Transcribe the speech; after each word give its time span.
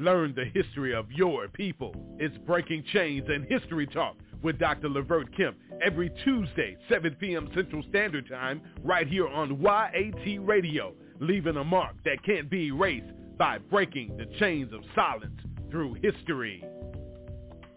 Learn 0.00 0.34
the 0.34 0.46
history 0.46 0.94
of 0.94 1.12
your 1.12 1.46
people. 1.48 1.94
It's 2.18 2.34
Breaking 2.46 2.82
Chains 2.90 3.26
and 3.28 3.44
History 3.44 3.86
Talk 3.86 4.16
with 4.42 4.58
Dr. 4.58 4.88
Levert 4.88 5.36
Kemp 5.36 5.58
every 5.84 6.10
Tuesday, 6.24 6.78
7 6.88 7.14
p.m. 7.20 7.50
Central 7.54 7.82
Standard 7.90 8.26
Time, 8.26 8.62
right 8.82 9.06
here 9.06 9.28
on 9.28 9.60
YAT 9.60 10.38
Radio, 10.40 10.94
leaving 11.20 11.58
a 11.58 11.64
mark 11.64 11.96
that 12.06 12.16
can't 12.24 12.48
be 12.48 12.68
erased 12.68 13.12
by 13.36 13.58
breaking 13.58 14.16
the 14.16 14.24
chains 14.38 14.72
of 14.72 14.80
silence 14.94 15.38
through 15.70 15.92
history. 16.00 16.64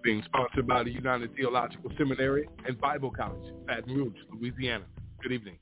Being 0.01 0.23
sponsored 0.23 0.65
by 0.65 0.83
the 0.83 0.91
United 0.91 1.35
Theological 1.35 1.91
Seminary 1.97 2.47
and 2.65 2.79
Bible 2.79 3.11
College, 3.11 3.53
Baton 3.67 3.93
Rouge, 3.93 4.15
Louisiana. 4.31 4.85
Good 5.21 5.33
evening. 5.33 5.57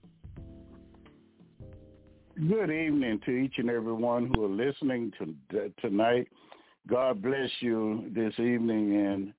Good 2.35 2.69
evening 2.69 3.19
to 3.25 3.31
each 3.31 3.55
and 3.57 3.71
every 3.71 3.93
one 3.93 4.31
who 4.31 4.45
are 4.45 4.47
listening 4.47 5.11
to 5.17 5.71
tonight. 5.81 6.27
God 6.87 7.21
bless 7.21 7.49
you 7.59 8.11
this 8.13 8.33
evening, 8.39 8.95
and 8.95 9.33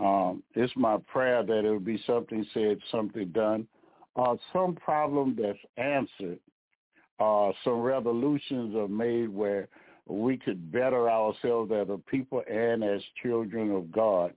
um, 0.00 0.42
it's 0.54 0.72
my 0.76 0.96
prayer 1.12 1.42
that 1.42 1.64
it 1.64 1.70
will 1.70 1.78
be 1.78 2.02
something 2.06 2.44
said, 2.54 2.78
something 2.90 3.28
done, 3.28 3.66
uh, 4.16 4.36
some 4.52 4.74
problem 4.74 5.36
that's 5.40 5.58
answered, 5.76 6.38
uh, 7.20 7.52
some 7.64 7.80
revolutions 7.80 8.74
are 8.74 8.88
made 8.88 9.28
where 9.28 9.68
we 10.08 10.36
could 10.36 10.70
better 10.72 11.10
ourselves 11.10 11.72
as 11.72 11.88
a 11.88 11.98
people 12.10 12.42
and 12.50 12.82
as 12.82 13.00
children 13.22 13.72
of 13.72 13.90
God. 13.92 14.32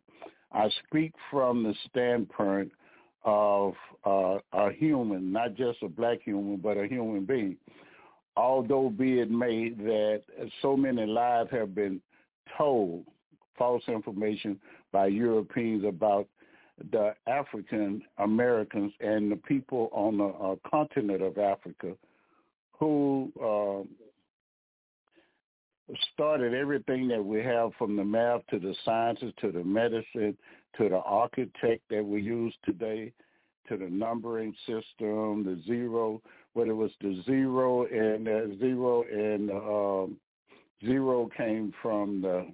I 0.51 0.69
speak 0.87 1.13
from 1.29 1.63
the 1.63 1.73
standpoint 1.89 2.71
of 3.23 3.73
uh, 4.05 4.37
a 4.53 4.71
human, 4.71 5.31
not 5.31 5.55
just 5.55 5.83
a 5.83 5.87
black 5.87 6.21
human, 6.23 6.57
but 6.57 6.77
a 6.77 6.87
human 6.87 7.25
being. 7.25 7.57
Although 8.35 8.89
be 8.89 9.19
it 9.19 9.29
may 9.29 9.69
that 9.69 10.23
so 10.61 10.75
many 10.75 11.05
lives 11.05 11.49
have 11.51 11.75
been 11.75 12.01
told 12.57 13.05
false 13.57 13.83
information 13.87 14.59
by 14.91 15.07
Europeans 15.07 15.83
about 15.85 16.27
the 16.91 17.13
African 17.27 18.01
Americans 18.17 18.93
and 19.01 19.31
the 19.31 19.35
people 19.35 19.89
on 19.91 20.17
the 20.17 20.25
uh, 20.25 20.55
continent 20.69 21.21
of 21.21 21.37
Africa 21.37 21.93
who 22.79 23.31
uh, 23.43 23.83
started 26.13 26.53
everything 26.53 27.07
that 27.09 27.23
we 27.23 27.43
have 27.43 27.71
from 27.77 27.97
the 27.97 28.03
math 28.03 28.41
to 28.49 28.59
the 28.59 28.73
sciences 28.85 29.33
to 29.41 29.51
the 29.51 29.63
medicine 29.63 30.37
to 30.77 30.87
the 30.87 30.99
architect 30.99 31.81
that 31.89 32.05
we 32.05 32.21
use 32.21 32.53
today 32.63 33.11
to 33.67 33.77
the 33.77 33.89
numbering 33.89 34.53
system, 34.65 35.43
the 35.43 35.61
zero, 35.65 36.21
whether 36.53 36.71
it 36.71 36.75
was 36.75 36.91
the 37.01 37.21
zero 37.25 37.85
and 37.85 38.27
uh, 38.27 38.57
zero 38.59 39.03
and 39.03 39.51
um, 39.51 40.17
zero 40.85 41.29
came 41.35 41.73
from 41.81 42.21
the 42.21 42.47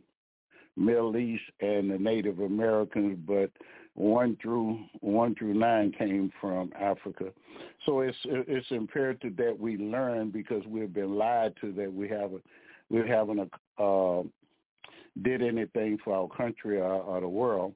Middle 0.78 1.18
East 1.18 1.44
and 1.62 1.90
the 1.90 1.98
Native 1.98 2.40
Americans, 2.40 3.18
but 3.26 3.50
one 3.94 4.38
through 4.42 4.80
one 5.00 5.36
through 5.36 5.54
nine 5.54 5.94
came 5.98 6.32
from 6.42 6.72
Africa. 6.80 7.32
So 7.86 8.02
it's 8.02 8.18
it's 8.26 8.68
imperative 8.72 9.38
that 9.38 9.58
we 9.58 9.78
learn 9.78 10.32
because 10.32 10.64
we've 10.68 10.94
been 10.94 11.16
lied 11.16 11.54
to 11.62 11.72
that 11.74 11.92
we 11.92 12.10
haven't 12.10 12.44
we 12.90 13.08
haven't 13.08 13.52
uh, 13.78 14.22
did 15.24 15.42
anything 15.42 15.98
for 16.04 16.14
our 16.14 16.28
country 16.28 16.78
or, 16.78 16.94
or 16.94 17.22
the 17.22 17.28
world, 17.28 17.74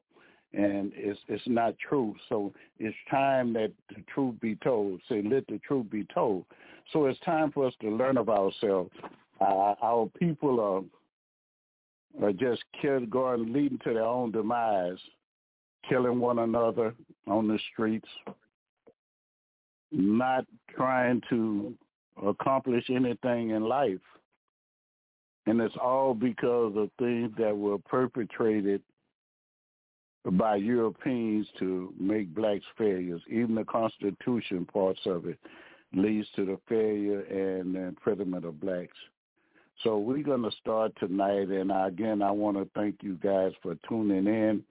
and 0.54 0.92
it's 0.94 1.20
it's 1.30 1.48
not 1.48 1.76
true. 1.80 2.14
So 2.28 2.54
it's 2.80 2.96
time 3.10 3.54
that 3.54 3.72
the 3.88 4.04
truth 4.14 4.36
be 4.42 4.56
told. 4.58 5.00
Say, 5.08 5.22
let 5.22 5.48
the 5.48 5.60
truth 5.60 5.90
be 5.90 6.06
told. 6.14 6.46
So 6.92 7.06
it's 7.06 7.20
time 7.22 7.52
for 7.52 7.66
us 7.68 7.74
to 7.82 7.90
learn 7.90 8.18
of 8.18 8.30
ourselves. 8.30 8.92
Uh, 9.42 9.76
our 9.82 10.10
people 10.18 10.60
are 10.60 10.84
are 12.24 12.34
just 12.34 12.64
killed, 12.82 13.10
going 13.10 13.54
leading 13.54 13.80
to 13.80 13.94
their 13.94 14.04
own 14.04 14.32
demise, 14.32 14.98
killing 15.88 16.20
one 16.20 16.40
another 16.40 16.94
on 17.28 17.48
the 17.48 17.60
streets, 17.72 18.08
not 19.92 20.46
trying 20.76 21.22
to 21.30 21.74
accomplish 22.26 22.86
anything 22.90 23.52
in 23.52 23.64
life. 23.64 24.00
And 25.46 25.62
it's 25.62 25.76
all 25.82 26.14
because 26.14 26.74
of 26.76 26.90
things 27.00 27.32
that 27.38 27.56
were 27.56 27.78
perpetrated 27.78 28.82
by 30.34 30.58
Europeans 30.58 31.48
to 31.60 31.94
make 32.00 32.34
blacks 32.36 32.66
failures. 32.78 33.22
Even 33.30 33.56
the 33.56 33.64
Constitution, 33.64 34.66
parts 34.66 35.00
of 35.06 35.26
it, 35.26 35.40
leads 35.94 36.28
to 36.36 36.46
the 36.46 36.60
failure 36.68 37.22
and 37.22 37.76
imprisonment 37.76 38.46
of 38.46 38.60
blacks. 38.60 38.98
So 39.84 39.98
we're 39.98 40.24
going 40.24 40.44
to 40.44 40.52
start 40.62 40.92
tonight, 41.00 41.48
and 41.48 41.72
again, 41.72 42.22
I 42.22 42.32
want 42.32 42.58
to 42.58 42.68
thank 42.76 42.98
you 43.02 43.16
guys 43.16 43.54
for 43.62 43.76
tuning 43.88 44.28
in. 44.28 44.62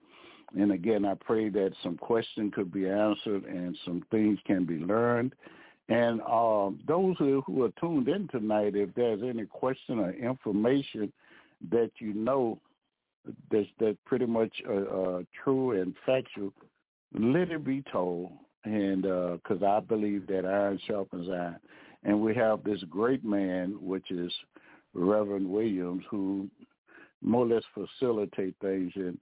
And 0.55 0.71
again, 0.71 1.03
I 1.03 1.15
pray 1.15 1.49
that 1.49 1.71
some 1.81 1.97
questions 1.97 2.53
could 2.55 2.71
be 2.71 2.87
answered 2.87 3.45
and 3.45 3.77
some 3.85 4.03
things 4.11 4.39
can 4.45 4.65
be 4.65 4.77
learned. 4.77 5.33
And 5.89 6.21
um, 6.21 6.79
those 6.87 7.15
who, 7.17 7.41
who 7.47 7.63
are 7.63 7.71
tuned 7.79 8.07
in 8.07 8.27
tonight, 8.27 8.75
if 8.75 8.93
there's 8.95 9.21
any 9.23 9.45
question 9.45 9.99
or 9.99 10.11
information 10.11 11.11
that 11.71 11.91
you 11.97 12.13
know 12.13 12.59
that's 13.51 13.67
that 13.79 13.97
pretty 14.05 14.27
much 14.27 14.53
uh, 14.69 14.73
uh, 14.73 15.21
true 15.43 15.79
and 15.79 15.95
factual, 16.05 16.53
let 17.19 17.49
it 17.49 17.65
be 17.65 17.83
told. 17.91 18.31
And 18.63 19.01
because 19.01 19.63
uh, 19.63 19.65
I 19.65 19.79
believe 19.79 20.27
that 20.27 20.45
iron 20.45 20.79
sharpens 20.87 21.27
iron, 21.29 21.57
and 22.03 22.21
we 22.21 22.35
have 22.35 22.63
this 22.63 22.83
great 22.89 23.25
man, 23.25 23.75
which 23.81 24.11
is 24.11 24.31
Reverend 24.93 25.49
Williams, 25.49 26.03
who 26.09 26.47
more 27.21 27.45
or 27.45 27.47
less 27.47 27.63
facilitate 27.73 28.55
things, 28.61 28.91
and 28.95 29.17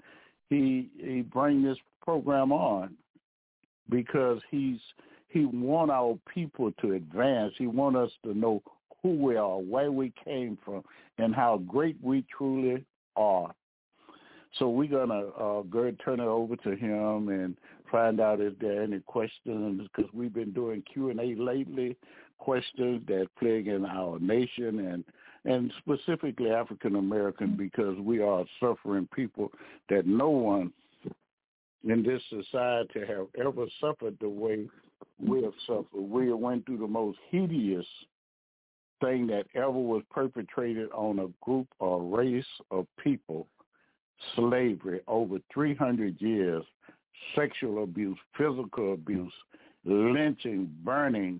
he 0.49 0.89
he 0.97 1.21
bring 1.21 1.63
this 1.63 1.77
program 2.03 2.51
on 2.51 2.95
because 3.89 4.39
he's 4.49 4.79
he 5.29 5.45
want 5.45 5.91
our 5.91 6.17
people 6.33 6.71
to 6.81 6.93
advance. 6.93 7.53
He 7.57 7.67
want 7.67 7.97
us 7.97 8.11
to 8.23 8.33
know 8.33 8.61
who 9.03 9.09
we 9.09 9.35
are, 9.35 9.57
where 9.57 9.91
we 9.91 10.13
came 10.23 10.57
from, 10.63 10.83
and 11.17 11.35
how 11.35 11.57
great 11.67 11.97
we 12.01 12.25
truly 12.35 12.85
are. 13.15 13.53
So 14.57 14.69
we're 14.69 14.89
gonna 14.89 15.27
uh, 15.27 15.61
go 15.63 15.91
turn 16.03 16.19
it 16.19 16.25
over 16.25 16.55
to 16.57 16.75
him 16.75 17.29
and 17.29 17.57
find 17.91 18.19
out 18.19 18.41
if 18.41 18.57
there 18.59 18.79
are 18.79 18.83
any 18.83 19.01
questions 19.01 19.87
because 19.95 20.11
we've 20.13 20.33
been 20.33 20.53
doing 20.53 20.83
Q 20.91 21.09
and 21.09 21.19
A 21.19 21.35
lately, 21.35 21.95
questions 22.37 23.01
that 23.07 23.27
plague 23.37 23.67
in 23.67 23.85
our 23.85 24.19
nation 24.19 24.79
and 24.79 25.03
and 25.47 25.71
specifically 25.79 26.51
African 26.51 26.97
American 26.97 27.55
because 27.55 27.97
we 27.99 28.21
are 28.21 28.43
suffering 28.59 29.07
people 29.15 29.51
that 29.89 30.05
no 30.05 30.29
one 30.29 30.73
in 31.83 32.03
this 32.03 32.21
society 32.29 32.99
have 33.07 33.27
ever 33.39 33.65
suffered 33.79 34.17
the 34.19 34.27
way 34.27 34.67
we 35.19 35.41
have 35.43 35.53
suffered. 35.65 35.87
We 35.93 36.31
went 36.33 36.65
through 36.65 36.79
the 36.79 36.87
most 36.87 37.17
hideous 37.31 37.85
thing 39.01 39.27
that 39.27 39.45
ever 39.55 39.71
was 39.71 40.03
perpetrated 40.11 40.89
on 40.91 41.19
a 41.19 41.27
group 41.45 41.67
or 41.79 42.03
race 42.03 42.43
of 42.69 42.85
people, 43.01 43.47
slavery, 44.35 44.99
over 45.07 45.37
300 45.53 46.19
years, 46.19 46.63
sexual 47.35 47.83
abuse, 47.83 48.17
physical 48.37 48.93
abuse, 48.93 49.33
lynching, 49.85 50.69
burning, 50.83 51.39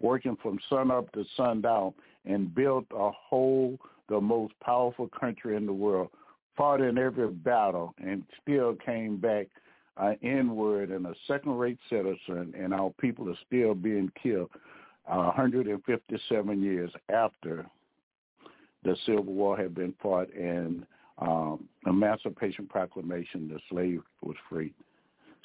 working 0.00 0.36
from 0.42 0.58
sun 0.68 0.90
up 0.90 1.10
to 1.12 1.24
sundown, 1.36 1.94
and 2.24 2.54
built 2.54 2.86
a 2.92 3.10
whole, 3.10 3.78
the 4.08 4.20
most 4.20 4.54
powerful 4.60 5.08
country 5.08 5.56
in 5.56 5.66
the 5.66 5.72
world, 5.72 6.10
fought 6.56 6.80
in 6.80 6.98
every 6.98 7.28
battle, 7.28 7.94
and 8.02 8.24
still 8.42 8.74
came 8.74 9.16
back 9.16 9.46
uh, 9.96 10.12
inward 10.22 10.90
and 10.90 11.06
a 11.06 11.14
second-rate 11.26 11.78
citizen, 11.88 12.54
and 12.58 12.72
our 12.72 12.90
people 13.00 13.28
are 13.28 13.38
still 13.46 13.74
being 13.74 14.10
killed 14.22 14.50
uh, 15.08 15.32
157 15.34 16.62
years 16.62 16.90
after 17.08 17.66
the 18.82 18.96
Civil 19.04 19.24
War 19.24 19.56
had 19.56 19.74
been 19.74 19.94
fought 20.00 20.32
and 20.34 20.86
um, 21.18 21.68
Emancipation 21.86 22.66
Proclamation, 22.66 23.48
the 23.48 23.58
slave 23.68 24.02
was 24.22 24.36
free. 24.48 24.72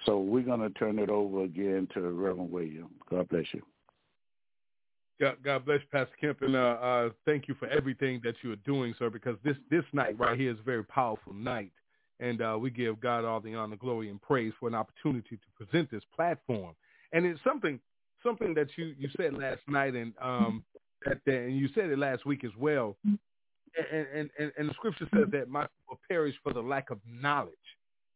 So 0.05 0.19
we're 0.19 0.43
going 0.43 0.61
to 0.61 0.69
turn 0.69 0.99
it 0.99 1.09
over 1.09 1.43
again 1.43 1.87
to 1.93 2.01
Reverend 2.01 2.51
William. 2.51 2.89
God 3.09 3.27
bless 3.29 3.45
you. 3.53 3.61
God, 5.19 5.37
God 5.43 5.65
bless 5.65 5.79
Pastor 5.91 6.13
Kemp, 6.19 6.41
and 6.41 6.55
uh, 6.55 6.59
uh, 6.59 7.09
thank 7.25 7.47
you 7.47 7.55
for 7.55 7.67
everything 7.69 8.19
that 8.23 8.35
you 8.41 8.51
are 8.51 8.57
doing, 8.57 8.93
sir. 8.99 9.09
Because 9.09 9.37
this 9.43 9.55
this 9.71 9.83
night 9.93 10.19
right 10.19 10.37
here 10.37 10.51
is 10.51 10.59
a 10.59 10.63
very 10.63 10.83
powerful 10.83 11.33
night, 11.33 11.71
and 12.19 12.41
uh, 12.41 12.57
we 12.59 12.69
give 12.69 12.99
God 12.99 13.23
all 13.23 13.39
the 13.39 13.55
honor, 13.55 13.77
glory, 13.77 14.09
and 14.09 14.21
praise 14.21 14.53
for 14.59 14.67
an 14.67 14.75
opportunity 14.75 15.37
to 15.37 15.65
present 15.65 15.89
this 15.89 16.03
platform. 16.15 16.75
And 17.13 17.25
it's 17.25 17.39
something 17.45 17.79
something 18.23 18.53
that 18.55 18.67
you 18.77 18.93
you 18.97 19.09
said 19.15 19.33
last 19.33 19.61
night, 19.67 19.95
and 19.95 20.13
um, 20.21 20.63
that, 21.05 21.19
and 21.25 21.57
you 21.57 21.69
said 21.73 21.89
it 21.89 21.97
last 21.97 22.25
week 22.25 22.43
as 22.43 22.51
well. 22.57 22.97
And, 23.91 24.07
and, 24.13 24.29
and, 24.39 24.51
and 24.57 24.69
the 24.69 24.73
scripture 24.73 25.07
says 25.13 25.25
that 25.33 25.49
my 25.49 25.67
people 25.67 25.99
perish 26.09 26.35
for 26.43 26.53
the 26.53 26.61
lack 26.61 26.91
of 26.91 26.99
knowledge. 27.05 27.53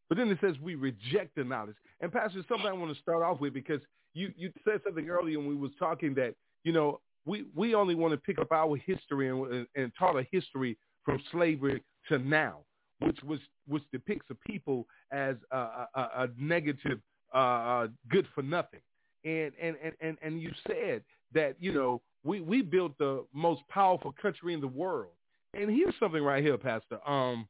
But 0.07 0.17
then 0.17 0.29
it 0.29 0.37
says 0.41 0.55
we 0.61 0.75
reject 0.75 1.35
the 1.35 1.43
knowledge. 1.43 1.75
And 2.01 2.11
Pastor, 2.11 2.41
something 2.47 2.65
I 2.67 2.73
want 2.73 2.95
to 2.95 3.01
start 3.01 3.23
off 3.23 3.41
with 3.41 3.53
because 3.53 3.81
you, 4.13 4.33
you 4.37 4.51
said 4.65 4.79
something 4.85 5.09
earlier 5.09 5.37
when 5.37 5.49
we 5.49 5.55
was 5.55 5.71
talking 5.77 6.13
that 6.15 6.33
you 6.63 6.71
know, 6.71 6.99
we, 7.25 7.45
we 7.55 7.75
only 7.75 7.95
want 7.95 8.13
to 8.13 8.17
pick 8.17 8.39
up 8.39 8.51
our 8.51 8.75
history 8.77 9.29
and, 9.29 9.67
and, 9.75 9.91
taught 9.97 10.17
a 10.17 10.25
history 10.31 10.77
from 11.03 11.21
slavery 11.31 11.83
to 12.07 12.17
now, 12.17 12.59
which 12.99 13.17
was 13.23 13.39
which 13.67 13.83
depicts 13.91 14.25
a 14.31 14.35
people 14.49 14.87
as 15.11 15.35
a, 15.51 15.57
a, 15.57 15.87
a 15.95 16.27
negative, 16.37 16.99
uh, 17.33 17.37
uh, 17.37 17.87
good 18.09 18.25
for 18.33 18.41
nothing. 18.41 18.79
And, 19.25 19.51
and 19.61 19.75
and 19.83 19.93
and 20.01 20.17
and 20.21 20.41
you 20.41 20.51
said 20.67 21.03
that 21.33 21.55
you 21.59 21.73
know 21.73 22.01
we 22.23 22.41
we 22.41 22.61
built 22.61 22.97
the 22.97 23.25
most 23.33 23.61
powerful 23.69 24.13
country 24.21 24.53
in 24.53 24.61
the 24.61 24.67
world. 24.67 25.11
And 25.53 25.69
here's 25.69 25.95
something 25.99 26.23
right 26.23 26.43
here, 26.43 26.57
Pastor. 26.57 26.99
Um, 27.07 27.47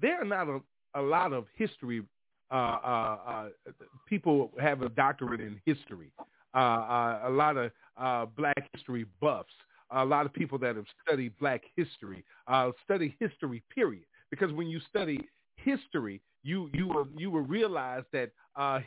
there 0.00 0.20
are 0.20 0.24
not 0.24 0.48
a, 0.48 0.60
a 0.94 1.02
lot 1.02 1.32
of 1.32 1.46
history. 1.56 2.02
Uh, 2.50 2.54
uh, 2.54 3.18
uh, 3.26 3.48
people 4.06 4.52
have 4.60 4.82
a 4.82 4.88
doctorate 4.88 5.40
in 5.40 5.60
history. 5.66 6.10
Uh, 6.54 6.58
uh, 6.58 7.20
a 7.26 7.30
lot 7.30 7.56
of 7.56 7.70
uh, 7.96 8.26
black 8.36 8.68
history 8.74 9.06
buffs, 9.20 9.52
a 9.90 10.04
lot 10.04 10.26
of 10.26 10.32
people 10.32 10.58
that 10.58 10.76
have 10.76 10.86
studied 11.06 11.32
black 11.38 11.62
history, 11.76 12.24
study 12.84 13.16
history, 13.20 13.62
period. 13.74 14.04
Because 14.30 14.52
when 14.52 14.68
you 14.68 14.80
study 14.88 15.28
history, 15.56 16.20
you 16.42 16.70
you 16.72 16.86
will 16.86 17.08
you 17.16 17.30
will 17.30 17.42
realize 17.42 18.04
that 18.12 18.30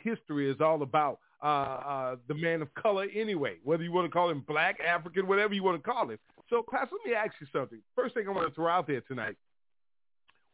history 0.02 0.50
is 0.50 0.60
all 0.60 0.82
about 0.82 1.18
uh, 1.42 1.46
uh, 1.46 2.16
the 2.28 2.34
man 2.34 2.62
of 2.62 2.72
color 2.74 3.06
anyway, 3.14 3.56
whether 3.64 3.82
you 3.82 3.90
want 3.90 4.06
to 4.06 4.10
call 4.10 4.30
him 4.30 4.44
black, 4.46 4.78
African, 4.80 5.26
whatever 5.26 5.54
you 5.54 5.62
want 5.64 5.82
to 5.82 5.90
call 5.90 6.08
him. 6.08 6.18
So, 6.48 6.62
class, 6.62 6.86
let 6.92 7.04
me 7.04 7.16
ask 7.16 7.32
you 7.40 7.48
something. 7.52 7.80
First 7.96 8.14
thing 8.14 8.28
I 8.28 8.30
want 8.30 8.48
to 8.48 8.54
throw 8.54 8.68
out 8.68 8.86
there 8.86 9.00
tonight: 9.02 9.34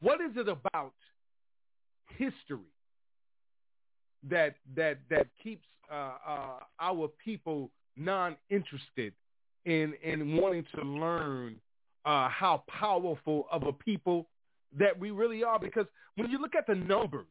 What 0.00 0.20
is 0.22 0.36
it 0.36 0.48
about 0.48 0.94
history 2.16 2.72
that 4.28 4.56
that 4.76 4.98
that 5.10 5.26
keeps 5.42 5.66
uh, 5.90 6.12
uh, 6.26 6.58
our 6.80 7.08
people 7.24 7.70
non-interested 7.96 9.12
in 9.64 9.94
in 10.02 10.36
wanting 10.36 10.64
to 10.74 10.82
learn 10.82 11.56
uh, 12.04 12.28
how 12.28 12.62
powerful 12.68 13.46
of 13.50 13.64
a 13.64 13.72
people 13.72 14.26
that 14.78 14.98
we 14.98 15.10
really 15.10 15.44
are. 15.44 15.58
Because 15.58 15.86
when 16.16 16.30
you 16.30 16.38
look 16.40 16.54
at 16.54 16.66
the 16.66 16.74
numbers, 16.74 17.26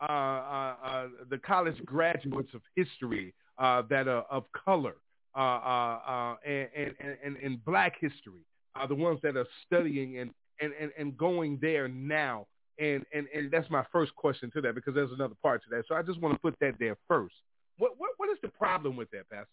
uh, 0.00 0.04
uh, 0.12 0.74
uh, 0.84 1.06
the 1.28 1.38
college 1.38 1.76
graduates 1.84 2.50
of 2.54 2.60
history 2.76 3.34
that 3.58 4.06
are 4.06 4.24
of 4.30 4.44
color 4.52 4.94
and, 5.34 6.68
and, 6.76 6.94
and, 7.24 7.36
and 7.36 7.64
black 7.64 7.94
history 8.00 8.44
are 8.76 8.86
the 8.86 8.94
ones 8.94 9.18
that 9.22 9.36
are 9.36 9.46
studying 9.66 10.18
and, 10.18 10.30
and, 10.60 10.72
and, 10.80 10.92
and 10.96 11.16
going 11.16 11.58
there 11.60 11.88
now. 11.88 12.46
And, 12.78 13.04
and, 13.12 13.26
and 13.34 13.50
that's 13.50 13.68
my 13.70 13.84
first 13.92 14.14
question 14.14 14.50
to 14.52 14.60
that 14.60 14.74
because 14.74 14.94
there's 14.94 15.10
another 15.12 15.34
part 15.42 15.62
to 15.64 15.70
that. 15.70 15.84
So 15.88 15.94
I 15.94 16.02
just 16.02 16.20
want 16.20 16.34
to 16.34 16.40
put 16.40 16.54
that 16.60 16.74
there 16.78 16.96
first. 17.08 17.34
What 17.78 17.92
what 17.98 18.10
what 18.16 18.28
is 18.30 18.38
the 18.42 18.48
problem 18.48 18.96
with 18.96 19.10
that, 19.10 19.28
Pastor? 19.30 19.48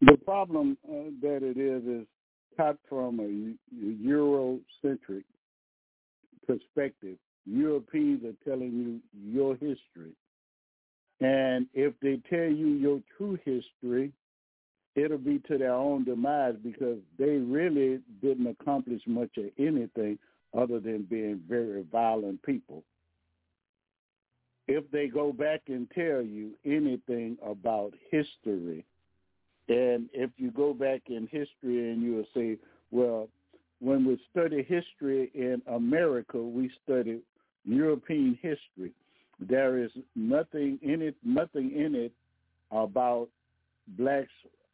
The 0.00 0.16
problem 0.24 0.76
uh, 0.88 1.10
that 1.20 1.40
it 1.42 1.56
is 1.56 1.84
is 1.84 2.06
cut 2.56 2.76
from 2.88 3.20
a 3.20 3.54
Eurocentric 4.04 5.24
perspective. 6.46 7.16
Europeans 7.46 8.24
are 8.24 8.50
telling 8.50 8.72
you 8.72 9.00
your 9.14 9.54
history. 9.54 10.12
And 11.20 11.66
if 11.72 11.94
they 12.02 12.20
tell 12.28 12.50
you 12.50 12.68
your 12.68 13.00
true 13.16 13.38
history, 13.44 14.12
it'll 14.96 15.18
be 15.18 15.38
to 15.48 15.58
their 15.58 15.74
own 15.74 16.04
demise 16.04 16.54
because 16.62 16.98
they 17.18 17.36
really 17.36 18.00
didn't 18.20 18.46
accomplish 18.46 19.02
much 19.06 19.30
of 19.38 19.44
anything 19.58 20.18
other 20.56 20.80
than 20.80 21.02
being 21.02 21.40
very 21.48 21.82
violent 21.90 22.42
people 22.42 22.84
if 24.68 24.90
they 24.90 25.06
go 25.08 25.32
back 25.32 25.62
and 25.66 25.90
tell 25.90 26.22
you 26.22 26.52
anything 26.64 27.36
about 27.44 27.92
history, 28.10 28.84
and 29.68 30.08
if 30.12 30.30
you 30.36 30.50
go 30.50 30.72
back 30.72 31.02
in 31.08 31.22
history 31.30 31.90
and 31.90 32.02
you 32.02 32.14
will 32.14 32.26
say, 32.34 32.58
well, 32.90 33.28
when 33.80 34.04
we 34.04 34.20
study 34.30 34.62
history 34.62 35.30
in 35.34 35.60
America, 35.66 36.38
we 36.40 36.70
study 36.84 37.20
European 37.64 38.38
history. 38.40 38.92
There 39.40 39.82
is 39.82 39.90
nothing 40.14 40.78
in 40.82 41.02
it, 41.02 41.16
nothing 41.24 41.72
in 41.72 41.94
it 41.94 42.12
about 42.70 43.28
blacks 43.88 44.30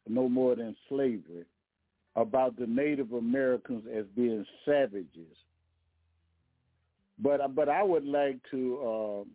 no 0.07 0.29
more 0.29 0.55
than 0.55 0.75
slavery, 0.87 1.45
about 2.15 2.57
the 2.57 2.67
Native 2.67 3.13
Americans 3.13 3.83
as 3.95 4.05
being 4.15 4.45
savages. 4.65 5.35
But 7.21 7.55
but 7.55 7.69
I 7.69 7.83
would 7.83 8.05
like 8.05 8.37
to 8.51 8.77
uh, 8.77 9.29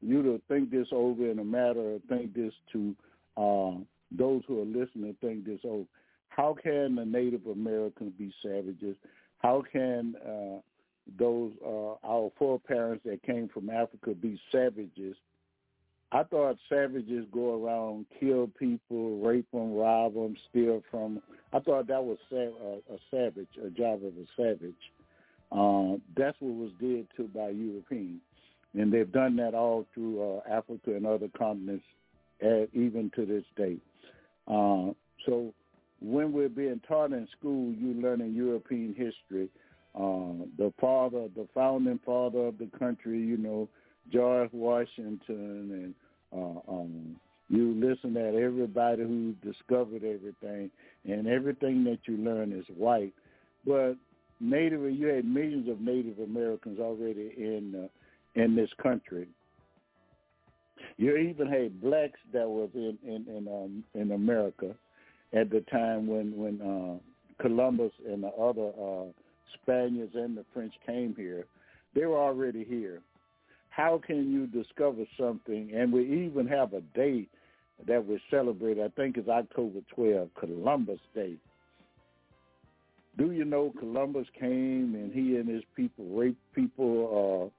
you 0.00 0.22
to 0.22 0.40
think 0.48 0.70
this 0.70 0.88
over 0.92 1.30
in 1.30 1.38
a 1.38 1.44
matter 1.44 1.94
of 1.94 2.02
think 2.08 2.34
this 2.34 2.52
to 2.72 2.94
uh, 3.36 3.78
those 4.10 4.42
who 4.46 4.62
are 4.62 4.64
listening 4.64 5.16
think 5.20 5.44
this 5.44 5.60
over. 5.64 5.84
How 6.28 6.56
can 6.62 6.94
the 6.94 7.04
Native 7.04 7.46
Americans 7.46 8.12
be 8.18 8.32
savages? 8.42 8.96
How 9.38 9.62
can 9.70 10.14
uh, 10.24 10.60
those 11.18 11.52
uh, 11.64 11.94
our 12.04 12.30
foreparents 12.38 13.04
that 13.04 13.22
came 13.22 13.48
from 13.52 13.70
Africa 13.70 14.14
be 14.14 14.40
savages? 14.52 15.16
I 16.10 16.22
thought 16.22 16.56
savages 16.70 17.26
go 17.32 17.62
around, 17.62 18.06
kill 18.18 18.50
people, 18.58 19.18
rape 19.18 19.50
them, 19.52 19.74
rob 19.74 20.14
them, 20.14 20.36
steal 20.48 20.82
from 20.90 21.14
them. 21.14 21.22
I 21.52 21.58
thought 21.58 21.86
that 21.88 22.02
was 22.02 22.16
sa- 22.30 22.36
a, 22.36 22.94
a 22.94 22.98
savage, 23.10 23.48
a 23.62 23.68
job 23.68 24.00
of 24.04 24.14
a 24.14 24.26
savage. 24.36 24.74
Uh, 25.50 25.96
that's 26.16 26.36
what 26.40 26.54
was 26.54 26.70
did 26.80 27.06
to 27.16 27.24
by 27.28 27.48
Europeans 27.48 28.20
and 28.74 28.92
they've 28.92 29.12
done 29.12 29.36
that 29.36 29.54
all 29.54 29.86
through 29.94 30.22
uh, 30.22 30.40
Africa 30.50 30.94
and 30.94 31.06
other 31.06 31.28
continents, 31.36 31.84
at, 32.40 32.68
even 32.72 33.10
to 33.16 33.24
this 33.24 33.44
day. 33.56 33.76
Uh, 34.46 34.92
so 35.26 35.52
when 36.00 36.32
we're 36.32 36.48
being 36.48 36.80
taught 36.86 37.12
in 37.12 37.26
school, 37.38 37.72
you 37.72 37.94
learning 38.00 38.34
European 38.34 38.94
history. 38.94 39.48
Uh, 39.94 40.46
the 40.58 40.72
father, 40.80 41.28
the 41.34 41.48
founding 41.54 41.98
father 42.04 42.46
of 42.46 42.58
the 42.58 42.68
country, 42.78 43.18
you 43.18 43.36
know, 43.36 43.68
George 44.12 44.50
Washington, 44.52 45.14
and 45.28 45.94
uh, 46.32 46.70
um, 46.70 47.16
you 47.48 47.74
listen 47.74 48.16
at 48.16 48.34
everybody 48.34 49.02
who 49.02 49.34
discovered 49.42 50.04
everything, 50.04 50.70
and 51.04 51.26
everything 51.26 51.84
that 51.84 51.98
you 52.04 52.16
learn 52.18 52.52
is 52.52 52.64
white. 52.76 53.12
But 53.66 53.96
Native, 54.40 54.82
you 54.92 55.06
had 55.08 55.24
millions 55.24 55.68
of 55.68 55.80
Native 55.80 56.18
Americans 56.20 56.78
already 56.80 57.32
in 57.36 57.74
uh, 57.84 58.40
in 58.40 58.54
this 58.54 58.70
country. 58.82 59.28
You 60.96 61.16
even 61.16 61.48
had 61.48 61.80
blacks 61.80 62.20
that 62.32 62.48
was 62.48 62.70
in 62.74 62.98
in 63.04 63.26
in, 63.28 63.48
um, 63.48 63.84
in 63.94 64.12
America 64.12 64.74
at 65.32 65.50
the 65.50 65.60
time 65.70 66.06
when 66.06 66.36
when 66.36 66.60
uh, 66.60 67.42
Columbus 67.42 67.92
and 68.06 68.22
the 68.22 68.28
other 68.28 68.70
uh, 68.80 69.06
Spaniards 69.62 70.14
and 70.14 70.36
the 70.36 70.44
French 70.52 70.74
came 70.86 71.14
here. 71.16 71.46
They 71.94 72.04
were 72.04 72.18
already 72.18 72.64
here. 72.64 73.00
How 73.70 74.00
can 74.04 74.32
you 74.32 74.46
discover 74.46 75.04
something? 75.18 75.70
And 75.74 75.92
we 75.92 76.26
even 76.26 76.46
have 76.48 76.72
a 76.74 76.80
date 76.80 77.30
that 77.86 78.04
we 78.04 78.20
celebrate. 78.30 78.78
I 78.78 78.88
think 78.88 79.16
it's 79.16 79.28
October 79.28 79.80
12, 79.94 80.28
Columbus 80.38 81.00
Day. 81.14 81.36
Do 83.18 83.32
you 83.32 83.44
know 83.44 83.74
Columbus 83.78 84.28
came 84.38 84.94
and 84.94 85.12
he 85.12 85.36
and 85.36 85.48
his 85.48 85.64
people 85.74 86.04
raped 86.06 86.40
people 86.54 87.52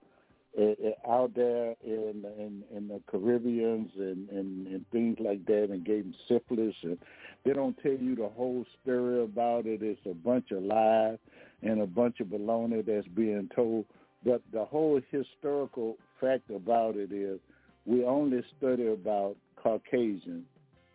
uh, 0.57 1.09
out 1.09 1.35
there 1.35 1.75
in 1.83 2.23
in, 2.37 2.63
in 2.75 2.87
the 2.87 3.01
Caribbeans 3.11 3.91
and, 3.97 4.29
and 4.29 4.67
and 4.67 4.85
things 4.91 5.17
like 5.19 5.45
that, 5.45 5.67
and 5.69 5.85
gave 5.85 6.03
them 6.03 6.15
syphilis, 6.27 6.75
and 6.83 6.97
they 7.43 7.53
don't 7.53 7.77
tell 7.83 7.91
you 7.91 8.15
the 8.15 8.29
whole 8.29 8.65
story 8.81 9.21
about 9.21 9.65
it. 9.65 9.83
It's 9.83 9.99
a 10.09 10.13
bunch 10.13 10.51
of 10.51 10.63
lies 10.63 11.17
and 11.61 11.81
a 11.81 11.87
bunch 11.87 12.21
of 12.21 12.27
baloney 12.27 12.85
that's 12.85 13.07
being 13.09 13.49
told. 13.53 13.85
But 14.25 14.41
the 14.51 14.65
whole 14.65 15.01
historical 15.11 15.97
fact 16.19 16.49
about 16.49 16.95
it 16.95 17.11
is, 17.11 17.39
we 17.85 18.03
only 18.05 18.43
study 18.57 18.87
about 18.87 19.35
Caucasian, 19.61 20.45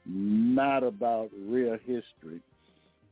not 0.07 0.83
about 0.83 1.31
real 1.39 1.79
history. 1.85 2.41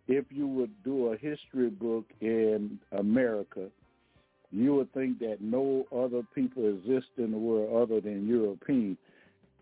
If 0.08 0.26
you 0.30 0.46
would 0.48 0.70
do 0.84 1.08
a 1.12 1.16
history 1.16 1.70
book 1.70 2.04
in 2.20 2.78
America 2.92 3.68
you 4.52 4.74
would 4.74 4.92
think 4.92 5.18
that 5.20 5.38
no 5.40 5.86
other 5.90 6.22
people 6.34 6.68
exist 6.68 7.08
in 7.16 7.32
the 7.32 7.38
world 7.38 7.82
other 7.82 8.00
than 8.00 8.28
European. 8.28 8.96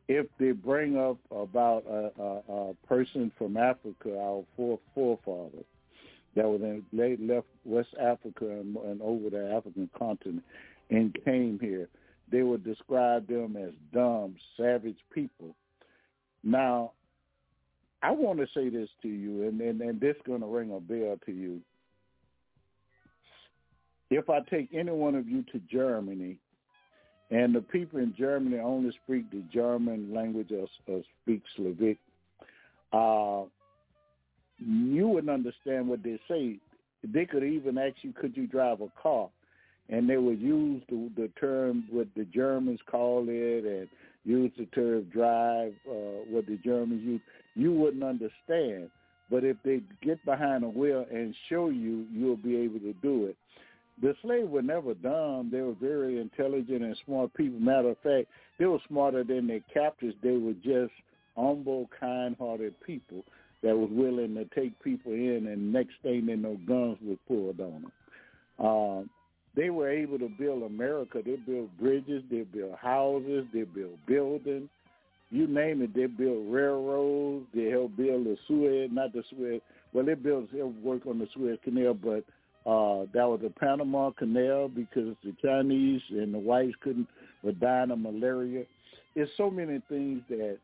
if 0.08 0.26
they 0.40 0.50
bring 0.50 0.98
up 0.98 1.16
about 1.30 1.84
a, 1.88 2.10
a, 2.20 2.52
a 2.52 2.74
person 2.86 3.30
from 3.38 3.56
Africa, 3.56 4.18
our 4.18 4.44
four 4.56 4.80
forefathers 4.92 5.64
that 6.34 6.44
was 6.44 6.60
in, 6.60 6.84
they 6.92 7.16
left 7.16 7.46
West 7.64 7.94
Africa 8.00 8.46
and, 8.50 8.76
and 8.76 9.00
over 9.00 9.30
the 9.30 9.52
African 9.52 9.88
continent 9.96 10.42
and 10.90 11.16
came 11.24 11.58
here, 11.60 11.88
they 12.30 12.42
would 12.42 12.64
describe 12.64 13.28
them 13.28 13.56
as 13.56 13.70
dumb, 13.92 14.34
savage 14.56 14.98
people. 15.14 15.54
Now, 16.42 16.92
I 18.02 18.10
want 18.10 18.38
to 18.38 18.46
say 18.54 18.70
this 18.70 18.88
to 19.02 19.08
you, 19.08 19.46
and, 19.46 19.60
and, 19.60 19.80
and 19.80 20.00
this 20.00 20.16
is 20.16 20.22
going 20.26 20.40
to 20.40 20.46
ring 20.46 20.72
a 20.72 20.80
bell 20.80 21.18
to 21.26 21.32
you. 21.32 21.60
If 24.10 24.28
I 24.28 24.40
take 24.50 24.70
any 24.74 24.90
one 24.90 25.14
of 25.14 25.28
you 25.28 25.44
to 25.52 25.60
Germany, 25.70 26.36
and 27.30 27.54
the 27.54 27.60
people 27.60 28.00
in 28.00 28.14
Germany 28.18 28.58
only 28.58 28.90
speak 29.04 29.30
the 29.30 29.44
German 29.52 30.12
language 30.12 30.50
or, 30.50 30.66
or 30.88 31.02
speak 31.22 31.42
Slavic, 31.56 31.98
uh, 32.92 33.42
you 34.58 35.08
wouldn't 35.08 35.32
understand 35.32 35.88
what 35.88 36.02
they 36.02 36.18
say. 36.28 36.58
They 37.04 37.24
could 37.24 37.44
even 37.44 37.78
ask 37.78 37.96
you, 38.02 38.12
could 38.12 38.36
you 38.36 38.46
drive 38.46 38.80
a 38.80 38.88
car? 39.00 39.28
And 39.88 40.08
they 40.08 40.16
would 40.16 40.40
use 40.40 40.82
the, 40.88 41.10
the 41.16 41.30
term 41.40 41.84
what 41.90 42.08
the 42.16 42.24
Germans 42.24 42.80
call 42.90 43.26
it 43.28 43.64
and 43.64 43.88
use 44.24 44.52
the 44.58 44.66
term 44.66 45.04
drive, 45.04 45.72
uh, 45.88 46.24
what 46.28 46.46
the 46.46 46.58
Germans 46.64 47.02
use. 47.02 47.20
You 47.60 47.74
wouldn't 47.74 48.02
understand. 48.02 48.90
But 49.30 49.44
if 49.44 49.58
they 49.64 49.82
get 50.02 50.24
behind 50.24 50.64
a 50.64 50.68
wheel 50.68 51.04
and 51.12 51.34
show 51.50 51.68
you, 51.68 52.06
you'll 52.10 52.38
be 52.38 52.56
able 52.56 52.80
to 52.80 52.94
do 53.02 53.26
it. 53.26 53.36
The 54.00 54.14
slaves 54.22 54.48
were 54.48 54.62
never 54.62 54.94
dumb. 54.94 55.50
They 55.52 55.60
were 55.60 55.74
very 55.74 56.18
intelligent 56.18 56.82
and 56.82 56.96
smart 57.04 57.34
people. 57.34 57.60
Matter 57.60 57.90
of 57.90 57.98
fact, 57.98 58.28
they 58.58 58.64
were 58.64 58.78
smarter 58.88 59.24
than 59.24 59.46
their 59.46 59.60
captors. 59.72 60.14
They 60.22 60.38
were 60.38 60.54
just 60.54 60.92
humble, 61.36 61.90
kind-hearted 62.00 62.80
people 62.80 63.24
that 63.62 63.76
was 63.76 63.90
willing 63.92 64.34
to 64.36 64.46
take 64.58 64.82
people 64.82 65.12
in, 65.12 65.48
and 65.48 65.70
next 65.70 65.92
thing 66.02 66.24
they 66.24 66.36
know, 66.36 66.56
guns 66.66 66.96
were 67.04 67.16
pulled 67.28 67.60
on 67.60 67.82
them. 67.82 68.66
Um, 68.66 69.10
they 69.54 69.68
were 69.68 69.90
able 69.90 70.18
to 70.18 70.30
build 70.38 70.62
America. 70.62 71.20
They 71.22 71.36
built 71.36 71.68
bridges, 71.78 72.22
they 72.30 72.42
built 72.42 72.78
houses, 72.80 73.44
they 73.52 73.64
built 73.64 73.98
buildings. 74.06 74.70
You 75.30 75.46
name 75.46 75.80
it, 75.82 75.94
they 75.94 76.06
built 76.06 76.44
railroads. 76.48 77.46
They 77.54 77.66
helped 77.66 77.96
build 77.96 78.26
the 78.26 78.36
Suez, 78.48 78.90
not 78.92 79.12
the 79.12 79.22
Suez. 79.30 79.60
Well, 79.92 80.04
they 80.04 80.14
built 80.14 80.52
they 80.52 80.62
work 80.62 81.06
on 81.06 81.18
the 81.18 81.28
Suez 81.34 81.58
Canal, 81.64 81.94
but 81.94 82.24
uh, 82.68 83.06
that 83.14 83.28
was 83.28 83.40
the 83.42 83.50
Panama 83.50 84.10
Canal 84.10 84.68
because 84.68 85.14
the 85.24 85.34
Chinese 85.42 86.02
and 86.10 86.34
the 86.34 86.38
whites 86.38 86.74
couldn't 86.82 87.06
were 87.42 87.52
dying 87.52 87.90
of 87.90 87.98
malaria. 87.98 88.64
It's 89.14 89.30
so 89.36 89.50
many 89.50 89.80
things 89.88 90.22
that 90.28 90.58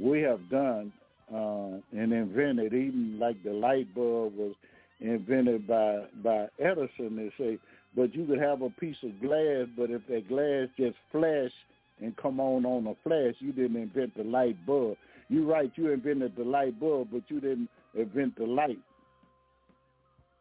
we 0.00 0.20
have 0.22 0.48
done 0.50 0.92
uh, 1.32 1.80
and 1.92 2.12
invented. 2.12 2.72
Even 2.72 3.18
like 3.18 3.42
the 3.42 3.52
light 3.52 3.94
bulb 3.94 4.34
was 4.36 4.54
invented 5.00 5.66
by 5.66 6.04
by 6.22 6.46
Edison. 6.58 7.16
They 7.16 7.32
say, 7.38 7.58
but 7.94 8.14
you 8.14 8.24
could 8.26 8.40
have 8.40 8.62
a 8.62 8.70
piece 8.70 8.96
of 9.02 9.20
glass, 9.20 9.66
but 9.76 9.90
if 9.90 10.06
that 10.08 10.28
glass 10.28 10.68
just 10.76 10.96
flash 11.12 11.52
and 12.00 12.16
come 12.16 12.40
on 12.40 12.64
on 12.64 12.86
a 12.86 12.94
flash, 13.02 13.34
you 13.38 13.52
didn't 13.52 13.76
invent 13.76 14.16
the 14.16 14.24
light 14.24 14.56
bulb. 14.66 14.96
You're 15.28 15.46
right, 15.46 15.70
you 15.76 15.90
invented 15.90 16.36
the 16.36 16.44
light 16.44 16.78
bulb, 16.78 17.08
but 17.12 17.22
you 17.28 17.40
didn't 17.40 17.68
invent 17.94 18.36
the 18.36 18.44
light. 18.44 18.78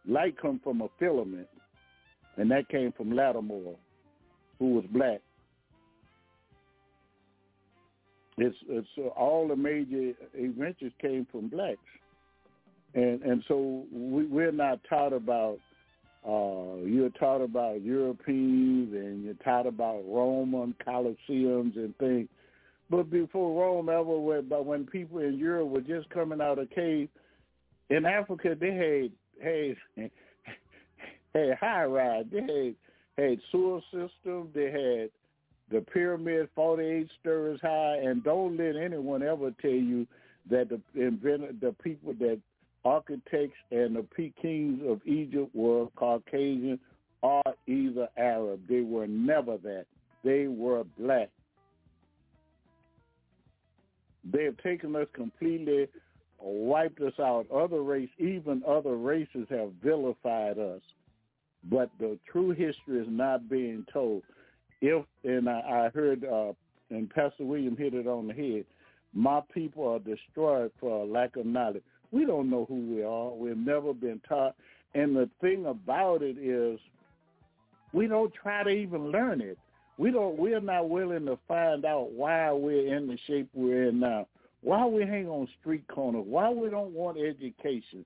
Light 0.08 0.40
come 0.40 0.60
from 0.64 0.82
a 0.82 0.88
filament, 1.00 1.48
and 2.38 2.52
that 2.52 2.70
came 2.70 2.92
from 2.92 3.16
Latimer, 3.16 3.74
who 4.60 4.74
was 4.74 4.86
black. 4.92 5.22
It's, 8.38 8.56
it's 8.68 8.88
uh, 8.98 9.08
all 9.18 9.48
the 9.48 9.56
major 9.56 10.12
inventions 10.38 10.92
came 11.02 11.26
from 11.32 11.48
blacks, 11.48 11.80
and 12.94 13.22
and 13.24 13.42
so 13.48 13.86
we, 13.92 14.26
we're 14.26 14.52
not 14.52 14.80
taught 14.90 15.14
about. 15.14 15.58
Uh, 16.28 16.78
you're 16.84 17.12
taught 17.12 17.42
about 17.42 17.84
Europeans, 17.84 18.94
and 18.94 19.24
you're 19.24 19.36
taught 19.36 19.68
about 19.68 20.04
Roman 20.08 20.74
Colosseums 20.86 21.76
and 21.76 21.96
things. 21.98 22.28
But 22.90 23.12
before 23.12 23.62
Rome 23.62 23.90
ever 23.90 24.20
went, 24.20 24.50
but 24.50 24.66
when 24.66 24.86
people 24.86 25.20
in 25.20 25.38
Europe 25.38 25.68
were 25.68 25.82
just 25.82 26.10
coming 26.10 26.42
out 26.42 26.60
of 26.60 26.70
cave, 26.72 27.10
in 27.90 28.06
Africa 28.06 28.56
they 28.60 28.74
had 28.74 29.12
had 29.44 30.12
had 31.34 31.58
high 31.60 31.86
rise, 31.86 32.26
they 32.32 32.42
had 32.42 32.76
had 33.18 33.40
sewer 33.52 33.82
system, 33.92 34.50
they 34.54 34.72
had 34.72 35.10
the 35.72 35.82
pyramid 35.92 36.50
48 36.56 37.08
stories 37.20 37.60
high, 37.62 37.98
and 38.04 38.24
don't 38.24 38.58
let 38.58 38.76
anyone 38.76 39.24
ever 39.24 39.52
tell 39.62 39.72
you 39.72 40.06
that 40.50 40.70
the 40.70 40.82
inventor, 41.02 41.52
the 41.60 41.74
people 41.84 42.14
that 42.20 42.40
architects 42.86 43.58
and 43.72 43.96
the 43.96 44.06
kings 44.42 44.80
of 44.88 45.02
Egypt 45.06 45.54
were 45.54 45.88
Caucasian 45.96 46.80
or 47.22 47.44
either 47.68 48.08
Arab. 48.18 48.62
They 48.70 48.82
were 48.82 49.08
never 49.08 49.58
that. 49.58 49.86
They 50.24 50.48
were 50.48 50.84
black. 50.98 51.30
They 54.32 54.46
have 54.46 54.58
taken 54.58 54.96
us 54.96 55.08
completely, 55.14 55.88
wiped 56.40 57.02
us 57.02 57.14
out. 57.20 57.46
Other 57.52 57.82
race, 57.82 58.10
even 58.18 58.64
other 58.68 58.96
races 58.96 59.48
have 59.50 59.72
vilified 59.84 60.58
us. 60.58 60.82
But 61.70 61.90
the 62.00 62.18
true 62.32 62.52
history 62.52 63.00
is 63.02 63.08
not 63.10 63.50
being 63.50 63.86
told 63.92 64.24
if 64.82 65.06
and 65.24 65.50
I, 65.50 65.88
I 65.88 65.90
heard 65.94 66.24
uh, 66.26 66.54
and 66.90 67.10
Pastor 67.10 67.46
William 67.46 67.76
hit 67.76 67.94
it 67.94 68.08
on 68.08 68.28
the 68.28 68.34
head. 68.34 68.66
My 69.14 69.42
people 69.54 69.88
are 69.88 70.00
destroyed 70.00 70.72
for 70.80 71.06
lack 71.06 71.36
of 71.38 71.46
knowledge. 71.46 71.84
We 72.16 72.26
don't 72.26 72.50
know 72.50 72.64
who 72.70 72.96
we 72.96 73.04
are. 73.04 73.32
We've 73.32 73.58
never 73.58 73.94
been 73.94 74.22
taught. 74.30 74.56
And 74.94 75.14
the 75.14 75.30
thing 75.42 75.66
about 75.66 76.22
it 76.22 76.38
is, 76.38 76.80
we 77.92 78.08
don't 78.08 78.34
try 78.34 78.64
to 78.64 78.70
even 78.70 79.12
learn 79.12 79.42
it. 79.42 79.58
We 79.98 80.12
don't. 80.12 80.40
We're 80.40 80.62
not 80.62 80.90
willing 80.90 81.26
to 81.26 81.38
find 81.46 81.84
out 81.84 82.12
why 82.14 82.54
we're 82.54 82.96
in 82.96 83.08
the 83.08 83.18
shape 83.28 83.50
we're 83.54 83.90
in 83.90 84.00
now. 84.00 84.28
Why 84.62 84.86
we 84.86 85.02
hang 85.02 85.28
on 85.28 85.50
street 85.60 85.84
corners. 85.90 86.24
Why 86.26 86.50
we 86.50 86.70
don't 86.70 86.94
want 86.94 87.18
education. 87.18 88.06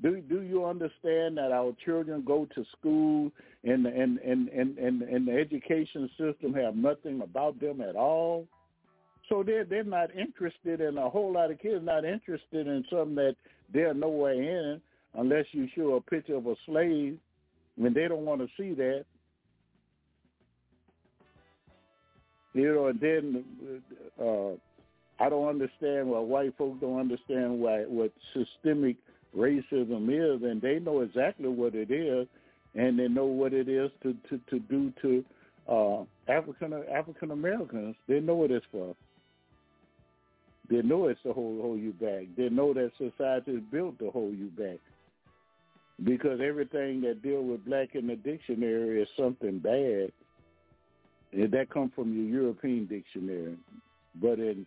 Do 0.00 0.22
do 0.22 0.40
you 0.40 0.64
understand 0.64 1.36
that 1.36 1.52
our 1.52 1.76
children 1.84 2.24
go 2.26 2.48
to 2.54 2.64
school 2.78 3.30
and 3.64 3.84
and 3.84 4.18
and 4.20 4.48
and 4.48 4.78
and, 4.78 5.02
and 5.02 5.28
the 5.28 5.32
education 5.32 6.08
system 6.18 6.54
have 6.54 6.74
nothing 6.74 7.20
about 7.20 7.60
them 7.60 7.82
at 7.82 7.96
all? 7.96 8.48
So 9.28 9.42
they're 9.42 9.64
they're 9.64 9.84
not 9.84 10.10
interested 10.16 10.80
in 10.80 10.98
a 10.98 11.08
whole 11.08 11.32
lot 11.32 11.50
of 11.50 11.60
kids 11.60 11.84
not 11.84 12.04
interested 12.04 12.66
in 12.66 12.84
something 12.90 13.14
that 13.16 13.36
they're 13.72 13.94
nowhere 13.94 14.34
in 14.34 14.80
unless 15.14 15.46
you 15.52 15.68
show 15.74 15.94
a 15.94 16.00
picture 16.00 16.36
of 16.36 16.46
a 16.46 16.54
slave 16.66 17.18
when 17.76 17.94
they 17.94 18.08
don't 18.08 18.24
want 18.24 18.40
to 18.40 18.48
see 18.56 18.74
that. 18.74 19.04
You 22.54 22.74
know, 22.74 22.86
and 22.88 23.00
then 23.00 23.44
uh, 24.20 25.24
I 25.24 25.28
don't 25.30 25.48
understand 25.48 26.08
why 26.08 26.18
white 26.18 26.56
folks 26.58 26.80
don't 26.80 27.00
understand 27.00 27.58
why 27.60 27.84
what 27.84 28.12
systemic 28.34 28.96
racism 29.36 30.08
is, 30.10 30.42
and 30.42 30.60
they 30.60 30.78
know 30.78 31.00
exactly 31.00 31.48
what 31.48 31.74
it 31.74 31.90
is, 31.90 32.26
and 32.74 32.98
they 32.98 33.08
know 33.08 33.24
what 33.24 33.54
it 33.54 33.68
is 33.68 33.90
to 34.02 34.14
to, 34.28 34.40
to 34.50 34.58
do 34.58 34.92
to 35.00 35.24
uh, 35.68 36.04
African 36.30 36.74
African 36.92 37.30
Americans. 37.30 37.96
They 38.08 38.20
know 38.20 38.34
what 38.34 38.50
it's 38.50 38.66
for. 38.70 38.94
They 40.68 40.82
know 40.82 41.08
it's 41.08 41.22
to 41.22 41.32
hold 41.32 41.60
hold 41.60 41.80
you 41.80 41.92
back. 41.92 42.26
They 42.36 42.48
know 42.48 42.72
that 42.74 42.92
society 42.96 43.52
is 43.52 43.62
built 43.70 43.98
to 43.98 44.10
hold 44.10 44.36
you 44.36 44.46
back. 44.46 44.78
Because 46.02 46.40
everything 46.40 47.00
that 47.02 47.22
deal 47.22 47.42
with 47.42 47.64
black 47.64 47.94
in 47.94 48.06
the 48.06 48.16
dictionary 48.16 49.02
is 49.02 49.08
something 49.16 49.58
bad. 49.58 50.12
And 51.32 51.52
that 51.52 51.70
comes 51.70 51.92
from 51.94 52.12
your 52.14 52.42
European 52.42 52.86
dictionary. 52.86 53.56
But 54.20 54.38
in 54.38 54.66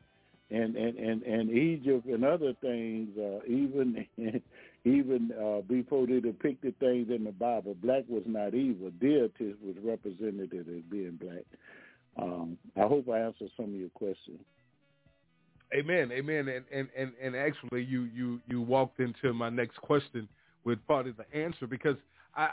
and 0.52 0.76
and 0.76 0.98
and, 0.98 1.24
and 1.24 1.50
Egypt 1.50 2.06
and 2.06 2.24
other 2.24 2.54
things, 2.62 3.10
uh, 3.18 3.40
even 3.48 4.06
even 4.86 5.32
uh, 5.32 5.62
before 5.62 6.06
they 6.06 6.20
depicted 6.20 6.78
things 6.80 7.10
in 7.10 7.24
the 7.24 7.32
Bible, 7.32 7.76
black 7.82 8.04
was 8.08 8.24
not 8.26 8.54
evil. 8.54 8.92
Deities 9.00 9.56
was 9.64 9.76
represented 9.84 10.54
as 10.54 10.82
being 10.90 11.18
black. 11.20 11.44
Um, 12.18 12.58
I 12.78 12.82
hope 12.82 13.10
I 13.10 13.20
answered 13.20 13.50
some 13.58 13.66
of 13.66 13.74
your 13.74 13.90
questions. 13.90 14.40
Amen, 15.76 16.12
amen, 16.12 16.48
and 16.48 16.64
and 16.72 16.88
and, 16.98 17.12
and 17.22 17.36
actually, 17.36 17.84
you 17.84 18.04
you 18.16 18.40
you 18.48 18.62
walked 18.62 19.00
into 19.02 19.34
my 19.34 19.50
next 19.50 19.78
question 19.82 20.28
with 20.64 20.86
part 20.88 21.08
of 21.08 21.18
the 21.18 21.26
answer 21.38 21.68
because 21.68 21.98
I 22.36 22.52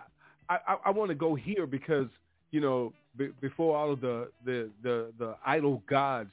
I, 0.49 0.76
I 0.87 0.91
want 0.91 1.11
to 1.11 1.14
go 1.14 1.35
here 1.37 1.67
because 1.67 2.09
you 2.50 2.61
know 2.61 2.93
b- 3.17 3.31
before 3.41 3.76
all 3.76 3.93
of 3.93 4.00
the 4.00 4.31
the 4.45 4.71
the 4.83 5.12
the 5.19 5.37
idol 5.47 5.83
gods 5.88 6.33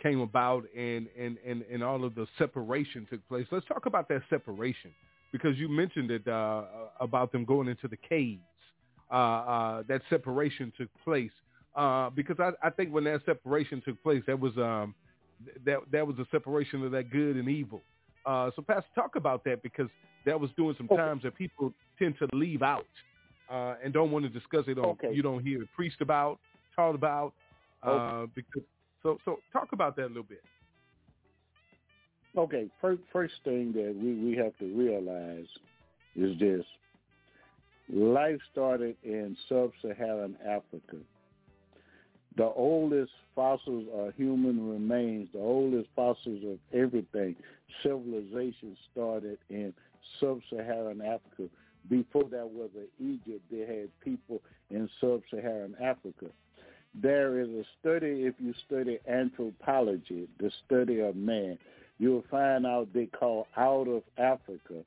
came 0.00 0.20
about 0.20 0.64
and, 0.76 1.08
and, 1.18 1.36
and, 1.46 1.62
and 1.70 1.82
all 1.82 2.04
of 2.04 2.14
the 2.14 2.26
separation 2.38 3.06
took 3.10 3.26
place. 3.28 3.46
Let's 3.50 3.66
talk 3.66 3.84
about 3.86 4.08
that 4.08 4.22
separation 4.30 4.92
because 5.30 5.58
you 5.58 5.68
mentioned 5.68 6.10
it 6.10 6.26
uh, 6.26 6.62
about 7.00 7.32
them 7.32 7.44
going 7.44 7.68
into 7.68 7.86
the 7.86 7.98
caves. 7.98 8.40
Uh, 9.10 9.14
uh, 9.14 9.82
that 9.88 10.00
separation 10.08 10.72
took 10.78 10.88
place 11.04 11.32
uh, 11.76 12.08
because 12.10 12.36
I, 12.40 12.52
I 12.66 12.70
think 12.70 12.94
when 12.94 13.04
that 13.04 13.20
separation 13.26 13.82
took 13.84 14.02
place, 14.02 14.22
that 14.26 14.38
was 14.38 14.56
um, 14.56 14.94
that 15.64 15.78
that 15.90 16.06
was 16.06 16.18
a 16.18 16.26
separation 16.30 16.84
of 16.84 16.92
that 16.92 17.10
good 17.10 17.36
and 17.36 17.48
evil. 17.48 17.82
Uh, 18.26 18.50
so, 18.54 18.62
Pastor, 18.62 18.88
talk 18.94 19.16
about 19.16 19.44
that 19.44 19.62
because 19.62 19.88
that 20.26 20.38
was 20.38 20.50
doing 20.56 20.74
some 20.76 20.88
times 20.88 21.22
that 21.22 21.34
people 21.34 21.72
tend 21.98 22.14
to 22.18 22.28
leave 22.32 22.62
out 22.62 22.86
uh, 23.50 23.74
and 23.82 23.92
don't 23.92 24.10
want 24.10 24.24
to 24.24 24.28
discuss 24.28 24.64
it. 24.68 24.78
On 24.78 24.84
Okay. 24.84 25.12
you 25.12 25.22
don't 25.22 25.42
hear 25.42 25.64
preached 25.74 26.00
about, 26.00 26.38
taught 26.76 26.94
about. 26.94 27.32
Uh, 27.82 27.90
Okay. 27.90 28.32
because 28.34 28.62
so 29.02 29.18
so 29.24 29.40
talk 29.52 29.72
about 29.72 29.96
that 29.96 30.06
a 30.06 30.08
little 30.08 30.22
bit. 30.22 30.42
Okay, 32.36 32.68
first 32.80 33.02
first 33.12 33.34
thing 33.44 33.72
that 33.72 33.94
we, 33.96 34.14
we 34.14 34.36
have 34.36 34.56
to 34.58 34.66
realize 34.66 35.46
is 36.14 36.38
this. 36.38 36.64
Life 37.92 38.38
started 38.52 38.96
in 39.02 39.36
sub-Saharan 39.48 40.36
Africa. 40.46 40.98
The 42.40 42.46
oldest 42.46 43.12
fossils 43.34 43.84
are 43.94 44.12
human 44.12 44.66
remains. 44.66 45.28
The 45.34 45.40
oldest 45.40 45.90
fossils 45.94 46.42
of 46.42 46.58
everything, 46.72 47.36
civilization 47.82 48.78
started 48.90 49.36
in 49.50 49.74
sub-Saharan 50.18 51.02
Africa. 51.02 51.50
Before 51.90 52.24
that 52.30 52.48
was 52.48 52.70
Egypt, 52.98 53.42
they 53.50 53.58
had 53.58 53.90
people 54.02 54.40
in 54.70 54.88
sub-Saharan 55.02 55.76
Africa. 55.82 56.28
There 56.94 57.40
is 57.40 57.50
a 57.50 57.64
study, 57.78 58.24
if 58.24 58.36
you 58.38 58.54
study 58.66 59.00
anthropology, 59.06 60.26
the 60.38 60.50
study 60.64 61.00
of 61.00 61.16
man, 61.16 61.58
you'll 61.98 62.24
find 62.30 62.64
out 62.64 62.88
they 62.94 63.04
call 63.04 63.48
out 63.58 63.86
of 63.86 64.02
Africa. 64.16 64.82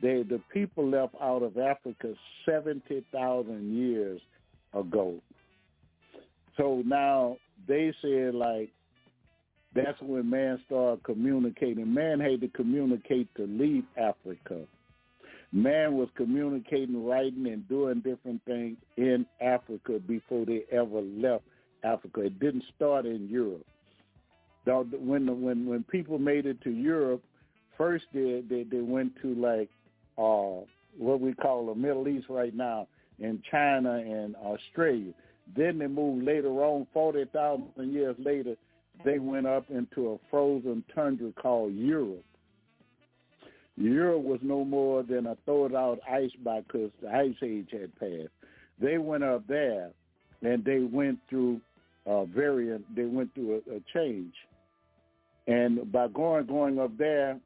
They 0.00 0.22
the 0.22 0.40
people 0.52 0.88
left 0.88 1.16
out 1.20 1.42
of 1.42 1.58
Africa 1.58 2.14
seventy 2.46 3.04
thousand 3.10 3.76
years 3.76 4.20
ago. 4.72 5.16
So 6.56 6.82
now 6.86 7.36
they 7.66 7.92
said 8.00 8.34
like 8.34 8.70
that's 9.74 10.00
when 10.00 10.30
man 10.30 10.60
started 10.66 11.02
communicating. 11.02 11.92
Man 11.92 12.20
had 12.20 12.40
to 12.42 12.48
communicate 12.48 13.28
to 13.36 13.46
leave 13.46 13.84
Africa. 13.96 14.60
Man 15.52 15.96
was 15.96 16.08
communicating, 16.16 17.04
writing, 17.04 17.46
and 17.46 17.68
doing 17.68 18.00
different 18.00 18.44
things 18.44 18.76
in 18.96 19.26
Africa 19.40 19.98
before 20.06 20.46
they 20.46 20.64
ever 20.70 21.00
left 21.00 21.44
Africa. 21.82 22.22
It 22.22 22.38
didn't 22.40 22.64
start 22.76 23.06
in 23.06 23.28
Europe. 23.28 23.66
When 24.64 25.42
when 25.42 25.66
when 25.66 25.84
people 25.84 26.18
made 26.18 26.46
it 26.46 26.60
to 26.62 26.70
Europe, 26.70 27.22
first 27.76 28.04
they 28.12 28.42
they, 28.48 28.62
they 28.62 28.80
went 28.80 29.12
to 29.22 29.34
like 29.34 29.68
uh 30.16 30.64
what 30.96 31.20
we 31.20 31.34
call 31.34 31.66
the 31.66 31.74
Middle 31.74 32.08
East 32.08 32.26
right 32.28 32.54
now, 32.54 32.86
in 33.18 33.42
China 33.50 33.94
and 33.94 34.36
Australia. 34.36 35.12
Then 35.56 35.78
they 35.78 35.86
moved 35.86 36.24
later 36.24 36.48
on, 36.48 36.86
forty 36.92 37.24
thousand 37.26 37.92
years 37.92 38.16
later, 38.18 38.56
they 39.04 39.18
went 39.18 39.46
up 39.46 39.70
into 39.70 40.12
a 40.12 40.18
frozen 40.30 40.84
tundra 40.94 41.32
called 41.32 41.74
Europe. 41.74 42.24
Europe 43.76 44.22
was 44.22 44.40
no 44.42 44.64
more 44.64 45.02
than 45.02 45.26
a 45.26 45.36
thawed 45.46 45.74
out 45.74 45.98
ice 46.08 46.30
by 46.44 46.60
because 46.60 46.90
the 47.02 47.08
ice 47.08 47.34
age 47.42 47.68
had 47.72 47.94
passed. 47.98 48.32
They 48.80 48.98
went 48.98 49.24
up 49.24 49.46
there, 49.46 49.90
and 50.42 50.64
they 50.64 50.80
went 50.80 51.18
through 51.28 51.60
a 52.06 52.24
variant. 52.24 52.84
They 52.94 53.04
went 53.04 53.34
through 53.34 53.62
a, 53.68 53.76
a 53.76 53.80
change, 53.92 54.34
and 55.46 55.90
by 55.92 56.08
going 56.08 56.46
going 56.46 56.78
up 56.78 56.96
there, 56.96 57.38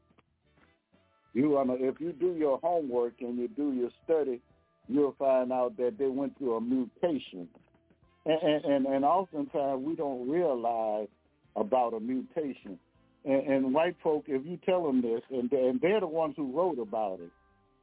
you 1.34 1.50
wanna 1.50 1.74
if 1.78 2.00
you 2.00 2.12
do 2.12 2.34
your 2.34 2.58
homework 2.58 3.14
and 3.20 3.38
you 3.38 3.48
do 3.48 3.72
your 3.72 3.90
study, 4.04 4.40
you'll 4.88 5.14
find 5.18 5.52
out 5.52 5.76
that 5.76 5.96
they 5.98 6.06
went 6.06 6.36
through 6.38 6.56
a 6.56 6.60
mutation, 6.60 7.48
and 8.28 8.64
and 8.64 8.86
and, 8.86 9.04
oftentimes 9.04 9.82
we 9.84 9.94
don't 9.94 10.28
realize 10.28 11.08
about 11.56 11.94
a 11.94 12.00
mutation. 12.00 12.78
And, 13.24 13.46
and 13.46 13.74
white 13.74 13.96
folk, 14.02 14.24
if 14.28 14.46
you 14.46 14.58
tell 14.64 14.86
them 14.86 15.02
this, 15.02 15.22
and, 15.30 15.50
and 15.52 15.80
they're 15.80 16.00
the 16.00 16.06
ones 16.06 16.34
who 16.36 16.52
wrote 16.52 16.78
about 16.78 17.20
it. 17.20 17.30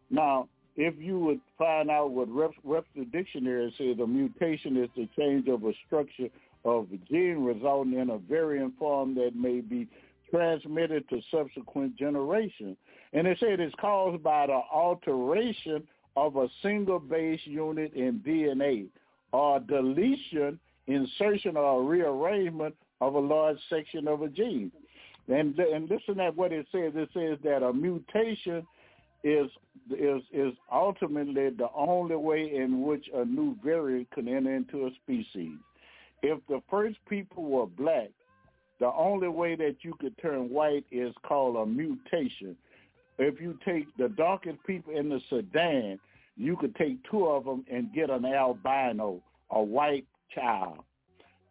Now, 0.10 0.48
if 0.78 0.96
you 0.98 1.20
would 1.20 1.42
find 1.58 1.90
out 1.90 2.12
what 2.12 2.30
Web- 2.30 2.52
Webster 2.64 3.06
Dictionary 3.12 3.74
says, 3.78 3.98
a 4.02 4.08
mutation 4.08 4.78
is 4.82 4.90
the 4.96 5.10
change 5.18 5.48
of 5.48 5.64
a 5.64 5.74
structure 5.86 6.30
of 6.64 6.88
a 6.92 6.98
gene 7.12 7.44
resulting 7.44 8.00
in 8.00 8.10
a 8.10 8.18
variant 8.18 8.78
form 8.78 9.14
that 9.16 9.36
may 9.36 9.62
be 9.62 9.88
transmitted 10.32 11.08
to 11.10 11.22
subsequent 11.32 11.96
generations. 11.96 12.78
And 13.14 13.28
they 13.28 13.38
said 13.40 13.60
it's 13.60 13.76
caused 13.80 14.24
by 14.24 14.48
the 14.48 14.60
alteration 14.74 15.88
of 16.18 16.36
a 16.38 16.48
single 16.62 17.00
base 17.00 17.42
unit 17.46 17.94
in 17.94 18.20
DNA 18.20 18.88
or 19.36 19.60
deletion, 19.60 20.58
insertion, 20.88 21.58
or 21.58 21.84
rearrangement 21.84 22.74
of 23.02 23.16
a 23.16 23.20
large 23.20 23.58
section 23.70 24.08
of 24.08 24.22
a 24.22 24.30
gene. 24.30 24.72
And 25.28 25.58
and 25.60 25.90
listen 25.90 26.20
at 26.22 26.36
what 26.36 26.54
it 26.54 26.66
says. 26.72 26.94
It 26.96 27.10
says 27.14 27.38
that 27.44 27.64
a 27.64 27.74
mutation 27.74 28.66
is 29.24 29.48
is 29.90 30.22
is 30.32 30.54
ultimately 30.72 31.50
the 31.50 31.68
only 31.76 32.16
way 32.16 32.56
in 32.56 32.84
which 32.84 33.10
a 33.14 33.26
new 33.26 33.58
variant 33.64 34.10
can 34.12 34.28
enter 34.30 34.56
into 34.56 34.86
a 34.86 34.92
species. 35.04 35.58
If 36.22 36.40
the 36.48 36.62
first 36.70 36.98
people 37.10 37.44
were 37.44 37.66
black, 37.66 38.12
the 38.80 38.92
only 38.94 39.28
way 39.28 39.56
that 39.56 39.78
you 39.82 39.96
could 40.00 40.18
turn 40.22 40.50
white 40.50 40.86
is 40.92 41.14
called 41.28 41.58
a 41.58 41.66
mutation. 41.66 42.56
If 43.18 43.42
you 43.42 43.58
take 43.66 43.88
the 43.98 44.10
darkest 44.10 44.60
people 44.66 44.96
in 44.96 45.10
the 45.10 45.20
Sudan, 45.30 46.00
you 46.38 46.58
could 46.58 46.76
take 46.76 46.98
two 47.10 47.26
of 47.28 47.46
them 47.46 47.66
and 47.72 47.94
get 47.94 48.10
an 48.10 48.26
albino, 48.26 49.22
a 49.52 49.62
white 49.62 50.06
child. 50.34 50.80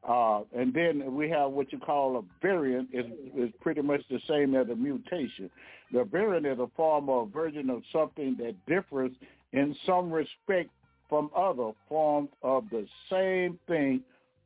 Uh, 0.06 0.42
and 0.54 0.74
then 0.74 1.14
we 1.14 1.30
have 1.30 1.50
what 1.50 1.72
you 1.72 1.78
call 1.78 2.18
a 2.18 2.22
variant 2.42 2.88
is 2.92 3.06
is 3.34 3.50
pretty 3.62 3.80
much 3.80 4.02
the 4.10 4.20
same 4.28 4.54
as 4.54 4.68
a 4.68 4.74
mutation. 4.74 5.50
The 5.92 6.04
variant 6.04 6.46
is 6.46 6.58
a 6.58 6.68
form 6.76 7.08
or 7.08 7.26
version 7.26 7.70
of 7.70 7.82
something 7.90 8.36
that 8.38 8.54
differs 8.66 9.12
in 9.52 9.74
some 9.86 10.12
respect 10.12 10.68
from 11.08 11.30
other 11.34 11.70
forms 11.88 12.28
of 12.42 12.64
the 12.70 12.86
same 13.10 13.58
thing 13.66 14.02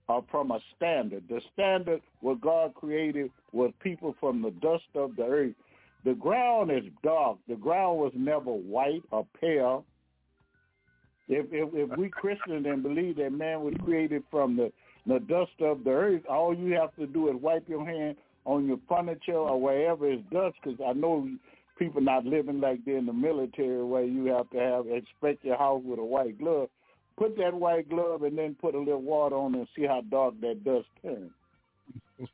uh, 0.09 0.21
from 0.31 0.53
a 0.53 0.61
standard. 0.77 1.25
The 1.29 1.41
standard 1.53 2.03
what 2.21 2.41
God 2.41 2.75
created 2.75 3.31
was 3.53 3.73
people 3.83 4.15
from 4.21 4.43
the 4.43 4.51
dust 4.51 4.85
of 4.95 5.17
the 5.17 5.25
earth. 5.25 5.55
The 6.05 6.15
ground 6.15 6.71
is 6.71 6.85
dark. 7.03 7.39
The 7.49 7.57
ground 7.57 7.99
was 7.99 8.13
never 8.15 8.53
white 8.53 9.03
or 9.11 9.27
pale. 9.41 9.85
If 11.29 11.47
if, 11.53 11.69
if 11.75 11.99
we 11.99 12.09
Christians 12.09 12.67
and 12.67 12.83
believe 12.83 13.17
that 13.17 13.33
man 13.33 13.63
was 13.63 13.75
created 13.85 14.23
from 14.31 14.57
the 14.57 14.73
the 15.07 15.21
dust 15.21 15.53
of 15.61 15.85
the 15.85 15.91
earth, 15.91 16.23
all 16.29 16.55
you 16.55 16.75
have 16.75 16.95
to 16.97 17.07
do 17.07 17.29
is 17.29 17.37
wipe 17.41 17.69
your 17.69 17.85
hand 17.85 18.17
on 18.45 18.67
your 18.67 18.79
furniture 18.89 19.35
or 19.35 19.61
wherever 19.61 20.11
is 20.11 20.21
dust, 20.31 20.57
because 20.63 20.79
I 20.87 20.93
know 20.93 21.29
people 21.79 22.01
not 22.01 22.27
living 22.27 22.61
like 22.61 22.85
they're 22.85 22.99
in 22.99 23.07
the 23.07 23.13
military 23.13 23.85
where 23.85 24.05
you 24.05 24.27
have 24.27 24.51
to 24.51 24.59
have 24.59 24.87
inspect 24.87 25.45
your 25.45 25.57
house 25.57 25.83
with 25.85 25.99
a 25.99 26.05
white 26.05 26.39
glove. 26.39 26.69
Put 27.17 27.37
that 27.39 27.55
white 27.55 27.89
glove 27.89 28.23
and 28.23 28.37
then 28.37 28.57
put 28.61 28.75
a 28.75 28.79
little 28.79 29.03
water 29.03 29.37
on 29.37 29.55
it 29.55 29.59
and 29.59 29.69
see 29.77 29.83
how 29.87 30.03
dark 30.11 30.35
that 30.41 30.65
dust 30.65 30.87
turns. 31.03 31.31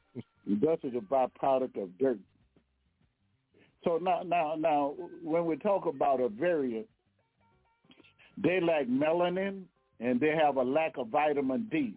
dust 0.60 0.84
is 0.84 0.94
a 0.94 1.00
byproduct 1.00 1.82
of 1.82 1.96
dirt. 1.98 2.18
So 3.84 3.98
now, 4.00 4.22
now, 4.24 4.54
now, 4.58 4.94
when 5.22 5.46
we 5.46 5.56
talk 5.56 5.86
about 5.86 6.20
a 6.20 6.28
variant, 6.28 6.86
they 8.36 8.60
lack 8.60 8.86
melanin 8.86 9.62
and 10.00 10.20
they 10.20 10.30
have 10.30 10.56
a 10.56 10.62
lack 10.62 10.96
of 10.96 11.08
vitamin 11.08 11.68
D. 11.70 11.94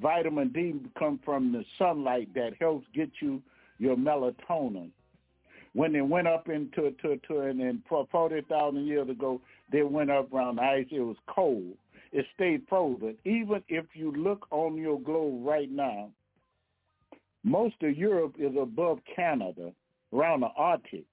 Vitamin 0.00 0.48
D 0.50 0.74
come 0.98 1.18
from 1.24 1.52
the 1.52 1.64
sunlight 1.78 2.32
that 2.34 2.52
helps 2.60 2.86
get 2.94 3.10
you 3.20 3.42
your 3.78 3.96
melatonin. 3.96 4.90
When 5.74 5.92
they 5.92 6.00
went 6.00 6.28
up 6.28 6.48
into 6.48 6.90
to 7.02 7.16
to 7.28 7.40
and, 7.40 7.82
forty 7.88 8.40
thousand 8.42 8.86
years 8.86 9.08
ago, 9.08 9.40
they 9.70 9.82
went 9.82 10.10
up 10.10 10.32
around 10.32 10.56
the 10.56 10.62
ice. 10.62 10.86
It 10.90 11.00
was 11.00 11.16
cold. 11.28 11.74
It 12.10 12.24
stayed 12.34 12.62
frozen. 12.68 13.16
Even 13.24 13.62
if 13.68 13.84
you 13.94 14.12
look 14.12 14.46
on 14.50 14.76
your 14.76 14.98
globe 15.00 15.46
right 15.46 15.70
now, 15.70 16.10
most 17.44 17.76
of 17.82 17.96
Europe 17.96 18.34
is 18.38 18.52
above 18.60 18.98
Canada, 19.14 19.72
around 20.12 20.40
the 20.40 20.48
Arctic. 20.56 21.04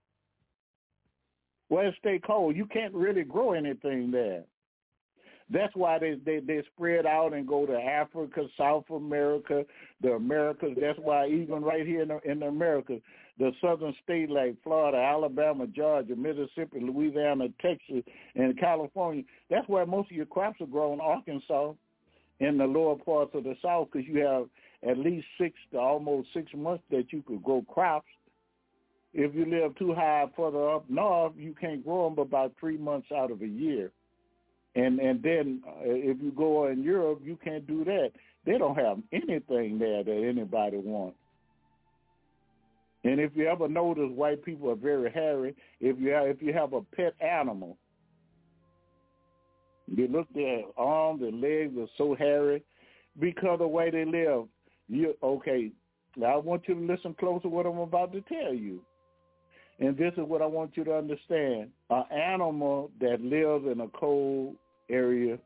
Well, 1.69 1.88
it 1.88 1.95
stay 1.99 2.19
cold. 2.25 2.56
You 2.56 2.65
can't 2.65 2.93
really 2.93 3.23
grow 3.23 3.54
anything 3.54 4.12
there. 4.12 4.43
That's 5.49 5.75
why 5.75 5.99
they, 5.99 6.15
they 6.25 6.39
they 6.39 6.63
spread 6.73 7.06
out 7.06 7.34
and 7.34 7.47
go 7.47 7.67
to 7.67 7.73
Africa, 7.73 8.47
South 8.58 8.86
America, 8.89 9.63
the 10.01 10.13
Americas. 10.13 10.75
That's 10.80 10.97
why 10.97 11.28
even 11.28 11.63
right 11.63 11.86
here 11.86 12.01
in 12.01 12.08
the, 12.08 12.19
in 12.30 12.39
the 12.39 12.47
Americas, 12.47 13.01
the 13.38 13.51
southern 13.62 13.93
states 14.04 14.32
like 14.32 14.56
Florida, 14.63 14.97
Alabama, 14.97 15.67
Georgia, 15.67 16.15
Mississippi, 16.15 16.80
Louisiana, 16.80 17.49
Texas, 17.62 18.04
and 18.34 18.60
California, 18.60 19.23
that's 19.51 19.67
where 19.69 19.86
most 19.86 20.10
of 20.10 20.17
your 20.17 20.25
crops 20.25 20.62
are 20.62 20.67
grown. 20.67 20.99
Arkansas, 20.99 21.73
in 22.39 22.58
the 22.58 22.65
lower 22.65 22.95
parts 22.95 23.32
of 23.36 23.43
the 23.43 23.56
South, 23.62 23.89
because 23.91 24.08
you 24.08 24.21
have 24.25 24.47
at 24.89 24.97
least 24.97 25.28
six 25.39 25.56
to 25.71 25.78
almost 25.78 26.28
six 26.34 26.51
months 26.56 26.84
that 26.89 27.12
you 27.12 27.21
could 27.21 27.43
grow 27.43 27.62
crops. 27.69 28.08
If 29.17 29.34
you 29.34 29.45
live 29.45 29.78
too 29.78 29.93
high 29.93 30.25
further 30.36 30.69
up 30.71 30.89
north, 30.89 31.34
you 31.38 31.56
can't 31.60 31.86
grow 31.86 32.10
them 32.10 32.19
about 32.19 32.51
three 32.60 32.78
months 32.78 33.08
out 33.15 33.32
of 33.32 33.41
a 33.41 33.47
year. 33.47 33.89
And 34.75 34.99
and 34.99 35.23
then 35.23 35.63
uh, 35.65 35.84
if 35.86 36.17
you 36.21 36.32
go 36.32 36.67
in 36.67 36.84
Europe, 36.84 37.21
you 37.23 37.39
can't 37.41 37.65
do 37.65 37.86
that. 37.86 38.12
They 38.45 38.58
don't 38.58 38.75
have 38.75 38.97
anything 39.13 39.80
there 39.80 40.04
that 40.04 40.30
anybody 40.30 40.78
wants. 40.78 41.17
And 43.06 43.21
if 43.21 43.32
you 43.36 43.47
ever 43.47 43.69
notice, 43.69 44.10
white 44.13 44.43
people 44.43 44.69
are 44.69 44.75
very 44.75 45.10
hairy. 45.10 45.56
If 45.80 45.97
you 45.97 46.10
have, 46.10 46.28
if 46.28 46.41
you 46.41 46.51
have 46.51 46.73
a 46.73 46.82
pet 46.82 47.13
animal, 47.21 47.78
you 49.88 50.10
look 50.10 50.28
their 50.34 50.63
arms 50.78 51.21
and 51.21 51.39
legs 51.39 51.73
are 51.80 51.88
so 51.97 52.15
hairy 52.15 52.63
because 53.17 53.54
of 53.54 53.60
the 53.60 53.67
way 53.67 53.91
they 53.91 54.04
live. 54.04 54.47
You 54.89 55.13
okay? 55.23 55.71
Now 56.17 56.34
I 56.34 56.38
want 56.38 56.63
you 56.67 56.75
to 56.75 56.93
listen 56.93 57.15
close 57.17 57.41
to 57.43 57.47
what 57.47 57.65
I'm 57.65 57.78
about 57.78 58.12
to 58.12 58.19
tell 58.21 58.54
you. 58.54 58.82
And 59.79 59.97
this 59.97 60.13
is 60.13 60.23
what 60.25 60.41
I 60.41 60.45
want 60.45 60.77
you 60.77 60.83
to 60.85 60.95
understand. 60.95 61.69
An 61.89 62.03
animal 62.11 62.91
that 63.01 63.21
lives 63.21 63.65
in 63.71 63.81
a 63.81 63.89
cold 63.89 64.55
area, 64.89 65.38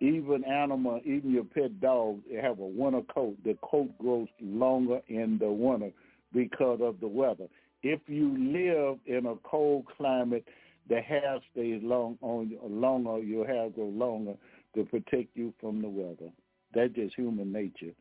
even 0.00 0.44
animal, 0.44 1.00
even 1.04 1.32
your 1.32 1.44
pet 1.44 1.80
dog, 1.80 2.20
they 2.30 2.40
have 2.40 2.60
a 2.60 2.66
winter 2.66 3.02
coat. 3.12 3.36
The 3.44 3.56
coat 3.62 3.96
grows 3.98 4.28
longer 4.40 5.00
in 5.08 5.38
the 5.38 5.50
winter 5.50 5.90
because 6.32 6.80
of 6.82 7.00
the 7.00 7.08
weather. 7.08 7.46
If 7.82 8.00
you 8.06 8.28
live 8.38 8.98
in 9.06 9.26
a 9.26 9.34
cold 9.48 9.86
climate, 9.96 10.44
the 10.88 11.00
hair 11.00 11.38
stays 11.52 11.80
long 11.82 12.18
on 12.20 12.56
longer, 12.62 13.18
your 13.18 13.46
hair 13.46 13.70
grows 13.70 13.94
longer 13.94 14.34
to 14.74 14.84
protect 14.84 15.36
you 15.36 15.52
from 15.60 15.82
the 15.82 15.88
weather. 15.88 16.30
That's 16.74 16.92
just 16.94 17.14
human 17.14 17.52
nature. 17.52 17.92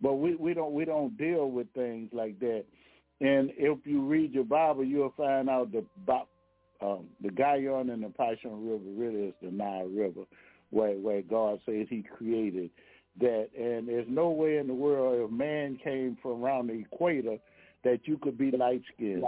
But 0.00 0.14
we, 0.14 0.34
we 0.34 0.54
don't 0.54 0.72
we 0.72 0.84
don't 0.84 1.16
deal 1.16 1.50
with 1.50 1.72
things 1.74 2.10
like 2.12 2.38
that. 2.40 2.64
And 3.22 3.52
if 3.56 3.78
you 3.84 4.02
read 4.02 4.32
your 4.32 4.44
Bible, 4.44 4.84
you'll 4.84 5.14
find 5.16 5.48
out 5.48 5.70
the 5.70 5.84
um, 6.84 7.04
the 7.22 7.30
Gihon 7.30 7.90
and 7.90 8.02
the 8.02 8.08
Pishon 8.08 8.68
River 8.68 8.82
really 8.96 9.28
is 9.28 9.34
the 9.40 9.52
Nile 9.52 9.86
River, 9.86 10.22
where 10.70 10.96
where 10.96 11.22
God 11.22 11.60
says 11.64 11.86
He 11.88 12.02
created 12.02 12.70
that. 13.20 13.48
And 13.56 13.86
there's 13.86 14.08
no 14.08 14.30
way 14.30 14.56
in 14.56 14.66
the 14.66 14.74
world 14.74 15.24
if 15.24 15.30
man 15.30 15.78
came 15.84 16.18
from 16.20 16.44
around 16.44 16.66
the 16.66 16.80
equator 16.80 17.36
that 17.84 18.00
you 18.06 18.18
could 18.18 18.36
be 18.36 18.50
light 18.50 18.82
skinned. 18.92 19.24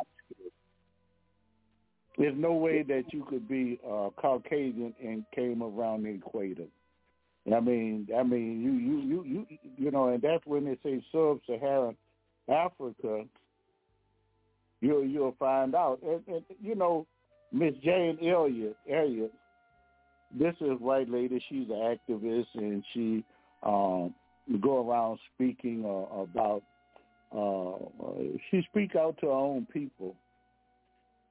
There's 2.18 2.36
no 2.36 2.54
way 2.54 2.82
that 2.82 3.12
you 3.12 3.24
could 3.28 3.48
be 3.48 3.78
uh, 3.84 4.10
Caucasian 4.16 4.92
and 5.00 5.24
came 5.34 5.62
around 5.62 6.02
the 6.02 6.10
equator. 6.10 6.66
I 7.52 7.60
mean, 7.60 8.08
I 8.16 8.22
mean, 8.22 8.60
you, 8.62 8.72
you, 8.72 9.02
you, 9.02 9.24
you, 9.24 9.58
you 9.76 9.90
know, 9.90 10.08
and 10.08 10.22
that's 10.22 10.44
when 10.46 10.64
they 10.64 10.78
say 10.82 11.04
sub-Saharan 11.12 11.96
Africa. 12.48 13.24
You'll 14.84 15.06
you'll 15.06 15.34
find 15.38 15.74
out, 15.74 15.98
and, 16.02 16.20
and 16.28 16.44
you 16.62 16.74
know, 16.74 17.06
Miss 17.50 17.72
Jane 17.82 18.18
Elliott, 18.22 18.76
Elliott, 18.92 19.32
this 20.38 20.54
is 20.60 20.78
white 20.78 21.08
lady. 21.08 21.42
She's 21.48 21.68
an 21.70 21.96
activist, 21.96 22.48
and 22.52 22.84
she 22.92 23.24
um, 23.62 24.14
go 24.60 24.86
around 24.86 25.20
speaking 25.34 25.84
uh, 25.86 26.20
about. 26.20 26.62
Uh, 27.34 28.22
she 28.50 28.62
speak 28.70 28.94
out 28.94 29.16
to 29.20 29.26
her 29.28 29.32
own 29.32 29.66
people, 29.72 30.14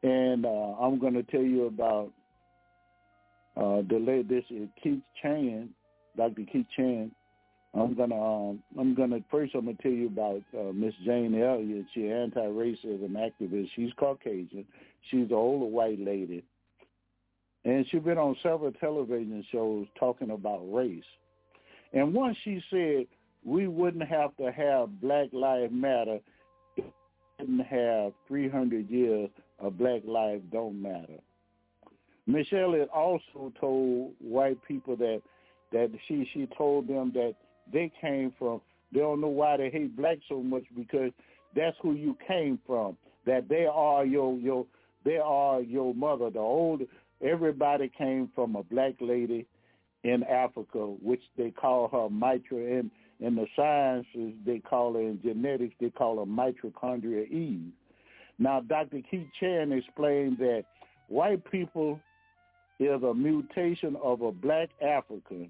and 0.01 0.47
uh, 0.47 0.49
I'm 0.81 0.97
going 0.97 1.13
to 1.13 1.23
tell 1.23 1.43
you 1.43 1.67
about 1.67 2.11
uh, 3.55 3.83
the 3.87 3.99
lady. 4.03 4.23
This 4.23 4.45
is 4.49 4.67
Keith 4.81 5.03
Chan, 5.21 5.69
Dr. 6.17 6.41
Keith 6.51 6.65
Chan. 6.75 7.11
I'm 7.75 7.95
gonna 7.95 8.49
um, 8.49 8.63
I'm 8.79 8.93
gonna 8.93 9.19
first 9.31 9.55
I'm 9.55 9.65
gonna 9.65 9.77
tell 9.81 9.91
you 9.91 10.07
about 10.07 10.43
uh, 10.57 10.71
Miss 10.73 10.93
Jane 11.05 11.39
Elliott. 11.41 11.85
She's 11.93 12.11
anti-racism 12.11 13.11
activist. 13.11 13.69
She's 13.75 13.91
Caucasian. 13.97 14.65
She's 15.09 15.29
an 15.29 15.33
older 15.33 15.65
white 15.65 15.99
lady, 15.99 16.43
and 17.65 17.85
she's 17.89 18.01
been 18.01 18.19
on 18.19 18.35
several 18.43 18.71
television 18.73 19.43
shows 19.51 19.87
talking 19.99 20.31
about 20.31 20.61
race. 20.71 21.03
And 21.93 22.13
once 22.13 22.37
she 22.43 22.61
said 22.69 23.07
we 23.43 23.67
wouldn't 23.67 24.07
have 24.07 24.35
to 24.37 24.51
have 24.51 25.01
Black 25.01 25.29
Lives 25.33 25.73
Matter, 25.73 26.19
if 26.77 26.85
we 27.39 27.45
didn't 27.45 27.65
have 27.65 28.13
300 28.27 28.89
years 28.89 29.29
of 29.59 29.77
Black 29.77 30.01
Lives 30.05 30.43
Don't 30.51 30.81
Matter. 30.81 31.19
Miss 32.25 32.47
Elliott 32.53 32.89
also 32.93 33.51
told 33.59 34.13
white 34.19 34.57
people 34.65 34.95
that 34.97 35.21
that 35.71 35.91
she 36.07 36.29
she 36.33 36.47
told 36.55 36.87
them 36.87 37.11
that 37.15 37.33
they 37.71 37.91
came 38.01 38.33
from. 38.37 38.61
They 38.91 38.99
don't 38.99 39.21
know 39.21 39.27
why 39.27 39.57
they 39.57 39.69
hate 39.69 39.95
black 39.95 40.19
so 40.29 40.41
much 40.41 40.63
because 40.75 41.11
that's 41.55 41.75
who 41.81 41.93
you 41.93 42.17
came 42.27 42.59
from. 42.65 42.97
That 43.25 43.47
they 43.49 43.65
are 43.65 44.05
your 44.05 44.37
your 44.37 44.65
they 45.05 45.17
are 45.17 45.61
your 45.61 45.93
mother. 45.93 46.29
The 46.29 46.39
old 46.39 46.81
everybody 47.21 47.91
came 47.97 48.29
from 48.35 48.55
a 48.55 48.63
black 48.63 48.93
lady 48.99 49.47
in 50.03 50.23
Africa, 50.23 50.79
which 50.79 51.21
they 51.37 51.51
call 51.51 51.87
her 51.87 52.09
mitra. 52.09 52.57
In 52.57 52.91
in 53.19 53.35
the 53.35 53.45
sciences, 53.55 54.33
they 54.45 54.59
call 54.59 54.93
her 54.93 54.99
in 54.99 55.21
genetics, 55.23 55.75
they 55.79 55.89
call 55.89 56.17
her 56.19 56.25
mitochondria 56.25 57.29
Eve. 57.29 57.71
Now, 58.37 58.59
Dr. 58.61 58.99
Keith 59.09 59.27
Chan 59.39 59.71
explained 59.71 60.37
that 60.39 60.65
white 61.07 61.49
people 61.49 61.99
is 62.79 63.01
a 63.03 63.13
mutation 63.13 63.95
of 64.03 64.21
a 64.21 64.31
black 64.31 64.69
African 64.81 65.49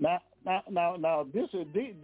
now, 0.00 0.20
now, 0.44 0.62
now, 0.70 0.96
now, 0.96 1.26
this 1.32 1.48
is 1.52 1.66
these, 1.74 1.94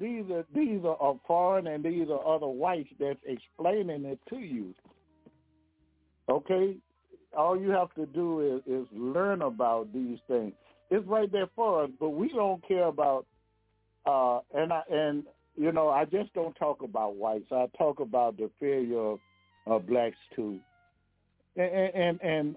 these 0.00 0.24
are 0.30 0.44
these 0.54 0.80
are 0.84 1.20
foreign 1.26 1.66
and 1.66 1.84
these 1.84 2.08
are 2.08 2.26
other 2.26 2.46
whites 2.46 2.88
that's 2.98 3.18
explaining 3.26 4.04
it 4.04 4.18
to 4.30 4.38
you. 4.38 4.74
Okay, 6.28 6.76
all 7.36 7.60
you 7.60 7.70
have 7.70 7.92
to 7.94 8.06
do 8.06 8.62
is, 8.66 8.72
is 8.72 8.86
learn 8.92 9.42
about 9.42 9.92
these 9.92 10.18
things. 10.28 10.52
It's 10.90 11.06
right 11.08 11.30
there 11.30 11.48
for 11.56 11.84
us, 11.84 11.90
but 11.98 12.10
we 12.10 12.28
don't 12.28 12.66
care 12.66 12.86
about. 12.86 13.26
Uh, 14.06 14.40
and 14.54 14.72
I 14.72 14.82
and 14.90 15.24
you 15.56 15.72
know, 15.72 15.88
I 15.88 16.04
just 16.04 16.32
don't 16.34 16.54
talk 16.54 16.82
about 16.82 17.16
whites. 17.16 17.50
I 17.50 17.66
talk 17.76 18.00
about 18.00 18.36
the 18.36 18.50
failure 18.60 18.98
of, 18.98 19.18
of 19.66 19.86
blacks 19.86 20.16
too. 20.34 20.58
And, 21.56 21.94
and 21.94 22.20
and 22.22 22.56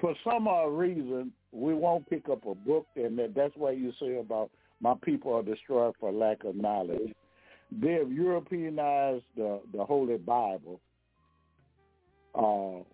for 0.00 0.14
some 0.24 0.48
odd 0.48 0.68
reason, 0.68 1.32
we 1.56 1.72
won't 1.72 2.08
pick 2.08 2.28
up 2.28 2.44
a 2.46 2.54
book, 2.54 2.86
and 2.96 3.18
that's 3.34 3.54
why 3.56 3.70
you 3.70 3.92
say 3.98 4.16
about 4.16 4.50
my 4.80 4.94
people 5.02 5.34
are 5.34 5.42
destroyed 5.42 5.94
for 5.98 6.12
lack 6.12 6.44
of 6.44 6.54
knowledge. 6.54 7.14
They 7.72 7.92
have 7.92 8.12
Europeanized 8.12 9.24
the, 9.36 9.60
the 9.72 9.84
Holy 9.84 10.18
Bible. 10.18 10.80
Uh, 12.34 12.84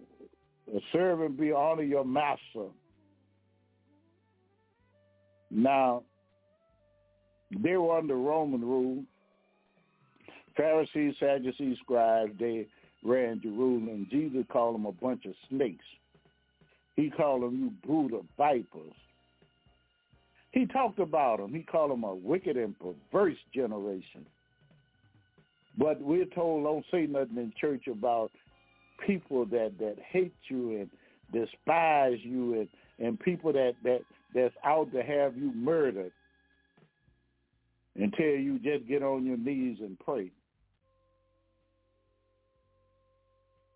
serve 0.92 1.22
and 1.22 1.36
be 1.36 1.50
honor 1.50 1.82
your 1.82 2.04
master. 2.04 2.68
Now, 5.50 6.04
they 7.62 7.76
were 7.76 7.98
under 7.98 8.16
Roman 8.16 8.62
rule. 8.62 9.02
Pharisees, 10.56 11.14
Sadducees, 11.18 11.78
scribes, 11.82 12.32
they 12.38 12.66
ran 13.02 13.40
Jerusalem. 13.42 14.06
Jesus 14.10 14.44
called 14.50 14.76
them 14.76 14.86
a 14.86 14.92
bunch 14.92 15.24
of 15.26 15.32
snakes. 15.48 15.84
He 16.96 17.10
called 17.10 17.42
them, 17.42 17.58
you 17.58 17.70
brood 17.86 18.14
of 18.14 18.24
vipers. 18.36 18.92
He 20.52 20.66
talked 20.66 20.98
about 20.98 21.38
them. 21.38 21.54
He 21.54 21.62
called 21.62 21.90
them 21.90 22.04
a 22.04 22.14
wicked 22.14 22.56
and 22.56 22.74
perverse 22.78 23.38
generation. 23.54 24.26
But 25.78 26.00
we're 26.02 26.26
told 26.26 26.64
don't 26.64 26.84
say 26.90 27.06
nothing 27.06 27.38
in 27.38 27.52
church 27.58 27.86
about 27.86 28.30
people 29.06 29.46
that, 29.46 29.72
that 29.78 29.96
hate 30.10 30.34
you 30.48 30.80
and 30.80 30.90
despise 31.32 32.18
you 32.22 32.60
and, 32.60 32.68
and 32.98 33.18
people 33.18 33.52
that, 33.54 33.72
that 33.82 34.00
that's 34.34 34.54
out 34.64 34.92
to 34.92 35.02
have 35.02 35.36
you 35.36 35.52
murdered 35.54 36.12
tell 38.16 38.26
you 38.26 38.58
just 38.58 38.86
get 38.88 39.02
on 39.02 39.24
your 39.24 39.36
knees 39.36 39.78
and 39.80 39.98
pray. 39.98 40.30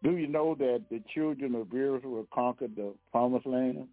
Do 0.07 0.16
you 0.19 0.29
know 0.29 0.55
that 0.55 0.85
the 0.88 1.03
children 1.12 1.57
of 1.57 1.66
Israel 1.66 2.29
conquered 2.33 2.77
the 2.77 2.95
promised 3.11 3.45
land? 3.45 3.88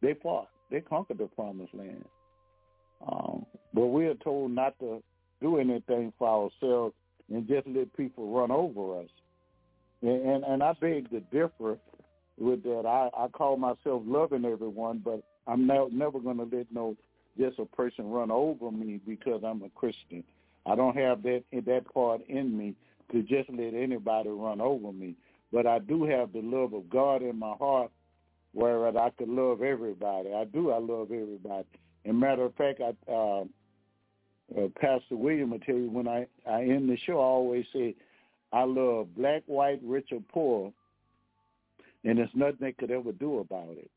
They 0.00 0.14
fought. 0.22 0.46
They 0.70 0.80
conquered 0.82 1.18
the 1.18 1.26
promised 1.26 1.74
land. 1.74 2.04
Um, 3.04 3.44
but 3.74 3.86
we 3.86 4.06
are 4.06 4.14
told 4.14 4.52
not 4.52 4.78
to 4.78 5.02
do 5.42 5.58
anything 5.58 6.12
for 6.16 6.28
ourselves 6.28 6.94
and 7.28 7.48
just 7.48 7.66
let 7.66 7.92
people 7.96 8.32
run 8.32 8.52
over 8.52 9.00
us. 9.00 9.08
And, 10.02 10.24
and, 10.24 10.44
and 10.44 10.62
I 10.62 10.74
beg 10.80 11.10
to 11.10 11.18
differ 11.18 11.76
with 12.38 12.62
that. 12.62 12.84
I, 12.86 13.24
I 13.24 13.26
call 13.26 13.56
myself 13.56 14.02
loving 14.06 14.44
everyone, 14.44 15.02
but 15.04 15.24
I'm 15.48 15.66
not, 15.66 15.92
never 15.92 16.20
going 16.20 16.36
to 16.36 16.56
let 16.56 16.66
no 16.72 16.94
just 17.36 17.58
a 17.58 17.64
person 17.64 18.12
run 18.12 18.30
over 18.30 18.70
me 18.70 19.00
because 19.04 19.42
I'm 19.44 19.62
a 19.64 19.70
Christian. 19.70 20.22
I 20.66 20.76
don't 20.76 20.96
have 20.96 21.24
that 21.24 21.42
that 21.66 21.92
part 21.92 22.20
in 22.28 22.56
me 22.56 22.76
to 23.12 23.22
just 23.22 23.50
let 23.50 23.74
anybody 23.74 24.28
run 24.28 24.60
over 24.60 24.92
me. 24.92 25.16
But 25.52 25.66
I 25.66 25.80
do 25.80 26.04
have 26.04 26.32
the 26.32 26.42
love 26.42 26.72
of 26.74 26.88
God 26.88 27.22
in 27.22 27.38
my 27.38 27.54
heart 27.58 27.90
whereas 28.52 28.96
I 28.96 29.10
could 29.10 29.28
love 29.28 29.62
everybody. 29.62 30.32
I 30.32 30.44
do. 30.44 30.70
I 30.70 30.78
love 30.78 31.10
everybody. 31.12 31.66
And 32.04 32.18
matter 32.18 32.44
of 32.44 32.54
fact, 32.54 32.80
I, 32.80 33.12
uh, 33.12 33.44
uh, 34.56 34.68
Pastor 34.80 35.16
William 35.16 35.50
will 35.50 35.60
tell 35.60 35.76
you 35.76 35.90
when 35.90 36.08
I, 36.08 36.26
I 36.48 36.62
end 36.62 36.88
the 36.88 36.96
show, 37.06 37.18
I 37.20 37.24
always 37.24 37.66
say, 37.72 37.94
I 38.52 38.64
love 38.64 39.14
black, 39.16 39.42
white, 39.46 39.80
rich, 39.84 40.08
or 40.10 40.20
poor, 40.32 40.72
and 42.04 42.18
there's 42.18 42.30
nothing 42.34 42.56
they 42.60 42.72
could 42.72 42.90
ever 42.90 43.12
do 43.12 43.38
about 43.38 43.76
it. 43.76 43.90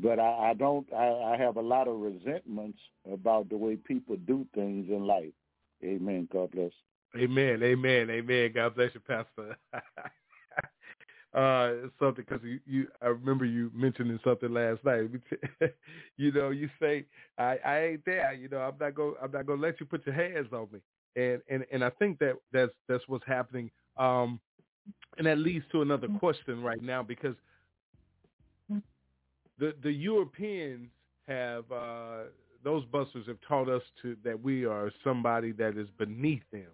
But 0.00 0.18
I, 0.18 0.50
I 0.50 0.54
don't. 0.54 0.86
I, 0.94 1.34
I 1.34 1.36
have 1.36 1.56
a 1.56 1.60
lot 1.60 1.88
of 1.88 1.98
resentments 1.98 2.78
about 3.12 3.50
the 3.50 3.56
way 3.56 3.76
people 3.76 4.16
do 4.26 4.46
things 4.54 4.86
in 4.88 5.06
life. 5.06 5.32
Amen. 5.82 6.28
God 6.32 6.52
bless. 6.52 6.70
Amen. 7.16 7.62
Amen. 7.62 8.10
Amen. 8.10 8.52
God 8.54 8.74
bless 8.74 8.90
you, 8.94 9.00
Pastor. 9.00 9.56
uh, 11.34 11.88
something 11.98 12.24
because 12.28 12.40
you, 12.44 12.60
you, 12.66 12.86
I 13.02 13.06
remember 13.06 13.44
you 13.44 13.70
mentioning 13.74 14.18
something 14.24 14.52
last 14.52 14.84
night. 14.84 15.10
you 16.16 16.32
know, 16.32 16.50
you 16.50 16.68
say 16.80 17.06
I, 17.38 17.58
I 17.64 17.80
ain't 17.84 18.04
there. 18.04 18.32
You 18.34 18.48
know, 18.48 18.58
I'm 18.58 18.74
not 18.78 18.94
going. 18.94 19.14
I'm 19.22 19.32
not 19.32 19.46
going 19.46 19.60
to 19.60 19.66
let 19.66 19.80
you 19.80 19.86
put 19.86 20.06
your 20.06 20.14
hands 20.14 20.48
on 20.52 20.68
me. 20.72 20.80
And 21.16 21.40
and 21.48 21.64
and 21.72 21.82
I 21.82 21.90
think 21.90 22.18
that 22.18 22.34
that's 22.52 22.72
that's 22.88 23.04
what's 23.08 23.26
happening. 23.26 23.70
Um, 23.96 24.40
and 25.16 25.26
that 25.26 25.38
leads 25.38 25.64
to 25.72 25.82
another 25.82 26.08
question 26.18 26.62
right 26.62 26.82
now 26.82 27.02
because 27.02 27.34
the 29.58 29.74
the 29.82 29.90
Europeans 29.92 30.88
have 31.26 31.64
uh, 31.72 32.24
those 32.64 32.84
busters 32.86 33.26
have 33.26 33.38
taught 33.46 33.68
us 33.68 33.82
to 34.02 34.16
that 34.24 34.40
we 34.40 34.64
are 34.64 34.90
somebody 35.04 35.52
that 35.52 35.76
is 35.76 35.88
beneath 35.98 36.42
them, 36.52 36.70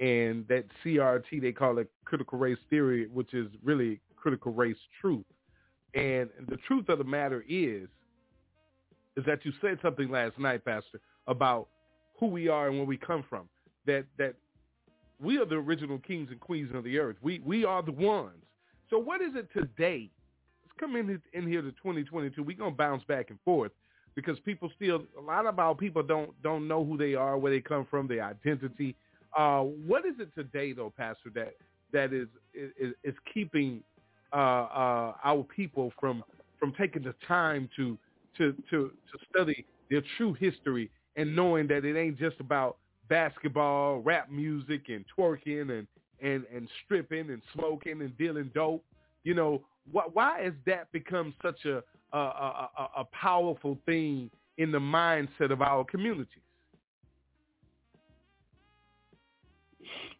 and 0.00 0.46
that 0.48 0.64
CRT 0.84 1.40
they 1.40 1.52
call 1.52 1.78
it 1.78 1.90
critical 2.04 2.38
race 2.38 2.58
theory, 2.70 3.06
which 3.08 3.34
is 3.34 3.48
really 3.62 4.00
critical 4.16 4.52
race 4.52 4.76
truth. 5.00 5.24
And 5.94 6.28
the 6.48 6.56
truth 6.66 6.88
of 6.88 6.98
the 6.98 7.04
matter 7.04 7.44
is, 7.48 7.88
is 9.16 9.24
that 9.26 9.44
you 9.44 9.52
said 9.60 9.78
something 9.80 10.10
last 10.10 10.38
night, 10.38 10.64
Pastor, 10.64 11.00
about 11.28 11.68
who 12.18 12.26
we 12.26 12.48
are 12.48 12.68
and 12.68 12.76
where 12.76 12.86
we 12.86 12.96
come 12.96 13.24
from. 13.28 13.48
That 13.86 14.04
that 14.18 14.34
we 15.20 15.38
are 15.38 15.44
the 15.44 15.56
original 15.56 15.98
kings 15.98 16.30
and 16.30 16.40
queens 16.40 16.74
of 16.74 16.84
the 16.84 16.98
earth. 16.98 17.16
We 17.22 17.40
we 17.44 17.64
are 17.64 17.82
the 17.82 17.92
ones. 17.92 18.42
So 18.90 18.98
what 18.98 19.20
is 19.20 19.34
it 19.34 19.48
today? 19.52 20.10
Let's 20.64 20.74
come 20.78 20.96
in 20.96 21.20
in 21.32 21.46
here 21.46 21.62
to 21.62 21.70
2022. 21.70 22.42
We're 22.42 22.56
gonna 22.56 22.70
bounce 22.72 23.04
back 23.04 23.30
and 23.30 23.38
forth 23.44 23.72
because 24.14 24.38
people 24.40 24.70
still 24.74 25.04
a 25.18 25.20
lot 25.20 25.46
of 25.46 25.58
our 25.58 25.74
people 25.74 26.02
don't 26.02 26.30
don't 26.42 26.66
know 26.66 26.84
who 26.84 26.96
they 26.96 27.14
are, 27.14 27.38
where 27.38 27.52
they 27.52 27.60
come 27.60 27.86
from, 27.90 28.08
their 28.08 28.24
identity. 28.24 28.96
Uh, 29.36 29.60
what 29.60 30.04
is 30.06 30.14
it 30.18 30.34
today, 30.34 30.72
though, 30.72 30.92
Pastor, 30.96 31.30
that 31.34 31.54
that 31.92 32.12
is 32.12 32.28
is, 32.54 32.92
is 33.02 33.14
keeping 33.32 33.82
uh, 34.32 34.36
uh, 34.36 35.12
our 35.24 35.44
people 35.44 35.92
from 36.00 36.22
from 36.58 36.72
taking 36.78 37.02
the 37.02 37.14
time 37.26 37.68
to 37.76 37.98
to 38.38 38.52
to 38.70 38.90
to 39.12 39.18
study 39.30 39.64
their 39.90 40.02
true 40.16 40.34
history 40.34 40.90
and 41.16 41.34
knowing 41.34 41.66
that 41.68 41.84
it 41.84 41.96
ain't 41.96 42.18
just 42.18 42.40
about 42.40 42.76
basketball, 43.08 43.98
rap 44.00 44.30
music, 44.30 44.82
and 44.88 45.04
twerking 45.16 45.70
and 45.78 45.86
and 46.20 46.44
and 46.54 46.68
stripping 46.84 47.30
and 47.30 47.42
smoking 47.54 48.00
and 48.02 48.16
dealing 48.18 48.50
dope. 48.54 48.84
You 49.24 49.34
know, 49.34 49.62
wh- 49.92 50.14
why 50.14 50.42
has 50.42 50.54
that 50.66 50.90
become 50.92 51.34
such 51.42 51.64
a 51.64 51.82
a, 52.12 52.18
a, 52.18 52.88
a 52.98 53.04
powerful 53.12 53.78
thing 53.86 54.30
in 54.58 54.70
the 54.70 54.78
mindset 54.78 55.50
of 55.50 55.60
our 55.62 55.84
communities? 55.84 56.38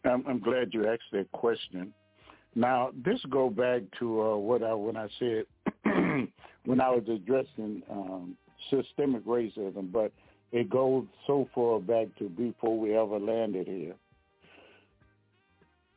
I'm, 0.05 0.23
I'm 0.27 0.39
glad 0.39 0.73
you 0.73 0.87
asked 0.87 1.11
that 1.11 1.31
question. 1.31 1.93
Now, 2.55 2.91
this 3.03 3.19
go 3.29 3.49
back 3.49 3.81
to 3.99 4.21
uh, 4.21 4.37
what 4.37 4.63
I 4.63 4.73
when 4.73 4.95
I 4.95 5.07
said 5.19 5.43
when 6.65 6.81
I 6.81 6.89
was 6.89 7.03
addressing 7.09 7.83
um, 7.91 8.37
systemic 8.69 9.25
racism, 9.25 9.91
but 9.91 10.11
it 10.51 10.69
goes 10.69 11.05
so 11.27 11.49
far 11.53 11.79
back 11.79 12.07
to 12.19 12.29
before 12.29 12.79
we 12.79 12.95
ever 12.95 13.19
landed 13.19 13.67
here. 13.67 13.95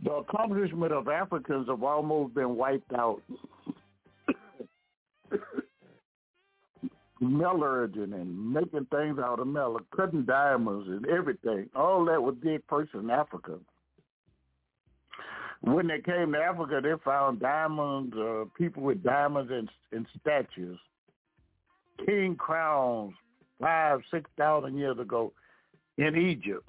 The 0.05 0.12
accomplishment 0.12 0.92
of 0.92 1.09
Africans 1.09 1.68
have 1.68 1.83
almost 1.83 2.35
been 2.35 2.57
wiped 2.57 2.92
out. 2.92 3.23
Metallurgy 7.21 8.03
and 8.03 8.53
making 8.53 8.87
things 8.92 9.18
out 9.18 9.40
of 9.40 9.49
metal, 9.49 9.81
cutting 9.97 10.25
diamonds 10.25 10.87
and 10.88 11.05
everything. 11.07 11.68
All 11.75 12.05
that 12.05 12.23
was 12.23 12.37
did 12.44 12.62
first 12.68 12.94
in 12.94 13.11
Africa. 13.11 13.59
When 15.61 15.88
they 15.88 16.01
came 16.01 16.33
to 16.33 16.38
Africa, 16.38 16.81
they 16.83 16.92
found 17.05 17.40
diamonds, 17.40 18.14
uh, 18.16 18.44
people 18.57 18.83
with 18.83 19.03
diamonds 19.03 19.51
and, 19.53 19.68
and 19.92 20.07
statues, 20.21 20.79
king 22.07 22.37
crowns, 22.37 23.14
five, 23.61 24.01
six 24.11 24.31
thousand 24.37 24.79
years 24.79 24.99
ago 24.99 25.33
in 25.97 26.16
Egypt. 26.16 26.66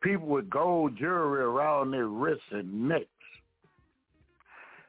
People 0.00 0.28
with 0.28 0.48
gold 0.48 0.96
jewelry 0.96 1.42
around 1.42 1.90
their 1.90 2.06
wrists 2.06 2.44
and 2.52 2.88
necks. 2.88 3.06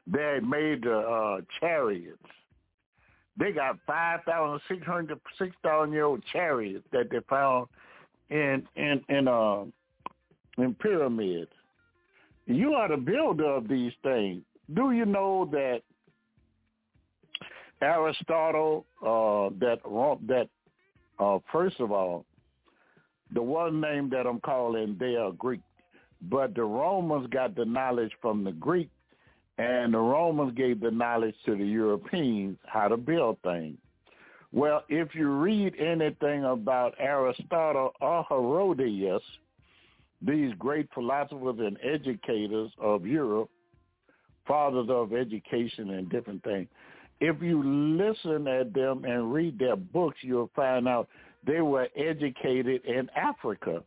They 0.06 0.40
made 0.40 0.84
the 0.84 0.98
uh, 0.98 1.40
chariots. 1.58 2.18
They 3.36 3.52
got 3.52 3.78
5,000, 3.86 4.60
600, 4.68 5.20
6,000 5.38 5.92
year 5.92 6.04
old 6.04 6.22
chariots 6.32 6.86
that 6.92 7.10
they 7.10 7.18
found 7.28 7.68
in 8.28 8.66
in 8.76 9.02
in 9.08 9.28
uh, 9.28 9.64
in 10.58 10.74
pyramids. 10.74 11.50
You 12.46 12.74
are 12.74 12.88
the 12.88 12.96
builder 12.96 13.46
of 13.46 13.68
these 13.68 13.92
things. 14.02 14.42
Do 14.74 14.92
you 14.92 15.04
know 15.04 15.48
that 15.52 15.82
Aristotle, 17.82 18.86
uh, 19.02 19.54
that 19.58 19.80
that 20.26 20.48
uh, 21.18 21.38
first 21.52 21.80
of 21.80 21.92
all, 21.92 22.24
the 23.32 23.42
one 23.42 23.80
name 23.80 24.10
that 24.10 24.26
I'm 24.26 24.40
calling, 24.40 24.96
they 24.98 25.16
are 25.16 25.32
Greek, 25.32 25.60
but 26.22 26.54
the 26.54 26.64
Romans 26.64 27.28
got 27.30 27.54
the 27.54 27.64
knowledge 27.64 28.12
from 28.20 28.44
the 28.44 28.52
Greek, 28.52 28.90
and 29.58 29.94
the 29.94 29.98
Romans 29.98 30.52
gave 30.56 30.80
the 30.80 30.90
knowledge 30.90 31.34
to 31.46 31.56
the 31.56 31.64
Europeans 31.64 32.58
how 32.66 32.88
to 32.88 32.96
build 32.96 33.38
things. 33.42 33.78
Well, 34.52 34.82
if 34.88 35.14
you 35.14 35.30
read 35.30 35.74
anything 35.78 36.44
about 36.44 36.94
Aristotle 36.98 37.92
or 38.00 38.24
Herodotus, 38.28 39.22
these 40.22 40.52
great 40.58 40.88
philosophers 40.92 41.56
and 41.58 41.78
educators 41.82 42.70
of 42.78 43.06
Europe, 43.06 43.50
fathers 44.46 44.88
of 44.90 45.12
education 45.12 45.90
and 45.90 46.10
different 46.10 46.42
things. 46.44 46.68
If 47.20 47.42
you 47.42 47.62
listen 47.62 48.46
at 48.48 48.72
them 48.72 49.04
and 49.04 49.32
read 49.32 49.58
their 49.58 49.76
books, 49.76 50.18
you'll 50.22 50.50
find 50.56 50.88
out 50.88 51.08
they 51.46 51.60
were 51.60 51.88
educated 51.96 52.84
in 52.84 53.08
Africa. 53.14 53.82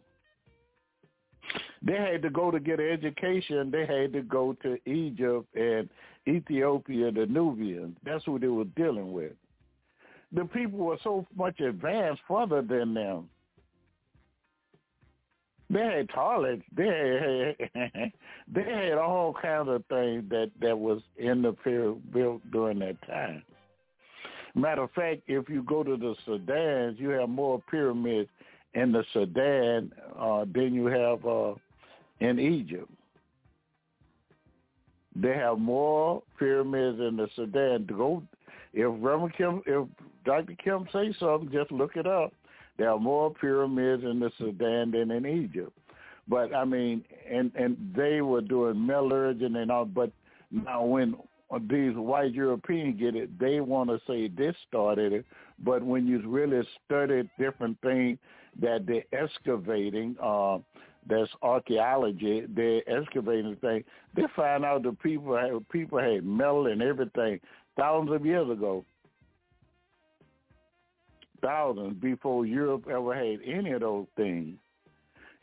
They 1.81 1.95
had 1.97 2.21
to 2.21 2.29
go 2.29 2.51
to 2.51 2.59
get 2.59 2.79
education. 2.79 3.69
They 3.69 3.85
had 3.85 4.13
to 4.13 4.21
go 4.21 4.53
to 4.63 4.77
Egypt 4.89 5.53
and 5.55 5.89
Ethiopia, 6.27 7.11
the 7.11 7.25
Nubians. 7.25 7.97
That's 8.05 8.23
who 8.25 8.39
they 8.39 8.47
were 8.47 8.63
dealing 8.63 9.11
with. 9.11 9.33
The 10.31 10.45
people 10.45 10.79
were 10.79 10.97
so 11.03 11.27
much 11.35 11.59
advanced 11.59 12.21
further 12.27 12.61
than 12.61 12.93
them. 12.93 13.29
They 15.73 15.79
had 15.79 16.09
toilets. 16.09 16.61
They 16.75 17.57
had, 17.73 18.11
they 18.53 18.63
had 18.63 18.97
all 18.99 19.33
kinds 19.33 19.69
of 19.69 19.83
things 19.87 20.29
that 20.29 20.51
that 20.61 20.77
was 20.77 21.01
in 21.17 21.41
the 21.41 21.53
built 22.11 22.41
during 22.51 22.79
that 22.79 23.01
time. 23.07 23.43
Matter 24.55 24.83
of 24.83 24.91
fact, 24.91 25.23
if 25.25 25.49
you 25.49 25.63
go 25.63 25.83
to 25.83 25.97
the 25.97 26.13
Sudan, 26.25 26.95
you 26.99 27.09
have 27.09 27.27
more 27.27 27.59
pyramids 27.71 28.29
in 28.75 28.91
the 28.91 29.03
Sudan 29.13 29.91
uh, 30.17 30.45
than 30.53 30.75
you 30.75 30.85
have 30.85 31.25
uh, 31.25 31.55
in 32.19 32.39
Egypt. 32.39 32.91
They 35.15 35.33
have 35.33 35.57
more 35.57 36.21
pyramids 36.37 36.99
in 36.99 37.17
the 37.17 37.27
Sudan. 37.35 37.87
Go, 37.87 38.21
if 38.73 38.91
Reverend 38.99 39.35
Kim, 39.35 39.63
if 39.65 39.87
Dr. 40.23 40.55
Kim 40.63 40.87
say 40.93 41.15
something, 41.19 41.51
just 41.51 41.71
look 41.71 41.95
it 41.95 42.05
up. 42.05 42.31
There 42.77 42.89
are 42.89 42.99
more 42.99 43.33
pyramids 43.33 44.03
in 44.03 44.19
the 44.19 44.31
Sudan 44.37 44.91
than 44.91 45.11
in 45.11 45.25
Egypt. 45.25 45.71
But 46.27 46.55
I 46.55 46.65
mean, 46.65 47.03
and 47.29 47.51
and 47.55 47.93
they 47.95 48.21
were 48.21 48.41
doing 48.41 48.85
metallurgy 48.85 49.45
and 49.45 49.71
all. 49.71 49.85
But 49.85 50.11
now 50.51 50.83
when 50.83 51.15
these 51.69 51.95
white 51.95 52.33
Europeans 52.33 52.99
get 52.99 53.15
it, 53.15 53.37
they 53.39 53.59
want 53.59 53.89
to 53.89 53.99
say 54.07 54.27
this 54.27 54.55
started 54.67 55.13
it. 55.13 55.25
But 55.59 55.83
when 55.83 56.07
you 56.07 56.21
really 56.27 56.67
study 56.85 57.29
different 57.37 57.79
things 57.81 58.17
that 58.61 58.85
they're 58.85 59.03
excavating, 59.11 60.15
uh, 60.21 60.59
that's 61.07 61.29
archaeology, 61.41 62.45
they're 62.47 62.81
excavating 62.87 63.55
things, 63.57 63.83
they 64.15 64.23
find 64.35 64.63
out 64.63 64.83
the 64.83 64.93
people 64.93 65.35
had, 65.35 65.67
people 65.69 65.99
had 65.99 66.25
metal 66.25 66.67
and 66.67 66.81
everything 66.81 67.39
thousands 67.77 68.15
of 68.15 68.25
years 68.25 68.49
ago 68.49 68.85
thousands 71.43 72.01
before 72.01 72.45
Europe 72.45 72.85
ever 72.89 73.13
had 73.13 73.39
any 73.45 73.71
of 73.71 73.81
those 73.81 74.07
things. 74.15 74.57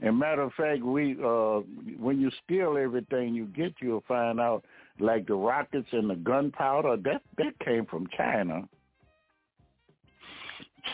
And 0.01 0.19
matter 0.19 0.43
of 0.43 0.53
fact, 0.55 0.83
we 0.83 1.13
uh, 1.23 1.61
when 1.99 2.21
you 2.21 2.31
steal 2.45 2.79
everything 2.79 3.35
you 3.35 3.47
get, 3.47 3.75
you'll 3.81 4.05
find 4.09 4.41
out 4.41 4.65
like 4.99 5.27
the 5.27 5.35
rockets 5.35 5.89
and 5.93 6.09
the 6.09 6.17
gunpowder 6.17 6.97
that 7.05 7.23
that 7.37 7.59
came 7.61 7.85
from 7.87 8.09
China. 8.17 8.67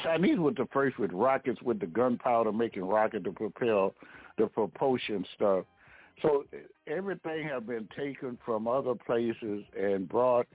Chinese 0.02 0.38
were 0.38 0.52
the 0.52 0.66
first 0.72 0.98
with 0.98 1.12
rockets 1.12 1.62
with 1.62 1.78
the 1.78 1.86
gunpowder, 1.86 2.52
making 2.52 2.84
rocket 2.84 3.22
to 3.24 3.32
propel 3.32 3.94
the 4.38 4.46
propulsion 4.48 5.24
stuff. 5.34 5.64
So 6.22 6.44
everything 6.88 7.46
have 7.46 7.66
been 7.66 7.88
taken 7.96 8.38
from 8.44 8.66
other 8.66 8.94
places 8.94 9.64
and 9.78 10.08
brought 10.08 10.46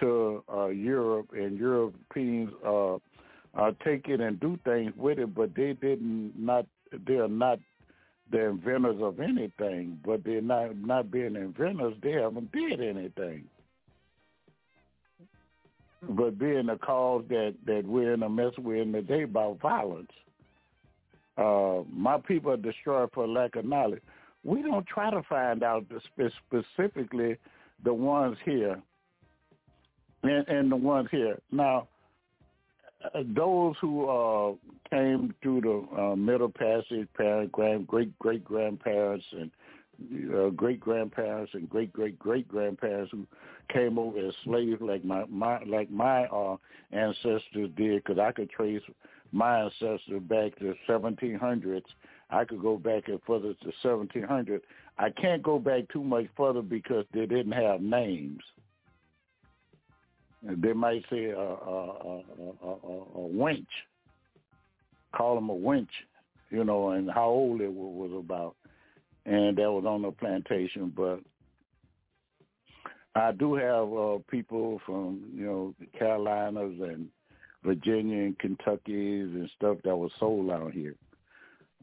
to 0.00 0.42
uh, 0.52 0.66
Europe, 0.66 1.28
and 1.34 1.56
Europeans 1.56 2.50
uh, 2.66 2.96
uh, 3.56 3.70
take 3.84 4.08
it 4.08 4.20
and 4.20 4.40
do 4.40 4.58
things 4.64 4.92
with 4.96 5.18
it, 5.18 5.34
but 5.34 5.54
they 5.54 5.74
didn't 5.74 6.32
not 6.36 6.66
they 7.06 7.14
are 7.14 7.28
not 7.28 7.58
the 8.30 8.46
inventors 8.46 8.96
of 9.00 9.20
anything, 9.20 9.98
but 10.04 10.24
they're 10.24 10.40
not 10.40 10.76
not 10.76 11.10
being 11.10 11.36
inventors. 11.36 11.94
They 12.02 12.12
haven't 12.12 12.50
did 12.52 12.80
anything. 12.80 13.44
But 16.08 16.38
being 16.38 16.66
the 16.66 16.76
cause 16.76 17.24
that 17.28 17.54
that 17.66 17.84
we're 17.86 18.14
in 18.14 18.22
a 18.22 18.28
mess 18.28 18.52
we're 18.58 18.82
in 18.82 18.92
today 18.92 19.22
about 19.22 19.60
violence. 19.60 20.10
Uh, 21.36 21.82
my 21.92 22.18
people 22.18 22.52
are 22.52 22.56
destroyed 22.56 23.10
for 23.12 23.26
lack 23.26 23.56
of 23.56 23.64
knowledge. 23.64 24.02
We 24.44 24.62
don't 24.62 24.86
try 24.86 25.10
to 25.10 25.22
find 25.28 25.62
out 25.62 25.86
the 25.88 26.00
spe- 26.00 26.32
specifically 26.46 27.36
the 27.82 27.92
ones 27.92 28.36
here 28.44 28.80
and, 30.22 30.46
and 30.48 30.70
the 30.70 30.76
ones 30.76 31.08
here. 31.10 31.40
Now, 31.50 31.88
those 33.34 33.74
who 33.80 34.08
uh, 34.08 34.54
came 34.90 35.34
through 35.42 35.60
the 35.60 36.00
uh, 36.00 36.16
Middle 36.16 36.50
Passage, 36.50 37.08
parent, 37.16 37.52
grand, 37.52 37.86
great 37.86 38.18
great 38.18 38.44
grandparents, 38.44 39.24
and 39.32 39.50
uh, 40.34 40.50
great 40.50 40.80
grandparents 40.80 41.52
and 41.54 41.68
great 41.68 41.92
great 41.92 42.18
great 42.18 42.48
grandparents 42.48 43.12
who 43.12 43.26
came 43.72 43.98
over 43.98 44.18
as 44.18 44.34
slaves, 44.44 44.80
like 44.80 45.04
my 45.04 45.24
my 45.26 45.62
like 45.64 45.90
my 45.90 46.24
uh, 46.26 46.56
ancestors 46.92 47.70
did, 47.76 48.02
because 48.04 48.18
I 48.18 48.32
could 48.32 48.50
trace 48.50 48.82
my 49.32 49.62
ancestors 49.62 50.22
back 50.22 50.56
to 50.58 50.74
1700s. 50.88 51.82
I 52.30 52.44
could 52.44 52.62
go 52.62 52.78
back 52.78 53.08
and 53.08 53.20
further 53.26 53.54
to 53.54 53.72
1700. 53.82 54.62
I 54.98 55.10
can't 55.10 55.42
go 55.42 55.58
back 55.58 55.88
too 55.92 56.02
much 56.02 56.26
further 56.36 56.62
because 56.62 57.04
they 57.12 57.26
didn't 57.26 57.52
have 57.52 57.80
names. 57.80 58.42
They 60.46 60.74
might 60.74 61.04
say 61.10 61.26
a, 61.26 61.38
a, 61.38 61.42
a, 61.42 62.22
a, 62.62 62.70
a 62.70 63.28
wench, 63.32 63.66
call 65.16 65.36
them 65.36 65.48
a 65.48 65.54
wench, 65.54 65.88
you 66.50 66.64
know, 66.64 66.90
and 66.90 67.10
how 67.10 67.28
old 67.28 67.62
it 67.62 67.72
was 67.72 68.10
about. 68.12 68.54
And 69.24 69.56
that 69.56 69.72
was 69.72 69.86
on 69.86 70.02
the 70.02 70.10
plantation. 70.10 70.92
But 70.94 71.20
I 73.14 73.32
do 73.32 73.54
have 73.54 73.92
uh, 73.92 74.18
people 74.30 74.82
from, 74.84 75.30
you 75.34 75.46
know, 75.46 75.74
the 75.80 75.86
Carolinas 75.98 76.78
and 76.78 77.08
Virginia 77.64 78.24
and 78.24 78.38
Kentucky 78.38 79.20
and 79.20 79.48
stuff 79.56 79.78
that 79.84 79.96
was 79.96 80.12
sold 80.20 80.50
out 80.50 80.72
here. 80.72 80.94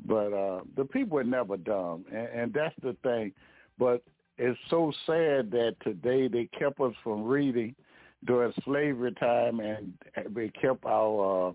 But 0.06 0.34
uh, 0.34 0.62
the 0.76 0.86
people 0.86 1.16
were 1.16 1.24
never 1.24 1.58
dumb, 1.58 2.06
and, 2.12 2.28
and 2.28 2.54
that's 2.54 2.76
the 2.84 2.96
thing. 3.02 3.32
But 3.80 4.04
it's 4.38 4.60
so 4.70 4.92
sad 5.08 5.50
that 5.52 5.76
today 5.84 6.28
they 6.28 6.48
kept 6.60 6.80
us 6.80 6.94
from 7.04 7.24
reading– 7.24 7.74
during 8.26 8.54
slavery 8.64 9.14
time, 9.14 9.60
and 9.60 9.94
they 10.30 10.50
kept 10.50 10.86
our 10.86 11.50
uh, 11.50 11.52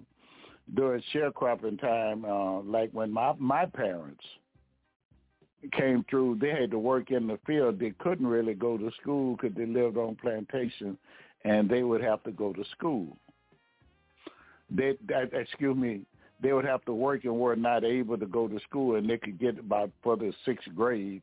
during 0.74 1.02
sharecropping 1.14 1.80
time. 1.80 2.24
Uh, 2.24 2.60
like 2.62 2.90
when 2.92 3.12
my 3.12 3.32
my 3.38 3.66
parents 3.66 4.24
came 5.72 6.04
through, 6.08 6.38
they 6.40 6.50
had 6.50 6.70
to 6.70 6.78
work 6.78 7.10
in 7.10 7.26
the 7.26 7.38
field. 7.46 7.78
They 7.78 7.92
couldn't 7.98 8.26
really 8.26 8.54
go 8.54 8.76
to 8.76 8.90
school 9.00 9.36
because 9.36 9.56
they 9.56 9.66
lived 9.66 9.96
on 9.96 10.16
plantation, 10.16 10.98
and 11.44 11.68
they 11.68 11.82
would 11.82 12.02
have 12.02 12.22
to 12.24 12.30
go 12.30 12.52
to 12.52 12.64
school. 12.76 13.16
They, 14.70 14.96
excuse 15.32 15.76
me, 15.76 16.02
they 16.42 16.52
would 16.52 16.64
have 16.64 16.84
to 16.86 16.92
work 16.92 17.24
and 17.24 17.38
were 17.38 17.56
not 17.56 17.84
able 17.84 18.18
to 18.18 18.26
go 18.26 18.48
to 18.48 18.58
school, 18.60 18.96
and 18.96 19.08
they 19.08 19.16
could 19.16 19.38
get 19.38 19.58
about 19.58 19.90
for 20.02 20.16
the 20.16 20.32
sixth 20.44 20.68
grade 20.74 21.22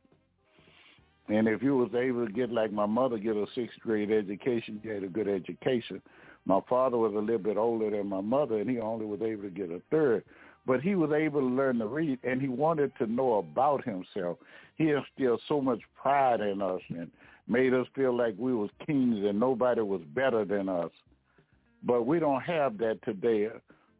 and 1.28 1.48
if 1.48 1.62
you 1.62 1.76
was 1.76 1.90
able 1.94 2.26
to 2.26 2.32
get 2.32 2.52
like 2.52 2.72
my 2.72 2.86
mother 2.86 3.16
get 3.18 3.36
a 3.36 3.46
sixth 3.54 3.78
grade 3.80 4.10
education, 4.10 4.80
you 4.82 4.90
had 4.90 5.04
a 5.04 5.08
good 5.08 5.28
education. 5.28 6.02
My 6.46 6.60
father 6.68 6.98
was 6.98 7.14
a 7.14 7.18
little 7.18 7.38
bit 7.38 7.56
older 7.56 7.90
than 7.90 8.08
my 8.08 8.20
mother, 8.20 8.58
and 8.58 8.68
he 8.68 8.78
only 8.78 9.06
was 9.06 9.22
able 9.22 9.44
to 9.44 9.50
get 9.50 9.70
a 9.70 9.80
third. 9.90 10.24
But 10.66 10.80
he 10.80 10.94
was 10.94 11.10
able 11.12 11.40
to 11.40 11.46
learn 11.46 11.78
to 11.78 11.86
read, 11.86 12.18
and 12.22 12.40
he 12.40 12.48
wanted 12.48 12.92
to 12.98 13.06
know 13.06 13.34
about 13.34 13.84
himself. 13.84 14.38
He 14.76 14.90
instilled 14.90 15.40
so 15.48 15.60
much 15.60 15.80
pride 16.00 16.40
in 16.40 16.60
us 16.60 16.80
and 16.90 17.10
made 17.48 17.72
us 17.72 17.86
feel 17.94 18.16
like 18.16 18.34
we 18.38 18.54
was 18.54 18.70
kings 18.84 19.24
and 19.24 19.38
nobody 19.38 19.82
was 19.82 20.00
better 20.14 20.44
than 20.44 20.68
us. 20.68 20.90
But 21.82 22.06
we 22.06 22.18
don't 22.18 22.40
have 22.40 22.78
that 22.78 22.98
today. 23.04 23.48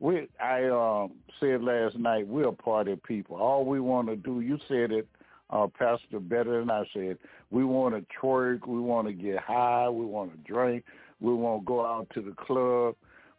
We, 0.00 0.28
I 0.42 0.64
um, 0.64 1.12
said 1.38 1.62
last 1.62 1.96
night, 1.96 2.26
we're 2.26 2.50
party 2.52 2.98
people. 3.06 3.37
All 3.37 3.64
we 3.64 3.80
want 3.80 4.08
to 4.08 4.16
do, 4.16 4.40
you 4.40 4.58
said 4.68 4.90
it 4.90 5.06
uh, 5.54 5.68
Pastor 5.78 6.18
better 6.20 6.58
than 6.58 6.70
I 6.70 6.84
said. 6.92 7.16
We 7.50 7.64
want 7.64 7.94
to 7.94 8.04
twerk. 8.20 8.66
We 8.66 8.80
want 8.80 9.06
to 9.06 9.12
get 9.12 9.38
high. 9.38 9.88
We 9.88 10.04
want 10.04 10.32
to 10.32 10.52
drink. 10.52 10.84
We 11.20 11.32
want 11.32 11.62
to 11.62 11.66
go 11.66 11.86
out 11.86 12.08
to 12.14 12.20
the 12.20 12.32
club. 12.32 12.96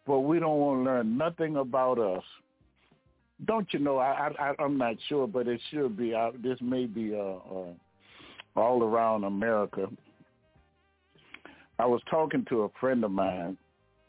But 0.08 0.22
we 0.22 0.40
don't 0.40 0.60
want 0.60 0.80
to 0.80 0.84
learn 0.86 1.18
nothing 1.18 1.58
about 1.58 2.00
us. 2.00 2.24
Don't 3.46 3.68
you 3.74 3.80
know? 3.80 3.98
I, 3.98 4.32
I 4.40 4.54
I'm 4.60 4.78
not 4.78 4.96
sure, 5.10 5.28
but 5.28 5.48
it 5.48 5.60
should 5.70 5.98
be. 5.98 6.16
I, 6.16 6.32
this 6.42 6.58
may 6.62 6.86
be 6.86 7.14
uh, 7.14 7.18
uh, 7.20 7.74
all 8.56 8.82
around 8.82 9.26
America. 9.26 9.88
I 11.78 11.86
was 11.86 12.02
talking 12.10 12.46
to 12.48 12.62
a 12.62 12.70
friend 12.80 13.04
of 13.04 13.12
mine, 13.12 13.58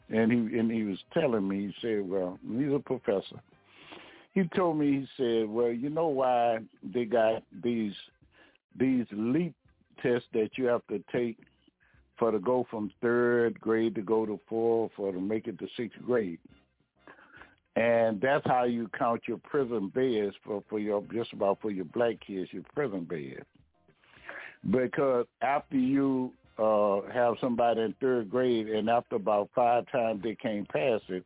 and 0.09 0.31
he 0.31 0.57
and 0.57 0.71
he 0.71 0.83
was 0.83 0.97
telling 1.13 1.45
me. 1.45 1.67
He 1.67 1.73
said, 1.81 2.07
"Well, 2.07 2.39
he's 2.57 2.71
a 2.71 2.79
professor." 2.79 3.41
He 4.37 4.43
told 4.55 4.77
me 4.77 4.99
he 4.99 5.07
said, 5.17 5.49
"Well, 5.49 5.71
you 5.71 5.89
know 5.89 6.09
why 6.09 6.59
they 6.83 7.05
got 7.05 7.41
these 7.63 7.95
these 8.75 9.07
LEAP 9.11 9.55
tests 10.03 10.27
that 10.33 10.59
you 10.59 10.65
have 10.65 10.85
to 10.89 11.03
take 11.11 11.39
for 12.19 12.29
to 12.29 12.37
go 12.37 12.67
from 12.69 12.91
third 13.01 13.59
grade 13.59 13.95
to 13.95 14.03
go 14.03 14.27
to 14.27 14.39
fourth 14.47 14.91
or 14.99 15.11
to 15.11 15.19
make 15.19 15.47
it 15.47 15.57
to 15.57 15.67
sixth 15.75 15.99
grade." 16.05 16.37
And 17.75 18.21
that's 18.21 18.45
how 18.45 18.65
you 18.65 18.87
count 18.89 19.21
your 19.27 19.39
prison 19.39 19.87
beds 19.87 20.35
for, 20.43 20.63
for 20.69 20.77
your 20.77 21.01
just 21.11 21.33
about 21.33 21.59
for 21.59 21.71
your 21.71 21.85
black 21.85 22.19
kids, 22.19 22.53
your 22.53 22.63
prison 22.75 23.05
beds. 23.05 23.43
Because 24.69 25.25
after 25.41 25.77
you 25.77 26.31
uh 26.59 27.01
have 27.11 27.37
somebody 27.41 27.81
in 27.81 27.95
third 27.99 28.29
grade 28.29 28.69
and 28.69 28.87
after 28.87 29.15
about 29.15 29.49
five 29.55 29.91
times 29.91 30.21
they 30.21 30.35
can't 30.35 30.69
pass 30.69 31.01
it, 31.09 31.25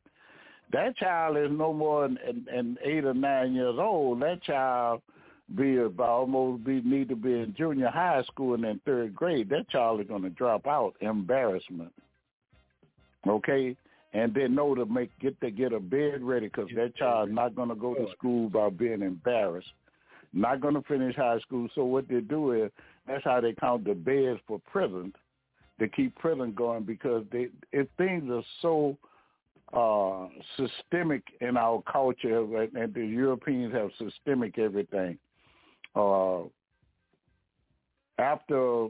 that 0.74 0.98
child 0.98 1.38
is 1.38 1.50
no 1.52 1.74
more 1.74 2.08
than, 2.08 2.18
than 2.46 2.78
eight 2.84 3.06
or 3.06 3.14
nine 3.14 3.54
years 3.54 3.76
old. 3.78 4.22
That 4.22 4.42
child 4.44 5.02
be 5.56 5.78
about 5.78 6.10
almost 6.10 6.64
be 6.64 6.82
need 6.82 7.10
to 7.10 7.16
be 7.16 7.34
in 7.34 7.54
junior 7.58 7.90
high 7.90 8.24
school 8.24 8.54
and 8.54 8.64
in 8.64 8.80
third 8.86 9.16
grade. 9.16 9.50
That 9.50 9.70
child 9.70 10.02
is 10.02 10.08
going 10.08 10.24
to 10.24 10.30
drop 10.30 10.68
out. 10.68 10.94
Embarrassment. 11.02 11.92
Okay, 13.28 13.76
and 14.14 14.34
then 14.34 14.56
know 14.56 14.74
to 14.76 14.86
make 14.86 15.12
get 15.20 15.40
to 15.42 15.52
get 15.52 15.74
a 15.74 15.80
bed 15.80 16.22
ready 16.22 16.48
because 16.48 16.70
that 16.76 16.96
child 16.96 17.32
not 17.32 17.56
going 17.56 17.70
to 17.70 17.76
go 17.76 17.94
to 17.94 18.08
school 18.18 18.50
by 18.50 18.70
being 18.70 19.02
embarrassed. 19.02 19.72
Not 20.34 20.62
going 20.62 20.76
to 20.76 20.82
finish 20.84 21.16
high 21.16 21.40
school. 21.40 21.68
So 21.76 21.84
what 21.84 22.08
they 22.08 22.22
do 22.22 22.54
is 22.54 22.72
that's 23.08 23.24
how 23.24 23.42
they 23.42 23.54
count 23.54 23.86
the 23.86 23.94
beds 23.94 24.40
for 24.48 24.60
prison 24.72 25.14
to 25.80 25.88
keep 25.88 26.16
prison 26.16 26.54
going 26.54 26.84
because 26.84 27.26
they 27.32 27.50
if 27.72 27.88
things 27.98 28.30
are 28.32 28.44
so 28.62 28.98
uh, 29.74 30.28
systemic 30.58 31.24
in 31.40 31.58
our 31.58 31.82
culture, 31.92 32.44
and 32.76 32.94
the 32.94 33.06
Europeans 33.06 33.74
have 33.74 33.90
systemic 33.98 34.58
everything. 34.60 35.18
Uh, 35.96 36.42
after 38.18 38.88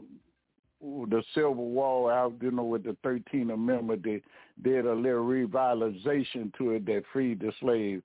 the 0.80 1.22
Civil 1.34 1.54
War, 1.54 2.32
you 2.40 2.50
know 2.50 2.64
with 2.64 2.84
the 2.84 2.96
13th 3.04 3.52
Amendment, 3.52 4.02
they 4.02 4.22
did 4.62 4.86
a 4.86 4.92
little 4.92 5.24
revitalization 5.24 6.52
to 6.58 6.72
it 6.72 6.86
that 6.86 7.04
freed 7.12 7.40
the 7.40 7.52
slave. 7.60 8.02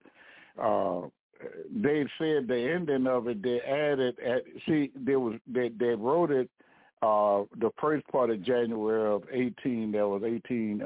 Uh, 0.61 1.01
they 1.75 2.05
said 2.17 2.47
the 2.47 2.71
ending 2.75 3.07
of 3.07 3.27
it, 3.27 3.41
they 3.43 3.59
added. 3.61 4.17
At, 4.19 4.43
see, 4.67 4.91
there 4.95 5.19
was 5.19 5.39
they 5.47 5.69
they 5.69 5.93
wrote 5.95 6.31
it 6.31 6.49
uh, 7.01 7.43
the 7.59 7.69
first 7.79 8.07
part 8.07 8.29
of 8.29 8.43
January 8.43 9.13
of 9.13 9.23
18. 9.31 9.91
That 9.91 10.07
was 10.07 10.23
18. 10.25 10.81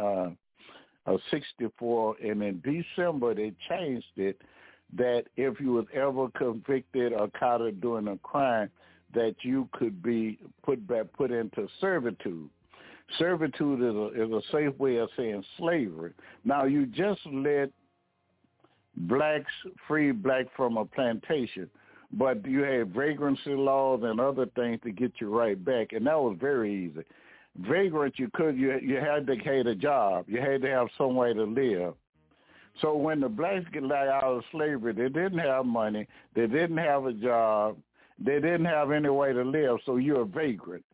Of 1.08 1.20
64, 1.32 2.18
and 2.24 2.44
in 2.44 2.62
December 2.62 3.34
they 3.34 3.54
changed 3.68 4.06
it 4.18 4.40
that 4.96 5.24
if 5.36 5.60
you 5.60 5.74
was 5.74 5.86
ever 5.94 6.30
convicted 6.30 7.14
or 7.14 7.28
caught 7.30 7.62
of 7.62 7.82
doing 7.82 8.08
a 8.08 8.18
crime, 8.18 8.70
that 9.14 9.36
you 9.42 9.68
could 9.74 10.02
be 10.04 10.38
put 10.64 10.86
back 10.88 11.12
put 11.14 11.32
into 11.32 11.68
servitude. 11.80 12.50
Servitude 13.18 13.82
is 13.82 13.96
a, 13.96 14.24
is 14.24 14.32
a 14.32 14.42
safe 14.52 14.78
way 14.80 14.98
of 14.98 15.10
saying 15.18 15.44
slavery. 15.58 16.14
Now 16.46 16.66
you 16.66 16.86
just 16.86 17.20
let 17.26 17.72
blacks 18.96 19.52
free 19.88 20.12
black 20.12 20.46
from 20.56 20.78
a 20.78 20.86
plantation, 20.86 21.70
but 22.14 22.46
you 22.46 22.62
had 22.62 22.94
vagrancy 22.94 23.56
laws 23.56 24.02
and 24.04 24.20
other 24.20 24.46
things 24.56 24.80
to 24.84 24.92
get 24.92 25.14
you 25.20 25.36
right 25.36 25.64
back, 25.64 25.94
and 25.94 26.06
that 26.06 26.20
was 26.20 26.38
very 26.40 26.86
easy 26.86 27.04
vagrant 27.58 28.18
you 28.18 28.30
could 28.34 28.58
you 28.58 28.80
you 28.82 28.96
had 28.96 29.28
to 29.28 29.36
get 29.36 29.68
a 29.68 29.76
job. 29.76 30.26
You 30.28 30.40
had 30.40 30.62
to 30.62 30.70
have 30.70 30.88
some 30.98 31.16
way 31.16 31.34
to 31.34 31.44
live. 31.44 31.94
So 32.82 32.96
when 32.96 33.20
the 33.20 33.30
blacks 33.30 33.66
get 33.74 33.84
out 33.92 34.24
of 34.24 34.44
slavery, 34.52 34.94
they 34.94 35.10
didn't 35.10 35.40
have 35.40 35.66
money, 35.66 36.08
they 36.36 36.48
didn't 36.48 36.78
have 36.78 37.06
a 37.06 37.14
job, 37.14 37.78
they 38.18 38.36
didn't 38.36 38.66
have 38.66 38.92
any 38.92 39.10
way 39.10 39.34
to 39.34 39.44
live, 39.44 39.80
so 39.86 39.98
you're 39.98 40.22
a 40.22 40.26
vagrant. 40.26 40.86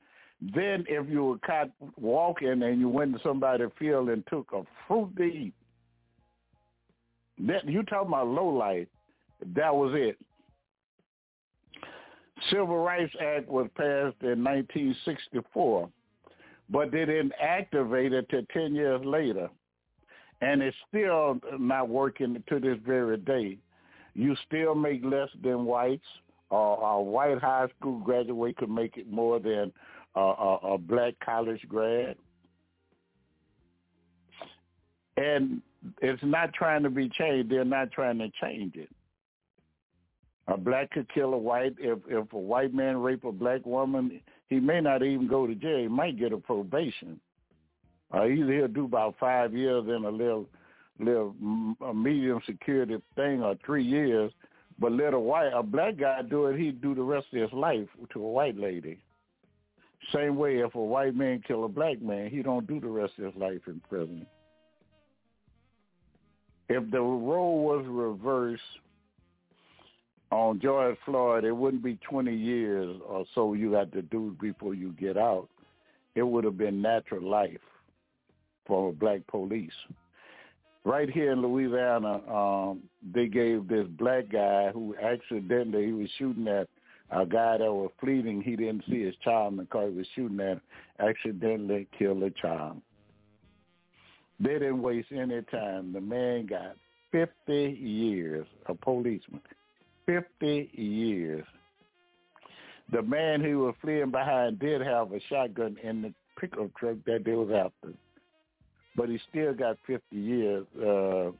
Then 0.41 0.85
if 0.87 1.09
you 1.09 1.23
were 1.23 1.37
caught 1.39 1.69
walking 1.95 2.63
and 2.63 2.79
you 2.79 2.89
went 2.89 3.13
to 3.13 3.19
somebody's 3.23 3.69
field 3.77 4.09
and 4.09 4.25
took 4.27 4.51
a 4.53 4.63
fruit 4.87 5.15
to 5.17 5.23
eat, 5.23 5.53
that 7.39 7.67
you 7.67 7.83
talking 7.83 8.09
about 8.09 8.27
low 8.27 8.47
life, 8.47 8.87
that 9.55 9.73
was 9.73 9.93
it. 9.95 10.17
Civil 12.51 12.77
Rights 12.77 13.13
Act 13.19 13.47
was 13.47 13.67
passed 13.75 14.15
in 14.21 14.43
1964, 14.43 15.89
but 16.69 16.91
they 16.91 17.05
didn't 17.05 17.33
activate 17.41 18.13
it 18.13 18.29
till 18.29 18.43
10 18.53 18.75
years 18.75 19.01
later. 19.05 19.49
And 20.41 20.61
it's 20.61 20.77
still 20.89 21.39
not 21.57 21.89
working 21.89 22.43
to 22.47 22.59
this 22.59 22.77
very 22.85 23.17
day. 23.17 23.57
You 24.13 24.35
still 24.47 24.75
make 24.75 25.03
less 25.03 25.29
than 25.43 25.65
whites. 25.65 26.05
Uh, 26.51 26.55
a 26.55 27.01
white 27.01 27.39
high 27.39 27.67
school 27.77 27.99
graduate 27.99 28.57
could 28.57 28.69
make 28.69 28.97
it 28.97 29.09
more 29.11 29.39
than 29.39 29.71
uh, 30.15 30.19
a, 30.19 30.59
a 30.73 30.77
black 30.77 31.13
college 31.23 31.61
grad. 31.67 32.15
And 35.17 35.61
it's 36.01 36.21
not 36.23 36.53
trying 36.53 36.83
to 36.83 36.89
be 36.89 37.09
changed. 37.09 37.49
They're 37.49 37.65
not 37.65 37.91
trying 37.91 38.19
to 38.19 38.29
change 38.41 38.75
it. 38.75 38.89
A 40.47 40.57
black 40.57 40.91
could 40.91 41.11
kill 41.13 41.33
a 41.33 41.37
white. 41.37 41.75
If 41.77 41.99
if 42.07 42.31
a 42.31 42.37
white 42.37 42.73
man 42.73 42.97
rape 42.97 43.25
a 43.25 43.31
black 43.31 43.65
woman, 43.65 44.21
he 44.47 44.59
may 44.59 44.81
not 44.81 45.03
even 45.03 45.27
go 45.27 45.45
to 45.45 45.55
jail. 45.55 45.79
He 45.79 45.87
might 45.87 46.17
get 46.17 46.33
a 46.33 46.37
probation. 46.37 47.19
Uh, 48.13 48.25
either 48.25 48.53
he'll 48.53 48.67
do 48.67 48.85
about 48.85 49.15
five 49.19 49.53
years 49.53 49.85
in 49.85 50.05
a 50.05 50.09
little 50.09 50.47
little 50.99 51.35
a 51.81 51.93
medium 51.93 52.41
security 52.45 52.97
thing, 53.15 53.43
or 53.43 53.55
three 53.65 53.83
years. 53.83 54.31
But 54.79 54.93
let 54.93 55.13
a 55.13 55.19
white 55.19 55.51
a 55.53 55.63
black 55.63 55.97
guy 55.97 56.21
do 56.21 56.47
it, 56.47 56.59
he'd 56.59 56.81
do 56.81 56.95
the 56.95 57.01
rest 57.01 57.27
of 57.33 57.41
his 57.41 57.51
life 57.53 57.87
to 58.13 58.23
a 58.23 58.31
white 58.31 58.57
lady. 58.57 58.99
Same 60.13 60.37
way, 60.37 60.59
if 60.59 60.75
a 60.75 60.79
white 60.79 61.15
man 61.15 61.43
kill 61.45 61.65
a 61.65 61.67
black 61.67 62.01
man, 62.01 62.29
he 62.29 62.41
don't 62.41 62.67
do 62.67 62.79
the 62.79 62.87
rest 62.87 63.13
of 63.17 63.25
his 63.25 63.35
life 63.35 63.61
in 63.67 63.81
prison. 63.89 64.25
If 66.69 66.89
the 66.91 67.01
role 67.01 67.63
was 67.63 67.85
reversed 67.87 68.61
on 70.31 70.59
George 70.59 70.97
Floyd, 71.05 71.45
it 71.45 71.51
wouldn't 71.51 71.83
be 71.83 71.97
20 72.09 72.35
years 72.35 72.97
or 73.07 73.25
so 73.33 73.53
you 73.53 73.71
got 73.71 73.91
to 73.93 74.01
do 74.01 74.35
before 74.41 74.73
you 74.73 74.93
get 74.99 75.17
out. 75.17 75.47
It 76.15 76.23
would 76.23 76.43
have 76.43 76.57
been 76.57 76.81
natural 76.81 77.23
life 77.23 77.59
for 78.65 78.91
black 78.91 79.25
police. 79.27 79.71
Right 80.83 81.09
here 81.09 81.31
in 81.31 81.41
Louisiana, 81.41 82.21
um, 82.33 82.83
they 83.13 83.27
gave 83.27 83.67
this 83.67 83.87
black 83.97 84.29
guy 84.29 84.69
who 84.73 84.95
accidentally 85.01 85.87
he 85.87 85.91
was 85.91 86.09
shooting 86.17 86.47
at 86.47 86.67
a 87.11 87.25
guy 87.25 87.57
that 87.57 87.73
was 87.73 87.91
fleeing. 87.99 88.41
He 88.41 88.55
didn't 88.55 88.83
see 88.89 89.03
his 89.03 89.15
child 89.23 89.53
in 89.53 89.57
the 89.57 89.65
car 89.65 89.89
he 89.89 89.95
was 89.95 90.07
shooting 90.15 90.39
at. 90.39 90.59
Accidentally 90.99 91.87
killed 91.97 92.23
a 92.23 92.31
child. 92.31 92.81
They 94.39 94.53
didn't 94.53 94.81
waste 94.81 95.11
any 95.11 95.41
time. 95.43 95.93
The 95.93 96.01
man 96.01 96.45
got 96.45 96.75
50 97.11 97.53
years, 97.53 98.45
a 98.67 98.73
policeman, 98.73 99.41
50 100.07 100.71
years. 100.73 101.45
The 102.91 103.01
man 103.01 103.41
who 103.41 103.59
was 103.59 103.75
fleeing 103.81 104.11
behind 104.11 104.59
did 104.59 104.81
have 104.81 105.11
a 105.11 105.19
shotgun 105.29 105.77
in 105.83 106.01
the 106.01 106.13
pickup 106.39 106.73
truck 106.75 106.95
that 107.05 107.23
they 107.25 107.33
was 107.33 107.49
after, 107.49 107.93
but 108.95 109.09
he 109.09 109.19
still 109.29 109.53
got 109.53 109.77
50 109.85 110.15
years. 110.15 110.65
Uh, 110.75 111.31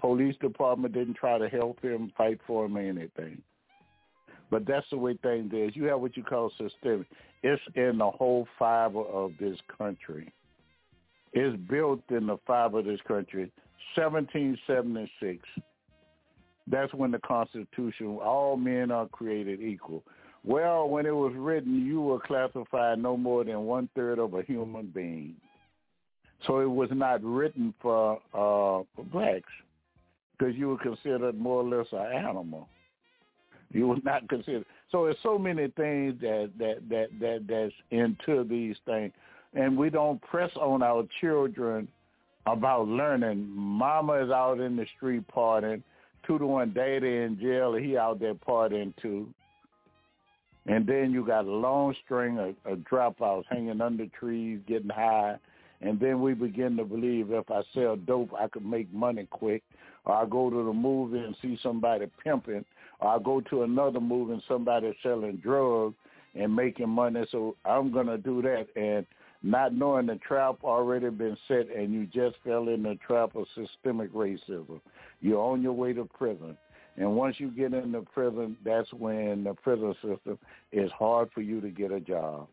police 0.00 0.34
department 0.40 0.94
didn't 0.94 1.14
try 1.14 1.38
to 1.38 1.48
help 1.48 1.80
him, 1.80 2.12
fight 2.16 2.40
for 2.46 2.66
him, 2.66 2.76
or 2.76 2.80
anything. 2.80 3.40
But 4.50 4.66
that's 4.66 4.86
the 4.90 4.98
way 4.98 5.16
things 5.22 5.52
is. 5.52 5.76
You 5.76 5.84
have 5.84 6.00
what 6.00 6.16
you 6.16 6.24
call 6.24 6.50
systemic. 6.58 7.06
It's 7.42 7.62
in 7.76 7.98
the 7.98 8.10
whole 8.10 8.48
fiber 8.58 9.02
of 9.02 9.32
this 9.38 9.58
country. 9.76 10.32
It's 11.32 11.56
built 11.68 12.00
in 12.10 12.26
the 12.26 12.38
fiber 12.46 12.80
of 12.80 12.86
this 12.86 13.00
country. 13.06 13.52
1776. 13.94 15.38
That's 16.70 16.92
when 16.94 17.10
the 17.10 17.18
Constitution, 17.20 18.18
all 18.22 18.56
men 18.56 18.90
are 18.90 19.06
created 19.06 19.60
equal. 19.62 20.02
Well, 20.44 20.88
when 20.88 21.06
it 21.06 21.14
was 21.14 21.32
written, 21.36 21.84
you 21.84 22.00
were 22.00 22.20
classified 22.20 22.98
no 22.98 23.16
more 23.16 23.44
than 23.44 23.64
one 23.64 23.88
third 23.94 24.18
of 24.18 24.34
a 24.34 24.42
human 24.42 24.86
being. 24.86 25.34
So 26.46 26.60
it 26.60 26.70
was 26.70 26.88
not 26.92 27.22
written 27.24 27.74
for 27.82 28.16
uh, 28.32 28.84
for 28.94 29.04
blacks 29.10 29.50
because 30.38 30.54
you 30.54 30.68
were 30.68 30.78
considered 30.78 31.38
more 31.38 31.62
or 31.62 31.64
less 31.64 31.86
an 31.92 32.12
animal. 32.12 32.68
You 33.72 33.88
were 33.88 33.96
not 34.04 34.28
considered. 34.28 34.64
So 34.90 35.04
there's 35.04 35.16
so 35.22 35.38
many 35.38 35.68
things 35.68 36.14
that 36.20 36.50
that 36.58 36.88
that 36.88 37.08
that 37.20 37.44
that's 37.48 37.74
into 37.90 38.44
these 38.44 38.76
things, 38.86 39.12
and 39.54 39.76
we 39.76 39.90
don't 39.90 40.22
press 40.22 40.50
on 40.56 40.82
our 40.82 41.06
children 41.20 41.88
about 42.46 42.86
learning. 42.86 43.48
Mama 43.48 44.24
is 44.24 44.30
out 44.30 44.60
in 44.60 44.76
the 44.76 44.86
street 44.96 45.24
partying. 45.34 45.82
Two 46.28 46.38
to 46.38 46.46
one 46.46 46.74
daddy 46.74 47.16
in 47.16 47.38
jail. 47.40 47.74
and 47.74 47.84
He 47.84 47.96
out 47.96 48.20
there 48.20 48.34
partying 48.34 48.94
too. 49.00 49.26
And 50.66 50.86
then 50.86 51.10
you 51.10 51.26
got 51.26 51.46
a 51.46 51.50
long 51.50 51.94
string 52.04 52.38
of, 52.38 52.54
of 52.70 52.80
dropouts 52.80 53.44
hanging 53.48 53.80
under 53.80 54.06
trees, 54.08 54.60
getting 54.68 54.90
high. 54.90 55.38
And 55.80 55.98
then 55.98 56.20
we 56.20 56.34
begin 56.34 56.76
to 56.76 56.84
believe 56.84 57.32
if 57.32 57.50
I 57.50 57.62
sell 57.72 57.96
dope, 57.96 58.34
I 58.38 58.48
could 58.48 58.66
make 58.66 58.92
money 58.92 59.26
quick. 59.30 59.62
Or 60.04 60.14
I 60.14 60.26
go 60.26 60.50
to 60.50 60.64
the 60.64 60.72
movie 60.72 61.18
and 61.18 61.34
see 61.40 61.58
somebody 61.62 62.10
pimping. 62.22 62.66
Or 63.00 63.08
I 63.08 63.18
go 63.18 63.40
to 63.40 63.62
another 63.62 64.00
movie 64.00 64.34
and 64.34 64.42
somebody 64.46 64.94
selling 65.02 65.36
drugs 65.36 65.94
and 66.34 66.54
making 66.54 66.90
money. 66.90 67.24
So 67.30 67.56
I'm 67.64 67.90
going 67.90 68.08
to 68.08 68.18
do 68.18 68.42
that. 68.42 68.66
And 68.76 69.06
not 69.42 69.72
knowing 69.72 70.06
the 70.06 70.16
trap 70.16 70.56
already 70.64 71.10
been 71.10 71.36
set 71.46 71.68
and 71.74 71.92
you 71.92 72.06
just 72.06 72.36
fell 72.44 72.68
in 72.68 72.82
the 72.82 72.98
trap 73.06 73.36
of 73.36 73.46
systemic 73.54 74.12
racism. 74.12 74.80
You're 75.20 75.40
on 75.40 75.62
your 75.62 75.72
way 75.72 75.92
to 75.92 76.04
prison. 76.04 76.56
And 76.96 77.14
once 77.14 77.36
you 77.38 77.50
get 77.52 77.72
into 77.72 78.02
prison, 78.02 78.56
that's 78.64 78.92
when 78.92 79.44
the 79.44 79.54
prison 79.54 79.94
system 80.02 80.38
is 80.72 80.90
hard 80.98 81.30
for 81.32 81.42
you 81.42 81.60
to 81.60 81.68
get 81.68 81.92
a 81.92 82.00
job. 82.00 82.48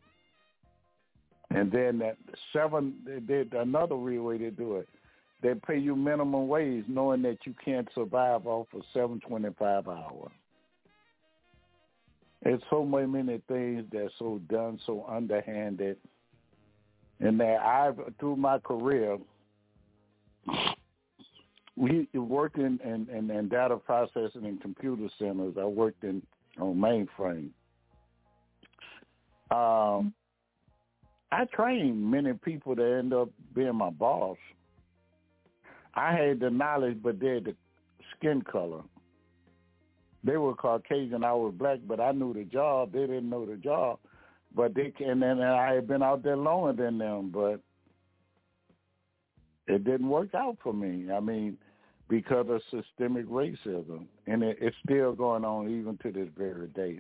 And 1.49 1.71
then 1.71 1.97
that 1.99 2.17
seven, 2.53 2.95
they 3.05 3.19
did 3.19 3.53
another 3.53 3.95
real 3.95 4.23
way 4.23 4.37
to 4.37 4.51
do 4.51 4.75
it. 4.75 4.87
They 5.41 5.53
pay 5.53 5.77
you 5.77 5.95
minimum 5.95 6.47
wage, 6.47 6.85
knowing 6.87 7.21
that 7.23 7.39
you 7.45 7.55
can't 7.63 7.87
survive 7.95 8.45
off 8.45 8.67
of 8.73 8.81
seven 8.93 9.19
twenty-five 9.19 9.87
hours. 9.87 10.31
It's 12.43 12.63
so 12.69 12.85
many 12.85 13.41
things 13.47 13.85
that's 13.91 14.13
so 14.19 14.39
done, 14.49 14.79
so 14.85 15.05
underhanded, 15.09 15.97
and 17.19 17.39
that 17.39 17.61
I've 17.61 17.99
through 18.19 18.35
my 18.35 18.59
career, 18.59 19.17
we 21.75 22.07
worked 22.13 22.57
in, 22.57 22.79
in 22.83 23.49
data 23.49 23.77
processing 23.77 24.45
and 24.45 24.61
computer 24.61 25.07
centers. 25.19 25.55
I 25.59 25.65
worked 25.65 26.03
in 26.03 26.21
on 26.59 26.75
mainframe. 26.75 27.49
Um, 29.51 30.13
I 31.31 31.45
trained 31.53 32.09
many 32.09 32.33
people 32.33 32.75
to 32.75 32.83
end 32.83 33.13
up 33.13 33.29
being 33.53 33.75
my 33.75 33.89
boss. 33.89 34.37
I 35.93 36.13
had 36.13 36.39
the 36.39 36.49
knowledge, 36.49 36.97
but 37.01 37.19
they 37.19 37.35
had 37.35 37.45
the 37.45 37.55
skin 38.15 38.41
color. 38.41 38.81
They 40.23 40.37
were 40.37 40.55
Caucasian, 40.55 41.23
I 41.23 41.33
was 41.33 41.53
black, 41.55 41.79
but 41.87 41.99
I 41.99 42.11
knew 42.11 42.33
the 42.33 42.45
job. 42.45 42.93
They 42.93 43.01
didn't 43.01 43.29
know 43.29 43.45
the 43.45 43.57
job, 43.57 43.99
but 44.55 44.73
they 44.73 44.91
can. 44.91 45.21
And 45.21 45.43
I 45.43 45.73
had 45.73 45.87
been 45.87 46.03
out 46.03 46.23
there 46.23 46.37
longer 46.37 46.83
than 46.83 46.97
them, 46.97 47.29
but 47.33 47.59
it 49.67 49.83
didn't 49.83 50.09
work 50.09 50.33
out 50.33 50.57
for 50.63 50.73
me. 50.73 51.11
I 51.11 51.19
mean, 51.19 51.57
because 52.07 52.45
of 52.49 52.61
systemic 52.69 53.27
racism, 53.27 54.05
and 54.27 54.43
it, 54.43 54.57
it's 54.61 54.75
still 54.83 55.13
going 55.13 55.43
on 55.43 55.69
even 55.69 55.97
to 56.03 56.11
this 56.11 56.29
very 56.37 56.67
day. 56.67 56.99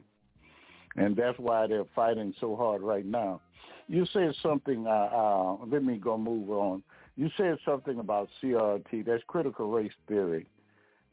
And 0.97 1.15
that's 1.15 1.37
why 1.37 1.67
they're 1.67 1.85
fighting 1.95 2.33
so 2.39 2.55
hard 2.55 2.81
right 2.81 3.05
now. 3.05 3.41
You 3.87 4.05
said 4.13 4.33
something. 4.41 4.87
Uh, 4.87 4.89
uh, 4.89 5.57
let 5.65 5.83
me 5.83 5.97
go 5.97 6.17
move 6.17 6.49
on. 6.49 6.83
You 7.17 7.29
said 7.37 7.57
something 7.65 7.99
about 7.99 8.29
CRT. 8.41 9.05
That's 9.05 9.23
critical 9.27 9.69
race 9.69 9.91
theory. 10.07 10.47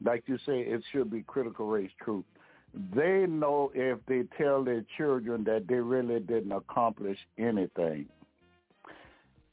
Like 0.03 0.23
you 0.25 0.37
say, 0.45 0.59
it 0.61 0.81
should 0.91 1.11
be 1.11 1.21
critical 1.21 1.67
race 1.67 1.91
truth. 2.01 2.25
They 2.73 3.25
know 3.27 3.71
if 3.75 3.99
they 4.07 4.23
tell 4.37 4.63
their 4.63 4.83
children 4.97 5.43
that 5.43 5.67
they 5.67 5.75
really 5.75 6.19
didn't 6.19 6.51
accomplish 6.51 7.17
anything. 7.37 8.07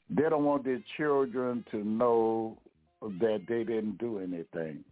They 0.09 0.23
don't 0.23 0.43
want 0.43 0.63
their 0.63 0.83
children 0.97 1.63
to 1.71 1.83
know 1.83 2.57
that 3.01 3.43
they 3.47 3.63
didn't 3.63 3.97
do 3.99 4.19
anything. 4.19 4.83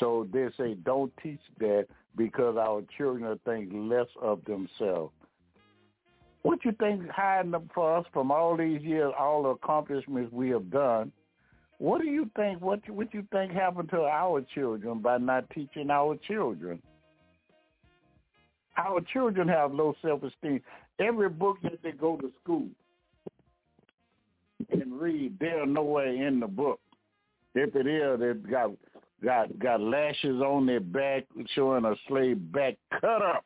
So 0.00 0.26
they 0.32 0.48
say, 0.58 0.74
don't 0.74 1.12
teach 1.22 1.40
that 1.60 1.86
because 2.16 2.56
our 2.56 2.82
children 2.96 3.38
think 3.44 3.70
less 3.72 4.08
of 4.20 4.44
themselves. 4.44 5.12
What 6.42 6.64
you 6.64 6.72
think 6.72 7.08
hiding 7.08 7.54
for 7.74 7.96
us 7.96 8.04
from 8.12 8.30
all 8.30 8.56
these 8.56 8.82
years, 8.82 9.12
all 9.18 9.44
the 9.44 9.50
accomplishments 9.50 10.32
we 10.32 10.50
have 10.50 10.70
done? 10.70 11.10
What 11.78 12.02
do 12.02 12.08
you 12.08 12.30
think? 12.36 12.60
What 12.60 12.88
what 12.90 13.12
you 13.14 13.26
think 13.32 13.52
happened 13.52 13.88
to 13.90 14.02
our 14.02 14.42
children 14.54 14.98
by 14.98 15.18
not 15.18 15.48
teaching 15.50 15.90
our 15.90 16.16
children? 16.28 16.82
Our 18.76 19.00
children 19.12 19.48
have 19.48 19.72
low 19.72 19.94
self-esteem. 20.02 20.60
Every 20.98 21.28
book 21.28 21.58
that 21.62 21.82
they 21.82 21.92
go 21.92 22.16
to 22.16 22.30
school 22.42 22.66
and 24.70 25.00
read, 25.00 25.36
they're 25.38 25.66
nowhere 25.66 26.12
in 26.12 26.40
the 26.40 26.46
book. 26.46 26.80
If 27.54 27.76
it 27.76 27.86
is, 27.86 28.20
they've 28.20 28.50
got 28.50 28.70
got 29.24 29.58
got 29.58 29.80
lashes 29.80 30.40
on 30.40 30.66
their 30.66 30.80
back 30.80 31.24
showing 31.54 31.84
a 31.84 31.94
slave 32.08 32.52
back 32.52 32.76
cut 33.00 33.22
up 33.22 33.44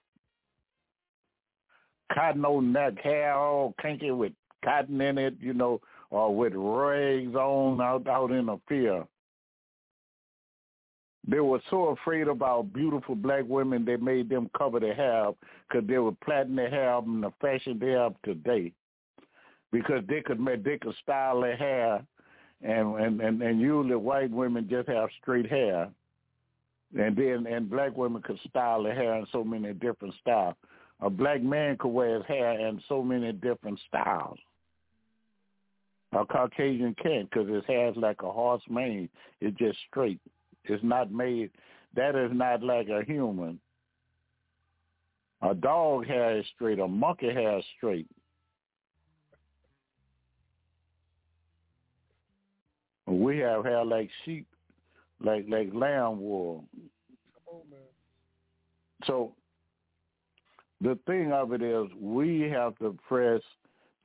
cotton 2.13 2.45
on 2.45 2.73
neck 2.73 2.99
hair 3.03 3.35
all 3.35 3.75
kinky 3.81 4.11
with 4.11 4.33
cotton 4.65 5.01
in 5.01 5.19
it, 5.19 5.35
you 5.41 5.53
know, 5.53 5.81
or 6.11 6.35
with 6.35 6.53
rags 6.55 7.35
on 7.35 7.81
out 7.81 8.07
out 8.09 8.31
in 8.31 8.47
the 8.47 8.59
field. 8.69 9.07
They 11.29 11.41
were 11.41 11.61
so 11.69 11.89
afraid 11.89 12.27
about 12.27 12.73
beautiful 12.73 13.15
black 13.15 13.45
women 13.47 13.85
they 13.85 13.97
made 13.97 14.31
them 14.31 14.51
cover 14.57 14.81
their 14.81 14.95
hair 14.95 15.33
because 15.69 15.87
they 15.87 15.99
were 15.99 16.13
plaiting 16.25 16.57
their 16.57 16.71
hair 16.71 16.99
in 16.99 17.21
the 17.21 17.31
fashion 17.39 17.79
they 17.79 17.91
have 17.91 18.15
today. 18.25 18.73
Because 19.71 20.03
they 20.09 20.23
could 20.23 20.41
make 20.41 20.65
they 20.65 20.79
could 20.79 20.95
style 21.03 21.43
their 21.43 21.57
hair 21.57 22.03
and 22.63 22.97
and 22.97 23.21
and, 23.21 23.43
and 23.43 23.61
usually 23.61 23.95
white 23.95 24.31
women 24.31 24.69
just 24.71 24.89
have 24.89 25.11
straight 25.21 25.51
hair. 25.51 25.91
And 26.99 27.15
then 27.15 27.47
and 27.47 27.69
black 27.69 27.95
women 27.95 28.23
could 28.23 28.41
style 28.49 28.83
their 28.83 28.95
hair 28.95 29.15
in 29.17 29.27
so 29.31 29.45
many 29.45 29.75
different 29.75 30.15
styles. 30.23 30.55
A 31.01 31.11
black 31.11 31.43
man 31.43 31.77
could 31.77 31.91
wear 31.91 32.17
his 32.17 32.27
hair 32.27 32.59
in 32.59 32.81
so 32.89 33.03
many 33.03 33.33
different 33.33 33.79
styles. 33.87 34.39
A 36.13 36.25
Caucasian 36.25 36.97
can't 37.03 37.29
because 37.31 37.51
his 37.51 37.65
hair 37.67 37.91
is 37.91 37.97
like 37.97 38.23
a 38.23 38.33
horse 38.33 38.63
mane. 38.71 39.11
It's 39.43 39.57
just 39.59 39.79
straight. 39.91 40.21
It's 40.65 40.83
not 40.85 41.13
made. 41.13 41.51
That 41.95 42.15
is 42.15 42.31
not 42.33 42.63
like 42.63 42.89
a 42.89 43.03
human. 43.07 43.59
A 45.43 45.55
dog 45.55 46.07
hair 46.07 46.39
is 46.39 46.47
straight. 46.55 46.79
A 46.79 46.89
monkey 46.89 47.33
hair 47.33 47.59
is 47.59 47.65
straight. 47.77 48.07
We 53.07 53.39
have 53.39 53.65
hair 53.65 53.85
like 53.85 54.11
sheep, 54.25 54.47
like 55.25 55.47
like 55.49 55.71
lamb 55.73 56.21
wool. 56.21 56.65
So 59.05 59.33
the 60.81 60.99
thing 61.07 61.33
of 61.33 61.53
it 61.53 61.63
is, 61.63 61.87
we 61.99 62.43
have 62.51 62.77
to 62.79 62.97
press 63.07 63.41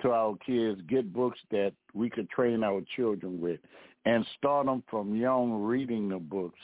to 0.01 0.11
our 0.11 0.35
kids, 0.45 0.81
get 0.87 1.13
books 1.13 1.39
that 1.51 1.73
we 1.93 2.09
could 2.09 2.29
train 2.29 2.63
our 2.63 2.81
children 2.95 3.39
with, 3.39 3.59
and 4.05 4.25
start 4.37 4.65
them 4.65 4.83
from 4.89 5.15
young 5.15 5.63
reading 5.63 6.09
the 6.09 6.17
books, 6.17 6.59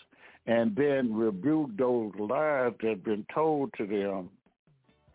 and 0.47 0.75
then 0.75 1.13
rebuke 1.13 1.69
those 1.77 2.11
lies 2.19 2.73
that 2.81 2.89
have 2.89 3.03
been 3.03 3.25
told 3.33 3.71
to 3.77 3.85
them 3.85 4.29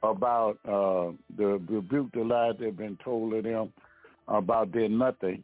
about 0.02 0.58
uh, 0.66 1.12
the 1.36 1.60
rebuke 1.68 2.12
the 2.12 2.22
lies 2.22 2.54
that 2.58 2.66
have 2.66 2.76
been 2.76 2.98
told 3.04 3.32
to 3.32 3.42
them 3.42 3.72
about 4.28 4.72
their 4.72 4.88
nothing. 4.88 5.42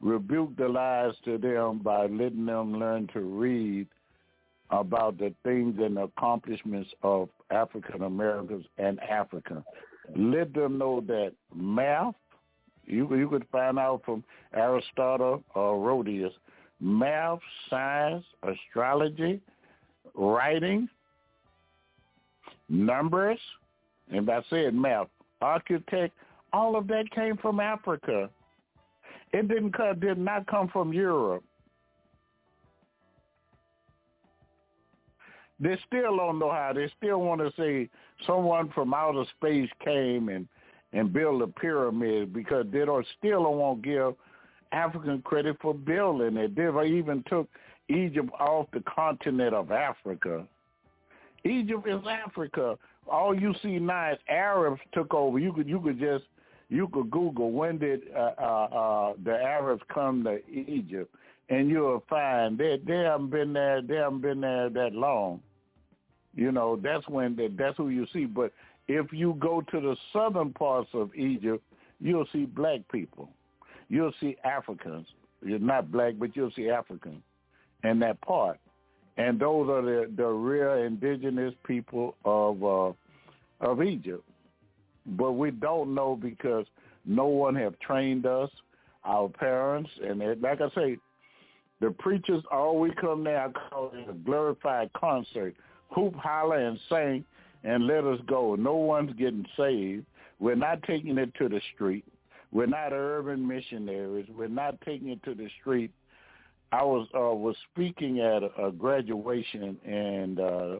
Rebuke 0.00 0.56
the 0.56 0.68
lies 0.68 1.14
to 1.24 1.38
them 1.38 1.78
by 1.78 2.06
letting 2.06 2.46
them 2.46 2.78
learn 2.78 3.08
to 3.12 3.20
read 3.20 3.86
about 4.70 5.18
the 5.18 5.32
things 5.44 5.76
and 5.78 5.98
accomplishments 5.98 6.90
of 7.02 7.28
African 7.50 8.02
Americans 8.02 8.64
and 8.78 8.98
Africa. 9.00 9.62
Let 10.16 10.52
them 10.54 10.78
know 10.78 11.00
that 11.06 11.32
math, 11.54 12.14
you 12.92 13.14
you 13.16 13.28
could 13.28 13.46
find 13.50 13.78
out 13.78 14.02
from 14.04 14.22
Aristotle 14.54 15.42
or 15.54 15.80
Rhodius, 15.80 16.32
math, 16.80 17.40
science, 17.68 18.24
astrology, 18.42 19.40
writing, 20.14 20.88
numbers, 22.68 23.38
and 24.10 24.28
I 24.30 24.42
said 24.50 24.74
math, 24.74 25.08
architect, 25.40 26.14
all 26.52 26.76
of 26.76 26.86
that 26.88 27.10
came 27.14 27.36
from 27.38 27.60
Africa. 27.60 28.28
It 29.32 29.48
didn't 29.48 29.72
come, 29.72 29.98
did 29.98 30.18
not 30.18 30.46
come 30.46 30.68
from 30.68 30.92
Europe. 30.92 31.42
They 35.58 35.78
still 35.86 36.16
don't 36.16 36.38
know 36.40 36.50
how. 36.50 36.72
They 36.74 36.90
still 36.98 37.20
want 37.20 37.40
to 37.40 37.52
say 37.56 37.88
someone 38.26 38.70
from 38.74 38.92
outer 38.92 39.24
space 39.38 39.70
came 39.84 40.28
and 40.28 40.48
and 40.92 41.12
build 41.12 41.42
a 41.42 41.46
pyramid 41.46 42.32
because 42.32 42.66
they 42.72 42.84
don't 42.84 43.06
still 43.18 43.44
don't 43.44 43.58
want 43.58 43.82
to 43.82 43.88
give 43.88 44.14
African 44.72 45.22
credit 45.22 45.56
for 45.60 45.74
building 45.74 46.36
it. 46.36 46.56
They 46.56 46.68
even 46.86 47.24
took 47.28 47.48
Egypt 47.88 48.30
off 48.38 48.66
the 48.72 48.82
continent 48.82 49.54
of 49.54 49.70
Africa. 49.70 50.46
Egypt 51.44 51.86
is 51.88 52.00
Africa. 52.08 52.78
All 53.10 53.38
you 53.38 53.54
see 53.62 53.78
now 53.78 54.12
is 54.12 54.18
Arabs 54.28 54.80
took 54.92 55.12
over. 55.12 55.38
You 55.38 55.52
could 55.52 55.68
you 55.68 55.80
could 55.80 55.98
just 55.98 56.24
you 56.68 56.88
could 56.88 57.10
Google 57.10 57.50
when 57.50 57.78
did 57.78 58.02
uh, 58.16 58.32
uh, 58.40 58.44
uh, 58.44 59.12
the 59.24 59.32
Arabs 59.32 59.82
come 59.92 60.24
to 60.24 60.38
Egypt, 60.48 61.14
and 61.48 61.68
you'll 61.68 62.04
find 62.08 62.56
they 62.56 62.80
they 62.86 62.98
haven't 62.98 63.30
been 63.30 63.52
there. 63.52 63.82
They 63.82 63.96
haven't 63.96 64.22
been 64.22 64.40
there 64.40 64.70
that 64.70 64.92
long. 64.94 65.40
You 66.34 66.50
know, 66.50 66.76
that's 66.82 67.06
when 67.08 67.36
the, 67.36 67.52
that's 67.58 67.76
who 67.76 67.90
you 67.90 68.06
see. 68.12 68.24
But 68.24 68.52
if 68.92 69.12
you 69.12 69.36
go 69.40 69.62
to 69.70 69.80
the 69.80 69.96
southern 70.12 70.52
parts 70.52 70.90
of 70.92 71.14
Egypt, 71.14 71.62
you'll 72.00 72.26
see 72.32 72.44
black 72.44 72.80
people. 72.90 73.28
You'll 73.88 74.12
see 74.20 74.36
Africans. 74.44 75.06
You're 75.44 75.58
not 75.58 75.90
black, 75.90 76.14
but 76.18 76.36
you'll 76.36 76.52
see 76.52 76.68
Africans 76.68 77.22
in 77.84 77.98
that 78.00 78.20
part. 78.20 78.58
And 79.16 79.38
those 79.38 79.68
are 79.68 79.82
the, 79.82 80.10
the 80.16 80.26
real 80.26 80.84
indigenous 80.84 81.54
people 81.66 82.16
of 82.24 82.64
uh, 82.64 82.92
of 83.60 83.82
Egypt. 83.82 84.24
But 85.06 85.32
we 85.32 85.50
don't 85.50 85.94
know 85.94 86.16
because 86.20 86.66
no 87.04 87.26
one 87.26 87.54
have 87.56 87.78
trained 87.80 88.26
us, 88.26 88.50
our 89.04 89.28
parents, 89.28 89.90
and 90.02 90.22
it, 90.22 90.40
like 90.40 90.60
I 90.60 90.70
say, 90.74 90.96
the 91.80 91.90
preachers 91.90 92.42
always 92.50 92.92
come 93.00 93.24
there. 93.24 93.44
I 93.44 93.50
call 93.50 93.90
it 93.94 94.08
a 94.08 94.12
glorified 94.12 94.90
concert 94.94 95.54
hoop, 95.90 96.14
holler, 96.14 96.56
and 96.56 96.78
sing, 96.88 97.24
and 97.64 97.86
let 97.86 98.04
us 98.04 98.18
go. 98.26 98.54
No 98.54 98.74
one's 98.74 99.12
getting 99.14 99.46
saved. 99.56 100.06
We're 100.40 100.54
not 100.56 100.82
taking 100.84 101.18
it 101.18 101.32
to 101.36 101.48
the 101.48 101.60
street. 101.74 102.04
We're 102.50 102.66
not 102.66 102.92
urban 102.92 103.46
missionaries. 103.46 104.26
We're 104.36 104.48
not 104.48 104.80
taking 104.82 105.08
it 105.08 105.22
to 105.24 105.34
the 105.34 105.48
street. 105.60 105.90
I 106.72 106.82
was 106.82 107.06
uh, 107.14 107.34
was 107.34 107.56
speaking 107.72 108.20
at 108.20 108.42
a, 108.42 108.72
graduation 108.72 109.76
and 109.86 110.40
uh, 110.40 110.76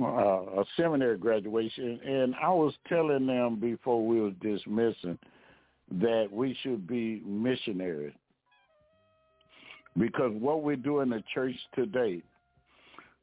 uh, 0.00 0.60
a 0.60 0.64
seminary 0.76 1.18
graduation, 1.18 2.00
and 2.04 2.34
I 2.42 2.48
was 2.48 2.74
telling 2.88 3.26
them 3.26 3.60
before 3.60 4.06
we 4.06 4.20
were 4.20 4.30
dismissing 4.42 5.18
that 6.00 6.28
we 6.32 6.56
should 6.62 6.86
be 6.86 7.22
missionaries 7.24 8.14
because 9.98 10.32
what 10.32 10.62
we 10.62 10.76
do 10.76 11.00
in 11.00 11.10
the 11.10 11.22
church 11.32 11.54
today 11.74 12.22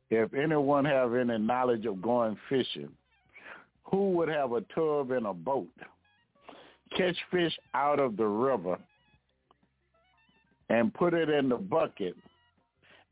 if 0.10 0.34
anyone 0.34 0.86
have 0.86 1.14
any 1.16 1.38
knowledge 1.38 1.86
of 1.86 2.02
going 2.02 2.38
fishing, 2.50 2.90
who 3.86 4.12
would 4.12 4.30
have 4.30 4.52
a 4.54 4.62
tub 4.76 5.12
and 5.12 5.26
a 5.26 5.34
boat, 5.34 5.68
catch 6.98 7.16
fish 7.32 7.58
out 7.74 8.00
of 8.00 8.18
the 8.18 8.26
river, 8.26 8.78
and 10.70 10.94
put 10.94 11.14
it 11.14 11.30
in 11.30 11.50
the 11.50 11.58
bucket, 11.58 12.16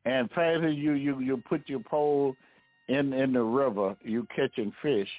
and 0.06 0.30
fast 0.32 0.64
as 0.64 0.76
you 0.76 0.94
you 0.94 1.20
you 1.20 1.38
put 1.48 1.68
your 1.68 1.82
pole 1.82 2.36
in 2.88 3.14
in 3.14 3.34
the 3.34 3.42
river, 3.42 3.96
you 4.04 4.28
catching 4.36 4.72
fish. 4.82 5.10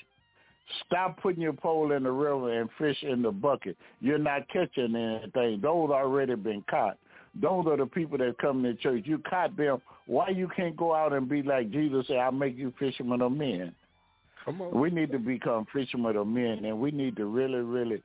Stop 0.86 1.20
putting 1.20 1.42
your 1.42 1.52
pole 1.52 1.92
in 1.92 2.04
the 2.04 2.10
river 2.10 2.60
and 2.60 2.70
fish 2.78 2.96
in 3.02 3.22
the 3.22 3.30
bucket. 3.30 3.76
You're 4.00 4.18
not 4.18 4.48
catching 4.48 4.94
anything. 4.94 5.60
Those 5.60 5.90
already 5.90 6.34
been 6.36 6.64
caught. 6.70 6.98
Those 7.40 7.66
are 7.66 7.76
the 7.76 7.86
people 7.86 8.18
that 8.18 8.36
come 8.38 8.62
to 8.62 8.74
church. 8.74 9.04
You 9.06 9.18
caught 9.18 9.56
them. 9.56 9.80
Why 10.06 10.28
you 10.28 10.48
can't 10.54 10.76
go 10.76 10.94
out 10.94 11.12
and 11.12 11.28
be 11.28 11.42
like 11.42 11.70
Jesus 11.70 12.06
said, 12.06 12.18
I'll 12.18 12.32
make 12.32 12.56
you 12.58 12.72
fishermen 12.78 13.22
of 13.22 13.32
men. 13.32 13.74
Come 14.44 14.60
on. 14.60 14.78
We 14.78 14.90
need 14.90 15.12
to 15.12 15.18
become 15.18 15.66
fishermen 15.72 16.16
of 16.16 16.26
men, 16.26 16.64
and 16.64 16.78
we 16.78 16.90
need 16.90 17.16
to 17.16 17.26
really, 17.26 17.60
really 17.60 18.02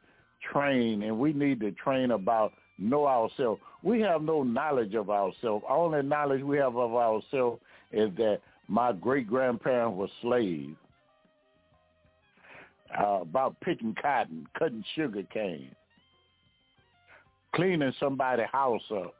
train, 0.51 1.03
and 1.03 1.19
we 1.19 1.33
need 1.33 1.59
to 1.61 1.71
train 1.71 2.11
about 2.11 2.53
know 2.77 3.07
ourselves. 3.07 3.59
We 3.83 4.01
have 4.01 4.21
no 4.21 4.43
knowledge 4.43 4.93
of 4.93 5.09
ourselves. 5.09 5.65
Only 5.67 6.03
knowledge 6.03 6.43
we 6.43 6.57
have 6.57 6.77
of 6.77 6.93
ourselves 6.93 7.59
is 7.91 8.11
that 8.17 8.39
my 8.67 8.93
great-grandparents 8.93 9.97
were 9.97 10.07
slaves. 10.21 10.75
Uh, 12.97 13.19
about 13.21 13.59
picking 13.59 13.93
cotton, 14.01 14.47
cutting 14.57 14.83
sugar 14.95 15.23
cane 15.33 15.75
cleaning 17.57 17.91
somebody's 17.99 18.45
house 18.51 18.81
up. 18.91 19.13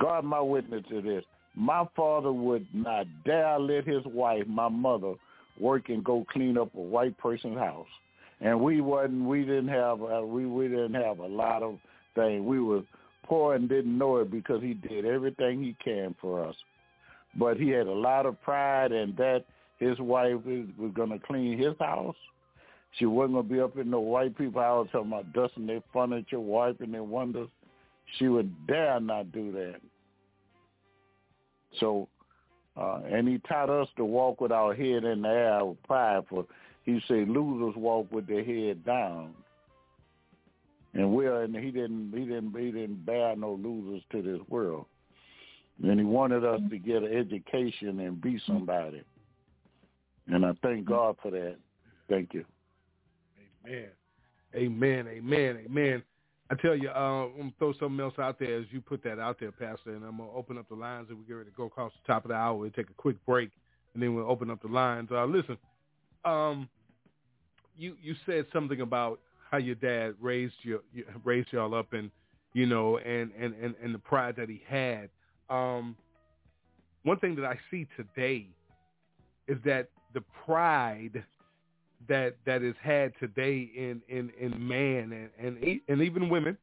God, 0.00 0.24
my 0.24 0.40
witness 0.40 0.84
to 0.88 1.02
this. 1.02 1.24
My 1.54 1.84
father 1.94 2.32
would 2.32 2.66
not 2.72 3.06
dare 3.26 3.58
let 3.58 3.86
his 3.86 4.02
wife, 4.06 4.46
my 4.46 4.68
mother, 4.68 5.14
work 5.60 5.90
and 5.90 6.02
go 6.02 6.24
clean 6.32 6.56
up 6.56 6.74
a 6.74 6.80
white 6.80 7.18
person's 7.18 7.58
house. 7.58 7.86
And 8.40 8.60
we 8.60 8.80
wasn't, 8.80 9.24
we 9.24 9.40
didn't 9.40 9.68
have, 9.68 10.02
uh, 10.02 10.22
we 10.24 10.46
we 10.46 10.68
didn't 10.68 10.94
have 10.94 11.18
a 11.18 11.26
lot 11.26 11.62
of 11.62 11.78
things. 12.14 12.42
We 12.42 12.60
were 12.60 12.82
poor 13.24 13.54
and 13.54 13.68
didn't 13.68 13.96
know 13.96 14.16
it 14.16 14.30
because 14.30 14.62
he 14.62 14.74
did 14.74 15.04
everything 15.04 15.62
he 15.62 15.76
can 15.84 16.14
for 16.20 16.44
us. 16.44 16.56
But 17.38 17.58
he 17.58 17.68
had 17.68 17.86
a 17.86 17.92
lot 17.92 18.26
of 18.26 18.40
pride, 18.42 18.92
and 18.92 19.16
that 19.16 19.44
his 19.78 19.98
wife 19.98 20.38
was 20.44 20.92
going 20.94 21.10
to 21.10 21.18
clean 21.18 21.58
his 21.58 21.74
house 21.78 22.16
she 22.98 23.06
wasn't 23.06 23.34
gonna 23.34 23.48
be 23.48 23.60
up 23.60 23.76
in 23.78 23.90
no 23.90 24.00
white 24.00 24.36
people 24.36 24.60
house 24.60 24.88
talking 24.92 25.08
about 25.08 25.32
dusting 25.32 25.66
their 25.66 25.82
furniture, 25.92 26.40
wiping 26.40 26.92
their 26.92 27.02
windows. 27.02 27.48
She 28.18 28.28
would 28.28 28.66
dare 28.66 29.00
not 29.00 29.32
do 29.32 29.50
that. 29.52 29.80
So, 31.80 32.08
uh, 32.76 33.00
and 33.10 33.26
he 33.26 33.38
taught 33.38 33.70
us 33.70 33.88
to 33.96 34.04
walk 34.04 34.40
with 34.40 34.52
our 34.52 34.74
head 34.74 35.04
in 35.04 35.22
the 35.22 35.28
air 35.28 35.64
with 35.64 35.82
pride. 35.84 36.24
For 36.28 36.46
he 36.84 37.00
said 37.08 37.28
losers 37.28 37.76
walk 37.76 38.12
with 38.12 38.26
their 38.26 38.44
head 38.44 38.84
down. 38.84 39.34
And 40.94 41.12
we're 41.12 41.42
and 41.42 41.56
he 41.56 41.70
didn't 41.70 42.12
he 42.14 42.26
didn't 42.26 42.54
he 42.54 42.70
didn't 42.70 43.06
bear 43.06 43.34
no 43.34 43.54
losers 43.54 44.02
to 44.12 44.20
this 44.20 44.40
world. 44.50 44.84
And 45.82 45.98
he 45.98 46.04
wanted 46.04 46.44
us 46.44 46.60
to 46.68 46.78
get 46.78 47.02
an 47.02 47.12
education 47.12 48.00
and 48.00 48.20
be 48.20 48.38
somebody. 48.46 49.02
And 50.28 50.44
I 50.44 50.52
thank 50.62 50.84
God 50.84 51.16
for 51.22 51.30
that. 51.30 51.56
Thank 52.10 52.34
you. 52.34 52.44
Amen. 53.66 53.88
Amen. 54.54 55.08
Amen. 55.08 55.58
Amen. 55.66 56.02
I 56.50 56.54
tell 56.56 56.76
you, 56.76 56.90
uh, 56.90 57.26
I'm 57.26 57.36
gonna 57.36 57.52
throw 57.58 57.72
something 57.80 57.98
else 58.00 58.14
out 58.18 58.38
there 58.38 58.58
as 58.58 58.66
you 58.70 58.82
put 58.82 59.02
that 59.04 59.18
out 59.18 59.40
there, 59.40 59.52
Pastor, 59.52 59.94
and 59.94 60.04
I'm 60.04 60.18
gonna 60.18 60.30
open 60.32 60.58
up 60.58 60.68
the 60.68 60.74
lines 60.74 61.06
and 61.08 61.18
we 61.18 61.24
get 61.24 61.34
ready 61.34 61.50
to 61.50 61.56
go 61.56 61.64
across 61.64 61.92
the 61.92 62.12
top 62.12 62.24
of 62.24 62.28
the 62.28 62.34
hour. 62.34 62.54
We'll 62.54 62.70
take 62.70 62.90
a 62.90 62.94
quick 62.94 63.16
break 63.24 63.50
and 63.94 64.02
then 64.02 64.14
we'll 64.14 64.30
open 64.30 64.50
up 64.50 64.60
the 64.60 64.68
lines. 64.68 65.08
Uh, 65.10 65.24
listen, 65.24 65.56
um, 66.24 66.68
you 67.78 67.96
you 68.02 68.14
said 68.26 68.46
something 68.52 68.82
about 68.82 69.20
how 69.50 69.56
your 69.58 69.76
dad 69.76 70.14
raised 70.20 70.54
you 70.62 70.82
raised 71.24 71.52
y'all 71.52 71.74
up 71.74 71.92
and 71.94 72.10
you 72.52 72.66
know 72.66 72.98
and 72.98 73.30
and 73.38 73.54
and, 73.54 73.74
and 73.82 73.94
the 73.94 73.98
pride 73.98 74.36
that 74.36 74.48
he 74.48 74.62
had. 74.66 75.08
Um, 75.48 75.96
one 77.04 77.18
thing 77.18 77.34
that 77.36 77.44
I 77.44 77.58
see 77.70 77.86
today 77.96 78.46
is 79.48 79.58
that 79.64 79.88
the 80.14 80.22
pride 80.44 81.24
that 82.08 82.36
that 82.46 82.62
is 82.62 82.74
had 82.80 83.12
today 83.18 83.70
in 83.76 84.02
in 84.08 84.30
in 84.40 84.66
man 84.66 85.12
and 85.12 85.30
and, 85.38 85.80
and 85.88 86.02
even 86.02 86.28
women 86.28 86.56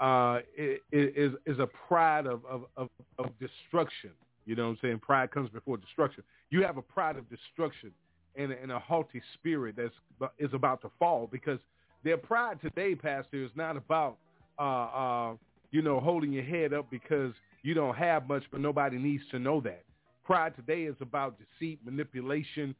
uh, 0.00 0.40
is 0.56 1.32
is 1.46 1.58
a 1.58 1.68
pride 1.88 2.26
of, 2.26 2.44
of 2.46 2.64
of 2.76 2.88
of 3.18 3.26
destruction. 3.38 4.10
You 4.44 4.56
know 4.56 4.64
what 4.64 4.70
I'm 4.70 4.78
saying? 4.82 4.98
Pride 4.98 5.30
comes 5.30 5.50
before 5.50 5.76
destruction. 5.76 6.24
You 6.50 6.62
have 6.64 6.76
a 6.76 6.82
pride 6.82 7.16
of 7.16 7.28
destruction 7.30 7.92
and, 8.34 8.50
and 8.50 8.72
a 8.72 8.78
haughty 8.78 9.22
spirit 9.34 9.76
that's 9.76 9.94
is 10.38 10.50
about 10.52 10.82
to 10.82 10.90
fall 10.98 11.28
because 11.30 11.58
their 12.04 12.16
pride 12.16 12.60
today, 12.60 12.94
Pastor, 12.94 13.44
is 13.44 13.50
not 13.54 13.76
about 13.76 14.18
uh, 14.58 14.62
uh, 14.62 15.34
you 15.70 15.82
know 15.82 16.00
holding 16.00 16.32
your 16.32 16.44
head 16.44 16.72
up 16.72 16.90
because 16.90 17.32
you 17.62 17.74
don't 17.74 17.96
have 17.96 18.28
much, 18.28 18.42
but 18.50 18.60
nobody 18.60 18.98
needs 18.98 19.22
to 19.30 19.38
know 19.38 19.60
that. 19.60 19.84
Pride 20.24 20.54
today 20.56 20.82
is 20.82 20.96
about 21.00 21.36
deceit, 21.38 21.78
manipulation, 21.84 22.74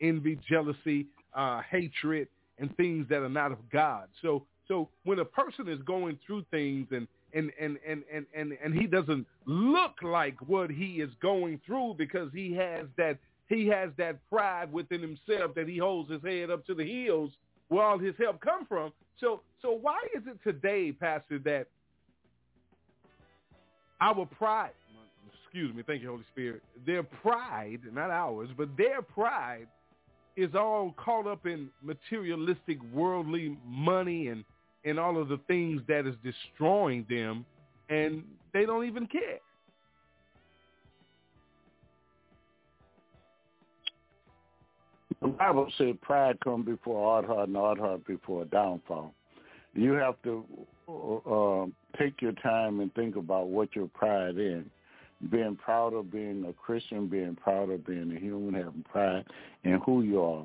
envy, 0.00 0.38
jealousy, 0.48 1.06
uh, 1.34 1.60
hatred, 1.70 2.28
and 2.58 2.74
things 2.76 3.06
that 3.08 3.22
are 3.22 3.28
not 3.28 3.52
of 3.52 3.58
God. 3.70 4.08
So, 4.22 4.44
so 4.68 4.88
when 5.04 5.18
a 5.18 5.24
person 5.24 5.68
is 5.68 5.80
going 5.82 6.18
through 6.26 6.44
things 6.50 6.88
and 6.90 7.06
and 7.34 7.50
and 7.60 7.78
and 7.86 8.04
and 8.12 8.26
and, 8.34 8.56
and 8.64 8.74
he 8.74 8.86
doesn't 8.86 9.26
look 9.46 9.94
like 10.02 10.36
what 10.46 10.70
he 10.70 11.00
is 11.00 11.10
going 11.20 11.60
through 11.66 11.96
because 11.98 12.30
he 12.32 12.54
has 12.54 12.86
that 12.96 13.18
he 13.48 13.66
has 13.66 13.90
that 13.98 14.18
pride 14.30 14.72
within 14.72 15.00
himself 15.00 15.54
that 15.54 15.68
he 15.68 15.78
holds 15.78 16.10
his 16.10 16.22
head 16.22 16.50
up 16.50 16.64
to 16.66 16.74
the 16.74 16.84
hills 16.84 17.30
where 17.68 17.82
all 17.82 17.98
his 17.98 18.14
help 18.18 18.40
come 18.40 18.66
from. 18.66 18.92
So, 19.20 19.40
so 19.62 19.72
why 19.72 19.98
is 20.14 20.22
it 20.26 20.38
today, 20.42 20.92
Pastor, 20.92 21.38
that 21.40 21.66
our 24.00 24.26
pride 24.26 24.72
excuse 25.54 25.72
me, 25.72 25.84
thank 25.86 26.02
you, 26.02 26.08
Holy 26.08 26.24
Spirit. 26.32 26.62
Their 26.84 27.04
pride, 27.04 27.78
not 27.92 28.10
ours, 28.10 28.48
but 28.56 28.76
their 28.76 29.02
pride 29.02 29.68
is 30.36 30.52
all 30.56 30.92
caught 30.96 31.28
up 31.28 31.46
in 31.46 31.68
materialistic, 31.80 32.78
worldly 32.92 33.56
money 33.64 34.28
and, 34.28 34.44
and 34.84 34.98
all 34.98 35.16
of 35.16 35.28
the 35.28 35.38
things 35.46 35.80
that 35.86 36.08
is 36.08 36.16
destroying 36.24 37.06
them, 37.08 37.46
and 37.88 38.24
they 38.52 38.66
don't 38.66 38.84
even 38.84 39.06
care. 39.06 39.38
The 45.22 45.28
Bible 45.28 45.68
said 45.78 46.00
pride 46.00 46.36
come 46.42 46.64
before 46.64 47.12
hard 47.12 47.26
heart 47.26 47.46
and 47.46 47.56
hard 47.56 47.78
heart 47.78 48.04
before 48.08 48.44
downfall. 48.46 49.14
You 49.72 49.92
have 49.92 50.16
to 50.24 50.44
uh, 50.88 51.96
take 51.96 52.20
your 52.20 52.32
time 52.32 52.80
and 52.80 52.92
think 52.94 53.14
about 53.14 53.46
what 53.46 53.76
your 53.76 53.86
pride 53.86 54.34
is 54.36 54.64
being 55.30 55.56
proud 55.56 55.94
of 55.94 56.10
being 56.10 56.44
a 56.48 56.52
Christian, 56.52 57.06
being 57.06 57.36
proud 57.36 57.70
of 57.70 57.86
being 57.86 58.14
a 58.14 58.20
human, 58.20 58.54
having 58.54 58.84
pride 58.90 59.24
in 59.64 59.80
who 59.84 60.02
you 60.02 60.20
are. 60.20 60.44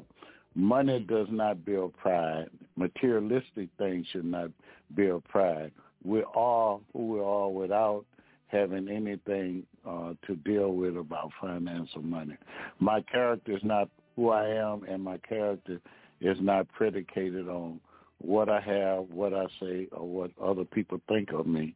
Money 0.56 1.00
does 1.00 1.28
not 1.30 1.64
build 1.66 1.96
pride. 1.98 2.50
Materialistic 2.76 3.70
things 3.78 4.06
should 4.12 4.26
not 4.26 4.50
build 4.96 5.24
pride. 5.26 5.72
We 6.04 6.24
are 6.36 6.80
who 6.94 7.08
we 7.08 7.20
are 7.20 7.50
without 7.50 8.06
having 8.48 8.88
anything 8.90 9.64
uh, 9.88 10.14
to 10.26 10.36
deal 10.38 10.74
with 10.74 10.98
about 10.98 11.32
finance 11.40 11.90
or 11.96 12.02
money. 12.02 12.36
My 12.80 13.02
character 13.02 13.56
is 13.56 13.64
not 13.64 13.90
who 14.16 14.30
I 14.30 14.48
am, 14.48 14.84
and 14.84 15.04
my 15.04 15.18
character 15.18 15.80
is 16.20 16.38
not 16.42 16.68
predicated 16.70 17.48
on 17.48 17.80
what 18.18 18.50
I 18.50 18.60
have, 18.60 19.06
what 19.12 19.34
I 19.34 19.46
say, 19.62 19.88
or 19.92 20.08
what 20.08 20.32
other 20.44 20.66
people 20.66 21.00
think 21.08 21.32
of 21.32 21.46
me 21.46 21.76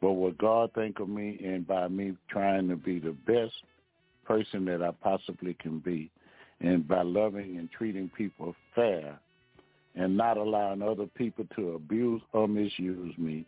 but 0.00 0.12
what 0.12 0.38
God 0.38 0.72
think 0.74 1.00
of 1.00 1.08
me 1.08 1.38
and 1.44 1.66
by 1.66 1.88
me 1.88 2.16
trying 2.28 2.68
to 2.68 2.76
be 2.76 2.98
the 2.98 3.16
best 3.26 3.54
person 4.24 4.64
that 4.66 4.82
I 4.82 4.90
possibly 5.02 5.54
can 5.54 5.78
be 5.80 6.10
and 6.60 6.86
by 6.86 7.02
loving 7.02 7.58
and 7.58 7.70
treating 7.70 8.10
people 8.16 8.54
fair 8.74 9.18
and 9.94 10.16
not 10.16 10.36
allowing 10.36 10.82
other 10.82 11.06
people 11.16 11.44
to 11.56 11.72
abuse 11.72 12.22
or 12.32 12.46
misuse 12.46 13.16
me. 13.18 13.44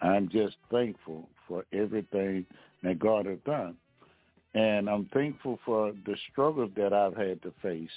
I'm 0.00 0.28
just 0.28 0.56
thankful 0.70 1.28
for 1.46 1.64
everything 1.72 2.46
that 2.82 2.98
God 2.98 3.26
has 3.26 3.38
done. 3.44 3.76
And 4.54 4.88
I'm 4.88 5.06
thankful 5.12 5.58
for 5.64 5.92
the 6.06 6.16
struggles 6.32 6.70
that 6.76 6.92
I've 6.92 7.16
had 7.16 7.42
to 7.42 7.52
face. 7.62 7.90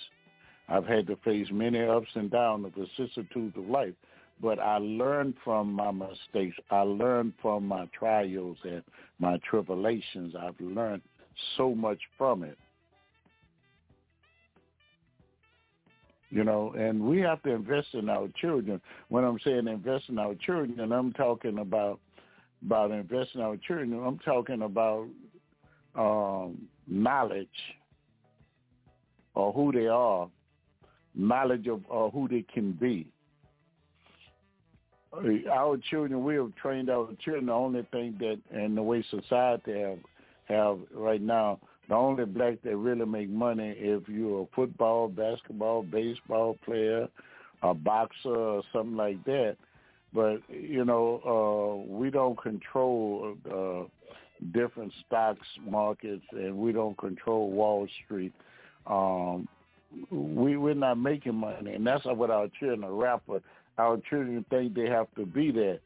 I've 0.68 0.86
had 0.86 1.08
to 1.08 1.16
face 1.18 1.48
many 1.52 1.82
ups 1.82 2.10
and 2.16 2.30
downs 2.30 2.66
of 2.66 2.74
the 2.76 2.88
vicissitudes 2.98 3.56
of 3.58 3.68
life 3.68 3.94
but 4.42 4.60
I 4.60 4.78
learned 4.78 5.36
from 5.44 5.72
my 5.72 5.92
mistakes. 5.92 6.58
I 6.70 6.82
learned 6.82 7.34
from 7.42 7.66
my 7.68 7.88
trials 7.98 8.58
and 8.64 8.84
my 9.20 9.40
tribulations. 9.50 10.34
I've 10.40 10.60
learned 10.60 11.04
so 11.58 11.76
much 11.76 12.00
from 12.18 12.44
it. 12.44 12.58
You 16.30 16.46
know, 16.46 16.74
and 16.78 17.02
we 17.02 17.20
have 17.20 17.44
to 17.44 17.50
invest 17.50 17.90
in 17.94 18.10
our 18.10 18.30
children. 18.40 18.82
When 19.10 19.26
I'm 19.26 19.38
saying 19.44 19.68
invest 19.68 20.06
in 20.08 20.18
our 20.18 20.34
children, 20.36 20.80
and 20.80 20.94
I'm 20.94 21.12
talking 21.14 21.60
about 21.60 22.00
about 22.66 22.92
investing 22.92 23.42
in 23.42 23.48
our 23.48 23.58
children. 23.58 23.94
I'm 23.94 24.20
talking 24.20 24.62
about 24.62 25.08
um, 25.96 26.68
knowledge 26.88 27.48
or 29.34 29.52
who 29.52 29.72
they 29.72 29.88
are, 29.88 30.30
knowledge 31.16 31.68
of 31.68 31.82
uh, 31.92 32.10
who 32.12 32.28
they 32.28 32.46
can 32.54 32.74
be 32.74 33.08
our 35.14 35.78
children, 35.90 36.24
we 36.24 36.36
have 36.36 36.56
trained 36.56 36.90
our 36.90 37.10
children. 37.24 37.48
The 37.48 37.52
only 37.54 37.88
thing 37.92 38.16
that, 38.20 38.40
and 38.52 38.78
the 38.78 38.82
way 38.82 39.04
society 39.10 39.80
have 39.80 40.00
have 40.46 40.80
right 40.94 41.22
now, 41.22 41.60
the 41.88 41.96
only 41.96 42.26
black 42.26 42.62
that 42.64 42.76
really 42.76 43.06
make 43.06 43.30
money 43.30 43.74
if 43.78 44.08
you're 44.08 44.44
a 44.44 44.56
football, 44.56 45.08
basketball, 45.08 45.84
baseball 45.84 46.58
player, 46.66 47.08
a 47.64 47.74
boxer, 47.74 48.36
or 48.36 48.64
something 48.74 48.96
like 48.96 49.24
that. 49.26 49.58
But 50.14 50.42
you 50.50 50.86
know, 50.86 51.86
uh, 51.88 51.92
we 51.92 52.10
don't 52.10 52.42
control 52.42 53.36
uh, 53.50 53.84
different 54.54 54.94
stocks 55.06 55.48
markets, 55.66 56.26
and 56.32 56.58
we 56.58 56.72
don't 56.72 56.98
control 56.98 57.52
Wall 57.52 57.88
Street. 58.06 58.34
Um, 58.88 59.48
we 60.10 60.58
we're 60.58 60.74
not 60.74 60.98
making 60.98 61.36
money, 61.36 61.74
and 61.74 61.86
that's 61.86 62.06
what 62.06 62.30
our 62.30 62.48
children 62.60 62.84
are 62.84 62.94
rapper 62.94 63.42
our 63.78 63.98
children 64.10 64.46
think 64.50 64.74
they 64.76 64.88
have 64.88 65.08
to 65.16 65.26
be 65.26 65.52
there. 65.52 65.80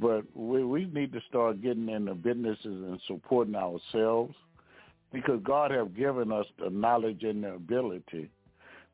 But 0.00 0.24
we, 0.34 0.64
we 0.64 0.84
need 0.86 1.12
to 1.12 1.20
start 1.28 1.62
getting 1.62 1.88
into 1.88 2.14
businesses 2.14 2.58
and 2.64 3.00
supporting 3.06 3.56
ourselves 3.56 4.34
because 5.12 5.40
God 5.42 5.70
have 5.70 5.96
given 5.96 6.30
us 6.30 6.46
the 6.62 6.70
knowledge 6.70 7.22
and 7.22 7.42
the 7.44 7.54
ability. 7.54 8.30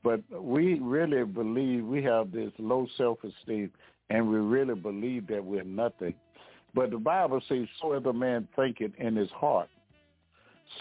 But 0.03 0.21
we 0.31 0.79
really 0.81 1.25
believe 1.25 1.85
we 1.85 2.03
have 2.05 2.31
this 2.31 2.53
low 2.59 2.87
self-esteem 2.97 3.71
and 4.11 4.29
we 4.29 4.37
really 4.39 4.75
believe 4.75 5.27
that 5.29 5.45
we're 5.45 5.65
nothing. 5.65 6.15
But 6.75 6.91
the 6.91 6.99
Bible 6.99 7.41
says, 7.49 7.67
so 7.81 7.93
as 7.93 8.05
a 8.05 8.13
man 8.13 8.49
thinketh 8.57 8.93
in 8.99 9.17
his 9.17 9.31
heart, 9.31 9.69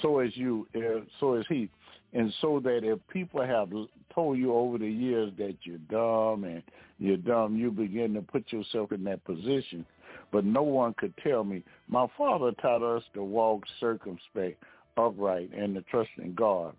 so 0.02 0.20
is 0.20 0.36
you, 0.36 0.68
uh, 0.76 1.02
so 1.20 1.36
is 1.36 1.46
he. 1.48 1.70
And 2.14 2.32
so 2.42 2.60
that 2.64 2.82
if 2.84 3.00
people 3.12 3.42
have 3.42 3.70
told 4.14 4.38
you 4.38 4.54
over 4.54 4.78
the 4.78 4.90
years 4.90 5.32
that 5.38 5.56
you're 5.64 5.80
dumb 5.90 6.44
and 6.44 6.62
you're 7.00 7.18
dumb, 7.18 7.56
you 7.56 7.72
begin 7.72 8.14
to 8.14 8.22
put 8.22 8.52
yourself 8.52 8.92
in 8.92 9.04
that 9.06 9.24
position. 9.26 9.86
But 10.32 10.46
no 10.46 10.62
one 10.64 10.94
could 10.98 11.14
tell 11.26 11.44
me. 11.44 11.64
My 11.88 12.08
father 12.18 12.52
taught 12.62 12.84
us 12.84 13.04
to 13.16 13.24
walk 13.24 13.64
circumspect, 13.80 14.62
upright, 14.96 15.52
and 15.58 15.74
to 15.76 15.82
trust 15.84 16.10
in 16.18 16.36
God. 16.36 16.76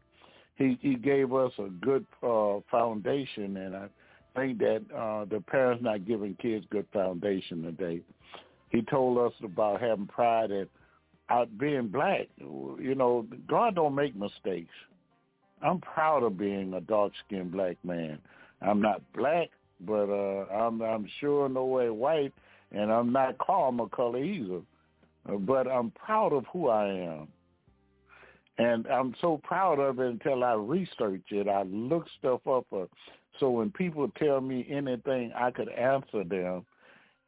He 0.57 0.79
he 0.81 0.95
gave 0.95 1.35
us 1.35 1.53
a 1.59 1.69
good 1.85 2.07
uh, 2.23 2.61
foundation, 2.71 3.57
and 3.57 3.75
I 3.75 3.89
think 4.37 4.59
that 4.59 4.83
uh, 4.97 5.25
the 5.25 5.41
parents 5.41 5.83
not 5.83 6.07
giving 6.07 6.37
kids 6.37 6.65
good 6.71 6.87
foundation 6.93 7.63
today. 7.63 8.03
He 8.71 8.83
told 8.83 9.19
us 9.19 9.33
about 9.43 9.81
having 9.81 10.07
pride 10.07 10.53
at 10.53 10.69
out 11.29 11.57
being 11.59 11.89
black. 11.89 12.29
You 12.39 12.95
know, 12.97 13.27
God 13.49 13.75
don't 13.75 13.95
make 13.95 14.15
mistakes. 14.15 14.71
I'm 15.65 15.81
proud 15.81 16.23
of 16.23 16.37
being 16.37 16.75
a 16.75 16.81
dark-skinned 16.81 17.51
black 17.51 17.77
man. 17.85 18.19
I'm 18.61 18.83
not 18.83 19.01
black, 19.15 19.49
but 19.81 20.11
uh, 20.11 20.47
I'm 20.53 20.83
I'm 20.83 21.09
sure 21.21 21.49
no 21.49 21.65
way 21.65 21.91
white, 21.91 22.35
and 22.71 22.93
I'm 22.93 23.13
not 23.13 23.37
caramel 23.45 23.89
color 23.89 24.23
either. 24.23 24.61
Uh, 25.29 25.37
but 25.37 25.67
I'm 25.67 25.91
proud 25.93 26.33
of 26.33 26.45
who 26.53 26.69
I 26.69 26.89
am. 26.89 27.29
And 28.59 28.87
I'm 28.87 29.15
so 29.21 29.41
proud 29.43 29.81
of 29.81 29.99
it 29.99 30.07
until 30.07 30.45
I 30.45 30.53
research 30.53 31.23
it. 31.31 31.49
I 31.49 31.63
look 31.63 32.07
stuff 32.19 32.47
up. 32.47 32.67
Uh, 32.73 32.85
so 33.41 33.51
when 33.51 33.71
people 33.71 34.09
tell 34.19 34.41
me 34.41 34.67
anything, 34.71 35.33
I 35.35 35.51
could 35.51 35.71
answer 35.71 36.25
them, 36.25 36.65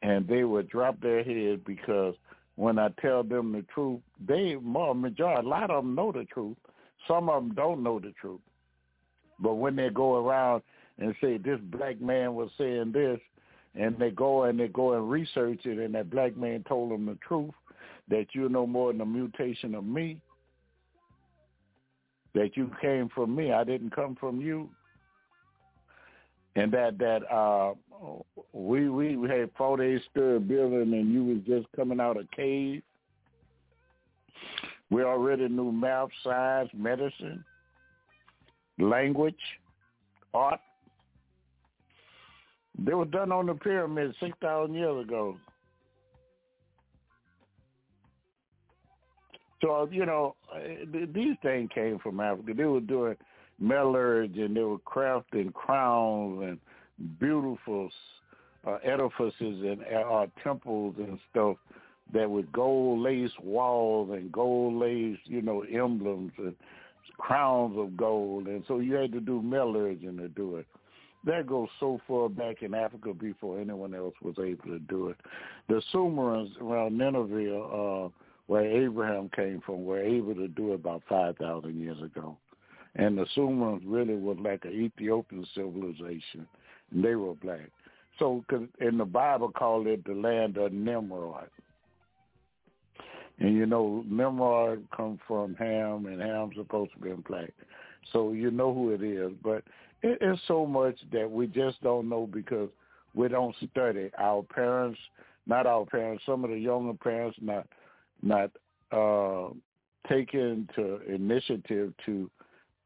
and 0.03 0.29
they 0.29 0.45
would 0.45 0.69
drop 0.69 1.01
their 1.01 1.25
head 1.25 1.65
because 1.65 2.15
when 2.55 2.79
I 2.79 2.89
tell 3.01 3.23
them 3.23 3.53
the 3.53 3.63
truth, 3.75 4.01
they, 4.25 4.57
more 4.57 4.95
majority, 4.95 5.47
a 5.47 5.49
lot 5.49 5.71
of 5.71 5.85
them 5.85 5.95
know 5.95 6.13
the 6.13 6.25
truth. 6.25 6.57
Some 7.09 7.29
of 7.29 7.43
them 7.43 7.55
don't 7.55 7.83
know 7.83 7.99
the 7.99 8.13
truth. 8.21 8.41
But 9.39 9.55
when 9.55 9.77
they 9.77 9.91
go 9.91 10.17
around 10.17 10.63
and 10.99 11.15
say, 11.21 11.39
this 11.39 11.61
black 11.65 12.01
man 12.01 12.35
was 12.35 12.51
saying 12.57 12.93
this, 12.93 13.21
and 13.75 13.99
they 13.99 14.11
go 14.11 14.45
and 14.45 14.59
they 14.59 14.69
go 14.69 14.95
and 14.95 15.11
research 15.11 15.67
it, 15.67 15.79
and 15.79 15.95
that 15.95 16.11
black 16.11 16.37
man 16.37 16.65
told 16.67 16.91
them 16.91 17.07
the 17.07 17.19
truth, 17.27 17.53
that 18.09 18.27
you're 18.33 18.49
no 18.49 18.67
more 18.67 18.93
than 18.93 19.03
a 19.03 19.07
mutation 19.07 19.75
of 19.75 19.85
me, 19.85 20.19
that 22.35 22.57
you 22.57 22.71
came 22.81 23.09
from 23.15 23.35
me, 23.35 23.53
I 23.53 23.65
didn't 23.65 23.95
come 23.95 24.17
from 24.19 24.41
you, 24.41 24.71
and 26.55 26.73
that 26.73 26.99
that 26.99 27.31
uh, 27.31 27.75
we 28.53 28.89
we 28.89 29.29
had 29.29 29.51
four 29.57 29.77
days 29.77 30.01
story 30.11 30.39
building, 30.39 30.95
and 30.95 31.13
you 31.13 31.25
was 31.25 31.39
just 31.47 31.67
coming 31.77 32.01
out 32.01 32.17
of 32.17 32.27
a 32.33 32.37
cave. 32.37 32.83
We 34.91 35.03
already 35.03 35.49
knew 35.49 35.73
math, 35.73 36.09
science, 36.23 36.71
medicine, 36.75 37.45
language, 38.79 39.35
art. 40.33 40.61
They 42.79 42.95
were 42.95 43.07
done 43.07 43.33
on 43.33 43.47
the 43.47 43.55
pyramid 43.55 44.15
6,000 44.21 44.75
years 44.75 45.05
ago. 45.05 45.37
So, 49.63 49.89
you 49.91 50.05
know, 50.05 50.37
these 50.93 51.37
things 51.43 51.71
came 51.75 51.99
from 51.99 52.21
Africa. 52.21 52.53
They 52.55 52.65
were 52.65 52.81
doing 52.81 53.17
metallurgy 53.59 54.43
and 54.43 54.57
they 54.57 54.61
were 54.61 54.79
crafting 54.79 55.53
crowns 55.55 56.43
and 56.43 56.61
beautiful 57.19 57.89
uh, 58.67 58.79
edifices 58.85 59.35
and 59.41 59.81
uh, 59.83 60.27
temples 60.45 60.95
and 60.99 61.19
stuff 61.31 61.57
that 62.13 62.31
with 62.31 62.51
gold 62.53 63.01
lace 63.01 63.31
walls 63.43 64.11
and 64.13 64.31
gold 64.31 64.75
lace, 64.75 65.19
you 65.25 65.43
know, 65.43 65.65
emblems 65.65 66.33
and 66.39 66.55
crowns 67.19 67.77
of 67.79 67.97
gold. 67.97 68.47
And 68.47 68.65
so 68.69 68.79
you 68.79 68.95
had 68.95 69.13
to 69.13 69.21
do 69.21 69.43
metallurgy 69.43 70.07
to 70.07 70.29
do 70.29 70.57
it. 70.57 70.67
That 71.25 71.49
goes 71.49 71.69
so 71.81 72.01
far 72.07 72.29
back 72.29 72.63
in 72.63 72.73
Africa 72.73 73.13
before 73.13 73.61
anyone 73.61 73.95
else 73.95 74.15
was 74.23 74.37
able 74.39 74.65
to 74.67 74.79
do 74.79 75.09
it. 75.09 75.17
The 75.69 75.83
Sumerians 75.91 76.53
around 76.61 76.97
Nineveh, 76.97 77.59
uh, 77.59 78.09
where 78.47 78.65
Abraham 78.65 79.29
came 79.35 79.61
from, 79.67 79.85
were 79.85 80.01
able 80.01 80.37
to 80.37 80.47
do 80.47 80.73
it 80.73 80.77
about 80.77 81.03
5,000 81.09 81.81
years 81.81 82.01
ago. 82.01 82.37
And 82.95 83.19
the 83.19 83.27
Sumerians 83.35 83.83
really 83.85 84.15
was 84.15 84.39
like 84.41 84.65
an 84.65 84.71
Ethiopian 84.71 85.45
civilization, 85.53 86.47
and 86.93 87.05
they 87.05 87.17
were 87.17 87.35
black. 87.35 87.71
So, 88.21 88.45
in 88.81 88.97
the 88.97 89.05
Bible, 89.05 89.51
called 89.51 89.89
it 89.89 90.05
the 90.05 90.15
land 90.15 90.57
of 90.57 90.73
Nimrod. 90.73 91.49
And 93.39 93.55
you 93.55 93.67
know, 93.67 94.05
Nimrod 94.09 94.85
come 94.97 95.19
from 95.27 95.55
Ham, 95.57 96.07
and 96.07 96.21
Ham's 96.21 96.57
supposed 96.57 96.93
to 96.95 96.99
be 96.99 97.11
in 97.11 97.21
black. 97.29 97.53
So 98.13 98.33
you 98.33 98.51
know 98.51 98.73
who 98.73 98.93
it 98.93 99.03
is. 99.03 99.33
But 99.43 99.63
it 100.03 100.19
is 100.23 100.39
so 100.49 100.65
much 100.65 100.97
that 101.13 101.31
we 101.31 101.47
just 101.47 101.81
don't 101.83 102.09
know 102.09 102.27
because 102.27 102.71
we 103.15 103.29
don't 103.29 103.55
study. 103.73 104.11
Our 104.19 104.43
parents, 104.43 104.99
not 105.47 105.67
our 105.67 105.85
parents, 105.85 106.23
some 106.25 106.45
of 106.45 106.51
the 106.51 106.59
younger 106.59 106.95
parents 106.95 107.39
not 107.41 107.67
not 108.23 108.51
uh, 108.93 109.49
taking 110.09 110.69
to 110.77 111.01
initiative 111.13 111.93
to 112.07 112.31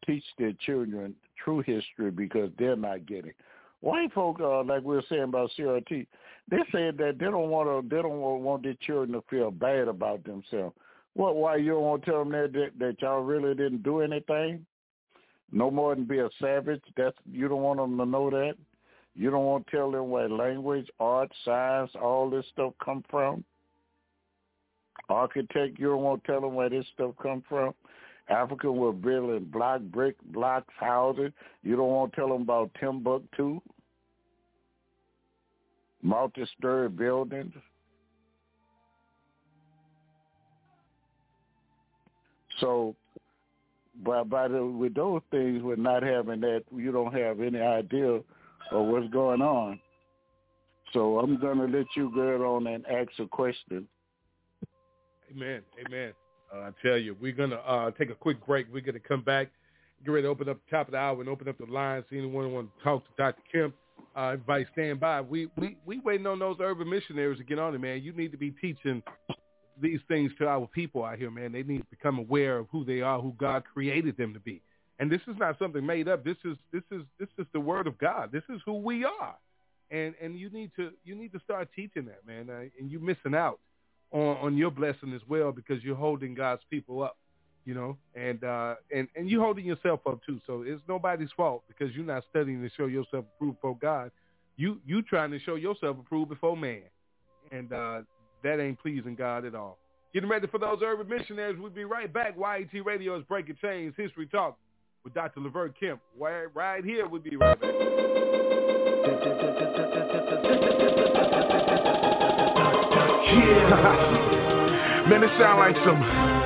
teach 0.06 0.24
their 0.38 0.52
children 0.64 1.14
true 1.42 1.60
history 1.60 2.10
because 2.10 2.50
they're 2.58 2.76
not 2.76 3.06
getting. 3.06 3.32
White 3.80 4.12
folk, 4.12 4.38
uh, 4.40 4.62
like 4.62 4.82
we 4.82 4.96
were 4.96 5.04
saying 5.08 5.22
about 5.22 5.50
CRT, 5.58 6.06
they 6.50 6.58
said 6.72 6.98
that 6.98 7.16
they 7.18 7.26
don't 7.26 7.50
want 7.50 7.68
to, 7.68 7.94
they 7.94 8.02
don't 8.02 8.18
want 8.18 8.62
their 8.62 8.74
children 8.82 9.12
to 9.12 9.24
feel 9.30 9.50
bad 9.50 9.88
about 9.88 10.24
themselves. 10.24 10.74
What? 11.14 11.36
Why 11.36 11.56
you 11.56 11.72
don't 11.72 11.82
want 11.82 12.04
to 12.04 12.10
tell 12.10 12.20
them 12.20 12.32
that, 12.32 12.52
that 12.52 12.70
that 12.78 13.02
y'all 13.02 13.20
really 13.20 13.54
didn't 13.54 13.82
do 13.82 14.00
anything? 14.00 14.64
No 15.52 15.70
more 15.70 15.94
than 15.94 16.04
be 16.04 16.18
a 16.18 16.28
savage. 16.40 16.82
That's 16.96 17.16
you 17.30 17.48
don't 17.48 17.62
want 17.62 17.78
them 17.78 17.96
to 17.98 18.06
know 18.06 18.30
that. 18.30 18.54
You 19.14 19.30
don't 19.30 19.44
want 19.44 19.66
to 19.66 19.76
tell 19.76 19.90
them 19.90 20.10
where 20.10 20.28
language, 20.28 20.88
art, 21.00 21.32
science, 21.44 21.90
all 22.00 22.30
this 22.30 22.46
stuff 22.52 22.72
come 22.84 23.04
from. 23.10 23.44
Architect, 25.08 25.78
you 25.78 25.88
don't 25.88 26.02
want 26.02 26.22
to 26.22 26.32
tell 26.32 26.40
them 26.40 26.54
where 26.54 26.70
this 26.70 26.86
stuff 26.94 27.14
come 27.20 27.42
from. 27.48 27.74
African 28.28 28.76
were 28.76 28.92
building 28.92 29.44
block, 29.46 29.80
brick, 29.82 30.14
blocks, 30.26 30.72
houses. 30.78 31.32
You 31.64 31.74
don't 31.74 31.88
want 31.88 32.12
to 32.12 32.16
tell 32.16 32.28
them 32.28 32.42
about 32.42 32.70
Timbuktu, 32.78 33.60
multi-story 36.02 36.88
buildings. 36.88 37.52
So, 42.60 42.94
by 44.04 44.22
by 44.22 44.48
the, 44.48 44.64
with 44.64 44.94
those 44.94 45.22
things, 45.30 45.62
with 45.62 45.78
not 45.78 46.02
having 46.02 46.40
that, 46.40 46.64
you 46.74 46.92
don't 46.92 47.12
have 47.12 47.40
any 47.40 47.60
idea 47.60 48.20
of 48.70 48.86
what's 48.86 49.08
going 49.08 49.42
on. 49.42 49.80
So 50.92 51.18
I'm 51.18 51.40
gonna 51.40 51.66
let 51.66 51.86
you 51.96 52.10
go 52.14 52.56
on 52.56 52.66
and 52.66 52.84
ask 52.86 53.10
a 53.18 53.26
question. 53.26 53.86
Amen. 55.30 55.62
Amen. 55.86 56.12
Uh, 56.52 56.58
I 56.58 56.70
tell 56.82 56.98
you, 56.98 57.16
we're 57.20 57.32
gonna 57.32 57.56
uh, 57.56 57.90
take 57.92 58.10
a 58.10 58.14
quick 58.14 58.44
break. 58.44 58.66
We're 58.72 58.80
gonna 58.80 58.98
come 58.98 59.22
back, 59.22 59.48
get 60.04 60.10
ready 60.10 60.24
to 60.24 60.28
open 60.28 60.48
up 60.48 60.58
the 60.64 60.76
top 60.76 60.88
of 60.88 60.92
the 60.92 60.98
hour 60.98 61.20
and 61.20 61.28
open 61.28 61.48
up 61.48 61.58
the 61.58 61.66
lines. 61.66 62.04
See 62.10 62.18
anyone 62.18 62.52
want 62.52 62.70
to 62.76 62.84
talk 62.84 63.04
to 63.04 63.10
Dr. 63.16 63.42
Kemp? 63.52 63.74
Uh, 64.16 64.30
everybody 64.32 64.66
stand 64.72 65.00
by. 65.00 65.20
We 65.20 65.48
we 65.56 65.76
we 65.86 66.00
waiting 66.00 66.26
on 66.26 66.38
those 66.38 66.56
urban 66.60 66.88
missionaries 66.88 67.38
to 67.38 67.44
get 67.44 67.58
on 67.58 67.74
it, 67.74 67.78
man. 67.80 68.02
You 68.02 68.12
need 68.12 68.32
to 68.32 68.38
be 68.38 68.50
teaching 68.50 69.02
these 69.80 70.00
things 70.08 70.32
to 70.38 70.48
our 70.48 70.66
people 70.66 71.04
out 71.04 71.18
here, 71.18 71.30
man. 71.30 71.52
They 71.52 71.62
need 71.62 71.78
to 71.78 71.86
become 71.90 72.18
aware 72.18 72.58
of 72.58 72.66
who 72.70 72.84
they 72.84 73.00
are, 73.00 73.20
who 73.20 73.34
God 73.38 73.64
created 73.72 74.16
them 74.16 74.34
to 74.34 74.40
be. 74.40 74.62
And 74.98 75.10
this 75.10 75.20
is 75.28 75.36
not 75.38 75.58
something 75.58 75.84
made 75.84 76.08
up. 76.08 76.24
This 76.24 76.36
is 76.44 76.56
this 76.72 76.82
is 76.90 77.02
this 77.18 77.28
is 77.38 77.46
the 77.52 77.60
word 77.60 77.86
of 77.86 77.98
God. 77.98 78.30
This 78.32 78.42
is 78.50 78.60
who 78.66 78.74
we 78.74 79.04
are. 79.04 79.36
And 79.90 80.14
and 80.20 80.38
you 80.38 80.50
need 80.50 80.72
to 80.76 80.90
you 81.04 81.14
need 81.14 81.32
to 81.32 81.40
start 81.40 81.68
teaching 81.74 82.06
that, 82.06 82.26
man. 82.26 82.50
Uh, 82.50 82.64
and 82.78 82.90
you're 82.90 83.00
missing 83.00 83.34
out 83.34 83.60
on, 84.12 84.36
on 84.38 84.56
your 84.56 84.70
blessing 84.70 85.12
as 85.14 85.22
well 85.28 85.52
because 85.52 85.82
you're 85.82 85.96
holding 85.96 86.34
God's 86.34 86.62
people 86.68 87.02
up, 87.02 87.16
you 87.64 87.74
know, 87.74 87.96
and 88.14 88.42
uh, 88.42 88.74
and 88.94 89.08
and 89.14 89.28
you 89.30 89.40
holding 89.40 89.66
yourself 89.66 90.00
up 90.06 90.20
too. 90.24 90.40
So 90.46 90.62
it's 90.66 90.82
nobody's 90.88 91.30
fault 91.36 91.62
because 91.68 91.94
you're 91.94 92.04
not 92.04 92.24
studying 92.30 92.62
to 92.62 92.70
show 92.76 92.86
yourself 92.86 93.24
approved 93.36 93.56
before 93.56 93.76
God. 93.80 94.10
You 94.56 94.80
you 94.86 95.02
trying 95.02 95.30
to 95.30 95.38
show 95.40 95.56
yourself 95.56 95.98
approved 95.98 96.30
before 96.30 96.56
man, 96.56 96.82
and 97.52 97.72
uh, 97.72 98.00
that 98.42 98.60
ain't 98.60 98.78
pleasing 98.80 99.14
God 99.14 99.44
at 99.44 99.54
all. 99.54 99.78
Getting 100.12 100.28
ready 100.28 100.46
for 100.48 100.58
those 100.58 100.78
urban 100.82 101.08
missionaries. 101.08 101.56
We'll 101.60 101.70
be 101.70 101.84
right 101.84 102.12
back. 102.12 102.34
YAT 102.36 102.84
Radio 102.84 103.16
is 103.16 103.24
Breaking 103.24 103.56
Chains 103.62 103.94
History 103.96 104.26
Talk 104.26 104.58
with 105.04 105.14
Dr. 105.14 105.40
Levert 105.40 105.78
Kemp. 105.78 106.00
Right, 106.18 106.46
right 106.52 106.84
here. 106.84 107.06
We'll 107.06 107.20
be 107.20 107.36
right 107.36 107.60
back. 107.60 107.70
Yeah. 113.30 114.26
Man, 115.08 115.22
it 115.22 115.30
sound 115.38 115.58
like 115.60 115.76
some 115.84 116.39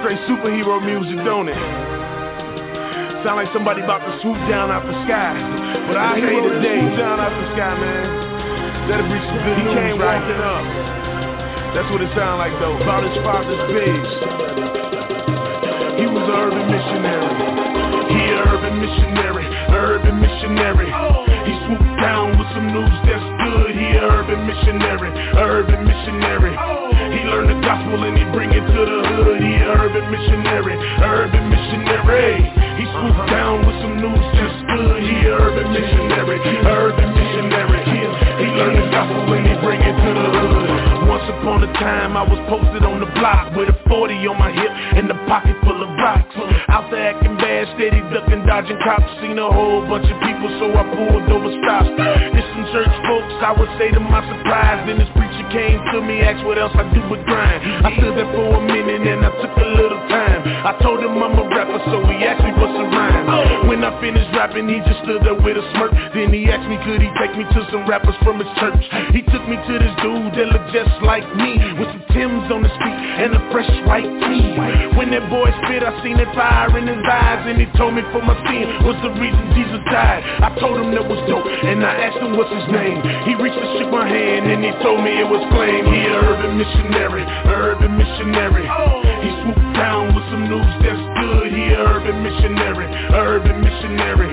straight 0.00 0.20
superhero 0.24 0.80
music, 0.80 1.20
don't 1.24 1.48
it? 1.48 1.60
Sound 3.20 3.36
like 3.36 3.52
somebody 3.52 3.84
about 3.84 4.00
to 4.00 4.12
swoop 4.24 4.40
down 4.48 4.72
out 4.72 4.80
the 4.88 4.96
sky. 5.04 5.36
But 5.88 5.96
I 6.00 6.16
hate 6.16 6.40
today, 6.40 6.80
down 6.96 7.20
out 7.20 7.28
the 7.36 7.46
sky, 7.52 7.76
man. 7.76 8.88
That'll 8.88 9.12
be 9.12 9.20
some 9.20 9.40
good 9.44 9.58
he 9.60 9.64
news, 9.68 9.76
came 9.76 10.00
right? 10.00 10.24
walking 10.24 10.40
up. 10.40 10.64
That's 11.76 11.88
what 11.92 12.00
it 12.00 12.10
sound 12.16 12.40
like 12.40 12.56
though. 12.58 12.80
About 12.80 13.04
his 13.04 13.14
father's 13.20 13.60
pigs. 13.68 14.10
He 16.00 16.08
was 16.08 16.24
an 16.24 16.36
urban 16.48 16.64
missionary. 16.64 17.36
He 18.08 18.20
an 18.24 18.40
urban 18.48 18.74
missionary, 18.80 19.46
urban 19.68 20.16
missionary. 20.16 21.29
He 21.46 21.54
swooped 21.66 21.94
down 22.00 22.36
with 22.36 22.48
some 22.52 22.68
news 22.68 22.96
that's 23.08 23.28
good. 23.44 23.72
He 23.72 23.86
a 23.96 24.04
urban 24.04 24.44
missionary, 24.44 25.10
urban 25.40 25.80
missionary. 25.88 26.54
He 27.16 27.20
learned 27.24 27.50
the 27.50 27.60
gospel 27.64 28.04
and 28.04 28.16
he 28.16 28.24
bring 28.32 28.50
it 28.52 28.60
to 28.60 28.82
the 28.84 29.00
hood. 29.08 29.40
He 29.40 29.52
an 29.56 29.72
urban 29.72 30.04
missionary, 30.12 30.76
urban 31.00 31.44
missionary. 31.48 32.44
He 32.76 32.84
swooped 32.92 33.26
down 33.32 33.64
with 33.64 33.76
some 33.80 33.96
news 34.04 34.26
that's 34.36 34.58
good. 34.68 35.00
He 35.00 35.16
an 35.24 35.36
urban 35.40 35.68
missionary, 35.72 36.38
urban 36.68 37.08
missionary. 37.16 37.82
He 37.88 38.46
learned 38.56 38.78
the 38.78 38.86
gospel 38.92 39.32
and 39.32 39.46
he 39.48 39.54
bring 39.64 39.80
it 39.80 39.96
to 39.96 40.10
the 40.12 40.28
hood. 40.28 40.39
Upon 41.30 41.62
a 41.62 41.70
time 41.78 42.18
I 42.18 42.26
was 42.26 42.42
posted 42.50 42.82
on 42.82 42.98
the 42.98 43.06
block 43.14 43.54
with 43.54 43.70
a 43.70 43.76
40 43.86 44.18
on 44.26 44.36
my 44.36 44.50
hip 44.50 44.66
and 44.98 45.06
a 45.06 45.18
pocket 45.30 45.54
full 45.62 45.78
of 45.78 45.90
rocks. 46.02 46.34
Out 46.66 46.90
there 46.90 47.14
acting 47.14 47.38
bad, 47.38 47.70
steady 47.78 48.02
ducking, 48.10 48.42
dodging 48.50 48.76
cops. 48.82 49.06
Seen 49.22 49.38
a 49.38 49.46
whole 49.46 49.86
bunch 49.86 50.10
of 50.10 50.18
people, 50.26 50.50
so 50.58 50.74
I 50.74 50.82
pulled 50.90 51.30
over 51.30 51.54
stops. 51.62 51.86
It's 52.34 52.50
some 52.50 52.66
church 52.74 52.90
folks, 53.06 53.34
I 53.46 53.54
would 53.54 53.70
say 53.78 53.94
to 53.94 54.02
my 54.02 54.26
surprise. 54.26 54.82
Then 54.90 54.98
this 54.98 55.08
preacher 55.14 55.46
came 55.54 55.78
to 55.94 56.02
me, 56.02 56.18
asked 56.26 56.42
what 56.42 56.58
else 56.58 56.74
I 56.74 56.82
do 56.90 56.98
but 57.06 57.22
grind. 57.22 57.62
I 57.86 57.94
stood 57.94 58.18
there 58.18 58.30
for 58.34 58.58
a 58.58 58.62
minute 58.66 59.06
and 59.06 59.22
I 59.22 59.30
took 59.38 59.54
a 59.54 59.68
little 59.70 60.02
time. 60.10 60.42
I 60.66 60.74
told 60.82 60.98
him 60.98 61.14
I'm 61.14 61.38
a 61.38 61.46
rapper, 61.46 61.78
so 61.88 62.02
he 62.10 62.26
asked 62.26 62.42
me 62.42 62.52
what's 62.58 62.74
a 62.74 62.84
rhyme. 62.90 63.70
When 63.70 63.86
I 63.86 63.94
finished 64.02 64.28
rapping, 64.34 64.66
he 64.66 64.82
just 64.82 65.06
stood 65.06 65.22
there 65.22 65.38
with 65.38 65.56
a 65.56 65.64
smirk. 65.72 65.94
Then 66.12 66.34
he 66.34 66.50
asked 66.50 66.66
me 66.66 66.76
could 66.84 67.00
he 67.00 67.08
take 67.22 67.32
me 67.38 67.46
to 67.48 67.60
some 67.70 67.86
rappers 67.86 68.18
from 68.26 68.42
his 68.42 68.50
church. 68.58 68.82
He 69.14 69.22
took 69.30 69.46
me 69.46 69.56
to 69.56 69.72
this 69.78 69.94
dude 70.02 70.34
that 70.36 70.50
looked 70.52 70.74
just 70.74 70.90
like 71.06 71.19
me, 71.36 71.58
with 71.78 71.88
some 71.88 72.04
Timbs 72.10 72.50
on 72.50 72.66
his 72.66 72.74
feet 72.82 72.98
and 73.22 73.30
a 73.38 73.42
fresh 73.54 73.70
white 73.86 74.08
tee. 74.26 74.50
When 74.98 75.14
that 75.14 75.30
boy 75.30 75.46
spit, 75.62 75.86
I 75.86 75.94
seen 76.02 76.18
that 76.18 76.34
fire 76.34 76.74
in 76.74 76.90
his 76.90 77.00
eyes, 77.06 77.46
and 77.46 77.60
he 77.60 77.70
told 77.78 77.94
me 77.94 78.02
for 78.10 78.18
my 78.18 78.34
sin 78.50 78.66
was 78.82 78.98
the 79.04 79.14
reason 79.14 79.40
Jesus 79.54 79.78
died. 79.86 80.26
I 80.42 80.50
told 80.58 80.80
him 80.80 80.90
that 80.90 81.06
was 81.06 81.22
dope, 81.30 81.46
and 81.46 81.86
I 81.86 82.10
asked 82.10 82.18
him 82.18 82.34
what's 82.34 82.50
his 82.50 82.66
name. 82.72 82.98
He 83.28 83.38
reached 83.38 83.56
and 83.56 83.70
shook 83.78 83.90
my 83.94 84.06
hand, 84.08 84.50
and 84.50 84.60
he 84.64 84.72
told 84.82 85.06
me 85.06 85.22
it 85.22 85.28
was 85.28 85.42
Flame. 85.54 85.86
He 85.86 86.00
a 86.08 86.18
urban 86.18 86.58
missionary, 86.58 87.22
a 87.22 87.54
urban 87.54 87.94
missionary. 87.94 88.66
He 89.22 89.30
swooped 89.46 89.70
down 89.78 90.10
with 90.10 90.26
some 90.34 90.50
news 90.50 90.72
that's 90.82 91.09
good. 91.20 91.52
He 91.52 91.64
a 91.70 91.80
urban 91.84 92.22
missionary, 92.24 92.88
urban 93.12 93.60
missionary. 93.60 94.30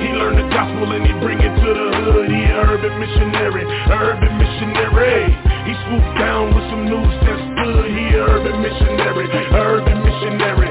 He 0.00 0.08
learned 0.16 0.38
the 0.40 0.48
gospel 0.48 0.88
and 0.92 1.04
he 1.04 1.12
bring 1.20 1.38
it 1.38 1.54
to 1.60 1.70
the 1.72 1.88
hood. 2.00 2.28
He 2.32 2.42
a 2.48 2.58
urban 2.64 2.94
missionary, 2.98 3.64
urban 3.92 4.32
missionary. 4.40 5.30
He 5.68 5.72
swooped 5.86 6.14
down 6.18 6.56
with 6.56 6.66
some 6.72 6.84
news 6.88 7.14
that's 7.22 7.46
good. 7.60 7.86
He 7.92 8.04
a 8.16 8.24
urban 8.24 8.56
missionary, 8.64 9.26
urban 9.52 9.98
missionary. 10.02 10.70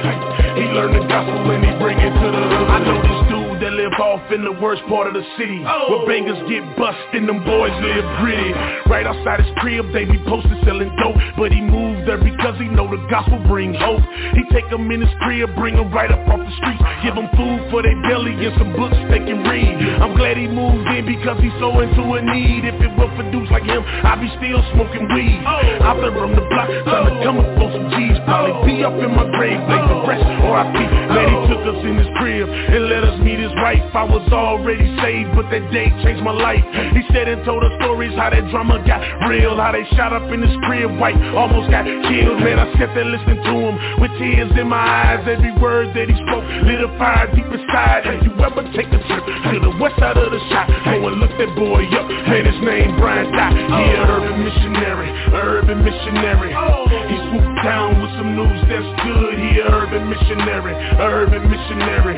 He 0.57 0.65
learned 0.73 0.95
the 0.99 1.05
gospel 1.07 1.51
and 1.51 1.63
he 1.63 1.71
bring 1.79 1.97
it 1.97 2.11
to 2.11 2.27
the 2.27 2.43
hood. 2.43 2.67
I 2.69 2.77
know 2.83 2.99
this 3.01 3.21
dude 3.29 3.40
live 3.71 3.95
off 3.99 4.21
in 4.31 4.43
the 4.43 4.51
worst 4.51 4.83
part 4.87 5.07
of 5.07 5.13
the 5.13 5.23
city. 5.37 5.63
Oh. 5.65 5.89
Where 5.89 6.07
bangers 6.07 6.39
get 6.49 6.63
bust 6.77 6.99
and 7.13 7.27
them 7.27 7.43
boys 7.43 7.71
live 7.81 8.05
gritty. 8.19 8.51
Right 8.91 9.07
outside 9.07 9.41
his 9.41 9.51
crib, 9.57 9.91
they 9.93 10.05
be 10.05 10.19
posted 10.27 10.55
selling 10.63 10.91
dope. 10.99 11.17
But 11.37 11.51
he 11.51 11.61
moved 11.61 12.07
there 12.07 12.19
because 12.19 12.59
he 12.59 12.67
know 12.67 12.89
the 12.91 13.01
gospel 13.09 13.39
bring 13.47 13.73
hope. 13.73 14.03
He 14.35 14.43
take 14.51 14.69
them 14.69 14.89
in 14.91 15.01
his 15.01 15.13
crib, 15.21 15.55
bring 15.55 15.75
them 15.75 15.91
right 15.91 16.11
up 16.11 16.21
off 16.27 16.43
the 16.43 16.53
streets. 16.59 16.83
Give 17.03 17.15
them 17.15 17.29
food 17.33 17.71
for 17.71 17.81
their 17.81 17.97
belly 18.05 18.35
and 18.35 18.53
some 18.59 18.75
books 18.75 18.97
they 19.09 19.23
can 19.23 19.43
read. 19.47 19.75
I'm 20.03 20.15
glad 20.15 20.37
he 20.37 20.47
moved 20.47 20.87
in 20.91 21.07
because 21.07 21.39
he's 21.41 21.55
so 21.57 21.79
into 21.79 22.03
a 22.15 22.21
need. 22.21 22.67
If 22.67 22.77
it 22.77 22.91
were 22.99 23.11
for 23.15 23.25
dudes 23.31 23.49
like 23.49 23.63
him, 23.63 23.81
I'd 23.83 24.19
be 24.19 24.29
still 24.37 24.61
smoking 24.75 25.07
weed. 25.15 25.41
Out 25.81 25.97
there 26.03 26.13
on 26.13 26.35
the 26.35 26.45
block, 26.45 26.69
trying 26.85 27.07
to 27.07 27.13
oh. 27.19 27.23
come 27.23 27.37
up 27.39 27.49
on 27.57 27.69
some 27.71 27.87
G's. 27.95 28.19
Probably 28.27 28.53
oh. 28.53 28.65
be 28.67 28.75
up 28.83 28.95
in 28.99 29.11
my 29.15 29.25
grave, 29.33 29.59
like 29.65 29.85
the 29.87 29.99
rest, 30.05 30.25
or 30.45 30.53
I 30.55 30.63
be 30.69 30.91
Man, 30.91 31.27
he 31.27 31.39
took 31.51 31.63
us 31.67 31.79
in 31.83 31.97
his 31.97 32.07
crib 32.17 32.47
and 32.47 32.87
let 32.87 33.03
us 33.03 33.19
meet 33.19 33.39
his 33.39 33.51
wife. 33.61 33.85
I 33.93 34.03
was 34.03 34.25
already 34.33 34.89
saved, 34.99 35.37
but 35.37 35.47
that 35.53 35.69
day 35.71 35.93
changed 36.01 36.25
my 36.25 36.33
life. 36.33 36.65
He 36.97 37.05
said 37.13 37.29
and 37.29 37.45
told 37.45 37.63
us 37.63 37.71
stories 37.77 38.11
how 38.17 38.33
that 38.33 38.49
drama 38.49 38.81
got 38.83 38.99
real 39.29 39.55
How 39.55 39.71
they 39.71 39.85
shot 39.95 40.11
up 40.11 40.25
in 40.33 40.41
his 40.41 40.53
crib, 40.65 40.97
white 40.97 41.17
almost 41.37 41.69
got 41.69 41.85
killed 41.85 42.41
Man, 42.41 42.57
I 42.57 42.67
sat 42.81 42.89
there 42.97 43.05
listening 43.05 43.37
to 43.45 43.53
him 43.53 43.75
with 44.01 44.11
tears 44.17 44.51
in 44.57 44.67
my 44.67 44.81
eyes. 44.81 45.23
Every 45.29 45.53
word 45.61 45.93
that 45.93 46.09
he 46.09 46.15
spoke 46.25 46.43
lit 46.65 46.81
a 46.81 46.89
fire 46.97 47.29
deep 47.31 47.45
inside. 47.45 48.09
Have 48.09 48.25
you 48.25 48.33
ever 48.41 48.65
take 48.73 48.89
a 48.89 48.99
trip 49.05 49.25
to 49.53 49.57
the 49.61 49.73
west 49.77 49.95
side 50.01 50.17
of 50.17 50.33
the 50.33 50.41
shot? 50.49 50.65
Go 50.89 51.07
and 51.07 51.21
look 51.21 51.31
that 51.37 51.53
boy 51.53 51.85
up, 51.93 52.09
man, 52.09 52.43
his 52.49 52.59
name 52.65 52.97
Brian 52.97 53.29
He 53.29 53.85
an 53.93 54.09
urban 54.09 54.41
missionary, 54.41 55.09
urban 55.37 55.79
missionary. 55.85 56.49
He 56.49 57.15
swooped 57.29 57.61
down 57.61 58.01
with 58.01 58.11
some 58.17 58.33
news 58.33 58.60
that's 58.71 58.91
good 59.03 59.35
He 59.35 59.59
a 59.59 59.67
urban 59.67 60.07
missionary, 60.07 60.73
a 60.73 61.05
urban 61.05 61.43
missionary 61.51 62.15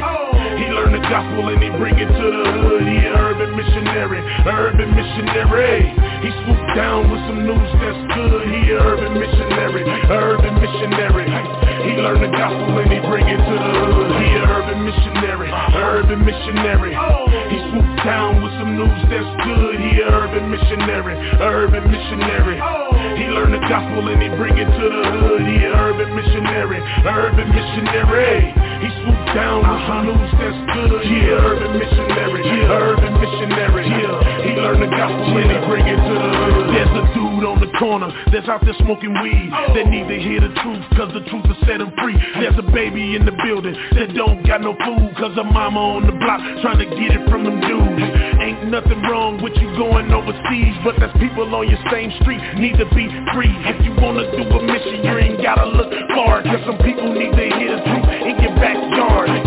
He 0.62 0.70
learned 0.70 0.93
the 0.93 1.04
gospel 1.10 1.49
and 1.49 1.62
he 1.62 1.70
bring 1.82 1.97
it 1.97 2.06
to 2.06 2.28
the 2.30 2.45
hood. 2.62 2.86
He 2.86 2.97
an 3.10 3.18
urban 3.18 3.58
missionary, 3.58 4.22
a 4.22 4.54
urban 4.54 4.89
missionary. 4.93 5.89
He 6.22 6.30
swooped 6.45 6.76
down 6.78 7.10
with 7.10 7.22
some 7.26 7.41
news 7.41 7.72
that's 7.82 8.01
good. 8.14 8.45
He 8.54 8.72
a 8.72 8.80
urban 8.80 9.14
missionary, 9.18 9.84
a 9.84 10.14
urban 10.14 10.54
missionary. 10.62 11.62
He 11.82 11.97
learned 11.97 12.21
the 12.21 12.30
gospel 12.30 12.78
and 12.78 12.91
he 12.91 12.99
bring 13.01 13.26
it 13.26 13.41
to 13.41 13.55
the 13.57 13.71
hood. 13.82 14.09
He 14.21 14.30
an 14.38 14.45
urban 14.45 14.80
missionary, 14.86 15.49
urban 15.74 16.21
missionary. 16.21 16.93
He 17.49 17.57
swooped 17.74 18.05
down 18.05 18.45
with 18.45 18.53
some 18.61 18.78
news 18.78 19.01
that's 19.09 19.32
good. 19.41 19.76
He 19.82 20.01
an 20.05 20.13
urban 20.13 20.45
missionary, 20.53 21.15
urban 21.41 21.89
missionary. 21.89 22.57
He 23.17 23.26
learned 23.34 23.53
the 23.57 23.63
gospel 23.65 24.05
and 24.07 24.21
he 24.21 24.30
bring 24.38 24.57
it 24.57 24.69
to 24.69 24.86
the 24.89 25.03
hood. 25.17 25.41
He 25.41 25.65
an 25.65 25.74
urban 25.74 26.13
missionary, 26.13 26.80
urban 27.09 27.49
missionary. 27.49 28.53
He 28.84 28.89
swooped 29.01 29.30
down 29.34 29.63
with 29.63 29.82
some 29.89 30.03
news 30.07 30.32
that's 30.38 30.59
good. 30.78 31.01
Yeah, 31.07 31.41
urban 31.41 31.74
missionary, 31.80 32.43
urban 32.69 33.13
missionary. 33.17 33.86
Yeah, 33.88 34.43
he 34.64 34.70
learned 34.70 34.82
the 34.82 34.88
gospel 34.95 35.36
and 35.36 35.68
bring 35.68 35.84
it 35.88 35.99
to 35.99 36.14
the 36.16 36.30
hood. 36.32 36.72
There's 36.72 36.95
a 36.95 37.03
dude 37.11 37.43
on 37.43 37.59
the 37.59 37.72
corner 37.76 38.07
that's 38.32 38.47
out 38.47 38.64
there 38.64 38.76
smoking 38.80 39.11
weed 39.20 39.51
that 39.51 39.91
need 39.91 40.07
to 40.07 40.16
hear 40.16 40.39
the 40.39 40.55
truth 40.64 40.84
cause 40.95 41.11
the 41.11 41.24
truth 41.28 41.43
will 41.43 41.59
set 41.68 41.84
free. 41.99 42.16
There's 42.39 42.55
a 42.55 42.68
baby 42.72 43.16
in 43.16 43.28
the 43.28 43.36
building 43.43 43.76
that 43.99 44.16
don't 44.16 44.39
got 44.47 44.61
no 44.64 44.72
food 44.80 45.11
cause 45.20 45.36
her 45.36 45.43
mama 45.43 45.99
on 45.99 46.07
the 46.07 46.16
block 46.16 46.39
trying 46.64 46.80
to 46.80 46.88
get 46.95 47.11
it 47.11 47.28
from 47.28 47.43
them 47.43 47.59
dudes. 47.59 48.07
Ain't 48.39 48.72
nothing 48.72 49.03
wrong 49.03 49.43
with 49.43 49.53
you 49.59 49.68
going 49.76 50.07
overseas, 50.16 50.76
but 50.88 50.95
there's 50.95 51.14
people 51.20 51.43
on 51.51 51.68
your 51.68 51.82
same 51.91 52.11
street 52.24 52.39
need 52.55 52.80
to 52.80 52.88
be 52.95 53.11
free. 53.36 53.51
If 53.68 53.84
you 53.84 53.91
wanna 53.99 54.32
do 54.32 54.47
a 54.47 54.59
mission, 54.64 55.03
you 55.03 55.14
ain't 55.20 55.43
gotta 55.43 55.68
look 55.68 55.91
far 56.16 56.39
cause 56.39 56.64
some 56.64 56.80
people 56.80 57.11
need 57.11 57.36
to 57.36 57.45
hear 57.59 57.76
the 57.76 57.82
truth 57.84 58.07
in 58.32 58.36
your 58.39 58.55
backyard 58.55 59.43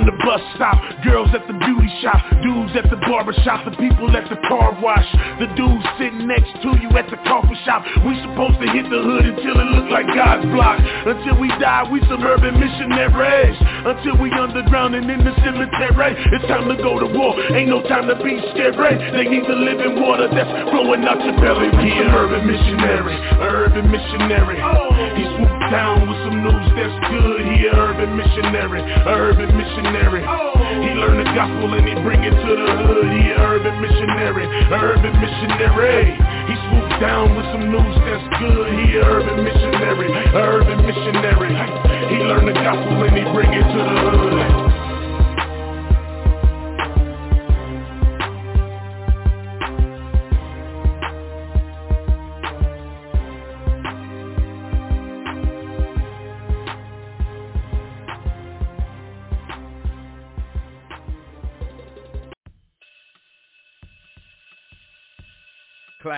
on 0.00 0.08
the 0.08 0.16
bus 0.24 0.40
stop, 0.56 0.80
girls 1.04 1.28
at 1.36 1.44
the 1.44 1.52
beauty 1.52 1.92
shop, 2.00 2.16
dudes 2.40 2.72
at 2.72 2.88
the 2.88 2.96
barber 3.04 3.36
shop, 3.44 3.68
the 3.68 3.76
people 3.76 4.08
at 4.16 4.24
the 4.32 4.40
car 4.48 4.72
wash, 4.80 5.04
the 5.36 5.44
dudes 5.52 5.84
sitting 6.00 6.24
next 6.24 6.48
to 6.64 6.72
you 6.80 6.88
at 6.96 7.04
the 7.12 7.20
coffee 7.28 7.56
shop. 7.68 7.84
We 8.08 8.16
supposed 8.24 8.56
to 8.64 8.68
hit 8.72 8.88
the 8.88 8.96
hood 8.96 9.28
until 9.28 9.60
it 9.60 9.68
look 9.76 9.92
like 9.92 10.08
God's 10.16 10.48
block. 10.56 10.80
Until 10.80 11.36
we 11.36 11.52
die, 11.60 11.84
we 11.92 12.00
suburban 12.08 12.56
missionaries. 12.56 13.56
Until 13.84 14.16
we 14.16 14.32
underground 14.32 14.96
and 14.96 15.04
in 15.04 15.20
the 15.20 15.36
cemetery. 15.44 16.16
It's 16.32 16.48
time 16.48 16.64
to 16.72 16.76
go 16.80 16.96
to 16.96 17.08
war. 17.12 17.36
Ain't 17.52 17.68
no 17.68 17.84
time 17.84 18.08
to 18.08 18.16
be 18.16 18.40
scary. 18.56 18.96
They 19.12 19.28
need 19.28 19.44
to 19.44 19.56
live 19.56 19.84
in 19.84 20.00
water 20.00 20.32
that's 20.32 20.48
flowing 20.72 21.04
out 21.04 21.20
your 21.20 21.36
belly. 21.36 21.68
He 21.84 21.92
an 22.00 22.08
urban 22.08 22.48
missionary, 22.48 23.16
urban 23.44 23.84
missionary. 23.92 25.59
Down 25.70 26.10
with 26.10 26.18
some 26.26 26.42
news 26.42 26.66
that's 26.74 26.98
good. 27.14 27.40
He 27.46 27.70
an 27.70 27.78
urban 27.78 28.10
missionary, 28.18 28.82
urban 29.06 29.50
missionary. 29.54 30.26
He 30.82 30.90
learned 30.98 31.22
the 31.22 31.30
gospel 31.30 31.72
and 31.78 31.86
he 31.86 31.94
bring 32.02 32.22
it 32.26 32.34
to 32.34 32.52
the 32.58 32.70
hood. 32.84 33.06
He 33.14 33.30
an 33.30 33.38
urban 33.38 33.78
missionary, 33.78 34.46
urban 34.74 35.14
missionary. 35.22 36.18
He 36.50 36.54
swooped 36.66 36.98
down 36.98 37.38
with 37.38 37.46
some 37.54 37.70
news 37.70 37.96
that's 38.02 38.26
good. 38.42 38.66
He 38.82 38.98
an 38.98 39.06
urban 39.06 39.38
missionary, 39.46 40.10
urban 40.34 40.78
missionary. 40.82 41.54
He 42.10 42.18
learned 42.18 42.48
the 42.50 42.58
gospel 42.58 43.06
and 43.06 43.14
he 43.14 43.24
bring 43.30 43.54
it 43.54 43.62
to 43.62 43.80
the 43.86 43.98
hood. 44.10 44.29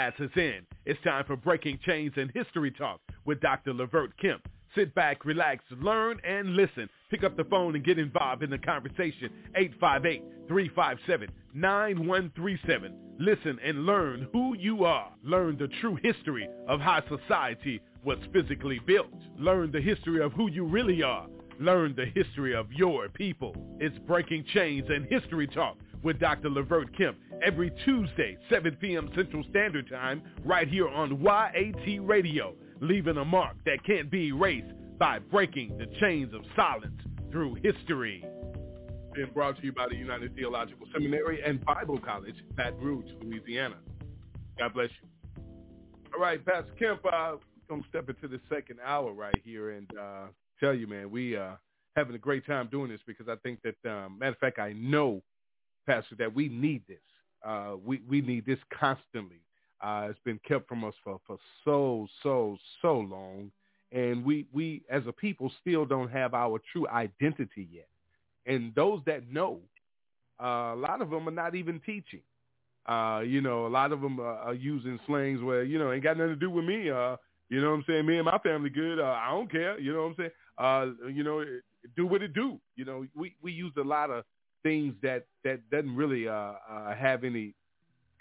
Class 0.03 0.15
is 0.19 0.31
in. 0.35 0.67
It's 0.85 1.01
time 1.05 1.25
for 1.27 1.37
Breaking 1.37 1.79
Chains 1.87 2.11
and 2.17 2.29
History 2.35 2.73
Talk 2.73 3.01
with 3.25 3.41
Dr. 3.41 3.73
Levert 3.73 4.19
Kemp. 4.19 4.49
Sit 4.75 4.93
back, 4.97 5.25
relax, 5.25 5.63
learn, 5.81 6.19
and 6.25 6.57
listen. 6.57 6.89
Pick 7.09 7.23
up 7.23 7.37
the 7.37 7.45
phone 7.45 7.77
and 7.77 7.85
get 7.85 8.01
involved 8.01 8.43
in 8.43 8.51
the 8.51 8.59
conversation. 8.59 9.31
858-357-9137. 10.51 11.29
Listen 13.21 13.61
and 13.63 13.87
learn 13.87 14.27
who 14.33 14.57
you 14.57 14.85
are. 14.85 15.13
Learn 15.23 15.57
the 15.57 15.69
true 15.81 15.97
history 16.03 16.49
of 16.67 16.81
how 16.81 17.01
society 17.09 17.81
was 18.05 18.19
physically 18.33 18.81
built. 18.85 19.07
Learn 19.39 19.71
the 19.71 19.81
history 19.81 20.21
of 20.21 20.33
who 20.33 20.51
you 20.51 20.65
really 20.65 21.05
are. 21.05 21.29
Learn 21.61 21.95
the 21.95 22.07
history 22.07 22.57
of 22.57 22.73
your 22.73 23.09
people. 23.09 23.55
It's 23.79 23.97
Breaking 24.01 24.45
Chains 24.53 24.87
and 24.89 25.07
History 25.07 25.47
Talk 25.47 25.77
with 26.03 26.19
Dr. 26.19 26.51
Levert 26.51 26.97
Kemp 26.97 27.17
every 27.45 27.71
Tuesday, 27.85 28.37
7 28.51 28.77
p.m. 28.81 29.11
Central 29.15 29.45
Standard 29.51 29.89
Time, 29.89 30.23
right 30.45 30.69
here 30.69 30.89
on 30.89 31.21
YAT 31.21 32.07
Radio, 32.07 32.55
leaving 32.81 33.17
a 33.17 33.25
mark 33.25 33.57
that 33.65 33.85
can't 33.85 34.11
be 34.11 34.29
erased 34.29 34.73
by 34.99 35.19
breaking 35.19 35.77
the 35.79 35.87
chains 36.01 36.33
of 36.35 36.43
silence 36.57 37.01
through 37.31 37.55
history. 37.63 38.25
Being 39.15 39.31
brought 39.35 39.59
to 39.59 39.65
you 39.65 39.73
by 39.73 39.89
the 39.89 39.97
United 39.97 40.35
Theological 40.35 40.87
Seminary 40.93 41.43
and 41.45 41.65
Bible 41.65 41.99
College, 41.99 42.37
Baton 42.57 42.81
Rouge, 42.81 43.11
Louisiana. 43.23 43.77
God 44.59 44.73
bless 44.75 44.89
you. 45.03 45.09
All 46.15 46.21
right, 46.21 46.45
Pastor 46.45 46.73
Kemp, 46.79 47.01
uh, 47.11 47.37
gonna 47.69 47.83
step 47.89 48.09
into 48.09 48.29
the 48.29 48.41
second 48.49 48.79
hour 48.85 49.13
right 49.13 49.35
here 49.45 49.71
and 49.71 49.87
uh, 49.99 50.27
tell 50.61 50.75
you, 50.75 50.87
man, 50.87 51.11
we 51.11 51.37
uh 51.37 51.53
having 51.97 52.15
a 52.15 52.19
great 52.19 52.47
time 52.47 52.69
doing 52.71 52.91
this 52.91 53.01
because 53.07 53.29
I 53.29 53.37
think 53.43 53.61
that, 53.63 53.91
um, 53.91 54.19
matter 54.19 54.33
of 54.33 54.39
fact, 54.39 54.59
I 54.59 54.73
know, 54.73 55.23
Pastor, 55.87 56.15
that 56.19 56.35
we 56.35 56.49
need 56.49 56.83
this. 56.89 56.99
Uh, 57.45 57.75
we 57.85 58.01
we 58.09 58.21
need 58.21 58.47
this 58.47 58.59
constantly. 58.79 59.41
Uh, 59.81 60.07
it's 60.11 60.19
been 60.25 60.39
kept 60.47 60.69
from 60.69 60.85
us 60.85 60.95
for, 61.03 61.21
for 61.27 61.39
so 61.65 62.07
so 62.23 62.57
so 62.81 62.99
long, 62.99 63.51
and 63.91 64.25
we 64.25 64.47
we 64.53 64.83
as 64.89 65.03
a 65.09 65.13
people 65.13 65.51
still 65.61 65.85
don't 65.85 66.11
have 66.11 66.35
our 66.35 66.61
true 66.73 66.87
identity 66.89 67.69
yet. 67.71 67.89
And 68.47 68.75
those 68.75 69.01
that 69.07 69.31
know, 69.31 69.59
uh, 70.41 70.75
a 70.75 70.77
lot 70.77 71.03
of 71.03 71.11
them 71.11 71.29
are 71.29 71.33
not 71.33 71.55
even 71.55 71.81
teaching. 71.85 72.23
Uh, 72.87 73.23
you 73.25 73.41
know, 73.41 73.67
a 73.67 73.69
lot 73.69 73.93
of 73.93 74.01
them 74.01 74.19
are, 74.21 74.39
are 74.39 74.55
using 74.55 74.99
slangs 75.07 75.41
where 75.43 75.63
you 75.63 75.79
know 75.79 75.93
ain't 75.93 76.03
got 76.03 76.17
nothing 76.17 76.35
to 76.35 76.37
do 76.37 76.51
with 76.51 76.65
me. 76.65 76.91
Uh, 76.91 77.17
you 77.49 77.61
know 77.61 77.71
what 77.71 77.77
I'm 77.77 77.85
saying? 77.87 78.07
Me 78.07 78.17
and 78.17 78.25
my 78.25 78.39
family 78.39 78.71
good. 78.71 78.99
Uh, 78.99 79.05
I 79.21 79.31
don't 79.31 79.51
care. 79.51 79.79
You 79.79 79.93
know 79.93 80.03
what 80.03 80.07
I'm 80.07 80.15
saying? 80.17 80.31
Uh, 80.59 81.09
you 81.11 81.23
know, 81.23 81.45
do 81.97 82.07
what 82.07 82.23
it 82.23 82.35
do. 82.35 82.59
You 82.77 82.85
know, 82.85 83.07
we 83.15 83.35
we 83.43 83.53
use 83.53 83.73
a 83.77 83.83
lot 83.83 84.11
of 84.11 84.25
things 84.63 84.95
that 85.03 85.27
that 85.45 85.69
doesn't 85.71 85.95
really 85.97 86.29
uh, 86.29 86.53
uh, 86.71 86.95
have 86.95 87.25
any 87.25 87.55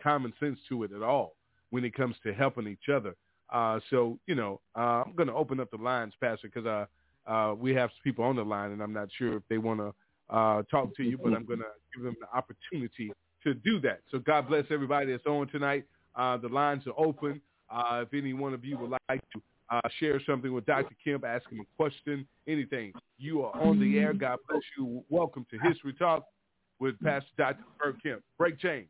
common 0.02 0.34
sense 0.40 0.58
to 0.70 0.84
it 0.84 0.92
at 0.92 1.02
all 1.02 1.36
when 1.70 1.84
it 1.86 1.94
comes 1.94 2.16
to 2.24 2.34
helping 2.34 2.68
each 2.68 2.90
other. 2.94 3.16
Uh, 3.52 3.80
so 3.90 4.18
you 4.28 4.36
know, 4.36 4.60
uh, 4.76 5.04
I'm 5.06 5.14
going 5.16 5.28
to 5.28 5.34
open 5.34 5.60
up 5.60 5.72
the 5.72 5.78
lines, 5.78 6.14
Pastor, 6.20 6.50
because 6.54 6.66
uh, 6.66 7.32
uh, 7.32 7.54
we 7.54 7.74
have 7.74 7.90
people 8.04 8.24
on 8.26 8.36
the 8.36 8.44
line, 8.44 8.72
and 8.72 8.82
I'm 8.82 8.94
not 8.94 9.10
sure 9.18 9.38
if 9.38 9.44
they 9.50 9.58
want 9.58 9.80
to 9.80 9.94
uh, 10.36 10.64
talk 10.72 10.96
to 10.98 11.04
you, 11.04 11.18
but 11.18 11.34
I'm 11.34 11.46
going 11.46 11.60
to 11.60 11.66
give 11.94 12.04
them 12.04 12.16
the 12.20 12.38
opportunity 12.38 13.12
to 13.44 13.54
do 13.54 13.80
that. 13.82 14.02
So 14.12 14.20
God 14.20 14.48
bless 14.48 14.66
everybody 14.70 15.12
that's 15.12 15.26
on 15.26 15.48
tonight. 15.48 15.86
Uh, 16.16 16.38
the 16.38 16.48
lines 16.48 16.84
are 16.88 16.94
open. 16.98 17.42
Uh, 17.70 18.04
if 18.06 18.14
any 18.14 18.34
one 18.34 18.54
of 18.54 18.64
you 18.66 18.78
would 18.78 18.92
like 18.92 19.22
to 19.34 19.42
uh, 19.72 19.82
share 20.00 20.22
something 20.26 20.54
with 20.54 20.66
Dr. 20.66 20.96
Kemp, 21.04 21.24
ask 21.24 21.50
him 21.50 21.62
a 21.62 21.76
question, 21.78 22.28
anything, 22.48 22.92
you 23.18 23.44
are 23.44 23.56
on 23.60 23.80
the 23.80 23.98
air. 23.98 24.14
God 24.14 24.38
bless 24.48 24.62
you. 24.78 25.04
Welcome 25.10 25.46
to 25.50 25.58
History 25.60 25.94
Talk 25.94 26.26
with 26.80 27.00
Pastor 27.00 27.30
Dr. 27.38 27.64
Levert 27.80 28.04
Kemp. 28.04 28.22
Break 28.38 28.60
chains. 28.60 28.88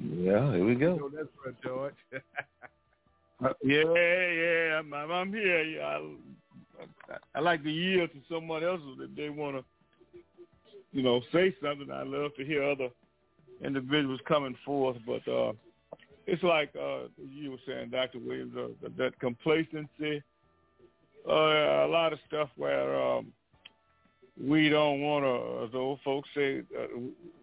yeah, 0.00 0.52
here 0.52 0.64
we 0.64 0.74
go. 0.74 1.10
That's 1.16 1.28
right, 1.44 1.54
George. 1.62 1.94
Uh, 3.44 3.50
yeah, 3.62 3.82
yeah, 3.84 4.78
I'm, 4.78 4.94
I'm 4.94 5.30
here. 5.30 5.62
Yeah, 5.62 5.98
I, 7.10 7.16
I 7.34 7.40
like 7.40 7.62
to 7.64 7.70
yield 7.70 8.08
to 8.12 8.34
someone 8.34 8.64
else 8.64 8.80
if 8.98 9.14
they 9.14 9.28
want 9.28 9.56
to, 9.56 9.64
you 10.92 11.02
know, 11.02 11.20
say 11.34 11.54
something. 11.62 11.90
I 11.90 12.02
love 12.02 12.30
to 12.38 12.46
hear 12.46 12.62
other 12.62 12.88
individuals 13.64 14.20
coming 14.26 14.56
forth, 14.64 14.96
but 15.06 15.26
uh, 15.30 15.52
it's 16.26 16.42
like 16.42 16.70
uh, 16.76 17.08
you 17.18 17.52
were 17.52 17.58
saying, 17.66 17.90
Dr. 17.90 18.18
Williams, 18.18 18.54
uh, 18.56 18.88
that 18.98 19.18
complacency, 19.20 20.22
uh, 21.28 21.32
a 21.32 21.88
lot 21.88 22.12
of 22.12 22.18
stuff 22.26 22.48
where 22.56 23.00
um, 23.00 23.32
we 24.42 24.68
don't 24.68 25.00
want 25.00 25.24
to, 25.24 25.64
as 25.64 25.72
the 25.72 25.78
old 25.78 26.00
folks 26.04 26.28
say, 26.34 26.62
uh, 26.78 26.86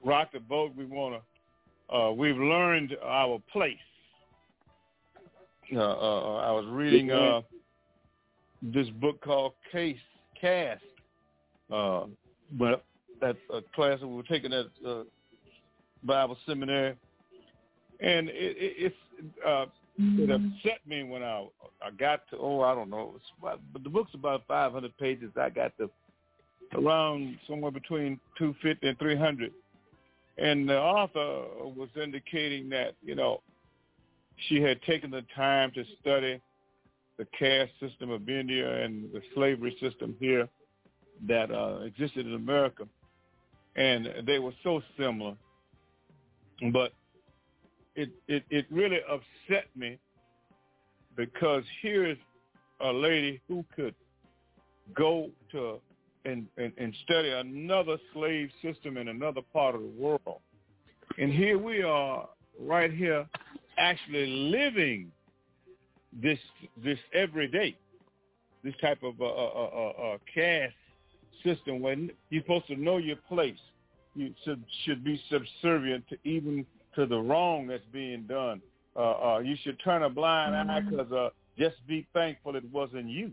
rock 0.05 0.31
the 0.33 0.39
boat. 0.39 0.73
We 0.77 0.85
want 0.85 1.15
to. 1.15 1.95
Uh, 1.95 2.11
we've 2.11 2.37
learned 2.37 2.95
our 3.03 3.41
place. 3.51 3.75
Uh, 5.73 5.79
uh, 5.79 6.35
I 6.37 6.51
was 6.51 6.65
reading 6.69 7.11
uh, 7.11 7.41
this 8.61 8.89
book 9.01 9.21
called 9.21 9.53
Case 9.71 9.97
Caste, 10.39 10.81
Uh, 11.71 12.05
but 12.53 12.85
that 13.21 13.37
uh, 13.53 13.61
class 13.73 13.99
that 13.99 14.07
we 14.07 14.15
were 14.15 14.23
taking 14.23 14.53
at 14.53 14.65
uh, 14.85 15.03
Bible 16.03 16.37
seminary, 16.45 16.95
and 17.99 18.29
it, 18.29 18.57
it, 18.57 18.73
it's 18.77 18.95
uh, 19.45 19.65
it 19.97 20.29
upset 20.29 20.79
me 20.87 21.03
when 21.03 21.23
I 21.23 21.45
I 21.81 21.91
got 21.91 22.27
to 22.31 22.37
oh 22.37 22.61
I 22.61 22.73
don't 22.73 22.89
know, 22.89 23.15
about, 23.39 23.59
but 23.71 23.83
the 23.83 23.89
book's 23.89 24.13
about 24.13 24.43
500 24.47 24.97
pages. 24.97 25.31
I 25.39 25.49
got 25.49 25.77
to 25.77 25.89
around 26.75 27.37
somewhere 27.47 27.71
between 27.71 28.19
250 28.37 28.87
and 28.87 28.97
300, 28.97 29.51
and 30.37 30.67
the 30.67 30.79
author 30.79 31.45
was 31.75 31.89
indicating 32.01 32.69
that 32.69 32.95
you 33.03 33.15
know 33.15 33.41
she 34.47 34.61
had 34.61 34.81
taken 34.83 35.11
the 35.11 35.23
time 35.35 35.71
to 35.75 35.83
study 36.01 36.41
the 37.17 37.27
caste 37.37 37.71
system 37.79 38.09
of 38.09 38.27
India 38.27 38.83
and 38.83 39.11
the 39.13 39.21
slavery 39.35 39.75
system 39.79 40.15
here 40.19 40.49
that 41.27 41.51
uh, 41.51 41.81
existed 41.85 42.25
in 42.25 42.33
America, 42.33 42.87
and 43.75 44.09
they 44.25 44.39
were 44.39 44.53
so 44.63 44.81
similar. 44.97 45.35
But 46.71 46.93
it, 47.95 48.09
it, 48.27 48.43
it 48.49 48.65
really 48.71 48.99
upset 49.09 49.65
me 49.75 49.97
because 51.15 51.63
here 51.81 52.09
is 52.09 52.17
a 52.81 52.91
lady 52.91 53.41
who 53.47 53.63
could 53.75 53.95
go 54.95 55.29
to 55.51 55.79
and, 56.25 56.47
and, 56.57 56.71
and 56.77 56.95
study 57.03 57.29
another 57.29 57.97
slave 58.13 58.49
system 58.61 58.97
in 58.97 59.09
another 59.09 59.41
part 59.51 59.75
of 59.75 59.81
the 59.81 59.91
world. 59.97 60.39
And 61.17 61.31
here 61.31 61.57
we 61.57 61.83
are 61.83 62.29
right 62.59 62.91
here 62.91 63.27
actually 63.77 64.27
living 64.27 65.11
this 66.21 66.39
this 66.83 66.99
every 67.13 67.47
day, 67.47 67.75
this 68.63 68.73
type 68.81 69.01
of 69.03 69.19
uh, 69.19 69.25
uh, 69.25 69.27
uh, 69.27 70.13
uh, 70.13 70.17
caste 70.33 70.75
system 71.43 71.81
when 71.81 72.11
you're 72.29 72.43
supposed 72.43 72.67
to 72.67 72.75
know 72.75 72.97
your 72.97 73.17
place. 73.27 73.57
You 74.15 74.33
should, 74.43 74.63
should 74.85 75.03
be 75.03 75.21
subservient 75.29 76.07
to 76.09 76.17
even 76.23 76.65
to 76.95 77.05
the 77.05 77.17
wrong 77.17 77.67
that's 77.67 77.83
being 77.91 78.23
done. 78.23 78.61
Uh, 78.95 78.99
uh, 78.99 79.39
you 79.39 79.55
should 79.63 79.79
turn 79.83 80.03
a 80.03 80.09
blind 80.09 80.55
eye 80.55 80.81
because 80.81 81.11
uh, 81.11 81.29
just 81.57 81.75
be 81.87 82.05
thankful 82.13 82.55
it 82.55 82.63
wasn't 82.71 83.07
you. 83.07 83.31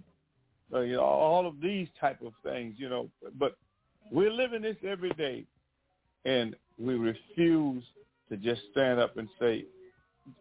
Uh, 0.73 0.81
you 0.81 0.97
know, 0.97 1.03
all 1.03 1.47
of 1.47 1.61
these 1.61 1.89
type 2.01 2.23
of 2.23 2.33
things, 2.43 2.75
you 2.79 2.89
know. 2.89 3.09
But 3.39 3.57
we're 4.11 4.33
living 4.33 4.63
this 4.63 4.77
every 4.87 5.11
day, 5.11 5.45
and 6.25 6.57
we 6.79 6.95
refuse 6.95 7.83
to 8.31 8.37
just 8.37 8.63
stand 8.73 9.01
up 9.01 9.17
and 9.17 9.29
say, 9.39 9.65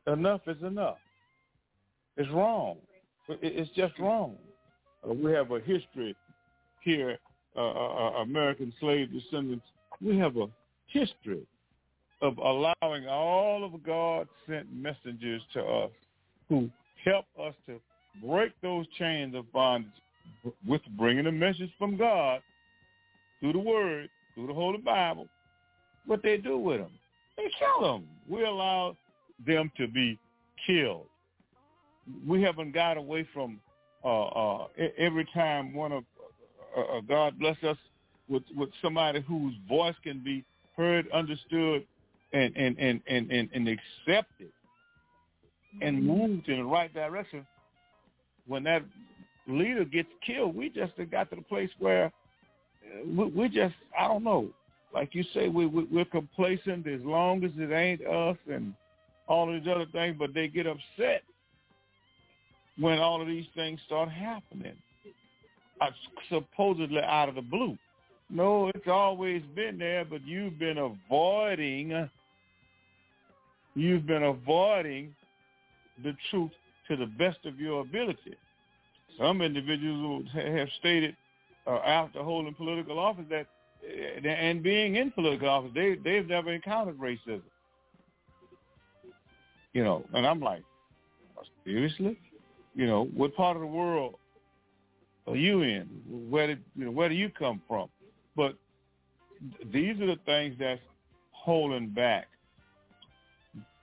enough 0.08 0.42
is 0.48 0.62
enough. 0.64 0.98
It's 2.16 2.30
wrong. 2.32 2.78
It's 3.28 3.70
just 3.76 3.98
wrong. 4.00 4.36
Uh, 5.08 5.14
we 5.14 5.32
have 5.32 5.52
a 5.52 5.60
history 5.60 6.16
here, 6.82 7.18
uh, 7.56 7.60
uh, 7.60 7.72
uh, 7.72 8.22
American 8.22 8.74
slave 8.80 9.12
descendants. 9.12 9.66
We 10.04 10.18
have 10.18 10.38
a 10.38 10.48
history 10.88 11.46
of 12.22 12.38
allowing 12.38 13.08
all 13.08 13.64
of 13.64 13.84
God 13.84 14.28
sent 14.48 14.74
messengers 14.74 15.42
to 15.54 15.62
us 15.62 15.92
who 16.48 16.70
help 17.06 17.26
us 17.42 17.54
to 17.68 17.80
break 18.26 18.52
those 18.62 18.86
chains 18.98 19.36
of 19.36 19.52
bondage 19.52 19.92
with 20.68 20.82
bringing 20.98 21.28
a 21.28 21.32
message 21.32 21.72
from 21.78 21.98
God 21.98 22.42
through 23.40 23.54
the 23.54 23.60
Word, 23.60 24.10
through 24.36 24.48
the 24.48 24.54
Holy 24.54 24.80
Bible. 24.80 25.28
What 26.06 26.24
they 26.24 26.38
do 26.38 26.58
with 26.58 26.80
them? 26.80 26.92
They 27.38 27.50
kill 27.58 27.82
them. 27.82 28.08
We 28.28 28.44
allow 28.44 28.98
them 29.46 29.72
to 29.78 29.88
be 29.88 30.20
killed. 30.66 31.06
We 32.28 32.42
haven't 32.42 32.74
got 32.74 32.98
away 32.98 33.28
from 33.34 33.60
uh, 34.04 34.26
uh, 34.26 34.68
every 34.98 35.28
time 35.34 35.74
one 35.74 35.92
of 35.92 36.04
uh, 36.78 36.98
uh, 36.98 37.02
God 37.02 37.38
bless 37.40 37.58
us 37.64 37.78
with 38.30 38.44
with 38.56 38.70
somebody 38.82 39.22
whose 39.22 39.54
voice 39.68 39.96
can 40.04 40.20
be 40.24 40.46
heard, 40.78 41.10
understood, 41.12 41.86
and 42.34 42.56
and 42.56 42.78
and 42.80 43.02
and 43.08 43.32
and, 43.32 43.50
and 43.54 43.68
accepted, 43.68 44.52
and 45.82 45.98
mm-hmm. 45.98 46.08
moved 46.08 46.50
in 46.50 46.58
the 46.60 46.64
right 46.64 46.94
direction. 46.94 47.46
When 48.48 48.64
that 48.64 48.84
leader 49.48 49.86
gets 49.86 50.10
killed, 50.26 50.56
we 50.56 50.70
just 50.70 50.94
got 51.12 51.30
to 51.30 51.36
the 51.36 51.42
place 51.42 51.70
where 51.80 52.06
uh, 52.06 53.06
we, 53.06 53.26
we 53.26 53.50
just 53.50 53.76
I 54.00 54.08
don't 54.08 54.24
know, 54.24 54.50
like 54.94 55.14
you 55.14 55.24
say, 55.34 55.48
we, 55.48 55.66
we 55.66 55.84
we're 55.86 56.06
complacent 56.06 56.88
as 56.88 57.02
long 57.02 57.44
as 57.44 57.52
it 57.58 57.72
ain't 57.72 58.06
us 58.06 58.38
and 58.52 58.74
all 59.28 59.54
of 59.54 59.62
these 59.62 59.72
other 59.72 59.86
things, 59.92 60.16
but 60.18 60.34
they 60.34 60.48
get 60.48 60.66
upset 60.66 61.24
when 62.80 63.00
all 63.00 63.22
of 63.22 63.28
these 63.28 63.46
things 63.56 63.80
start 63.86 64.10
happening, 64.10 64.76
uh, 65.82 65.88
supposedly 66.30 67.02
out 67.02 67.30
of 67.30 67.36
the 67.36 67.42
blue. 67.42 67.78
No, 68.30 68.72
it's 68.76 68.88
always 68.88 69.42
been 69.56 69.80
there, 69.80 70.06
but 70.06 70.26
you've 70.26 70.60
been 70.60 70.78
avoiding, 70.78 72.10
you've 73.76 74.06
been 74.06 74.24
avoiding 74.24 75.16
the 76.04 76.16
truth 76.30 76.52
to 76.88 76.96
the 76.96 77.08
best 77.08 77.40
of 77.46 77.60
your 77.60 77.82
ability. 77.82 78.36
Some 79.18 79.42
individuals 79.42 80.26
have 80.34 80.68
stated 80.80 81.16
uh, 81.66 81.78
after 81.78 82.24
holding 82.24 82.54
political 82.54 83.00
office 83.00 83.26
that, 83.30 83.48
uh, 83.84 84.28
and 84.28 84.62
being 84.62 84.96
in 84.96 85.12
political 85.12 85.50
office, 85.50 85.72
they, 85.74 85.96
they've 86.04 86.28
never 86.28 86.54
encountered 86.54 87.00
racism. 87.00 87.42
You 89.74 89.84
know, 89.84 90.04
and 90.14 90.26
I'm 90.26 90.40
like, 90.40 90.64
seriously? 91.64 92.18
You 92.76 92.88
know, 92.88 93.06
what 93.16 93.36
part 93.36 93.58
of 93.58 93.62
the 93.62 93.68
world 93.68 94.16
are 95.28 95.36
you 95.36 95.62
in? 95.64 95.88
Where 96.30 96.48
did 96.48 96.60
you 96.76 96.86
know, 96.86 96.92
where 96.92 97.10
do 97.10 97.16
you 97.16 97.30
come 97.30 97.62
from? 97.68 97.90
But 98.40 98.56
these 99.74 100.00
are 100.00 100.08
the 100.08 100.20
things 100.26 100.56
that's 100.58 100.80
holding 101.32 101.90
back 101.90 102.30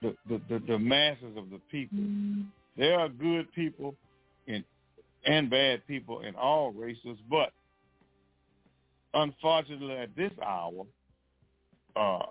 the, 0.01 0.15
the, 0.27 0.41
the, 0.49 0.59
the 0.67 0.79
masses 0.79 1.37
of 1.37 1.51
the 1.51 1.59
people. 1.69 1.99
There 2.75 2.99
are 2.99 3.07
good 3.07 3.53
people 3.53 3.93
in, 4.47 4.63
and 5.27 5.47
bad 5.47 5.85
people 5.85 6.21
in 6.21 6.33
all 6.33 6.71
races, 6.71 7.19
but 7.29 7.51
unfortunately 9.13 9.95
at 9.95 10.15
this 10.15 10.31
hour, 10.43 10.87
uh, 11.95 12.25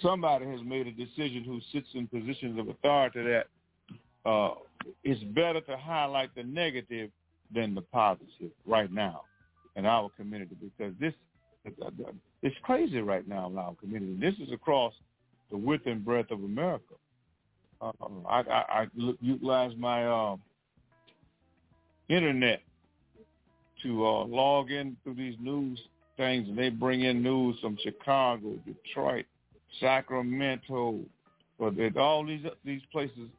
somebody 0.00 0.46
has 0.46 0.60
made 0.64 0.86
a 0.86 0.92
decision 0.92 1.44
who 1.44 1.60
sits 1.70 1.88
in 1.92 2.06
positions 2.06 2.58
of 2.58 2.70
authority 2.70 3.22
that 3.24 3.46
uh, 4.24 4.54
it's 5.04 5.22
better 5.34 5.60
to 5.60 5.76
highlight 5.76 6.34
the 6.34 6.44
negative 6.44 7.10
than 7.54 7.74
the 7.74 7.82
positive 7.82 8.52
right 8.66 8.90
now 8.90 9.20
in 9.76 9.84
our 9.84 10.08
community 10.16 10.56
because 10.58 10.94
this 10.98 11.12
it's 12.42 12.56
crazy 12.62 13.00
right 13.00 13.26
now 13.26 13.48
in 13.48 13.58
our 13.58 13.74
community. 13.74 14.16
This 14.20 14.34
is 14.46 14.52
across 14.52 14.92
the 15.50 15.56
width 15.56 15.86
and 15.86 16.04
breadth 16.04 16.30
of 16.30 16.42
America. 16.42 16.94
Uh, 17.80 17.92
I, 18.28 18.40
I, 18.40 18.64
I 18.82 18.86
utilize 19.20 19.72
my 19.78 20.04
uh, 20.06 20.36
internet 22.08 22.60
to 23.82 24.06
uh, 24.06 24.24
log 24.24 24.70
in 24.70 24.96
through 25.04 25.14
these 25.14 25.36
news 25.40 25.78
things, 26.16 26.48
and 26.48 26.58
they 26.58 26.68
bring 26.68 27.02
in 27.02 27.22
news 27.22 27.56
from 27.60 27.78
Chicago, 27.82 28.58
Detroit, 28.66 29.24
Sacramento, 29.80 30.98
but 31.58 31.96
all 31.96 32.26
these 32.26 32.44
these 32.64 32.82
places, 32.92 33.30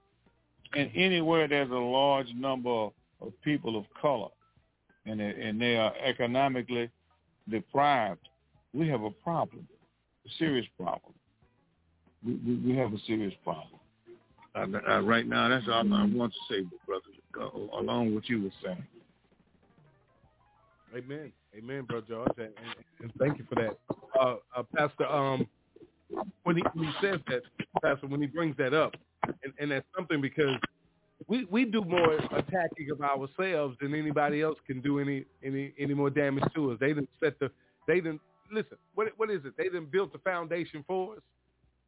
and 0.76 0.90
anywhere 0.96 1.48
there's 1.48 1.70
a 1.70 1.74
large 1.74 2.30
number 2.36 2.70
of 3.22 3.34
people 3.44 3.78
of 3.78 3.86
color, 4.02 4.30
and 5.06 5.22
and 5.22 5.62
they 5.62 5.76
are 5.76 5.94
economically 6.04 6.90
deprived, 7.50 8.28
we 8.74 8.88
have 8.88 9.04
a 9.04 9.12
problem, 9.12 9.68
a 10.26 10.30
serious 10.38 10.66
problem. 10.78 11.14
We, 12.26 12.34
we, 12.46 12.56
we 12.72 12.78
have 12.78 12.94
a 12.94 13.00
serious 13.08 13.34
problem. 13.44 13.80
Uh, 14.56 14.66
uh, 14.92 15.02
right 15.02 15.28
now, 15.28 15.48
that's 15.48 15.66
all 15.68 15.94
I 15.94 16.06
want 16.06 16.34
to 16.34 16.54
say, 16.54 16.66
brother, 16.86 17.50
along 17.78 18.08
with 18.08 18.16
what 18.16 18.30
you 18.30 18.44
were 18.44 18.50
saying. 18.64 18.84
Amen. 20.96 21.32
Amen, 21.58 21.84
brother 21.84 22.06
George, 22.08 22.32
and, 22.38 22.48
and, 22.48 22.76
and 23.02 23.12
thank 23.20 23.38
you 23.40 23.46
for 23.50 23.56
that, 23.56 23.78
uh, 24.20 24.36
uh, 24.56 24.64
Pastor. 24.76 25.06
Um, 25.08 25.48
when 26.44 26.58
he 26.58 26.64
when 26.74 26.88
he 26.88 26.94
says 27.02 27.20
that, 27.28 27.42
Pastor, 27.82 28.08
when 28.08 28.22
he 28.22 28.28
brings 28.28 28.56
that 28.58 28.74
up, 28.74 28.94
and, 29.44 29.54
and 29.60 29.72
that's 29.72 29.86
something 29.96 30.22
because 30.22 30.56
we 31.30 31.46
we 31.46 31.66
do 31.66 31.82
more 31.84 32.16
attacking 32.16 32.90
of 32.92 33.02
ourselves 33.02 33.78
than 33.80 33.94
anybody 33.94 34.42
else 34.42 34.58
can 34.66 34.82
do 34.82 35.00
any 35.00 35.26
any 35.44 35.74
any 35.80 35.94
more 35.94 36.10
damage 36.10 36.44
to 36.56 36.72
us. 36.72 36.78
They 36.80 36.90
didn't 36.90 37.10
set 37.24 37.40
the 37.40 37.52
they 37.88 37.96
didn't 37.96 38.22
listen. 38.52 38.78
What 38.96 39.10
what 39.18 39.30
is 39.30 39.46
it? 39.46 39.54
They 39.56 39.66
didn't 39.66 39.92
build 39.92 40.12
the 40.12 40.18
foundation 40.20 40.84
for 40.88 41.16
us 41.16 41.22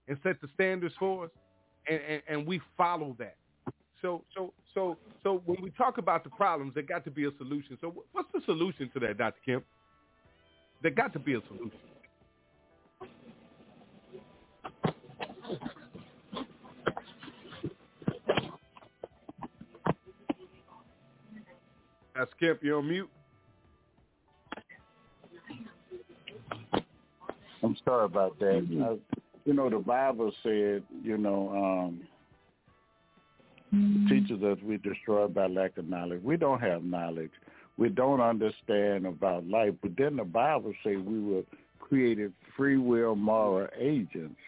and 0.07 0.17
set 0.23 0.39
the 0.41 0.47
standards 0.53 0.93
for 0.99 1.25
us, 1.25 1.31
and, 1.89 1.99
and, 2.01 2.21
and 2.29 2.47
we 2.47 2.61
follow 2.77 3.15
that. 3.19 3.35
So 4.01 4.23
so 4.35 4.53
so 4.75 4.97
so 5.23 5.41
when 5.45 5.61
we 5.61 5.71
talk 5.71 5.97
about 5.97 6.23
the 6.23 6.29
problems, 6.29 6.75
there 6.75 6.83
got 6.83 7.03
to 7.05 7.11
be 7.11 7.25
a 7.25 7.31
solution. 7.37 7.77
So 7.81 8.05
what's 8.11 8.29
the 8.33 8.41
solution 8.45 8.89
to 8.93 8.99
that, 9.01 9.17
Dr. 9.17 9.39
Kemp? 9.45 9.65
There 10.83 10.91
got 10.91 11.13
to 11.13 11.19
be 11.19 11.33
a 11.33 11.41
solution. 11.47 11.79
Pastor 22.13 22.35
Kemp, 22.39 22.59
you're 22.61 22.79
on 22.79 22.89
mute. 22.89 23.09
I'm 27.63 27.77
sorry 27.85 28.05
about 28.05 28.39
that. 28.39 28.57
Uh, 28.57 28.95
you 29.45 29.53
know, 29.53 29.69
the 29.69 29.79
Bible 29.79 30.31
said, 30.43 30.83
you 31.03 31.17
know, 31.17 31.49
um, 31.49 32.01
mm-hmm. 33.73 34.07
teaches 34.07 34.43
us 34.43 34.57
we 34.63 34.77
destroyed 34.77 35.33
by 35.33 35.47
lack 35.47 35.77
of 35.77 35.87
knowledge. 35.87 36.21
We 36.23 36.37
don't 36.37 36.59
have 36.59 36.83
knowledge. 36.83 37.31
We 37.77 37.89
don't 37.89 38.19
understand 38.19 39.05
about 39.05 39.47
life. 39.47 39.73
But 39.81 39.91
then 39.97 40.17
the 40.17 40.23
Bible 40.23 40.73
says 40.83 40.97
we 41.05 41.21
were 41.21 41.43
created 41.79 42.33
free 42.57 42.77
will 42.77 43.15
moral 43.15 43.67
agents. 43.77 44.39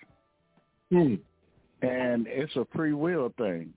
Mm. 0.92 1.20
And 1.82 2.28
it's 2.28 2.56
a 2.56 2.66
free 2.76 2.94
will 2.94 3.34
thing. 3.38 3.74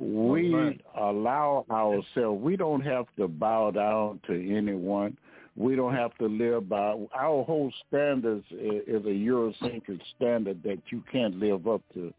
We 0.00 0.54
right. 0.54 0.80
allow 0.96 1.64
ourselves, 1.70 2.42
we 2.42 2.56
don't 2.56 2.82
have 2.82 3.06
to 3.18 3.26
bow 3.26 3.70
down 3.70 4.20
to 4.26 4.56
anyone. 4.56 5.16
We 5.56 5.74
don't 5.74 5.94
have 5.94 6.16
to 6.18 6.26
live 6.26 6.68
by 6.68 6.94
our 7.14 7.44
whole 7.44 7.72
standards 7.88 8.44
is 8.50 9.04
a 9.04 9.08
Eurocentric 9.08 10.00
standard 10.16 10.62
that 10.62 10.78
you 10.90 11.02
can't 11.10 11.36
live 11.40 11.66
up 11.66 11.82
to. 11.94 12.14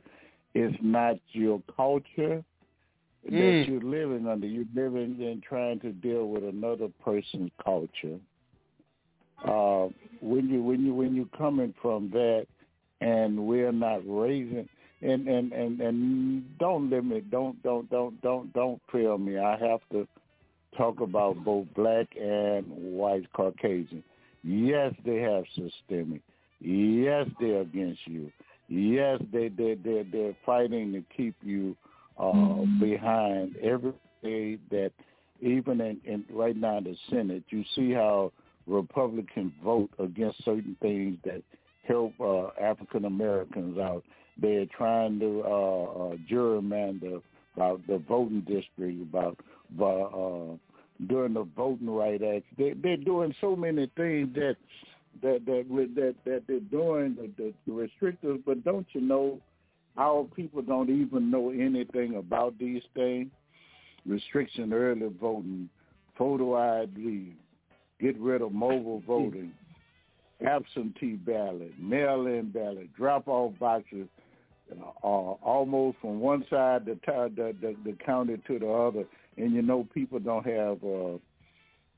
It's 0.53 0.77
not 0.82 1.15
your 1.32 1.61
culture 1.73 2.43
mm. 3.30 3.32
that 3.32 3.71
you're 3.71 3.82
living 3.82 4.27
under. 4.27 4.45
You're 4.45 4.65
living 4.75 5.17
and 5.21 5.41
trying 5.41 5.80
to 5.82 5.93
deal 5.93 6.27
with 6.27 6.43
another 6.43 6.89
person's 7.03 7.51
culture. 7.63 8.19
Uh, 9.47 9.88
when 10.19 10.49
you 10.49 10.61
when 10.61 10.86
you 10.86 10.93
when 10.93 11.15
you're 11.15 11.38
coming 11.38 11.73
from 11.82 12.09
that, 12.11 12.45
and 12.99 13.47
we're 13.47 13.71
not 13.71 14.01
raising 14.05 14.67
and 15.01 15.27
and 15.27 15.53
and 15.53 15.81
and 15.81 16.59
don't 16.59 16.89
limit 16.89 17.29
don't 17.31 17.61
don't 17.63 17.89
don't 17.89 18.21
don't 18.21 18.51
don't 18.53 18.81
fail 18.91 19.17
me. 19.17 19.37
I 19.37 19.57
have 19.57 19.79
to 19.91 20.07
talk 20.77 20.99
about 21.01 21.43
both 21.43 21.67
black 21.75 22.07
and 22.19 22.65
white 22.67 23.31
Caucasian. 23.33 24.03
Yes, 24.43 24.93
they 25.05 25.17
have 25.17 25.43
systemic. 25.55 26.21
Yes, 26.61 27.27
they're 27.39 27.61
against 27.61 28.01
you. 28.05 28.31
Yes, 28.67 29.19
they 29.31 29.49
they 29.49 29.75
they 29.75 30.05
they're 30.11 30.35
fighting 30.45 30.91
to 30.93 31.03
keep 31.15 31.35
you 31.41 31.75
uh, 32.17 32.23
mm-hmm. 32.23 32.79
behind 32.79 33.55
every 33.57 33.93
day 34.21 34.57
that 34.69 34.91
even 35.41 35.79
in, 35.81 35.99
in 36.03 36.25
right 36.29 36.55
now 36.55 36.77
in 36.77 36.83
the 36.83 36.95
Senate, 37.09 37.43
you 37.49 37.63
see 37.75 37.91
how 37.93 38.31
Republicans 38.67 39.53
vote 39.63 39.89
against 39.97 40.43
certain 40.43 40.75
things 40.81 41.17
that 41.23 41.41
help 41.87 42.13
uh, 42.19 42.47
African 42.61 43.05
Americans 43.05 43.77
out. 43.77 44.03
They're 44.41 44.65
trying 44.77 45.19
to 45.19 45.43
uh, 45.45 45.83
uh, 45.83 46.15
gerrymander 46.31 47.21
about 47.55 47.85
the 47.87 47.97
voting 48.07 48.41
district, 48.41 49.01
about 49.01 49.37
uh, 49.81 50.55
during 51.07 51.33
the 51.33 51.47
Voting 51.55 51.89
Right 51.89 52.21
Act. 52.21 52.45
They, 52.57 52.73
they're 52.73 52.97
doing 52.97 53.33
so 53.41 53.55
many 53.55 53.91
things 53.95 54.33
that 54.35 54.55
that 55.21 55.45
that 55.45 55.65
that 55.95 56.15
that 56.25 56.43
they're 56.47 56.59
doing 56.59 57.17
the, 57.37 57.53
the, 57.65 57.71
restrictors. 57.71 58.41
But 58.45 58.64
don't 58.64 58.88
you 58.93 59.01
know, 59.01 59.39
our 59.97 60.23
people 60.35 60.61
don't 60.61 60.89
even 60.89 61.31
know 61.31 61.49
anything 61.49 62.15
about 62.15 62.57
these 62.59 62.84
things. 62.95 63.30
Restriction 64.05 64.72
early 64.72 65.09
voting, 65.19 65.69
photo 66.18 66.55
ID, 66.55 67.34
get 67.99 68.18
rid 68.18 68.41
of 68.41 68.53
mobile 68.53 69.03
voting, 69.05 69.51
absentee 70.45 71.15
ballot, 71.15 71.73
mail-in 71.77 72.49
ballot, 72.49 72.93
drop-off 72.95 73.51
boxes, 73.59 74.07
uh, 74.71 75.07
almost 75.07 75.97
from 76.01 76.19
one 76.19 76.45
side 76.49 76.85
the, 76.85 76.97
the 77.05 77.55
the 77.61 77.75
the 77.85 77.97
county 78.05 78.41
to 78.47 78.59
the 78.59 78.69
other 78.69 79.05
and 79.37 79.53
you 79.53 79.61
know 79.61 79.87
people 79.93 80.19
don't 80.19 80.45
have 80.45 80.83
uh 80.83 81.17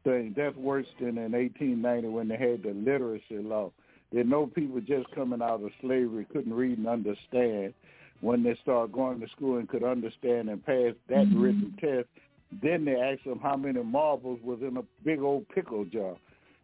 things. 0.03 0.33
That's 0.35 0.55
worse 0.55 0.87
than 0.99 1.17
in 1.17 1.31
1890 1.31 2.07
when 2.07 2.27
they 2.27 2.37
had 2.37 2.63
the 2.63 2.73
literacy 2.73 3.37
law. 3.37 3.71
They 4.11 4.23
know 4.23 4.47
people 4.47 4.81
just 4.81 5.09
coming 5.15 5.41
out 5.41 5.63
of 5.63 5.71
slavery 5.81 6.25
couldn't 6.31 6.53
read 6.53 6.77
and 6.77 6.87
understand. 6.87 7.73
When 8.19 8.43
they 8.43 8.55
start 8.61 8.91
going 8.91 9.19
to 9.19 9.27
school 9.29 9.57
and 9.57 9.67
could 9.67 9.83
understand 9.83 10.49
and 10.49 10.63
pass 10.63 10.93
that 11.09 11.25
mm-hmm. 11.25 11.41
written 11.41 11.75
test, 11.79 12.07
then 12.61 12.85
they 12.85 12.95
ask 12.95 13.23
them 13.23 13.39
how 13.41 13.55
many 13.55 13.81
marbles 13.81 14.39
was 14.43 14.59
in 14.61 14.77
a 14.77 14.83
big 15.03 15.21
old 15.21 15.47
pickle 15.49 15.85
jar. 15.85 16.15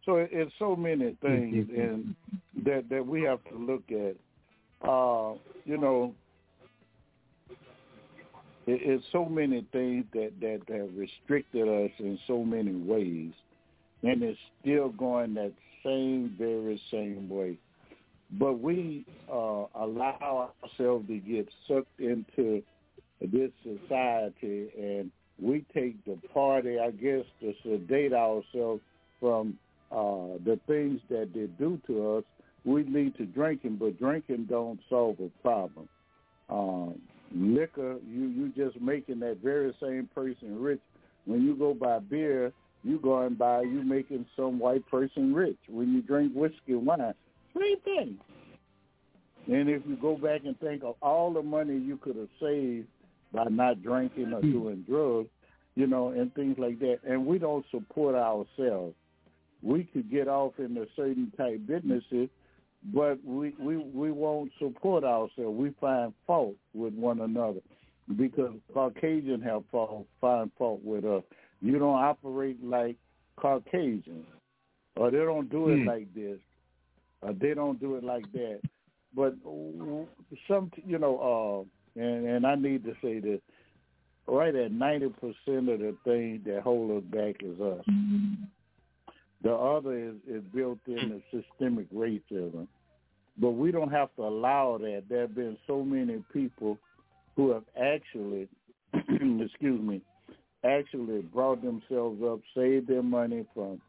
So 0.05 0.17
it's 0.17 0.51
so 0.59 0.75
many 0.75 1.17
things 1.21 1.67
and 1.75 2.15
that 2.63 2.89
that 2.89 3.05
we 3.05 3.23
have 3.23 3.43
to 3.45 3.57
look 3.57 3.83
at. 3.89 4.15
Uh, 4.81 5.33
you 5.65 5.77
know, 5.77 6.13
it's 8.67 9.05
so 9.11 9.25
many 9.25 9.65
things 9.71 10.05
that 10.13 10.31
that 10.41 10.61
have 10.69 10.89
restricted 10.95 11.67
us 11.67 11.91
in 11.99 12.19
so 12.27 12.43
many 12.43 12.73
ways, 12.73 13.31
and 14.03 14.21
it's 14.21 14.39
still 14.61 14.89
going 14.89 15.33
that 15.35 15.53
same 15.83 16.35
very 16.37 16.81
same 16.91 17.29
way. 17.29 17.57
But 18.31 18.59
we 18.59 19.05
uh, 19.31 19.65
allow 19.75 20.51
ourselves 20.63 21.07
to 21.07 21.17
get 21.17 21.47
sucked 21.67 21.99
into 21.99 22.61
this 23.21 23.51
society, 23.63 24.69
and 24.77 25.11
we 25.41 25.65
take 25.73 26.03
the 26.05 26.17
party, 26.33 26.77
I 26.79 26.91
guess, 26.91 27.23
to 27.41 27.53
sedate 27.63 28.11
ourselves 28.13 28.81
from 29.19 29.57
uh, 29.91 30.37
the 30.43 30.59
things 30.67 30.99
that 31.09 31.29
they 31.33 31.47
do 31.57 31.79
to 31.87 32.17
us. 32.17 32.23
We 32.67 32.83
lead 32.83 33.15
to 33.15 33.25
drinking, 33.25 33.77
but 33.77 33.97
drinking 33.97 34.47
don't 34.49 34.77
solve 34.89 35.15
a 35.21 35.29
problem. 35.41 35.87
Um, 36.49 37.01
liquor, 37.33 37.95
you 38.05 38.27
you 38.27 38.51
just 38.57 38.81
making 38.81 39.21
that 39.21 39.37
very 39.41 39.73
same 39.81 40.09
person 40.13 40.59
rich. 40.59 40.81
When 41.23 41.43
you 41.43 41.55
go 41.55 41.73
buy 41.73 41.99
beer, 41.99 42.51
you 42.83 42.99
going 42.99 43.35
by 43.35 43.61
you 43.61 43.83
making 43.83 44.25
some 44.35 44.59
white 44.59 44.85
person 44.89 45.33
rich. 45.33 45.57
When 45.69 45.93
you 45.93 46.01
drink 46.01 46.33
whiskey 46.35 46.75
wine, 46.75 47.13
Same 47.57 47.79
thing. 47.85 48.17
And 49.47 49.69
if 49.69 49.81
you 49.87 49.95
go 49.95 50.17
back 50.17 50.41
and 50.43 50.59
think 50.59 50.83
of 50.83 50.95
all 51.01 51.31
the 51.31 51.41
money 51.41 51.77
you 51.77 51.95
could 51.95 52.17
have 52.17 52.27
saved 52.41 52.87
by 53.33 53.45
not 53.45 53.81
drinking 53.81 54.33
or 54.33 54.41
doing 54.41 54.83
drugs, 54.85 55.29
you 55.75 55.87
know, 55.87 56.09
and 56.09 56.35
things 56.35 56.57
like 56.59 56.79
that, 56.79 56.99
and 57.07 57.25
we 57.25 57.39
don't 57.39 57.65
support 57.71 58.13
ourselves. 58.13 58.93
We 59.63 59.85
could 59.85 60.11
get 60.11 60.27
off 60.27 60.53
into 60.59 60.85
certain 60.97 61.31
type 61.37 61.61
businesses, 61.65 62.29
but 62.93 63.17
we 63.25 63.53
we 63.59 63.77
we 63.77 64.11
won't 64.11 64.51
support 64.59 65.03
ourselves. 65.03 65.57
We 65.57 65.71
find 65.81 66.13
fault 66.25 66.55
with 66.73 66.93
one 66.93 67.21
another 67.21 67.59
because 68.15 68.53
Caucasian 68.73 69.41
have 69.41 69.63
fault, 69.71 70.05
find 70.21 70.51
fault 70.57 70.81
with 70.83 71.03
us. 71.03 71.23
You 71.61 71.79
don't 71.79 71.95
operate 71.95 72.63
like 72.63 72.95
Caucasians, 73.35 74.25
or 74.95 75.11
they 75.11 75.17
don't 75.17 75.49
do 75.49 75.69
it 75.69 75.79
Hmm. 75.79 75.87
like 75.87 76.13
this, 76.13 76.39
or 77.21 77.33
they 77.33 77.53
don't 77.53 77.79
do 77.79 77.95
it 77.95 78.03
like 78.03 78.31
that. 78.31 78.61
But 79.13 79.35
some, 80.47 80.71
you 80.85 80.99
know, 80.99 81.67
uh, 81.97 81.99
and 81.99 82.27
and 82.27 82.45
I 82.45 82.55
need 82.55 82.83
to 82.85 82.95
say 83.01 83.19
this, 83.19 83.41
right 84.27 84.53
at 84.55 84.71
ninety 84.71 85.09
percent 85.09 85.69
of 85.69 85.79
the 85.79 85.95
thing 86.03 86.41
that 86.45 86.61
hold 86.61 86.91
us 86.91 87.03
back 87.09 87.41
is 87.41 87.59
us. 87.59 87.83
The 89.43 89.53
other 89.53 89.97
is, 89.97 90.15
is 90.27 90.43
built 90.53 90.79
in 90.87 90.99
hmm. 90.99 91.09
the 91.09 91.21
systemic 91.31 91.91
racism. 91.93 92.67
But 93.39 93.51
we 93.51 93.71
don't 93.71 93.91
have 93.91 94.09
to 94.15 94.23
allow 94.23 94.77
that. 94.79 95.03
There 95.09 95.21
have 95.21 95.35
been 95.35 95.57
so 95.67 95.83
many 95.83 96.23
people 96.33 96.77
who 97.35 97.51
have 97.51 97.63
actually, 97.79 98.47
excuse 98.93 99.81
me, 99.81 100.01
actually 100.63 101.21
brought 101.21 101.61
themselves 101.61 102.21
up, 102.23 102.39
saved 102.55 102.87
their 102.87 103.03
money 103.03 103.45
from 103.53 103.79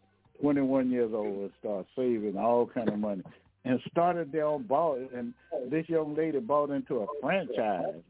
21 0.43 0.91
years 0.91 1.11
old 1.15 1.39
and 1.39 1.51
start 1.59 1.87
saving 1.97 2.37
all 2.37 2.67
kind 2.67 2.89
of 2.89 2.99
money 2.99 3.23
and 3.65 3.81
started 3.91 4.31
their 4.31 4.47
own 4.47 4.63
bought 4.63 4.99
and 5.15 5.35
this 5.71 5.89
young 5.89 6.15
lady 6.15 6.39
bought 6.39 6.71
into 6.71 6.97
a 6.97 7.07
franchise 7.21 8.03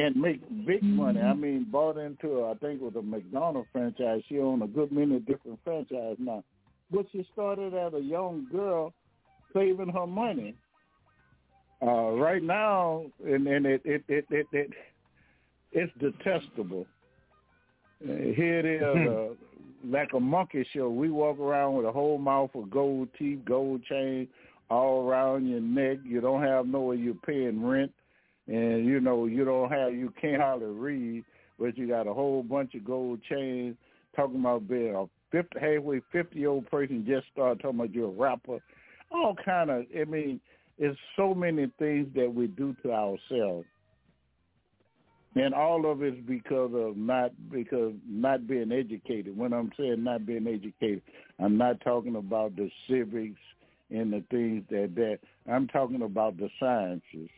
and 0.00 0.16
make 0.16 0.40
big 0.66 0.82
money. 0.82 1.20
I 1.20 1.34
mean, 1.34 1.66
bought 1.70 1.96
into 1.96 2.44
I 2.44 2.54
think 2.54 2.80
was 2.80 2.94
a 2.96 3.02
McDonald's 3.02 3.68
franchise. 3.72 4.22
She 4.28 4.38
owned 4.38 4.62
a 4.62 4.66
good 4.66 4.92
many 4.92 5.18
different 5.20 5.58
franchises 5.64 6.18
now. 6.18 6.44
But 6.90 7.06
she 7.12 7.26
started 7.32 7.74
as 7.74 7.92
a 7.94 8.00
young 8.00 8.46
girl 8.50 8.92
saving 9.54 9.88
her 9.88 10.06
money. 10.06 10.54
Uh, 11.80 12.10
right 12.12 12.42
now, 12.42 13.04
and, 13.24 13.46
and 13.46 13.64
it, 13.64 13.80
it, 13.84 14.02
it, 14.08 14.26
it, 14.30 14.46
it, 14.52 14.70
it's 15.70 15.92
detestable. 16.00 16.86
Uh, 18.02 18.14
here 18.34 18.58
it 18.58 18.66
is, 18.66 18.82
uh, 18.82 19.34
like 19.84 20.08
a 20.14 20.18
monkey 20.18 20.66
show. 20.74 20.88
We 20.88 21.10
walk 21.10 21.38
around 21.38 21.74
with 21.74 21.86
a 21.86 21.92
whole 21.92 22.18
mouth 22.18 22.50
of 22.56 22.68
gold 22.68 23.08
teeth, 23.16 23.40
gold 23.44 23.84
chain 23.84 24.26
all 24.70 25.08
around 25.08 25.48
your 25.48 25.60
neck. 25.60 25.98
You 26.04 26.20
don't 26.20 26.42
have 26.42 26.66
nowhere 26.66 26.96
you're 26.96 27.14
paying 27.14 27.64
rent, 27.64 27.92
and 28.48 28.86
you 28.86 29.00
know 29.00 29.26
you 29.26 29.44
don't 29.44 29.70
have 29.70 29.94
you 29.94 30.12
can't 30.20 30.42
hardly 30.42 30.66
read, 30.66 31.24
but 31.58 31.76
you 31.76 31.86
got 31.86 32.06
a 32.06 32.14
whole 32.14 32.42
bunch 32.42 32.74
of 32.74 32.84
gold 32.84 33.20
chains. 33.28 33.76
Talking 34.16 34.40
about 34.40 34.66
being 34.66 34.94
a 34.94 35.04
fifty 35.30 35.60
halfway 35.60 36.00
fifty 36.10 36.46
old 36.46 36.68
person 36.70 37.04
just 37.06 37.26
started 37.32 37.60
talking 37.60 37.78
about 37.78 37.94
you're 37.94 38.08
a 38.08 38.10
rapper. 38.10 38.58
All 39.12 39.36
kind 39.44 39.70
of. 39.70 39.84
I 39.98 40.04
mean, 40.04 40.40
it's 40.78 40.98
so 41.16 41.34
many 41.34 41.70
things 41.78 42.08
that 42.14 42.32
we 42.32 42.46
do 42.46 42.74
to 42.82 42.92
ourselves. 42.92 43.66
And 45.34 45.54
all 45.54 45.90
of 45.90 46.02
it's 46.02 46.16
because 46.26 46.72
of 46.74 46.96
not 46.96 47.32
because 47.52 47.92
not 48.08 48.48
being 48.48 48.72
educated. 48.72 49.36
When 49.36 49.52
I'm 49.52 49.70
saying 49.78 50.02
not 50.02 50.26
being 50.26 50.48
educated, 50.48 51.02
I'm 51.38 51.58
not 51.58 51.80
talking 51.82 52.16
about 52.16 52.56
the 52.56 52.70
civics 52.88 53.38
and 53.90 54.12
the 54.12 54.24
things 54.30 54.64
that 54.70 54.94
that 54.96 55.18
I'm 55.50 55.68
talking 55.68 56.02
about 56.02 56.38
the 56.38 56.48
sciences. 56.58 57.30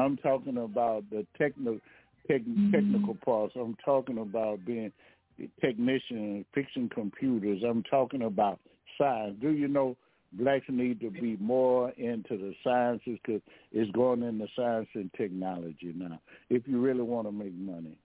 I'm 0.00 0.16
talking 0.18 0.58
about 0.58 1.04
the 1.10 1.26
technical 1.36 1.78
tech, 2.26 2.42
mm-hmm. 2.42 2.70
technical 2.72 3.14
parts. 3.24 3.54
I'm 3.56 3.76
talking 3.84 4.18
about 4.18 4.64
being 4.64 4.92
a 5.40 5.60
technician, 5.60 6.44
fixing 6.54 6.88
computers. 6.88 7.62
I'm 7.68 7.82
talking 7.84 8.22
about 8.22 8.58
science. 8.98 9.36
Do 9.40 9.50
you 9.50 9.68
know 9.68 9.96
blacks 10.32 10.66
need 10.68 11.00
to 11.00 11.10
be 11.10 11.36
more 11.40 11.90
into 11.90 12.36
the 12.36 12.54
sciences 12.62 13.18
because 13.24 13.40
it's 13.72 13.90
going 13.92 14.22
into 14.22 14.46
science 14.54 14.88
and 14.94 15.10
technology 15.16 15.92
now. 15.94 16.20
If 16.50 16.66
you 16.66 16.80
really 16.80 17.02
want 17.02 17.26
to 17.26 17.32
make 17.32 17.54
money, 17.54 17.96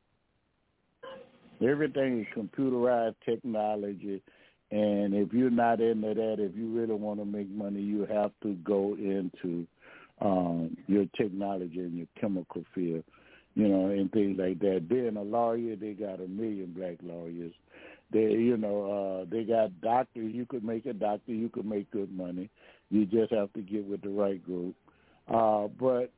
everything 1.61 2.21
is 2.21 2.27
computerized 2.37 3.15
technology. 3.25 4.21
And 4.71 5.13
if 5.13 5.33
you're 5.33 5.51
not 5.51 5.81
into 5.81 6.13
that, 6.13 6.35
if 6.39 6.55
you 6.55 6.67
really 6.69 6.95
want 6.95 7.19
to 7.19 7.25
make 7.25 7.49
money, 7.49 7.81
you 7.81 8.07
have 8.11 8.31
to 8.41 8.53
go 8.63 8.95
into 8.95 9.67
um, 10.23 10.77
your 10.87 11.05
technology 11.17 11.79
and 11.79 11.97
your 11.97 12.07
chemical 12.19 12.63
field, 12.73 13.03
you 13.55 13.67
know, 13.67 13.87
and 13.87 14.11
things 14.11 14.37
like 14.39 14.59
that. 14.59 14.87
Being 14.87 15.17
a 15.17 15.21
lawyer, 15.21 15.75
they 15.75 15.93
got 15.93 16.21
a 16.21 16.27
million 16.27 16.73
black 16.75 16.97
lawyers. 17.03 17.53
They, 18.11 18.31
you 18.31 18.57
know, 18.57 19.23
uh, 19.23 19.29
they 19.29 19.43
got 19.43 19.81
doctors. 19.81 20.33
You 20.33 20.45
could 20.45 20.63
make 20.63 20.85
a 20.85 20.93
doctor. 20.93 21.33
You 21.33 21.49
could 21.49 21.65
make 21.65 21.89
good 21.91 22.15
money. 22.15 22.49
You 22.89 23.05
just 23.05 23.33
have 23.33 23.51
to 23.53 23.61
get 23.61 23.85
with 23.85 24.01
the 24.01 24.09
right 24.09 24.43
group. 24.43 24.75
Uh, 25.27 25.67
but 25.79 26.11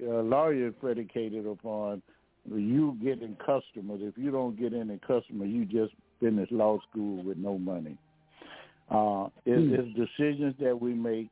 a 0.00 0.22
lawyer 0.22 0.68
is 0.68 0.74
predicated 0.80 1.46
upon 1.46 2.02
you 2.50 2.96
getting 3.02 3.36
customers. 3.36 4.00
If 4.02 4.16
you 4.16 4.30
don't 4.30 4.58
get 4.58 4.72
any 4.72 4.98
customers, 4.98 5.48
you 5.48 5.64
just 5.64 5.92
finish 6.20 6.48
law 6.50 6.78
school 6.90 7.22
with 7.22 7.36
no 7.36 7.58
money. 7.58 7.96
Uh, 8.90 9.28
it, 9.44 9.58
Hmm. 9.58 9.74
It's 9.74 9.94
decisions 9.94 10.54
that 10.60 10.80
we 10.80 10.92
make, 10.94 11.28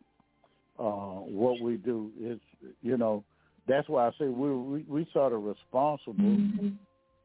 uh, 0.80 1.20
what 1.28 1.60
we 1.60 1.76
do. 1.76 2.10
It's 2.18 2.40
you 2.82 2.96
know, 2.96 3.22
that's 3.68 3.88
why 3.88 4.08
I 4.08 4.10
say 4.18 4.26
we 4.26 4.50
we 4.50 4.84
we 4.88 5.06
sort 5.12 5.32
of 5.32 5.44
responsible, 5.44 6.38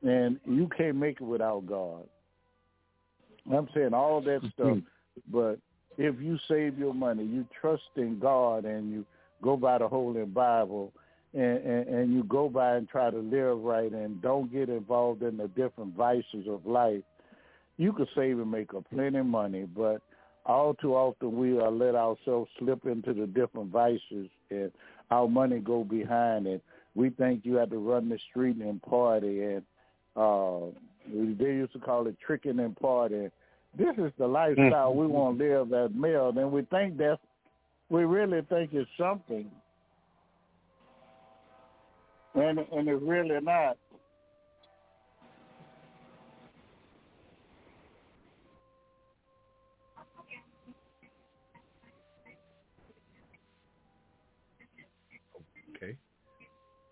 and 0.04 0.40
you 0.46 0.70
can't 0.78 0.98
make 0.98 1.22
it 1.22 1.24
without 1.24 1.66
God. 1.66 2.04
I'm 3.52 3.70
saying 3.74 3.94
all 3.94 4.22
that 4.22 4.42
stuff, 4.54 4.78
but 5.32 5.60
if 5.98 6.20
you 6.20 6.38
save 6.48 6.78
your 6.78 6.94
money, 6.94 7.24
you 7.24 7.46
trust 7.62 7.84
in 7.96 8.20
God, 8.20 8.66
and 8.66 8.92
you 8.92 9.06
go 9.42 9.56
by 9.56 9.78
the 9.78 9.88
Holy 9.88 10.26
Bible, 10.26 10.92
and, 11.34 11.58
and, 11.60 11.88
and 11.88 12.14
you 12.14 12.24
go 12.24 12.50
by 12.50 12.76
and 12.76 12.90
try 12.90 13.10
to 13.12 13.20
live 13.20 13.60
right, 13.60 13.92
and 13.92 14.22
don't 14.22 14.52
get 14.52 14.70
involved 14.70 15.22
in 15.22 15.38
the 15.38 15.48
different 15.50 15.96
vices 15.96 16.48
of 16.48 16.66
life, 16.66 17.04
you 17.78 17.94
could 17.94 18.08
save 18.16 18.40
and 18.40 18.52
make 18.52 18.74
a 18.74 18.82
plenty 18.82 19.20
of 19.20 19.26
money. 19.26 19.66
But 19.76 20.02
all 20.46 20.74
too 20.76 20.96
often 20.96 21.38
we 21.38 21.60
uh, 21.60 21.70
let 21.70 21.96
ourselves 21.96 22.50
slip 22.60 22.86
into 22.86 23.14
the 23.14 23.28
different 23.28 23.72
vices, 23.72 24.30
and 24.50 24.72
our 25.12 25.28
money 25.28 25.60
go 25.60 25.84
behind 25.84 26.48
it. 26.48 26.64
We 26.94 27.10
think 27.10 27.42
you 27.44 27.56
have 27.56 27.72
to 27.72 27.78
run 27.78 28.10
the 28.10 28.20
street 28.30 28.58
and 28.58 28.82
party, 28.82 29.44
and 29.44 29.64
uh, 30.16 30.68
they 31.08 31.46
used 31.46 31.74
to 31.74 31.80
call 31.80 32.08
it 32.08 32.16
tricking 32.26 32.60
and 32.60 32.76
partying. 32.76 33.32
This 33.78 33.96
is 33.98 34.12
the 34.18 34.28
lifestyle 34.28 34.94
we 34.96 35.06
want 35.08 35.38
to 35.38 35.44
live 35.44 35.74
as 35.74 35.92
male, 35.96 36.32
and 36.36 36.52
we 36.52 36.62
think 36.64 36.98
that 36.98 37.20
we 37.90 38.04
really 38.06 38.42
think 38.50 38.70
it's 38.74 38.90
something, 38.98 39.50
and 42.36 42.60
and 42.60 42.88
it's 42.88 43.04
really 43.04 43.40
not. 43.42 43.78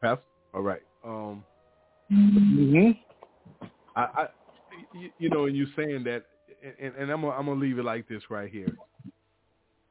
Pass. 0.03 0.19
All 0.53 0.61
right. 0.61 0.81
Um, 1.03 1.43
Mm-hmm. 2.11 2.91
I, 3.95 4.01
I 4.01 4.25
you, 4.93 5.09
you 5.17 5.29
know, 5.29 5.45
and 5.45 5.55
you're 5.55 5.67
saying 5.75 6.03
that, 6.03 6.23
and, 6.79 6.93
and 6.95 7.11
I'm 7.11 7.21
gonna, 7.21 7.35
I'm 7.35 7.45
gonna 7.45 7.59
leave 7.59 7.79
it 7.79 7.85
like 7.85 8.07
this 8.07 8.21
right 8.29 8.51
here. 8.51 8.75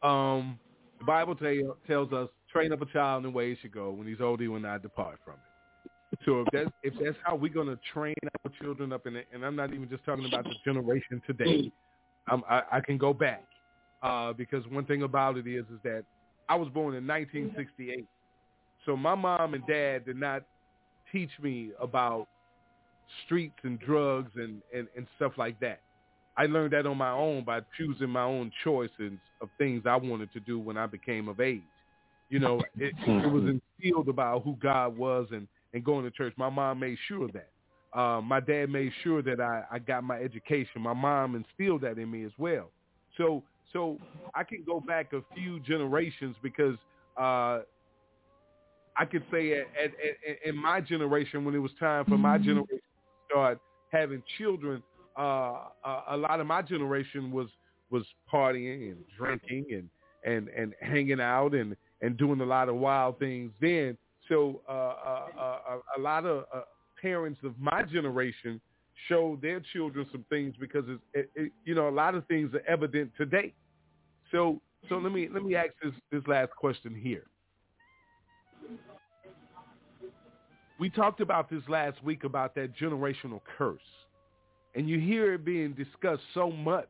Um, 0.03 0.59
the 0.99 1.05
Bible 1.05 1.35
tell, 1.35 1.77
tells 1.87 2.13
us, 2.13 2.29
train 2.53 2.73
up 2.73 2.83
a 2.83 2.87
child 2.87 3.25
in 3.25 3.31
the 3.33 3.37
way 3.37 3.51
he 3.51 3.57
should 3.61 3.73
go. 3.73 3.91
When 3.91 4.07
he's 4.07 4.21
old, 4.21 4.41
he 4.41 4.49
will 4.49 4.61
not 4.61 4.83
depart 4.83 5.19
from 5.25 5.35
it. 5.35 6.21
So 6.25 6.43
if 6.43 6.49
that's 6.53 6.71
if 6.83 6.95
that's 7.03 7.17
how 7.25 7.35
we're 7.35 7.53
gonna 7.53 7.79
train 7.93 8.15
our 8.45 8.53
children 8.61 8.93
up, 8.93 9.07
in 9.07 9.17
it, 9.17 9.27
and 9.33 9.45
I'm 9.45 9.57
not 9.57 9.73
even 9.73 9.89
just 9.89 10.05
talking 10.05 10.27
about 10.27 10.45
the 10.45 10.55
generation 10.65 11.23
today. 11.27 11.73
I'm, 12.29 12.43
I, 12.49 12.63
I 12.73 12.81
can 12.81 12.99
go 12.99 13.13
back 13.13 13.45
uh, 14.03 14.33
because 14.33 14.65
one 14.69 14.85
thing 14.85 15.03
about 15.03 15.39
it 15.39 15.47
is 15.47 15.65
is 15.67 15.81
that 15.83 16.05
I 16.49 16.55
was 16.55 16.69
born 16.69 16.95
in 16.95 17.07
1968, 17.07 18.07
so 18.87 18.97
my 18.97 19.15
mom 19.15 19.55
and 19.55 19.67
dad 19.67 20.05
did 20.07 20.17
not 20.17 20.43
teach 21.11 21.31
me 21.43 21.71
about 21.81 22.29
streets 23.25 23.59
and 23.63 23.79
drugs 23.81 24.31
and, 24.37 24.63
and, 24.75 24.89
and 24.97 25.07
stuff 25.17 25.33
like 25.37 25.59
that. 25.61 25.81
I 26.37 26.47
learned 26.47 26.73
that 26.73 26.87
on 26.87 26.97
my 26.97 27.11
own 27.11 27.45
by 27.45 27.61
choosing 27.77 28.09
my 28.09 28.23
own 28.23 28.51
choices 28.65 29.13
of 29.41 29.49
things 29.59 29.83
I 29.85 29.97
wanted 29.97 30.33
to 30.33 30.41
do 30.41 30.59
when 30.59 30.79
I 30.79 30.87
became 30.87 31.29
of 31.29 31.41
age. 31.41 31.61
You 32.31 32.39
know, 32.39 32.63
it, 32.79 32.95
it 33.07 33.31
was 33.31 33.45
instilled 33.45 34.09
about 34.09 34.43
who 34.43 34.57
God 34.63 34.97
was 34.97 35.29
and, 35.33 35.47
and 35.75 35.85
going 35.85 36.05
to 36.05 36.11
church. 36.11 36.33
My 36.39 36.49
mom 36.49 36.81
made 36.81 36.97
sure 37.07 37.27
of 37.27 37.33
that. 37.35 37.51
Uh, 37.93 38.23
my 38.23 38.41
dad 38.41 38.71
made 38.71 38.91
sure 39.05 39.21
that 39.23 39.39
I, 39.39 39.65
I 39.71 39.79
got 39.79 40.03
my 40.03 40.17
education. 40.17 40.81
My 40.81 40.95
mom 40.95 41.35
instilled 41.35 41.83
that 41.83 41.99
in 41.99 42.11
me 42.11 42.25
as 42.25 42.33
well. 42.39 42.71
So 43.19 43.43
So 43.73 43.99
I 44.35 44.45
can 44.45 44.63
go 44.65 44.81
back 44.81 45.13
a 45.13 45.21
few 45.35 45.61
generations 45.61 46.37
because 46.43 46.77
uh, 47.21 47.61
I 48.97 49.05
could 49.05 49.25
say 49.31 49.53
at, 49.53 49.67
at, 49.83 49.91
at, 49.91 50.37
in 50.45 50.57
my 50.57 50.81
generation, 50.81 51.45
when 51.45 51.55
it 51.55 51.59
was 51.59 51.73
time 51.81 52.05
for 52.05 52.19
my 52.19 52.39
generation 52.39 52.67
to 52.69 53.31
start 53.31 53.59
having 53.91 54.23
children, 54.39 54.83
uh, 55.19 55.69
a 56.11 56.17
lot 56.17 56.41
of 56.41 56.47
my 56.47 56.63
generation 56.63 57.31
was 57.33 57.49
was 57.91 58.05
partying 58.33 58.91
and 58.91 59.05
drinking 59.17 59.67
and 59.73 59.89
and 60.25 60.49
and 60.49 60.75
hanging 60.81 61.21
out 61.21 61.55
and 61.55 61.77
and 62.01 62.17
doing 62.17 62.41
a 62.41 62.45
lot 62.45 62.69
of 62.69 62.77
wild 62.77 63.19
things 63.19 63.53
then. 63.61 63.97
So 64.29 64.63
uh, 64.69 64.73
uh, 64.73 65.29
uh, 65.39 65.79
a 65.97 66.01
lot 66.01 66.25
of 66.25 66.45
uh, 66.55 66.63
parents 67.01 67.41
of 67.45 67.59
my 67.59 67.83
generation 67.83 68.61
show 69.09 69.39
their 69.43 69.61
children 69.73 70.07
some 70.13 70.25
things 70.31 70.55
because 70.61 70.85
it's, 70.89 71.03
it, 71.15 71.31
it, 71.35 71.53
you 71.65 71.75
know 71.75 71.89
a 71.89 71.91
lot 71.91 72.15
of 72.15 72.27
things 72.27 72.55
are 72.55 72.63
evident 72.69 73.11
today. 73.17 73.53
So 74.31 74.61
so 74.89 74.99
let 74.99 75.13
me 75.13 75.29
let 75.33 75.45
me 75.45 75.55
ask 75.55 75.71
this 75.83 75.93
this 76.11 76.23
last 76.27 76.53
question 76.57 76.95
here. 76.95 77.25
We 80.83 80.91
talked 80.91 81.21
about 81.21 81.49
this 81.49 81.63
last 81.69 82.03
week 82.03 82.25
about 82.25 82.57
that 82.57 82.77
generational 82.77 83.41
curse. 83.57 83.79
And 84.75 84.89
you 84.89 84.99
hear 84.99 85.35
it 85.35 85.45
being 85.45 85.75
discussed 85.75 86.25
so 86.35 86.51
much 86.51 86.89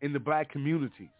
in 0.00 0.14
the 0.14 0.18
black 0.18 0.50
communities. 0.50 1.10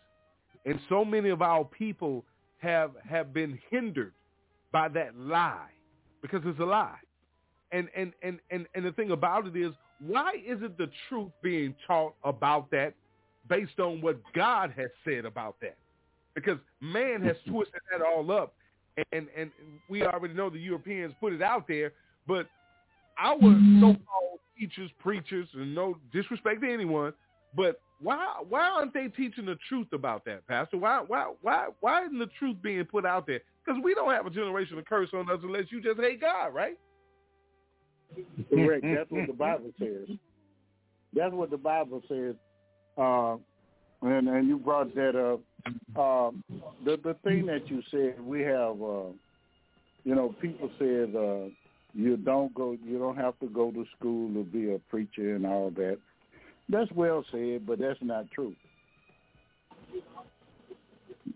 And 0.65 0.81
so 0.89 1.05
many 1.05 1.29
of 1.29 1.43
our 1.43 1.63
people 1.63 2.25
have 2.61 2.93
have 3.07 3.35
been 3.35 3.59
hindered 3.71 4.15
by 4.73 4.89
that 4.89 5.15
lie 5.15 5.69
because 6.23 6.41
it's 6.47 6.59
a 6.59 6.65
lie. 6.65 6.97
And 7.71 7.91
and 7.95 8.15
and 8.23 8.39
and, 8.51 8.65
and 8.75 8.87
the 8.87 8.93
thing 8.93 9.11
about 9.11 9.47
it 9.47 9.55
is 9.55 9.73
why 10.01 10.43
isn't 10.43 10.79
the 10.79 10.89
truth 11.11 11.33
being 11.43 11.75
taught 11.87 12.15
about 12.25 12.71
that 12.71 12.95
based 13.47 13.79
on 13.79 14.01
what 14.01 14.23
God 14.35 14.73
has 14.75 14.89
said 15.05 15.27
about 15.27 15.57
that? 15.61 15.77
Because 16.35 16.57
man 16.81 17.21
has 17.21 17.37
twisted 17.47 17.83
that 17.93 18.01
all 18.01 18.33
up 18.33 18.55
and 19.13 19.27
and 19.37 19.51
we 19.89 20.03
already 20.03 20.35
know 20.35 20.49
the 20.49 20.59
Europeans 20.59 21.13
put 21.21 21.33
it 21.33 21.43
out 21.43 21.69
there, 21.69 21.93
but 22.27 22.47
our 23.19 23.39
so-called 23.39 24.41
teachers, 24.59 24.91
preachers, 24.99 25.49
and 25.55 25.75
no 25.75 25.97
disrespect 26.13 26.61
to 26.63 26.73
anyone, 26.73 27.13
but 27.55 27.81
why 28.01 28.35
why 28.49 28.69
aren't 28.69 28.93
they 28.93 29.09
teaching 29.09 29.47
the 29.47 29.57
truth 29.69 29.89
about 29.93 30.25
that, 30.27 30.47
Pastor? 30.47 30.77
Why 30.77 31.03
why 31.07 31.33
why 31.41 31.69
why 31.81 32.05
isn't 32.05 32.19
the 32.19 32.29
truth 32.39 32.57
being 32.63 32.85
put 32.85 33.07
out 33.07 33.27
there? 33.27 33.41
Because 33.65 33.81
we 33.83 33.95
don't 33.95 34.13
have 34.13 34.27
a 34.27 34.31
generational 34.31 34.85
curse 34.85 35.11
on 35.15 35.31
us 35.31 35.39
unless 35.43 35.65
you 35.71 35.81
just 35.81 35.99
hate 35.99 36.21
God, 36.21 36.49
right? 36.49 36.77
Correct. 38.51 38.85
That's 38.85 39.11
what 39.11 39.27
the 39.27 39.33
Bible 39.33 39.71
says. 39.79 40.17
That's 41.15 41.33
what 41.33 41.51
the 41.51 41.57
Bible 41.57 42.03
says. 42.09 42.35
Uh, 42.99 43.37
and 44.03 44.29
and 44.29 44.47
you 44.47 44.59
brought 44.59 44.95
that 44.95 45.17
up. 45.17 45.41
Uh, 45.97 46.31
the 46.85 46.99
the 47.03 47.17
thing 47.25 47.47
that 47.47 47.69
you 47.69 47.83
said, 47.91 48.21
we 48.21 48.43
have, 48.43 48.81
uh, 48.81 49.11
you 50.05 50.15
know, 50.15 50.35
people 50.41 50.71
said 50.79 51.15
uh, 51.17 51.49
you 51.97 52.19
don't 52.19 52.55
go, 52.55 52.77
you 52.85 52.99
don't 52.99 53.17
have 53.17 53.39
to 53.41 53.47
go 53.47 53.71
to 53.71 53.85
school 53.99 54.33
to 54.35 54.45
be 54.45 54.75
a 54.75 54.79
preacher 54.91 55.35
and 55.35 55.47
all 55.47 55.71
that. 55.71 55.99
That's 56.69 56.91
well 56.93 57.25
said, 57.33 57.67
but 57.67 57.79
that's 57.79 57.99
not 58.03 58.31
true. 58.31 58.55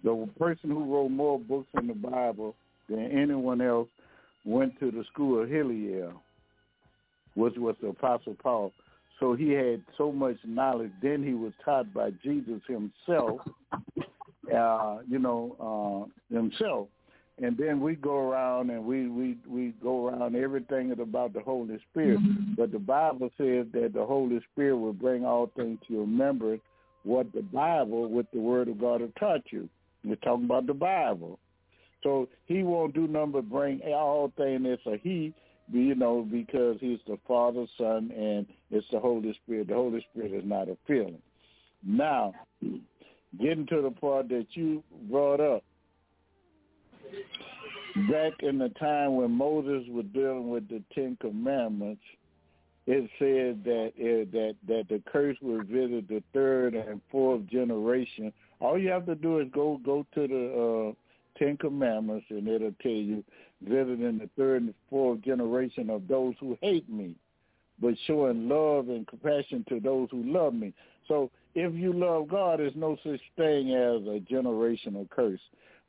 The 0.04 0.28
person 0.38 0.70
who 0.70 0.94
wrote 0.94 1.08
more 1.08 1.38
books 1.38 1.68
in 1.78 1.86
the 1.86 1.94
Bible 1.94 2.54
than 2.88 3.10
anyone 3.10 3.62
else 3.62 3.88
went 4.44 4.78
to 4.80 4.90
the 4.90 5.04
school 5.12 5.42
of 5.42 5.48
Hillel, 5.48 6.12
which 7.34 7.54
was 7.56 7.76
the 7.80 7.88
Apostle 7.88 8.36
Paul. 8.42 8.72
So 9.18 9.34
he 9.34 9.50
had 9.50 9.82
so 9.96 10.12
much 10.12 10.36
knowledge. 10.44 10.92
Then 11.02 11.22
he 11.22 11.34
was 11.34 11.52
taught 11.64 11.92
by 11.94 12.10
Jesus 12.22 12.60
himself, 12.66 13.40
uh, 14.54 14.98
you 15.08 15.18
know, 15.18 16.08
uh, 16.32 16.34
himself 16.34 16.88
and 17.42 17.56
then 17.56 17.80
we 17.80 17.94
go 17.94 18.16
around 18.16 18.70
and 18.70 18.84
we 18.84 19.08
we 19.08 19.36
we 19.48 19.72
go 19.82 20.08
around 20.08 20.36
everything 20.36 20.90
is 20.90 20.98
about 20.98 21.32
the 21.32 21.40
Holy 21.40 21.78
Spirit. 21.90 22.18
Mm-hmm. 22.20 22.54
But 22.56 22.72
the 22.72 22.78
Bible 22.78 23.30
says 23.38 23.66
that 23.72 23.92
the 23.94 24.04
Holy 24.04 24.40
Spirit 24.52 24.76
will 24.76 24.92
bring 24.92 25.24
all 25.24 25.50
things 25.56 25.78
to 25.86 25.94
your 25.94 26.02
remembrance 26.02 26.62
what 27.04 27.32
the 27.32 27.42
Bible 27.42 28.08
with 28.08 28.26
the 28.32 28.40
Word 28.40 28.68
of 28.68 28.80
God 28.80 29.00
have 29.00 29.14
taught 29.14 29.42
you. 29.50 29.68
We're 30.04 30.16
talking 30.16 30.44
about 30.44 30.66
the 30.66 30.74
Bible. 30.74 31.38
So 32.02 32.28
he 32.46 32.62
won't 32.62 32.94
do 32.94 33.06
nothing 33.06 33.32
but 33.32 33.50
bring 33.50 33.80
all 33.82 34.32
things 34.36 34.62
that's 34.64 34.86
a 34.86 34.98
he, 35.02 35.34
you 35.72 35.94
know, 35.94 36.26
because 36.30 36.76
he's 36.80 36.98
the 37.06 37.18
Father, 37.28 37.66
Son, 37.76 38.10
and 38.16 38.46
it's 38.70 38.86
the 38.90 38.98
Holy 38.98 39.34
Spirit. 39.44 39.68
The 39.68 39.74
Holy 39.74 40.04
Spirit 40.10 40.32
is 40.32 40.44
not 40.44 40.68
a 40.68 40.76
feeling. 40.86 41.20
Now, 41.86 42.34
getting 43.40 43.66
to 43.66 43.82
the 43.82 43.90
part 43.90 44.28
that 44.30 44.46
you 44.52 44.82
brought 45.10 45.40
up, 45.40 45.62
back 48.10 48.32
in 48.40 48.58
the 48.58 48.68
time 48.80 49.16
when 49.16 49.30
Moses 49.30 49.86
was 49.88 50.06
dealing 50.12 50.50
with 50.50 50.68
the 50.68 50.82
Ten 50.94 51.16
Commandments, 51.20 52.02
it 52.86 53.10
said 53.18 53.62
that 53.64 53.92
it, 53.96 54.32
that 54.32 54.56
that 54.66 54.88
the 54.88 55.02
curse 55.10 55.36
would 55.42 55.66
visit 55.66 56.08
the 56.08 56.22
third 56.32 56.74
and 56.74 57.00
fourth 57.10 57.46
generation. 57.46 58.32
All 58.60 58.78
you 58.78 58.88
have 58.90 59.06
to 59.06 59.14
do 59.14 59.38
is 59.38 59.48
go 59.52 59.80
go 59.84 60.06
to 60.14 60.26
the 60.26 60.90
uh, 60.90 61.38
Ten 61.38 61.56
Commandments, 61.56 62.26
and 62.30 62.48
it'll 62.48 62.74
tell 62.82 62.90
you 62.90 63.22
visiting 63.62 64.18
the 64.18 64.30
third 64.36 64.62
and 64.62 64.74
fourth 64.88 65.20
generation 65.22 65.90
of 65.90 66.08
those 66.08 66.34
who 66.40 66.56
hate 66.62 66.88
me, 66.88 67.14
but 67.80 67.94
showing 68.06 68.48
love 68.48 68.88
and 68.88 69.06
compassion 69.06 69.64
to 69.68 69.80
those 69.80 70.08
who 70.10 70.22
love 70.24 70.54
me. 70.54 70.72
So 71.06 71.30
if 71.54 71.74
you 71.74 71.92
love 71.92 72.28
God, 72.28 72.60
there's 72.60 72.72
no 72.74 72.96
such 73.04 73.20
thing 73.36 73.74
as 73.74 74.02
a 74.06 74.20
generational 74.32 75.08
curse 75.10 75.40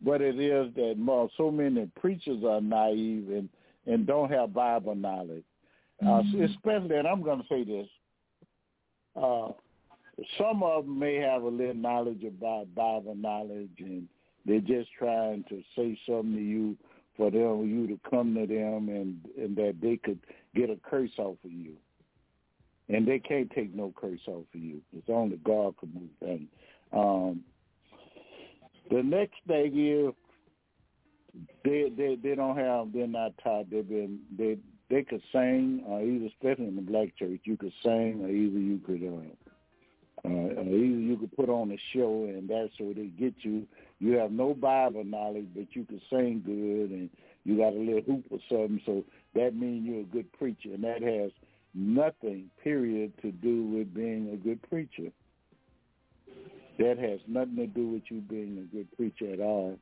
but 0.03 0.21
it 0.21 0.39
is 0.39 0.73
that 0.75 0.95
more, 0.97 1.29
so 1.37 1.51
many 1.51 1.89
preachers 1.99 2.43
are 2.43 2.61
naive 2.61 3.29
and, 3.29 3.49
and 3.85 4.07
don't 4.07 4.31
have 4.31 4.53
Bible 4.53 4.95
knowledge. 4.95 5.43
Uh, 6.01 6.05
mm-hmm. 6.05 6.43
especially, 6.43 6.95
and 6.95 7.07
I'm 7.07 7.21
going 7.21 7.41
to 7.41 7.47
say 7.47 7.63
this, 7.63 7.87
uh, 9.15 9.49
some 10.37 10.63
of 10.63 10.85
them 10.85 10.97
may 10.97 11.15
have 11.15 11.43
a 11.43 11.47
little 11.47 11.75
knowledge 11.75 12.23
about 12.23 12.73
Bible 12.73 13.15
knowledge 13.15 13.69
and 13.79 14.07
they're 14.45 14.59
just 14.59 14.89
trying 14.97 15.43
to 15.49 15.61
say 15.75 15.97
something 16.07 16.35
to 16.35 16.41
you 16.41 16.77
for 17.17 17.29
them, 17.29 17.69
you 17.69 17.87
to 17.87 17.99
come 18.09 18.33
to 18.33 18.47
them 18.47 18.89
and, 18.89 19.19
and 19.37 19.55
that 19.55 19.75
they 19.81 19.97
could 19.97 20.19
get 20.55 20.69
a 20.69 20.77
curse 20.89 21.11
off 21.19 21.37
of 21.43 21.51
you. 21.51 21.73
And 22.89 23.07
they 23.07 23.19
can't 23.19 23.49
take 23.51 23.73
no 23.75 23.93
curse 23.95 24.19
off 24.27 24.45
of 24.53 24.59
you. 24.59 24.81
It's 24.97 25.07
only 25.09 25.37
God 25.37 25.75
can 25.77 25.93
move 25.93 26.09
things. 26.19 26.47
Um, 26.91 27.41
the 28.89 29.03
next 29.03 29.35
thing 29.47 29.77
is 29.77 30.13
they 31.63 31.89
they 31.95 32.15
they 32.15 32.35
don't 32.35 32.57
have 32.57 32.91
they're 32.93 33.07
not 33.07 33.31
taught 33.43 33.69
they've 33.69 33.87
been 33.87 34.19
they 34.37 34.57
they 34.89 35.03
could 35.03 35.21
sing 35.31 35.83
uh, 35.89 35.99
either 35.99 36.25
especially 36.25 36.67
in 36.67 36.75
the 36.75 36.81
black 36.81 37.15
church 37.17 37.39
you 37.43 37.55
could 37.55 37.73
sing 37.83 38.21
or 38.23 38.29
either 38.29 38.59
you 38.59 38.79
could 38.85 39.01
uh, 40.23 40.27
uh, 40.29 40.61
either 40.61 40.75
you 40.75 41.17
could 41.17 41.35
put 41.35 41.49
on 41.49 41.71
a 41.71 41.77
show 41.93 42.25
and 42.25 42.47
that's 42.47 42.79
where 42.79 42.93
they 42.93 43.07
get 43.07 43.33
you. 43.39 43.65
You 43.99 44.13
have 44.17 44.31
no 44.31 44.53
Bible 44.53 45.03
knowledge, 45.03 45.47
but 45.55 45.75
you 45.75 45.83
can 45.83 46.01
sing 46.09 46.43
good 46.45 46.91
and 46.91 47.09
you 47.43 47.57
got 47.57 47.73
a 47.73 47.79
little 47.79 48.01
hoop 48.01 48.25
or 48.29 48.39
something. 48.49 48.81
So 48.85 49.03
that 49.33 49.55
means 49.55 49.87
you're 49.87 50.01
a 50.01 50.03
good 50.03 50.31
preacher, 50.33 50.73
and 50.73 50.83
that 50.83 51.01
has 51.01 51.31
nothing, 51.73 52.51
period, 52.63 53.13
to 53.21 53.31
do 53.31 53.63
with 53.63 53.93
being 53.93 54.31
a 54.33 54.37
good 54.37 54.61
preacher. 54.69 55.11
That 56.81 56.97
has 56.97 57.19
nothing 57.27 57.57
to 57.57 57.67
do 57.67 57.87
with 57.89 58.01
you 58.09 58.21
being 58.21 58.57
a 58.57 58.75
good 58.75 58.87
preacher 58.97 59.31
at 59.31 59.39
all. 59.39 59.77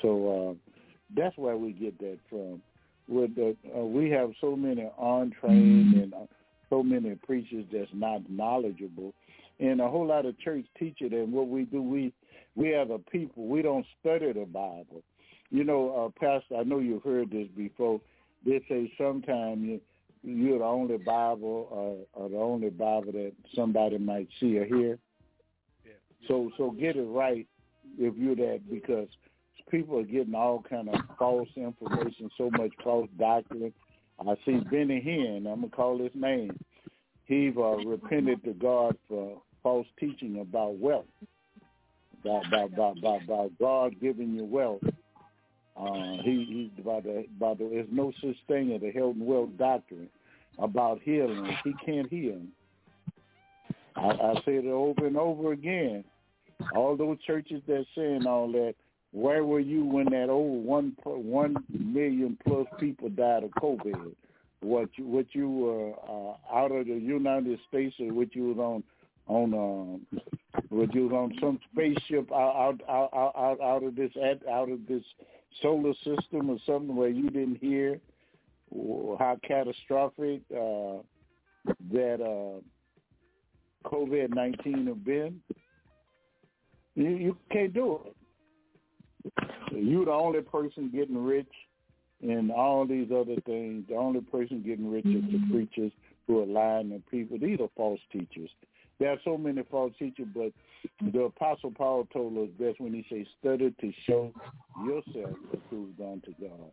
So 0.00 0.56
uh, 0.56 0.72
that's 1.14 1.36
where 1.36 1.58
we 1.58 1.72
get 1.72 1.98
that 1.98 2.18
from. 2.30 2.62
With 3.08 3.34
the, 3.34 3.54
uh, 3.76 3.80
we 3.80 4.08
have 4.10 4.30
so 4.40 4.56
many 4.56 4.88
untrained 4.98 5.94
and 5.94 6.14
uh, 6.14 6.26
so 6.70 6.82
many 6.82 7.14
preachers 7.16 7.66
that's 7.70 7.90
not 7.92 8.22
knowledgeable, 8.30 9.12
and 9.60 9.82
a 9.82 9.88
whole 9.88 10.06
lot 10.06 10.24
of 10.24 10.38
church 10.40 10.64
teach 10.78 10.96
it. 11.00 11.12
And 11.12 11.30
what 11.30 11.48
we 11.48 11.64
do, 11.64 11.82
we 11.82 12.14
we 12.56 12.74
as 12.74 12.88
a 12.90 12.98
people, 13.10 13.46
we 13.46 13.60
don't 13.60 13.84
study 14.00 14.32
the 14.32 14.46
Bible. 14.46 15.02
You 15.50 15.64
know, 15.64 16.06
uh, 16.06 16.18
Pastor, 16.18 16.56
I 16.56 16.62
know 16.62 16.78
you've 16.78 17.02
heard 17.02 17.30
this 17.30 17.48
before. 17.54 18.00
They 18.46 18.64
say 18.68 18.90
sometimes 18.96 19.62
you, 19.62 19.80
you're 20.22 20.60
the 20.60 20.64
only 20.64 20.96
Bible 20.96 22.06
uh, 22.16 22.18
or 22.18 22.28
the 22.30 22.38
only 22.38 22.70
Bible 22.70 23.12
that 23.12 23.32
somebody 23.54 23.98
might 23.98 24.28
see 24.40 24.56
or 24.56 24.64
hear. 24.64 24.98
So 26.28 26.50
so 26.56 26.70
get 26.70 26.96
it 26.96 27.02
right 27.02 27.46
if 27.98 28.14
you're 28.16 28.36
that 28.36 28.60
because 28.70 29.08
people 29.70 29.98
are 29.98 30.04
getting 30.04 30.34
all 30.34 30.62
kind 30.68 30.88
of 30.88 31.00
false 31.18 31.48
information, 31.56 32.30
so 32.36 32.50
much 32.50 32.70
false 32.82 33.08
doctrine. 33.18 33.72
I 34.20 34.34
see 34.46 34.58
Benny 34.70 35.02
Hinn, 35.04 35.46
I'm 35.50 35.60
gonna 35.60 35.68
call 35.68 35.98
his 35.98 36.12
name. 36.14 36.58
He 37.24 37.52
uh, 37.56 37.76
repented 37.84 38.44
to 38.44 38.52
God 38.52 38.96
for 39.08 39.40
false 39.62 39.86
teaching 39.98 40.40
about 40.40 40.78
wealth, 40.78 41.06
about 42.22 42.44
about, 42.46 42.98
about, 42.98 43.22
about 43.24 43.50
God 43.58 43.94
giving 44.00 44.34
you 44.34 44.44
wealth. 44.44 44.82
Uh, 45.76 46.22
he 46.22 46.70
about 46.78 47.02
the 47.02 47.24
about 47.36 47.58
the, 47.58 47.68
there's 47.68 47.88
no 47.90 48.12
such 48.20 48.36
thing 48.46 48.72
as 48.72 48.82
a 48.82 48.96
health 48.96 49.16
and 49.16 49.26
wealth 49.26 49.50
doctrine 49.58 50.08
about 50.58 51.00
healing. 51.02 51.56
He 51.64 51.74
can't 51.84 52.08
heal. 52.08 52.40
I, 53.96 54.08
I 54.08 54.34
said 54.44 54.64
it 54.64 54.66
over 54.66 55.06
and 55.06 55.16
over 55.16 55.52
again. 55.52 56.04
All 56.74 56.96
those 56.96 57.20
churches 57.26 57.62
that 57.66 57.84
saying 57.94 58.26
all 58.26 58.50
that, 58.52 58.74
where 59.12 59.44
were 59.44 59.60
you 59.60 59.84
when 59.84 60.06
that 60.10 60.28
old 60.28 60.64
one 60.64 60.96
one 61.04 61.56
million 61.68 62.36
plus 62.46 62.66
people 62.80 63.08
died 63.08 63.44
of 63.44 63.50
COVID? 63.52 64.14
What 64.60 64.88
you 64.96 65.06
what 65.06 65.26
you 65.32 65.50
were 65.50 65.92
uh, 66.08 66.56
out 66.56 66.72
of 66.72 66.86
the 66.86 66.94
United 66.94 67.58
States 67.68 67.94
or 68.00 68.12
what 68.12 68.34
you 68.34 68.54
was 68.54 68.58
on 68.58 68.82
on 69.26 69.54
um 69.54 70.20
what 70.68 70.94
you 70.94 71.08
was 71.08 71.12
on 71.12 71.38
some 71.40 71.58
spaceship 71.72 72.30
out 72.32 72.80
out 72.88 73.10
out 73.14 73.32
out, 73.36 73.60
out 73.60 73.82
of 73.84 73.94
this 73.94 74.10
out 74.50 74.70
of 74.70 74.86
this 74.88 75.02
solar 75.62 75.94
system 76.04 76.50
or 76.50 76.58
something 76.66 76.96
where 76.96 77.08
you 77.08 77.30
didn't 77.30 77.56
hear 77.56 78.00
how 79.18 79.38
catastrophic 79.46 80.40
uh, 80.50 80.98
that 81.92 82.20
uh, 82.20 82.60
COVID 83.88 84.34
nineteen 84.34 84.86
have 84.86 85.04
been. 85.04 85.40
You 86.94 87.08
you 87.08 87.36
can't 87.50 87.74
do 87.74 88.00
it. 88.06 88.14
You're 89.72 90.04
the 90.04 90.12
only 90.12 90.42
person 90.42 90.90
getting 90.94 91.22
rich 91.22 91.50
and 92.22 92.50
all 92.50 92.86
these 92.86 93.08
other 93.10 93.36
things. 93.46 93.84
The 93.88 93.96
only 93.96 94.20
person 94.20 94.62
getting 94.62 94.90
rich 94.90 95.06
is 95.06 95.22
the 95.30 95.38
mm-hmm. 95.38 95.52
preachers 95.52 95.92
who 96.26 96.42
are 96.42 96.46
lying 96.46 96.90
to 96.90 97.02
people. 97.10 97.38
These 97.38 97.60
are 97.60 97.68
false 97.76 98.00
teachers. 98.12 98.50
There 99.00 99.10
are 99.10 99.18
so 99.24 99.36
many 99.36 99.62
false 99.70 99.92
teachers, 99.98 100.28
but 100.34 100.52
the 101.12 101.22
Apostle 101.22 101.72
Paul 101.72 102.06
told 102.12 102.38
us 102.38 102.48
best 102.58 102.80
when 102.80 102.94
he 102.94 103.04
says, 103.10 103.26
study 103.40 103.74
to 103.80 103.92
show 104.06 104.32
yourself 104.86 105.36
approved 105.52 106.00
unto 106.00 106.32
God, 106.40 106.70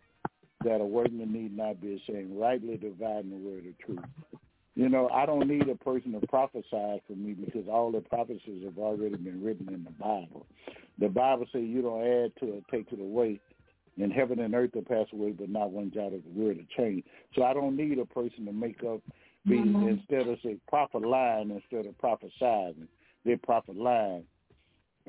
that 0.64 0.82
a 0.82 0.86
workman 0.86 1.34
need 1.34 1.58
not 1.58 1.82
be 1.82 1.96
ashamed, 1.96 2.40
rightly 2.40 2.78
dividing 2.78 3.32
the 3.32 3.38
word 3.38 3.66
of 3.66 3.78
truth. 3.80 4.06
You 4.76 4.88
know, 4.88 5.10
I 5.10 5.26
don't 5.26 5.48
need 5.48 5.68
a 5.68 5.76
person 5.76 6.14
to 6.14 6.26
prophesy 6.28 6.64
for 6.72 7.14
me 7.16 7.34
because 7.34 7.68
all 7.70 7.92
the 7.92 8.00
prophecies 8.02 8.64
have 8.64 8.78
already 8.78 9.18
been 9.18 9.44
written 9.44 9.68
in 9.74 9.84
the 9.84 9.92
Bible. 9.92 10.46
The 10.98 11.10
Bible 11.10 11.46
says 11.52 11.64
you 11.66 11.82
don't 11.82 12.02
add 12.02 12.32
to 12.40 12.58
it, 12.58 12.64
take 12.72 12.88
it 12.92 13.00
away. 13.00 13.40
And 14.02 14.14
heaven 14.14 14.40
and 14.40 14.56
earth 14.56 14.72
will 14.74 14.84
pass 14.84 15.08
away, 15.12 15.32
but 15.32 15.50
not 15.50 15.72
one 15.72 15.92
jot 15.94 16.14
of 16.14 16.24
the 16.24 16.30
word 16.34 16.58
will 16.58 16.64
change. 16.78 17.04
So 17.36 17.44
I 17.44 17.54
don't 17.54 17.76
need 17.76 18.00
a 18.00 18.06
person 18.06 18.46
to 18.46 18.54
make 18.54 18.82
up, 18.84 19.02
be 19.46 19.58
mm-hmm. 19.58 19.90
instead 19.90 20.28
of 20.28 20.38
say 20.42 20.56
prophet 20.70 21.02
lying 21.02 21.52
instead 21.52 21.86
of 21.86 21.98
prophesizing. 21.98 22.88
They 23.26 23.36
prophet 23.36 23.76
lying. 23.76 24.24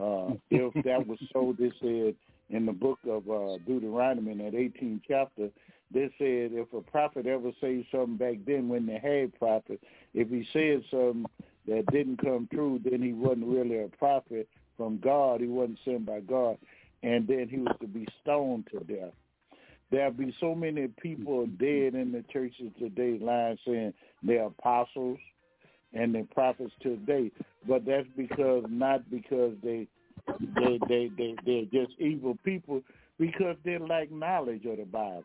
Uh, 0.01 0.35
if 0.51 0.85
that 0.85 1.07
was 1.07 1.19
so, 1.33 1.55
they 1.57 1.71
said 1.81 2.17
in 2.51 2.67
the 2.67 2.73
book 2.73 2.99
of 3.09 3.29
uh, 3.31 3.59
Deuteronomy 3.67 4.33
in 4.33 4.39
that 4.39 4.53
18th 4.53 5.03
chapter, 5.07 5.49
they 5.93 6.11
said 6.19 6.53
if 6.53 6.73
a 6.73 6.81
prophet 6.81 7.27
ever 7.27 7.51
says 7.61 7.85
something 7.91 8.17
back 8.17 8.37
then 8.47 8.69
when 8.69 8.87
they 8.87 8.99
had 8.99 9.39
prophets, 9.39 9.83
if 10.15 10.29
he 10.29 10.47
said 10.53 10.83
something 10.91 11.27
that 11.67 11.87
didn't 11.93 12.23
come 12.23 12.49
true, 12.53 12.81
then 12.85 13.03
he 13.03 13.13
wasn't 13.13 13.47
really 13.47 13.83
a 13.83 13.89
prophet 13.89 14.49
from 14.77 14.99
God. 14.99 15.41
He 15.41 15.47
wasn't 15.47 15.79
sent 15.85 16.07
by 16.07 16.21
God. 16.21 16.59
And 17.03 17.27
then 17.27 17.49
he 17.51 17.59
was 17.59 17.77
to 17.81 17.87
be 17.87 18.07
stoned 18.23 18.69
to 18.73 18.81
death. 18.81 19.13
There'll 19.91 20.13
be 20.13 20.35
so 20.41 20.55
many 20.55 20.89
people 20.89 21.47
dead 21.47 21.95
in 21.95 22.13
the 22.13 22.25
churches 22.33 22.73
today 22.79 23.19
lying 23.21 23.59
saying 23.67 23.93
they're 24.23 24.47
apostles 24.47 25.19
and 25.93 26.15
they're 26.15 26.25
prophets 26.33 26.73
today. 26.81 27.31
But 27.69 27.85
that's 27.85 28.09
because 28.17 28.65
not 28.69 29.09
because 29.11 29.53
they 29.63 29.87
they 30.27 30.79
they 30.89 31.11
they 31.17 31.35
they're 31.45 31.85
just 31.85 31.99
evil 32.01 32.39
people 32.45 32.83
because 33.19 33.57
they 33.65 33.79
lack 33.79 34.11
knowledge 34.11 34.65
of 34.65 34.79
the 34.79 34.85
Bible. 34.85 35.25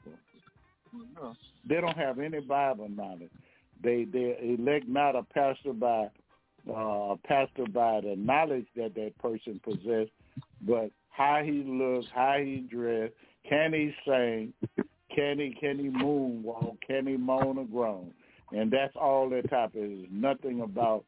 They 1.68 1.81
don't 1.81 1.97
have 1.97 2.19
any 2.19 2.39
Bible 2.39 2.89
knowledge. 2.89 3.31
They 3.84 4.05
they 4.05 4.38
elect 4.41 4.88
not 4.88 5.15
a 5.15 5.23
pastor 5.23 5.73
by 5.73 6.09
uh, 6.69 7.14
a 7.14 7.18
pastor 7.26 7.65
by 7.73 8.01
the 8.01 8.15
knowledge 8.18 8.65
that 8.76 8.95
that 8.95 9.18
person 9.19 9.59
possesses, 9.64 10.09
but 10.61 10.91
how 11.09 11.41
he 11.43 11.64
looks, 11.65 12.07
how 12.14 12.38
he 12.39 12.68
dressed, 12.69 13.14
can 13.47 13.73
he 13.73 13.93
sing, 14.05 14.53
can 15.15 15.39
he 15.39 15.55
can 15.59 15.80
he 15.80 15.89
moonwalk, 15.89 16.77
can 16.85 17.07
he 17.07 17.18
moan 17.18 17.57
or 17.57 17.65
groan, 17.65 18.11
and 18.51 18.72
that's 18.72 18.95
all 18.95 19.30
that 19.30 19.49
topic 19.49 19.81
is. 19.84 20.05
Nothing 20.11 20.61
about 20.61 21.03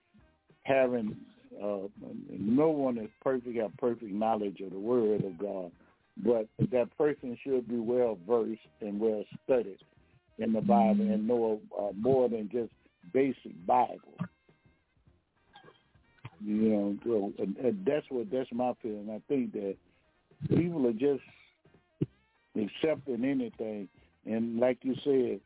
having. 0.63 1.15
Uh, 1.61 1.87
no 2.29 2.69
one 2.69 2.97
is 2.99 3.09
perfect, 3.21 3.57
have 3.57 3.75
perfect 3.77 4.11
knowledge 4.11 4.61
of 4.61 4.71
the 4.71 4.79
Word 4.79 5.25
of 5.25 5.37
God 5.37 5.71
but 6.23 6.47
that 6.71 6.95
person 6.97 7.37
should 7.43 7.67
be 7.67 7.77
well 7.77 8.17
versed 8.27 8.59
and 8.81 8.99
well 8.99 9.23
studied 9.45 9.79
in 10.37 10.53
the 10.53 10.61
Bible 10.61 11.01
and 11.01 11.27
know 11.27 11.59
uh, 11.77 11.91
more 11.95 12.29
than 12.29 12.49
just 12.51 12.71
basic 13.13 13.65
Bible. 13.65 14.15
You 16.41 16.55
know, 16.55 16.97
so, 17.03 17.33
and, 17.43 17.55
and 17.57 17.85
that's 17.85 18.05
what 18.09 18.31
that's 18.31 18.49
my 18.53 18.73
feeling. 18.81 19.09
I 19.09 19.21
think 19.27 19.51
that 19.53 19.75
people 20.47 20.87
are 20.87 20.93
just 20.93 21.23
accepting 22.55 23.25
anything, 23.25 23.89
and 24.25 24.57
like 24.57 24.77
you 24.83 24.95
said, 25.03 25.41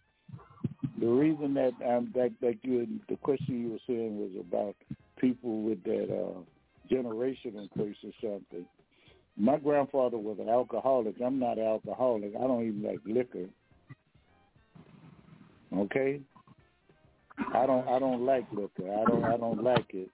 the 0.99 1.07
reason 1.07 1.55
that 1.55 1.73
um, 1.83 2.11
that 2.13 2.31
that 2.41 2.57
you 2.61 2.87
the 3.09 3.15
question 3.17 3.59
you 3.59 3.71
were 3.71 3.79
saying 3.87 4.19
was 4.19 4.31
about 4.39 4.75
people 5.17 5.63
with 5.63 5.83
that 5.83 6.09
uh, 6.11 6.93
generational 6.93 7.67
curse 7.75 7.97
or 8.03 8.11
something 8.21 8.67
my 9.37 9.57
grandfather 9.57 10.17
was 10.17 10.37
an 10.39 10.49
alcoholic. 10.49 11.15
I'm 11.23 11.39
not 11.39 11.57
an 11.57 11.65
alcoholic. 11.65 12.33
I 12.35 12.41
don't 12.41 12.67
even 12.67 12.83
like 12.83 12.99
liquor. 13.05 13.49
Okay? 15.75 16.21
I 17.53 17.65
don't 17.65 17.87
I 17.87 17.99
don't 17.99 18.25
like 18.25 18.45
liquor. 18.51 18.93
I 18.93 19.09
don't 19.09 19.23
I 19.23 19.37
don't 19.37 19.63
like 19.63 19.87
it. 19.93 20.09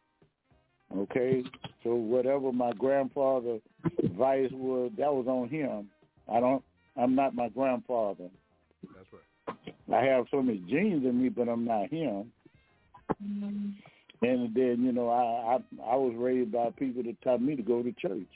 Okay? 0.95 1.43
So 1.83 1.95
whatever 1.95 2.51
my 2.51 2.71
grandfather 2.73 3.59
vice 4.17 4.51
was, 4.51 4.91
that 4.97 5.13
was 5.13 5.27
on 5.27 5.49
him. 5.49 5.89
I 6.31 6.39
don't 6.39 6.63
I'm 6.95 7.15
not 7.15 7.35
my 7.35 7.49
grandfather. 7.49 8.29
That's 8.95 9.07
right. 9.11 9.65
I 9.93 10.05
have 10.05 10.25
so 10.31 10.41
many 10.41 10.59
genes 10.59 11.05
in 11.05 11.21
me, 11.21 11.29
but 11.29 11.49
I'm 11.49 11.65
not 11.65 11.89
him. 11.89 12.31
Mm-hmm. 13.21 13.69
And 14.21 14.53
then, 14.53 14.83
you 14.83 14.91
know, 14.91 15.09
I, 15.09 15.55
I 15.55 15.91
I 15.91 15.95
was 15.95 16.13
raised 16.17 16.51
by 16.51 16.69
people 16.77 17.03
that 17.03 17.21
taught 17.21 17.41
me 17.41 17.55
to 17.55 17.61
go 17.61 17.81
to 17.81 17.91
church. 17.93 18.27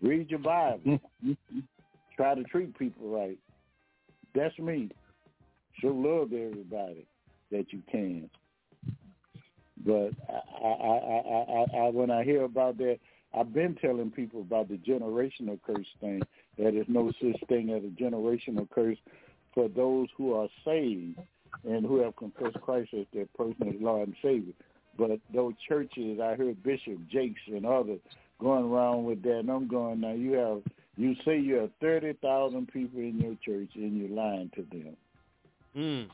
Read 0.00 0.30
your 0.30 0.38
Bible. 0.38 1.00
Try 2.16 2.34
to 2.34 2.44
treat 2.44 2.76
people 2.78 3.08
right. 3.08 3.38
That's 4.34 4.58
me. 4.58 4.90
Show 5.80 5.88
love 5.88 6.30
to 6.30 6.46
everybody 6.50 7.06
that 7.50 7.72
you 7.72 7.82
can. 7.90 8.28
But 9.84 10.10
I, 10.28 10.66
I, 10.66 10.68
I, 10.68 11.76
I, 11.78 11.86
I, 11.86 11.88
when 11.90 12.10
I 12.10 12.24
hear 12.24 12.42
about 12.44 12.78
that, 12.78 12.98
I've 13.36 13.52
been 13.52 13.76
telling 13.76 14.10
people 14.10 14.40
about 14.40 14.68
the 14.68 14.78
generational 14.78 15.58
curse 15.64 15.86
thing. 16.00 16.20
That 16.56 16.72
there's 16.72 16.86
no 16.88 17.12
such 17.20 17.40
thing 17.48 17.70
as 17.70 17.84
a 17.84 18.02
generational 18.02 18.68
curse 18.70 18.98
for 19.54 19.68
those 19.68 20.08
who 20.16 20.34
are 20.34 20.48
saved 20.64 21.18
and 21.64 21.86
who 21.86 22.00
have 22.02 22.16
confessed 22.16 22.60
Christ 22.60 22.90
as 22.98 23.06
their 23.12 23.26
personal 23.36 23.74
Lord 23.80 24.08
and 24.08 24.16
Savior. 24.22 24.54
But 24.96 25.10
those 25.32 25.54
churches, 25.68 26.18
I 26.20 26.34
heard 26.34 26.62
Bishop 26.62 26.98
Jakes 27.08 27.40
and 27.46 27.64
others 27.64 28.00
going 28.40 28.64
around 28.64 29.04
with 29.04 29.22
that. 29.22 29.40
And 29.40 29.50
I'm 29.50 29.68
going 29.68 30.00
now. 30.00 30.12
You 30.12 30.32
have 30.32 30.62
you 30.96 31.14
say 31.24 31.38
you 31.38 31.54
have 31.56 31.70
thirty 31.80 32.12
thousand 32.14 32.68
people 32.72 33.00
in 33.00 33.18
your 33.18 33.36
church, 33.44 33.70
and 33.74 33.96
you're 33.96 34.08
lying 34.08 34.50
to 34.56 34.66
them. 34.70 34.96
Mm. 35.76 36.08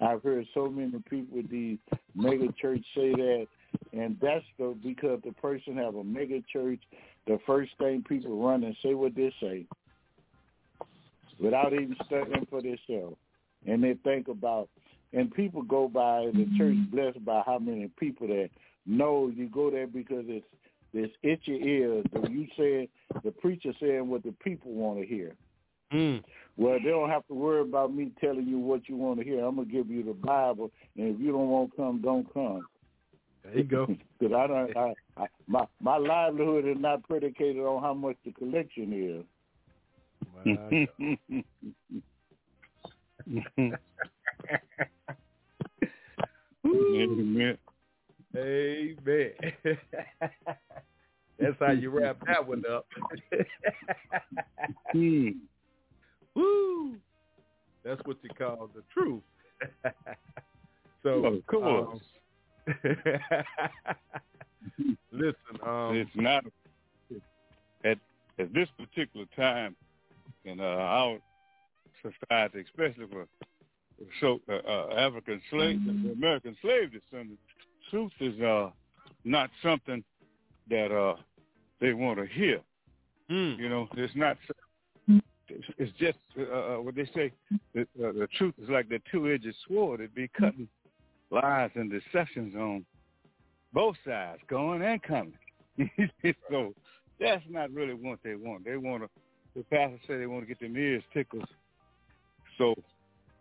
I've 0.00 0.22
heard 0.22 0.46
so 0.54 0.68
many 0.68 1.02
people 1.10 1.36
with 1.36 1.50
these 1.50 1.78
mega 2.14 2.52
church 2.60 2.84
say 2.94 3.12
that, 3.12 3.46
and 3.92 4.16
that's 4.20 4.44
the 4.58 4.76
because 4.82 5.20
the 5.24 5.32
person 5.32 5.76
have 5.76 5.96
a 5.96 6.04
mega 6.04 6.40
church. 6.52 6.80
The 7.26 7.38
first 7.46 7.72
thing 7.78 8.04
people 8.08 8.40
run 8.40 8.64
and 8.64 8.76
say 8.82 8.94
what 8.94 9.14
they 9.16 9.32
say, 9.40 9.64
without 11.40 11.72
even 11.72 11.96
studying 12.06 12.46
for 12.50 12.60
themselves, 12.62 13.16
and 13.66 13.82
they 13.82 13.94
think 14.04 14.28
about. 14.28 14.68
And 15.12 15.32
people 15.32 15.62
go 15.62 15.86
by 15.86 16.28
the 16.34 16.46
church 16.58 16.76
blessed 16.90 17.24
by 17.24 17.42
how 17.46 17.60
many 17.60 17.88
people 18.00 18.26
that 18.26 18.50
know 18.84 19.30
you 19.32 19.48
go 19.48 19.70
there 19.70 19.86
because 19.86 20.24
it's 20.26 20.44
this 20.94 21.10
itchy 21.22 21.60
ears. 21.62 22.06
You 22.30 22.46
said 22.56 22.88
the 23.22 23.32
preacher 23.32 23.72
saying 23.80 24.08
what 24.08 24.22
the 24.22 24.32
people 24.42 24.72
want 24.72 25.00
to 25.00 25.06
hear. 25.06 25.32
Mm. 25.92 26.22
Well, 26.56 26.78
they 26.82 26.90
don't 26.90 27.10
have 27.10 27.26
to 27.26 27.34
worry 27.34 27.60
about 27.60 27.92
me 27.92 28.12
telling 28.20 28.46
you 28.46 28.58
what 28.58 28.88
you 28.88 28.96
want 28.96 29.18
to 29.18 29.24
hear. 29.24 29.44
I'm 29.44 29.56
gonna 29.56 29.68
give 29.68 29.90
you 29.90 30.04
the 30.04 30.12
Bible, 30.12 30.70
and 30.96 31.14
if 31.14 31.20
you 31.20 31.32
don't 31.32 31.48
want 31.48 31.72
to 31.72 31.76
come, 31.76 32.00
don't 32.00 32.32
come. 32.32 32.66
There 33.42 33.58
you 33.58 33.64
go. 33.64 33.86
Because 34.18 34.34
I 34.34 34.46
don't. 34.46 34.76
I, 34.76 34.94
I, 35.16 35.26
my 35.48 35.66
my 35.80 35.96
livelihood 35.98 36.66
is 36.66 36.76
not 36.78 37.02
predicated 37.06 37.62
on 37.62 37.82
how 37.82 37.92
much 37.92 38.16
the 38.24 38.30
collection 38.32 38.92
is. 38.92 39.24
Amen. 46.64 47.58
Amen. 48.36 49.30
That's 51.38 51.56
how 51.58 51.72
you 51.72 51.90
wrap 51.90 52.18
that 52.26 52.46
one 52.46 52.62
up. 52.70 52.86
hmm. 54.92 55.28
Woo! 56.34 56.96
That's 57.84 58.00
what 58.04 58.16
you 58.22 58.30
call 58.36 58.70
the 58.74 58.82
truth. 58.92 59.22
so, 61.02 61.24
of 61.26 61.46
course. 61.46 62.00
Um, 62.00 62.00
Listen, 65.12 65.60
um, 65.64 65.94
it's 65.94 66.10
not 66.14 66.44
at 67.84 67.98
at 68.38 68.52
this 68.52 68.68
particular 68.78 69.26
time 69.36 69.76
in 70.44 70.58
uh, 70.58 70.64
our 70.64 71.18
society, 72.02 72.64
especially 72.66 73.06
for 73.06 73.26
so 74.20 74.40
uh, 74.48 74.54
uh, 74.68 74.94
African 74.96 75.40
slave, 75.50 75.80
the 75.86 76.12
American 76.12 76.56
slave 76.60 76.90
descendants. 76.92 77.40
Truth 77.90 78.12
is 78.20 78.40
uh, 78.40 78.70
not 79.24 79.50
something 79.62 80.02
that 80.70 80.90
uh, 80.92 81.16
they 81.80 81.92
want 81.92 82.18
to 82.18 82.26
hear. 82.26 82.60
mm, 83.30 83.58
You 83.58 83.68
know, 83.68 83.88
it's 83.94 84.14
not. 84.16 84.36
It's, 85.78 85.92
just 85.98 86.18
uh, 86.38 86.42
uh, 86.42 86.76
what 86.80 86.94
they 86.94 87.04
say. 87.14 87.30
The, 87.74 87.82
uh, 87.82 88.12
the 88.12 88.28
truth 88.38 88.54
is 88.62 88.68
like 88.70 88.88
the 88.88 89.00
two-edged 89.12 89.54
sword. 89.68 90.00
It 90.00 90.14
be 90.14 90.28
cutting 90.28 90.68
lies 91.30 91.70
and 91.74 91.90
deceptions 91.90 92.54
on 92.54 92.84
both 93.74 93.96
sides, 94.06 94.40
going 94.48 94.82
and 94.82 95.02
coming. 95.02 95.34
so 96.50 96.72
that's 97.20 97.42
not 97.50 97.70
really 97.72 97.92
what 97.94 98.20
they 98.24 98.36
want. 98.36 98.64
They 98.64 98.76
want 98.76 99.02
to. 99.02 99.10
The 99.54 99.64
pastor 99.64 99.98
say 100.08 100.18
they 100.18 100.26
want 100.26 100.42
to 100.42 100.46
get 100.48 100.60
their 100.60 100.76
ears 100.76 101.02
tickled. 101.12 101.46
So 102.58 102.74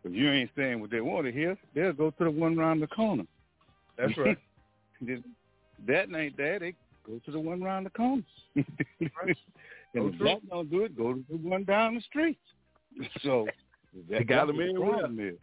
if 0.04 0.12
you 0.12 0.30
ain't 0.30 0.52
saying 0.56 0.80
what 0.82 0.92
they 0.92 1.02
want 1.02 1.26
to 1.26 1.32
hear, 1.32 1.58
they'll 1.74 1.94
go 1.94 2.12
to 2.12 2.24
the 2.26 2.32
one 2.32 2.60
around 2.60 2.82
the 2.82 2.88
corner. 2.88 3.24
That's 3.98 4.18
right. 4.18 4.38
that 5.88 6.16
ain't 6.16 6.38
that. 6.38 6.58
They 6.62 6.74
go 7.06 7.20
to 7.26 7.32
the 7.32 7.40
one 7.40 7.62
around 7.64 7.86
the 7.86 7.90
corner. 7.92 8.24
Right. 9.00 9.38
and 9.96 10.04
So 10.04 10.08
if 10.08 10.20
that 10.20 10.50
don't 10.50 10.70
do 10.72 10.84
it, 10.84 10.96
go 10.98 11.14
to 11.14 11.24
the 11.30 11.38
one 11.38 11.64
down 11.64 11.96
the 11.96 12.02
street. 12.02 12.40
So 13.24 13.48
that, 14.10 14.20
They 14.20 14.24
got 14.24 14.48
them 14.48 14.58
the 14.58 14.74
problem 14.74 15.20
is. 15.20 15.36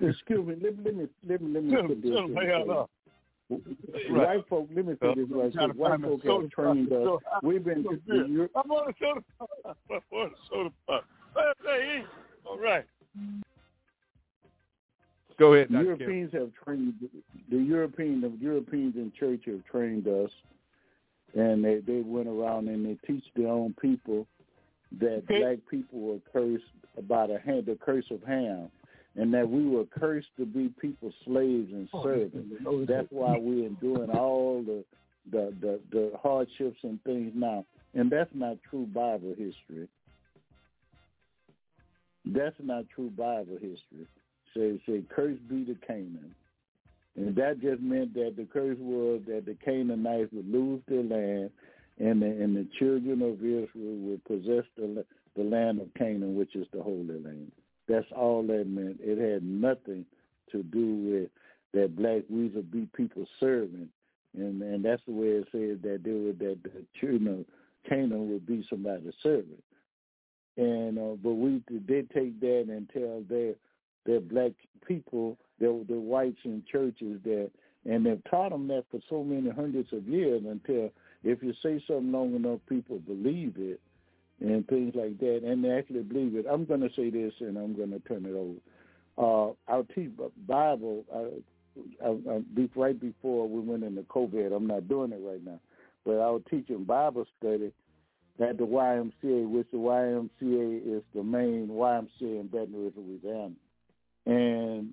Excuse 0.00 0.46
me. 0.46 0.54
Let, 0.62 0.78
me- 0.78 0.84
let 0.84 0.94
me 0.94 1.08
let 1.26 1.40
me 1.40 1.48
let 1.54 1.64
me 1.64 1.76
put 1.86 2.02
this. 2.02 2.10
tell 2.12 2.24
in 2.24 2.34
lay 2.34 2.46
the 2.46 2.54
out 2.54 2.66
place. 2.66 2.76
up. 2.78 2.90
White 4.10 4.48
folk, 4.48 4.68
let 4.74 4.86
me 4.86 4.94
say 5.02 5.08
uh, 5.08 5.14
this 5.14 5.26
right 5.30 5.76
White 5.76 6.00
folk 6.00 6.24
have 6.24 6.50
trained 6.50 6.92
us. 6.92 7.20
We've 7.42 7.64
been 7.64 7.82
so 7.84 7.90
the 7.90 7.96
good. 8.10 8.30
Eu- 8.30 8.48
I'm 8.56 8.70
on 8.70 8.88
a 8.88 8.92
soda 8.98 9.20
pop. 9.38 9.50
I'm 9.66 10.00
on 10.12 10.26
a 10.28 10.30
soda 10.50 10.70
pop. 10.86 11.04
All 12.46 12.58
right. 12.58 12.84
Go 15.42 15.54
ahead, 15.54 15.72
Dr. 15.72 15.96
Kim. 15.96 15.98
Europeans 15.98 16.32
have 16.34 16.50
trained 16.64 16.94
the 17.50 17.56
European 17.56 18.20
the 18.20 18.30
Europeans 18.38 18.94
in 18.94 19.10
church 19.18 19.40
have 19.46 19.64
trained 19.64 20.06
us, 20.06 20.30
and 21.34 21.64
they 21.64 21.80
they 21.80 22.00
went 22.00 22.28
around 22.28 22.68
and 22.68 22.86
they 22.86 22.96
teach 23.04 23.24
their 23.34 23.48
own 23.48 23.74
people 23.82 24.24
that 25.00 25.24
Okay. 25.24 25.40
black 25.40 25.58
people 25.68 25.98
were 25.98 26.20
cursed 26.32 26.62
by 27.08 27.26
the 27.26 27.40
hand 27.40 27.66
the 27.66 27.74
curse 27.74 28.04
of 28.12 28.22
Ham, 28.22 28.70
and 29.16 29.34
that 29.34 29.50
we 29.50 29.66
were 29.66 29.84
cursed 29.86 30.28
to 30.36 30.46
be 30.46 30.68
people 30.80 31.12
slaves 31.24 31.72
and 31.72 31.88
oh, 31.92 32.04
servants. 32.04 32.54
That's 32.86 33.10
why 33.10 33.36
we're 33.36 33.66
enduring 33.66 34.10
all 34.10 34.62
the 34.62 34.84
the, 35.32 35.52
the 35.60 35.80
the 35.90 36.12
hardships 36.22 36.78
and 36.84 37.02
things 37.02 37.32
now, 37.34 37.66
and 37.94 38.08
that's 38.12 38.30
not 38.32 38.58
true 38.70 38.86
Bible 38.86 39.34
history. 39.36 39.88
That's 42.26 42.54
not 42.62 42.84
true 42.94 43.10
Bible 43.10 43.58
history. 43.60 44.06
Say 44.56 44.80
say 44.86 45.02
curse 45.14 45.38
be 45.48 45.64
to 45.64 45.74
Canaan. 45.86 46.34
And 47.16 47.36
that 47.36 47.60
just 47.60 47.82
meant 47.82 48.14
that 48.14 48.34
the 48.36 48.46
curse 48.50 48.78
was 48.80 49.20
that 49.26 49.44
the 49.44 49.56
Canaanites 49.62 50.32
would 50.32 50.50
lose 50.50 50.80
their 50.88 51.02
land 51.02 51.50
and 51.98 52.22
the, 52.22 52.26
and 52.26 52.56
the 52.56 52.66
children 52.78 53.20
of 53.22 53.34
Israel 53.36 53.96
would 53.98 54.24
possess 54.24 54.64
the, 54.76 55.04
the 55.36 55.42
land 55.42 55.80
of 55.80 55.92
Canaan, 55.94 56.36
which 56.36 56.56
is 56.56 56.66
the 56.72 56.82
Holy 56.82 57.04
Land. 57.04 57.52
That's 57.86 58.06
all 58.16 58.42
that 58.46 58.66
meant. 58.66 58.98
It 59.00 59.18
had 59.18 59.42
nothing 59.42 60.06
to 60.52 60.62
do 60.62 60.94
with 60.94 61.30
that 61.74 61.96
black 61.96 62.22
we 62.30 62.48
would 62.48 62.70
be 62.70 62.88
people 62.96 63.26
serving. 63.40 63.88
And 64.34 64.62
and 64.62 64.82
that's 64.82 65.02
the 65.06 65.12
way 65.12 65.26
it 65.26 65.48
said 65.52 65.82
that 65.82 66.00
they 66.04 66.12
were 66.12 66.32
that 66.32 66.62
the 66.62 66.84
children 66.98 67.40
of 67.40 67.44
Canaan 67.88 68.30
would 68.30 68.46
be 68.46 68.64
somebody's 68.70 69.12
servant. 69.22 69.62
And 70.56 70.98
uh, 70.98 71.16
but 71.22 71.34
we 71.34 71.62
did 71.86 72.10
take 72.10 72.40
that 72.40 72.66
and 72.68 72.88
tell 72.92 73.22
their 73.28 73.54
their 74.04 74.20
black 74.20 74.52
people, 74.86 75.38
the 75.58 75.84
the 75.88 75.98
whites 75.98 76.38
in 76.44 76.62
churches 76.70 77.20
that, 77.24 77.50
and 77.84 78.06
they've 78.06 78.22
taught 78.30 78.50
them 78.50 78.68
that 78.68 78.84
for 78.90 79.00
so 79.08 79.22
many 79.22 79.50
hundreds 79.50 79.92
of 79.92 80.06
years 80.06 80.42
until 80.46 80.90
if 81.24 81.42
you 81.42 81.52
say 81.62 81.82
something 81.86 82.12
long 82.12 82.34
enough, 82.34 82.58
people 82.68 82.98
believe 83.00 83.54
it 83.56 83.80
and 84.40 84.66
things 84.66 84.94
like 84.94 85.18
that, 85.18 85.42
and 85.44 85.64
they 85.64 85.70
actually 85.70 86.02
believe 86.02 86.34
it. 86.34 86.46
I'm 86.50 86.64
going 86.64 86.80
to 86.80 86.90
say 86.96 87.10
this, 87.10 87.32
and 87.40 87.56
I'm 87.56 87.76
going 87.76 87.90
to 87.90 88.00
turn 88.00 88.26
it 88.26 88.34
over. 88.34 88.58
Uh, 89.16 89.52
I'll 89.72 89.86
teach 89.94 90.10
Bible. 90.48 91.04
Uh, 91.14 92.04
I, 92.04 92.08
I, 92.08 92.68
right 92.74 93.00
before 93.00 93.48
we 93.48 93.60
went 93.60 93.84
into 93.84 94.02
COVID, 94.02 94.54
I'm 94.54 94.66
not 94.66 94.88
doing 94.88 95.12
it 95.12 95.20
right 95.22 95.44
now, 95.44 95.60
but 96.04 96.18
I 96.18 96.30
was 96.30 96.42
teaching 96.50 96.84
Bible 96.84 97.24
study 97.38 97.72
at 98.40 98.58
the 98.58 98.64
YMCA, 98.64 99.48
which 99.48 99.66
the 99.70 99.78
YMCA 99.78 100.96
is 100.96 101.02
the 101.14 101.22
main 101.22 101.68
YMCA 101.68 102.40
in 102.40 102.48
Baton 102.48 102.74
Rouge, 102.74 102.94
Louisiana 102.96 103.54
and 104.26 104.92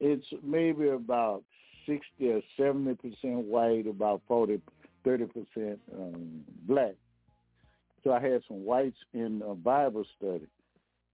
it's 0.00 0.26
maybe 0.42 0.88
about 0.88 1.42
sixty 1.86 2.30
or 2.30 2.40
seventy 2.56 2.94
percent 2.94 3.44
white, 3.44 3.86
about 3.86 4.22
40, 4.28 4.60
30 5.04 5.24
percent 5.26 5.80
um, 5.96 6.40
black. 6.66 6.94
So 8.04 8.12
I 8.12 8.20
had 8.20 8.42
some 8.48 8.64
whites 8.64 8.96
in 9.14 9.42
a 9.48 9.54
Bible 9.54 10.04
study, 10.18 10.46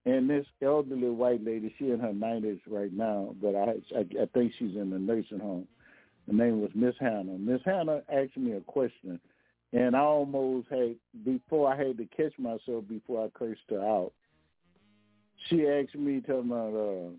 and 0.06 0.28
this 0.28 0.46
elderly 0.62 1.10
white 1.10 1.44
lady, 1.44 1.74
she 1.78 1.90
in 1.90 2.00
her 2.00 2.14
nineties 2.14 2.60
right 2.66 2.92
now, 2.92 3.34
but 3.42 3.54
I, 3.54 3.74
I 3.96 4.22
I 4.22 4.26
think 4.32 4.52
she's 4.58 4.74
in 4.74 4.90
the 4.90 4.98
nursing 4.98 5.40
home. 5.40 5.68
Her 6.26 6.32
name 6.32 6.60
was 6.60 6.70
Miss 6.74 6.94
Hannah. 6.98 7.38
Miss 7.38 7.60
Hannah 7.64 8.02
asked 8.10 8.36
me 8.36 8.52
a 8.52 8.60
question, 8.60 9.20
and 9.72 9.94
I 9.94 10.00
almost 10.00 10.68
had 10.70 10.96
before 11.24 11.72
I 11.72 11.76
had 11.76 11.98
to 11.98 12.06
catch 12.16 12.38
myself 12.38 12.84
before 12.88 13.24
I 13.26 13.38
cursed 13.38 13.60
her 13.70 13.82
out. 13.82 14.12
She 15.48 15.66
asked 15.66 15.94
me, 15.94 16.20
talking 16.20 16.50
about. 16.50 16.74
Uh, 16.74 17.10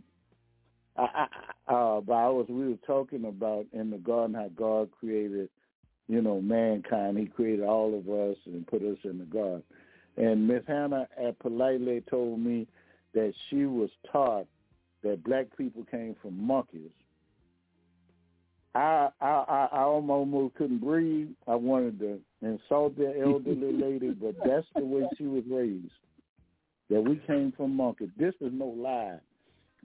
I, 0.98 1.28
I, 1.68 1.74
uh, 1.74 2.02
but 2.02 2.14
I 2.14 2.30
was 2.30 2.48
we 2.50 2.70
were 2.70 2.80
talking 2.86 3.26
about 3.26 3.66
in 3.74 3.90
the 3.90 3.98
garden 3.98 4.36
how 4.36 4.50
God 4.56 4.90
created, 5.00 5.50
you 6.08 6.22
know, 6.22 6.42
mankind. 6.42 7.18
He 7.18 7.26
created 7.26 7.66
all 7.66 7.98
of 7.98 8.10
us 8.10 8.38
and 8.46 8.68
put 8.68 8.82
us 8.82 8.98
in 9.04 9.20
the 9.20 9.26
garden. 9.26 9.64
And 10.18 10.48
Miss 10.48 10.64
Hannah 10.68 11.08
uh, 11.22 11.32
politely 11.40 12.04
told 12.10 12.40
me 12.40 12.68
that 13.14 13.34
she 13.50 13.66
was 13.66 13.90
taught 14.12 14.48
that 15.04 15.24
black 15.24 15.46
people 15.58 15.86
came 15.90 16.16
from 16.22 16.42
monkeys. 16.42 16.92
I 18.76 19.10
I 19.22 19.28
I, 19.28 19.70
I 19.72 19.82
almost 19.82 20.56
couldn't 20.56 20.80
breathe. 20.80 21.30
I 21.48 21.56
wanted 21.56 22.00
to 22.00 22.20
insult 22.42 22.98
the 22.98 23.14
elderly 23.22 23.74
lady, 23.74 24.10
but 24.12 24.36
that's 24.44 24.68
the 24.76 24.84
way 24.84 25.08
she 25.18 25.24
was 25.24 25.44
raised. 25.50 25.92
That 26.90 27.02
we 27.02 27.18
came 27.28 27.54
from 27.56 27.76
monkeys. 27.76 28.10
This 28.18 28.34
is 28.42 28.52
no 28.52 28.66
lie. 28.66 29.20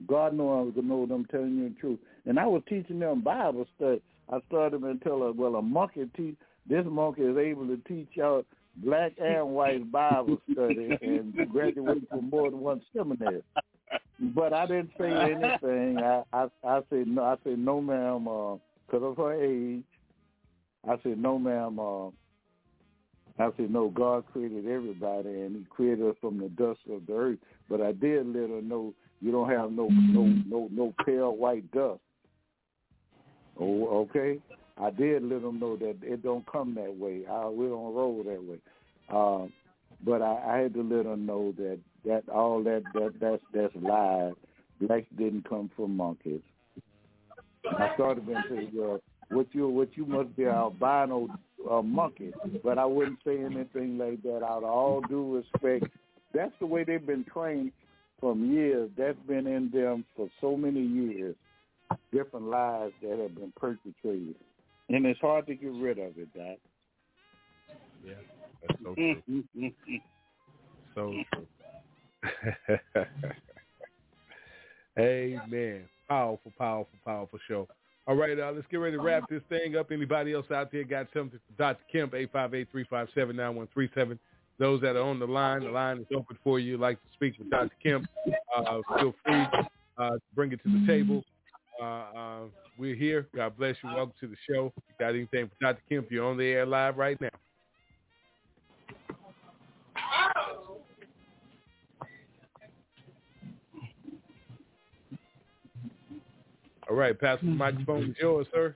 God 0.07 0.33
knows 0.33 0.73
I 0.75 0.79
was 0.79 0.85
know 0.85 0.97
what 0.97 1.11
I'm 1.11 1.25
telling 1.25 1.57
you 1.57 1.69
the 1.69 1.75
truth. 1.79 1.99
And 2.25 2.39
I 2.39 2.45
was 2.45 2.61
teaching 2.67 2.99
them 2.99 3.21
Bible 3.21 3.65
study. 3.77 4.01
I 4.31 4.39
started 4.47 4.81
and 4.81 5.01
tell 5.01 5.19
her, 5.19 5.31
well, 5.31 5.55
a 5.55 5.61
monkey 5.61 6.09
teach 6.15 6.35
this 6.67 6.85
monkey 6.85 7.21
is 7.21 7.37
able 7.37 7.67
to 7.67 7.77
teach 7.87 8.09
y'all 8.13 8.43
black 8.77 9.13
and 9.19 9.49
white 9.49 9.91
Bible 9.91 10.41
study 10.51 10.97
and 11.01 11.33
graduate 11.51 12.09
from 12.09 12.29
more 12.29 12.49
than 12.49 12.59
one 12.59 12.81
seminary. 12.95 13.43
But 14.19 14.53
I 14.53 14.65
didn't 14.65 14.91
say 14.99 15.11
anything. 15.11 15.99
I 15.99 16.23
I, 16.33 16.47
I 16.63 16.81
said 16.89 17.07
no. 17.07 17.23
I 17.23 17.35
said 17.43 17.59
no, 17.59 17.81
ma'am, 17.81 18.59
because 18.85 19.03
of 19.03 19.17
her 19.17 19.33
age. 19.33 19.83
I 20.87 20.95
said 21.03 21.19
no, 21.19 21.37
ma'am. 21.37 21.79
Uh, 21.79 22.07
I 23.37 23.49
said 23.57 23.69
no. 23.69 23.89
God 23.89 24.23
created 24.31 24.67
everybody, 24.67 25.41
and 25.41 25.55
He 25.57 25.65
created 25.69 26.07
us 26.07 26.15
from 26.21 26.39
the 26.39 26.49
dust 26.49 26.79
of 26.89 27.05
the 27.05 27.13
earth. 27.13 27.39
But 27.69 27.81
I 27.81 27.91
did 27.91 28.27
let 28.27 28.49
her 28.49 28.61
know 28.61 28.93
you 29.25 29.31
don't 29.31 29.49
have 29.49 29.71
no 29.71 29.87
no 29.89 30.27
no 30.47 30.69
no 30.71 30.93
pale 31.03 31.35
white 31.35 31.69
dust. 31.71 31.99
Oh, 33.59 34.05
okay. 34.05 34.37
I 34.79 34.91
did 34.91 35.23
let 35.23 35.41
them 35.41 35.59
know 35.59 35.75
that 35.77 35.95
it 36.03 36.21
don't 36.21 36.45
come 36.51 36.75
that 36.75 36.95
way. 36.95 37.23
I, 37.27 37.47
we 37.47 37.65
don't 37.65 37.95
roll 37.95 38.23
that 38.23 38.43
way. 38.43 38.59
Um, 39.09 39.51
but 40.05 40.21
I, 40.21 40.43
I 40.47 40.57
had 40.59 40.73
to 40.75 40.83
let 40.83 41.05
them 41.05 41.25
know 41.25 41.55
that 41.57 41.79
that 42.05 42.29
all 42.29 42.61
that 42.65 42.83
that 42.93 43.13
that's 43.19 43.41
that's 43.51 43.73
lies. 43.81 44.33
Blacks 44.79 45.07
didn't 45.17 45.49
come 45.49 45.71
from 45.75 45.97
monkeys. 45.97 46.41
I 47.79 47.95
started 47.95 48.27
to 48.27 48.43
say, 48.47 48.69
well, 48.75 48.99
what 49.31 49.47
you 49.53 49.67
what 49.69 49.89
you 49.97 50.05
must 50.05 50.35
be 50.35 50.45
albino 50.45 51.29
uh, 51.71 51.81
monkey, 51.81 52.31
but 52.63 52.77
I 52.77 52.85
wouldn't 52.85 53.17
say 53.25 53.39
anything 53.39 53.97
like 53.97 54.21
that. 54.21 54.43
Out 54.43 54.63
of 54.63 54.69
all 54.69 55.01
due 55.09 55.37
respect, 55.37 55.91
that's 56.31 56.53
the 56.59 56.67
way 56.67 56.83
they've 56.83 57.03
been 57.03 57.25
trained 57.33 57.71
from 58.25 58.51
years. 58.51 58.89
That's 58.97 59.19
been 59.27 59.45
in 59.45 59.69
them 59.69 60.03
for 60.15 60.27
so 60.41 60.57
many 60.57 60.81
years. 60.81 61.35
Different 62.11 62.47
lies 62.47 62.91
that 63.03 63.19
have 63.19 63.35
been 63.35 63.53
perpetrated, 63.55 64.33
and 64.89 65.05
it's 65.05 65.19
hard 65.19 65.45
to 65.45 65.53
get 65.53 65.71
rid 65.73 65.99
of 65.99 66.17
it. 66.17 66.33
Doc. 66.33 66.57
Yeah, 68.03 68.13
that's 68.67 68.81
so 68.83 68.95
true. 68.95 69.21
so 70.95 71.13
true. 71.31 71.45
Amen. 74.99 75.83
Powerful, 76.09 76.51
powerful, 76.57 76.97
powerful 77.05 77.37
show. 77.47 77.67
All 78.07 78.15
right, 78.15 78.39
uh, 78.39 78.51
let's 78.55 78.65
get 78.71 78.77
ready 78.77 78.97
to 78.97 79.03
wrap 79.03 79.29
this 79.29 79.43
thing 79.49 79.75
up. 79.75 79.91
Anybody 79.91 80.33
else 80.33 80.49
out 80.49 80.71
there 80.71 80.83
got 80.83 81.05
something 81.13 81.39
Dr. 81.59 81.83
Kemp, 81.91 82.13
858-357-9137. 82.13 84.17
Those 84.57 84.81
that 84.81 84.95
are 84.95 85.01
on 85.01 85.19
the 85.19 85.25
line, 85.25 85.63
the 85.63 85.69
line 85.69 85.99
is 85.99 86.05
open 86.15 86.37
for 86.43 86.59
you. 86.59 86.77
like 86.77 87.01
to 87.01 87.07
speak 87.13 87.37
with 87.37 87.49
Dr. 87.49 87.71
Kemp, 87.83 88.07
uh, 88.55 88.79
feel 88.97 89.13
free 89.25 89.45
uh, 89.97 90.11
to 90.11 90.19
bring 90.33 90.51
it 90.53 90.61
to 90.63 90.69
the 90.79 90.87
table. 90.87 91.23
Uh, 91.81 91.85
uh, 91.85 92.39
we're 92.77 92.95
here. 92.95 93.27
God 93.35 93.57
bless 93.57 93.75
you. 93.83 93.89
Welcome 93.93 94.13
to 94.21 94.27
the 94.27 94.35
show. 94.49 94.71
Got 94.99 95.09
anything 95.09 95.47
for 95.47 95.55
Dr. 95.61 95.81
Kemp, 95.89 96.09
you're 96.09 96.25
on 96.25 96.37
the 96.37 96.45
air 96.45 96.65
live 96.65 96.97
right 96.97 97.19
now. 97.19 97.29
All 106.89 106.95
right, 106.95 107.19
Pastor, 107.19 107.45
the 107.47 107.51
microphone 107.51 108.11
is 108.11 108.15
yours, 108.21 108.47
sir. 108.53 108.75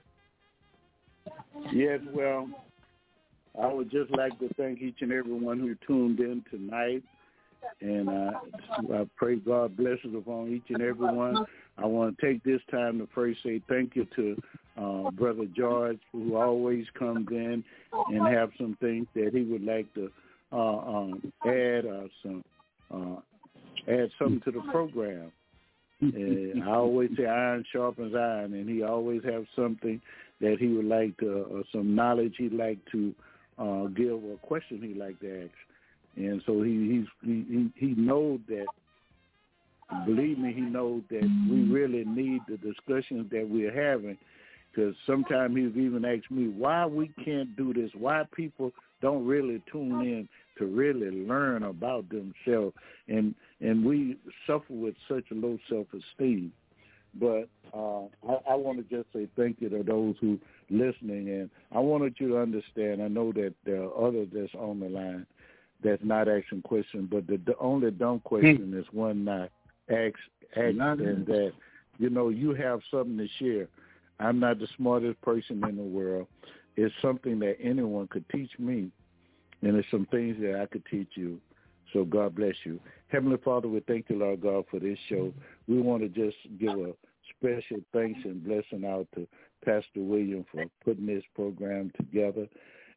Yes, 1.72 2.00
well, 2.12 2.48
I 3.58 3.72
would 3.72 3.90
just 3.90 4.10
like 4.12 4.38
to 4.38 4.48
thank 4.56 4.80
each 4.80 4.96
and 5.00 5.12
every 5.12 5.32
one 5.32 5.58
who 5.58 5.74
tuned 5.86 6.20
in 6.20 6.44
tonight. 6.50 7.02
And 7.80 8.08
uh, 8.08 8.30
I 8.94 9.06
pray 9.16 9.36
God 9.36 9.76
blesses 9.76 10.14
upon 10.16 10.48
each 10.48 10.70
and 10.70 10.82
every 10.82 11.14
one. 11.14 11.44
I 11.78 11.86
want 11.86 12.16
to 12.16 12.26
take 12.26 12.42
this 12.42 12.60
time 12.70 12.98
to 12.98 13.08
first 13.14 13.42
say 13.42 13.60
thank 13.68 13.96
you 13.96 14.06
to 14.16 14.42
uh, 14.80 15.10
Brother 15.10 15.46
George, 15.56 15.98
who 16.12 16.36
always 16.36 16.86
comes 16.98 17.28
in 17.30 17.62
and 17.92 18.26
have 18.28 18.50
some 18.56 18.76
things 18.80 19.06
that 19.14 19.30
he 19.34 19.42
would 19.42 19.64
like 19.64 19.92
to 19.94 20.10
uh, 20.52 20.78
um, 20.78 21.32
add 21.46 21.86
uh, 21.86 22.08
some 22.22 22.44
uh, 22.92 23.20
add 23.90 24.10
something 24.18 24.40
to 24.44 24.50
the 24.50 24.62
program. 24.72 25.30
And 26.00 26.64
I 26.64 26.74
always 26.74 27.10
say 27.16 27.26
iron 27.26 27.64
sharpens 27.72 28.14
iron, 28.14 28.54
and 28.54 28.68
he 28.68 28.82
always 28.82 29.22
have 29.24 29.44
something 29.54 30.00
that 30.40 30.56
he 30.58 30.68
would 30.68 30.86
like 30.86 31.16
to, 31.18 31.46
or 31.52 31.62
some 31.72 31.94
knowledge 31.94 32.34
he'd 32.38 32.54
like 32.54 32.78
to 32.92 33.14
uh, 33.60 33.84
give, 33.88 34.24
a 34.24 34.36
question 34.42 34.80
he'd 34.82 34.96
like 34.96 35.20
to 35.20 35.44
ask. 35.44 35.54
And 36.16 36.42
so 36.46 36.62
he 36.62 37.06
he's, 37.22 37.30
he 37.46 37.70
he 37.76 37.94
knows 37.94 38.40
that. 38.48 38.66
Believe 40.06 40.38
me, 40.38 40.52
he 40.52 40.60
knows 40.60 41.02
that 41.10 41.22
we 41.50 41.64
really 41.64 42.04
need 42.04 42.42
the 42.48 42.56
discussions 42.56 43.28
that 43.30 43.48
we're 43.48 43.72
having. 43.72 44.16
Because 44.72 44.94
sometimes 45.04 45.56
he's 45.56 45.76
even 45.76 46.04
asked 46.04 46.30
me 46.30 46.46
why 46.46 46.86
we 46.86 47.10
can't 47.24 47.56
do 47.56 47.74
this, 47.74 47.90
why 47.98 48.22
people 48.34 48.70
don't 49.02 49.26
really 49.26 49.60
tune 49.72 50.00
in 50.02 50.28
to 50.58 50.66
really 50.66 51.10
learn 51.10 51.64
about 51.64 52.04
themselves, 52.08 52.76
and 53.08 53.34
and 53.60 53.84
we 53.84 54.16
suffer 54.46 54.72
with 54.72 54.94
such 55.08 55.24
a 55.30 55.34
low 55.34 55.58
self-esteem. 55.68 56.52
But 57.18 57.48
uh, 57.74 58.02
I, 58.28 58.52
I 58.52 58.54
want 58.54 58.78
to 58.78 58.96
just 58.96 59.12
say 59.12 59.28
thank 59.36 59.60
you 59.60 59.68
to 59.70 59.82
those 59.82 60.14
who 60.20 60.38
listening, 60.70 61.28
and 61.28 61.50
I 61.72 61.80
wanted 61.80 62.14
you 62.18 62.28
to 62.28 62.38
understand. 62.38 63.02
I 63.02 63.08
know 63.08 63.32
that 63.32 63.54
there 63.64 63.82
are 63.82 64.06
others 64.06 64.28
that's 64.32 64.54
on 64.54 64.80
the 64.80 64.88
line 64.88 65.26
that's 65.82 66.02
not 66.04 66.28
asking 66.28 66.62
questions, 66.62 67.08
but 67.10 67.26
the, 67.26 67.38
the 67.46 67.56
only 67.58 67.90
dumb 67.90 68.20
question 68.20 68.74
is 68.74 68.86
one 68.92 69.24
not 69.24 69.50
ask, 69.88 70.14
ask 70.56 70.76
and 70.76 71.26
that 71.26 71.52
you 71.98 72.10
know 72.10 72.28
you 72.28 72.54
have 72.54 72.80
something 72.90 73.18
to 73.18 73.28
share. 73.38 73.68
I'm 74.18 74.38
not 74.38 74.58
the 74.58 74.68
smartest 74.76 75.20
person 75.22 75.64
in 75.66 75.76
the 75.76 75.82
world. 75.82 76.26
It's 76.76 76.94
something 77.02 77.38
that 77.40 77.56
anyone 77.62 78.06
could 78.08 78.28
teach 78.28 78.50
me, 78.58 78.90
and 79.62 79.76
it's 79.76 79.90
some 79.90 80.06
things 80.10 80.36
that 80.40 80.60
I 80.60 80.66
could 80.66 80.84
teach 80.90 81.10
you. 81.14 81.40
So 81.92 82.04
God 82.04 82.34
bless 82.34 82.54
you. 82.64 82.80
Heavenly 83.08 83.38
Father, 83.44 83.68
we 83.68 83.80
thank 83.80 84.06
you, 84.08 84.18
Lord 84.18 84.40
God, 84.40 84.64
for 84.70 84.78
this 84.78 84.98
show. 85.08 85.32
We 85.66 85.80
want 85.80 86.02
to 86.02 86.08
just 86.08 86.36
give 86.58 86.70
a 86.70 86.92
special 87.36 87.78
thanks 87.92 88.20
and 88.24 88.44
blessing 88.44 88.84
out 88.84 89.06
to 89.14 89.26
Pastor 89.64 90.00
William 90.00 90.44
for 90.50 90.64
putting 90.84 91.06
this 91.06 91.24
program 91.34 91.92
together 91.96 92.46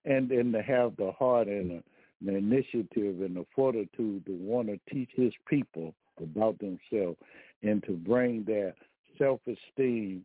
and 0.06 0.32
and 0.32 0.53
to 0.53 0.61
have 0.61 0.95
the 0.98 1.11
heart 1.18 1.48
and 1.48 1.72
the, 1.72 1.84
the 2.26 2.36
initiative 2.36 3.22
and 3.22 3.36
the 3.36 3.45
fortitude 3.56 4.26
to 4.26 4.38
want 4.40 4.68
to 4.68 4.80
teach 4.91 5.10
his 5.15 5.34
people 5.48 5.94
about 6.22 6.57
themselves 6.60 7.18
and 7.64 7.84
to 7.84 7.94
bring 7.94 8.44
their 8.44 8.74
self-esteem 9.18 10.24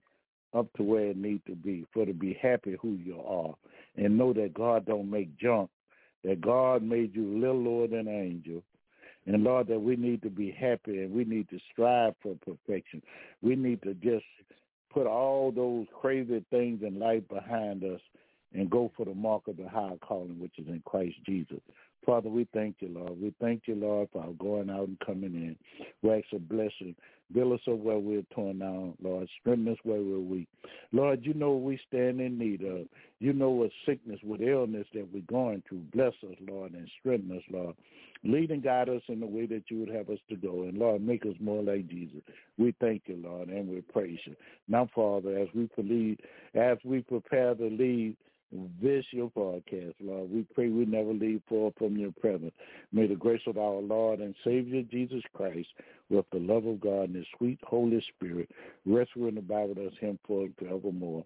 up 0.54 0.66
to 0.74 0.82
where 0.82 1.08
it 1.08 1.16
needs 1.16 1.42
to 1.46 1.54
be 1.54 1.86
for 1.92 2.06
to 2.06 2.14
be 2.14 2.38
happy 2.40 2.76
who 2.80 2.92
you 2.92 3.20
are 3.20 3.54
and 3.96 4.16
know 4.16 4.32
that 4.32 4.54
God 4.54 4.86
don't 4.86 5.10
make 5.10 5.36
junk, 5.38 5.70
that 6.28 6.42
God 6.42 6.82
made 6.82 7.14
you 7.14 7.38
little 7.38 7.62
lower 7.62 7.86
than 7.86 8.06
an 8.06 8.08
angel. 8.08 8.62
And 9.26 9.44
Lord, 9.44 9.66
that 9.68 9.80
we 9.80 9.96
need 9.96 10.20
to 10.22 10.30
be 10.30 10.50
happy 10.50 11.02
and 11.02 11.12
we 11.12 11.24
need 11.24 11.48
to 11.48 11.58
strive 11.72 12.14
for 12.22 12.36
perfection. 12.44 13.02
We 13.40 13.56
need 13.56 13.82
to 13.82 13.94
just 13.94 14.26
put 14.92 15.06
all 15.06 15.50
those 15.50 15.86
crazy 15.98 16.44
things 16.50 16.82
in 16.82 16.98
life 16.98 17.22
behind 17.28 17.82
us 17.82 18.00
and 18.52 18.70
go 18.70 18.92
for 18.94 19.06
the 19.06 19.14
mark 19.14 19.48
of 19.48 19.56
the 19.56 19.68
high 19.68 19.96
calling, 20.00 20.38
which 20.38 20.58
is 20.58 20.66
in 20.68 20.82
Christ 20.84 21.16
Jesus. 21.24 21.60
Father, 22.06 22.28
we 22.28 22.46
thank 22.54 22.76
you, 22.80 22.88
Lord. 22.88 23.20
We 23.20 23.34
thank 23.40 23.62
you, 23.66 23.74
Lord, 23.74 24.08
for 24.12 24.22
our 24.22 24.32
going 24.32 24.70
out 24.70 24.88
and 24.88 24.98
coming 25.00 25.34
in. 25.34 25.56
We 26.02 26.10
ask 26.10 26.26
a 26.34 26.38
blessing. 26.38 26.94
Build 27.34 27.52
us 27.52 27.60
up 27.70 27.78
where 27.78 27.98
we're 27.98 28.22
torn 28.34 28.60
down, 28.60 28.94
Lord. 29.02 29.28
Strengthen 29.40 29.72
us 29.72 29.78
where 29.82 30.00
we're 30.00 30.18
weak. 30.18 30.48
Lord, 30.92 31.20
you 31.22 31.34
know 31.34 31.56
we 31.56 31.78
stand 31.86 32.20
in 32.20 32.38
need 32.38 32.62
of. 32.62 32.86
You 33.18 33.34
know 33.34 33.50
what 33.50 33.70
sickness, 33.84 34.18
what 34.22 34.40
illness 34.40 34.86
that 34.94 35.06
we're 35.12 35.20
going 35.22 35.62
through. 35.68 35.82
Bless 35.92 36.14
us, 36.26 36.36
Lord, 36.48 36.72
and 36.72 36.88
strengthen 37.00 37.36
us, 37.36 37.42
Lord. 37.50 37.74
Lead 38.24 38.50
and 38.50 38.62
guide 38.62 38.88
us 38.88 39.02
in 39.08 39.20
the 39.20 39.26
way 39.26 39.46
that 39.46 39.64
you 39.68 39.78
would 39.80 39.90
have 39.90 40.08
us 40.08 40.18
to 40.30 40.36
go. 40.36 40.62
And 40.62 40.78
Lord, 40.78 41.02
make 41.02 41.26
us 41.26 41.34
more 41.40 41.62
like 41.62 41.88
Jesus. 41.88 42.20
We 42.56 42.74
thank 42.80 43.02
you, 43.06 43.20
Lord, 43.22 43.48
and 43.48 43.68
we 43.68 43.80
praise 43.82 44.18
you. 44.24 44.34
Now, 44.66 44.88
Father, 44.94 45.38
as 45.38 45.48
we 45.54 45.68
lead, 45.76 46.20
as 46.54 46.78
we 46.84 47.02
prepare 47.02 47.54
to 47.54 47.66
lead 47.66 48.16
this 48.50 49.04
your 49.12 49.30
podcast, 49.30 49.94
Lord. 50.00 50.30
We 50.30 50.46
pray 50.54 50.68
we 50.68 50.86
never 50.86 51.12
leave 51.12 51.42
far 51.48 51.70
from 51.76 51.96
your 51.96 52.12
presence. 52.12 52.54
May 52.92 53.06
the 53.06 53.14
grace 53.14 53.42
of 53.46 53.58
our 53.58 53.80
Lord 53.80 54.20
and 54.20 54.34
Savior 54.44 54.82
Jesus 54.90 55.22
Christ, 55.34 55.68
with 56.08 56.24
the 56.32 56.38
love 56.38 56.66
of 56.66 56.80
God 56.80 57.10
and 57.10 57.16
the 57.16 57.24
sweet 57.36 57.58
Holy 57.62 58.02
Spirit, 58.14 58.50
rest 58.86 59.10
the 59.16 59.40
Bible 59.40 59.86
us 59.86 59.92
him 60.00 60.18
for 60.26 60.48
forevermore. 60.58 61.24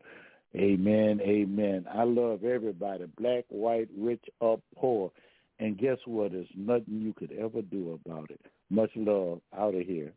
Amen. 0.57 1.21
Amen. 1.23 1.87
I 1.93 2.03
love 2.03 2.45
everybody, 2.45 3.07
black, 3.19 3.45
white, 3.49 3.89
rich, 3.97 4.25
or 4.41 4.61
poor. 4.77 5.11
And 5.59 5.79
guess 5.79 5.99
what? 6.07 6.33
There's 6.33 6.47
nothing 6.57 7.01
you 7.01 7.15
could 7.15 7.33
ever 7.33 7.63
do 7.63 7.99
about 8.05 8.31
it. 8.31 8.41
Much 8.69 8.91
love 8.97 9.41
out 9.57 9.75
of 9.75 9.83
here. 9.83 10.13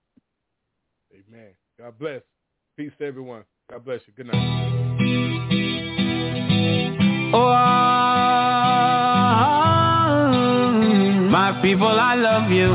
Amen. 1.14 1.52
God 1.77 1.98
bless. 1.99 2.22
Peace 2.76 2.91
to 2.99 3.06
everyone. 3.06 3.44
God 3.69 3.86
bless 3.86 4.02
you. 4.07 4.14
Good 4.14 4.27
night. 4.27 5.55
Oh, 7.37 7.51
my 11.29 11.59
people, 11.61 11.87
I 11.87 12.15
love 12.15 12.49
you. 12.49 12.69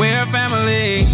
We're 0.00 0.24
family. 0.32 1.05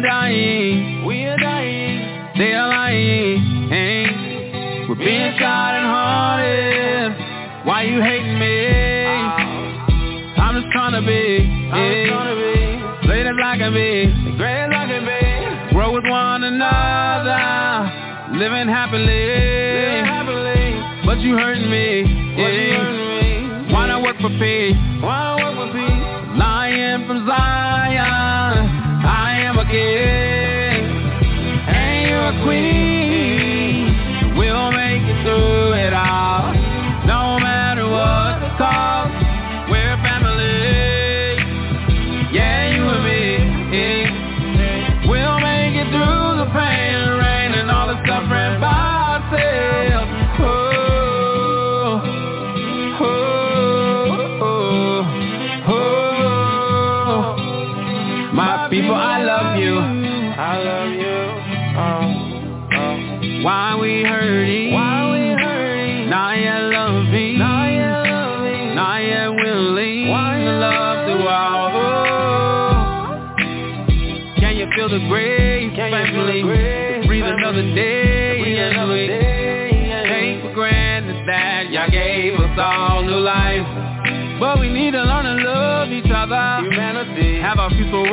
Are 0.00 0.08
dying. 0.08 1.04
We 1.04 1.24
are 1.26 1.36
dying. 1.36 2.38
They 2.38 2.52
are 2.54 2.68
lying. 2.68 3.68
Hey. 3.68 4.86
We're 4.88 4.94
being 4.94 5.32
shot 5.38 5.74
and 5.76 5.86
haunted. 5.86 7.66
Why 7.66 7.82
you 7.82 8.00
hating 8.00 8.38
me? 8.38 8.66
I'm 10.40 10.60
just 10.60 10.72
trying 10.72 10.92
to 10.92 11.06
be. 11.06 11.44
I'm 11.72 12.08
trying 12.08 12.30
to 12.32 12.36
be. 12.40 13.08
Late 13.08 13.26
as 13.26 13.36
I 13.44 13.58
can 13.58 13.72
be. 13.74 14.36
Great 14.36 14.64
as 14.64 14.70
I 14.72 14.86
can 14.86 15.04
be. 15.04 15.74
Grow 15.74 15.92
with 15.92 16.04
one 16.04 16.44
another. 16.44 17.38
Living 18.38 18.68
happily. 18.68 19.04
Living 19.04 20.04
happily. 20.04 21.04
But 21.04 21.18
you 21.20 21.36
hurting 21.36 21.70
me. 21.70 22.02
Yeah. 22.40 22.48
you 22.48 22.72
hurting 22.72 22.96
me 22.96 23.10
peace. 23.68 23.72
Wanna 23.72 24.00
work 24.00 24.16
for 24.20 24.30
peace. 24.30 24.76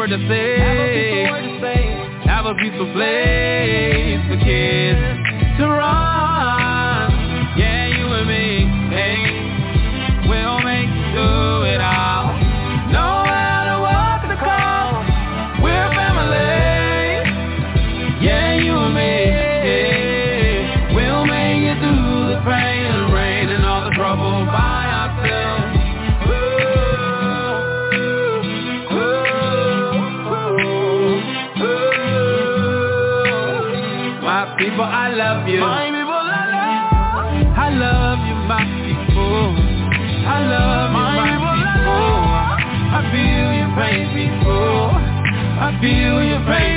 Word 0.10 0.20
to 0.20 0.28
say. 0.28 1.26
Have 2.28 2.46
a 2.46 2.54
peaceful 2.56 2.92
place 2.94 4.22
for 4.28 4.38
kids 4.44 5.00
to 5.60 5.68
run. 5.68 6.17
Feel 45.82 46.24
your 46.24 46.44
pain, 46.46 46.77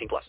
18 0.00 0.08
plus. 0.08 0.24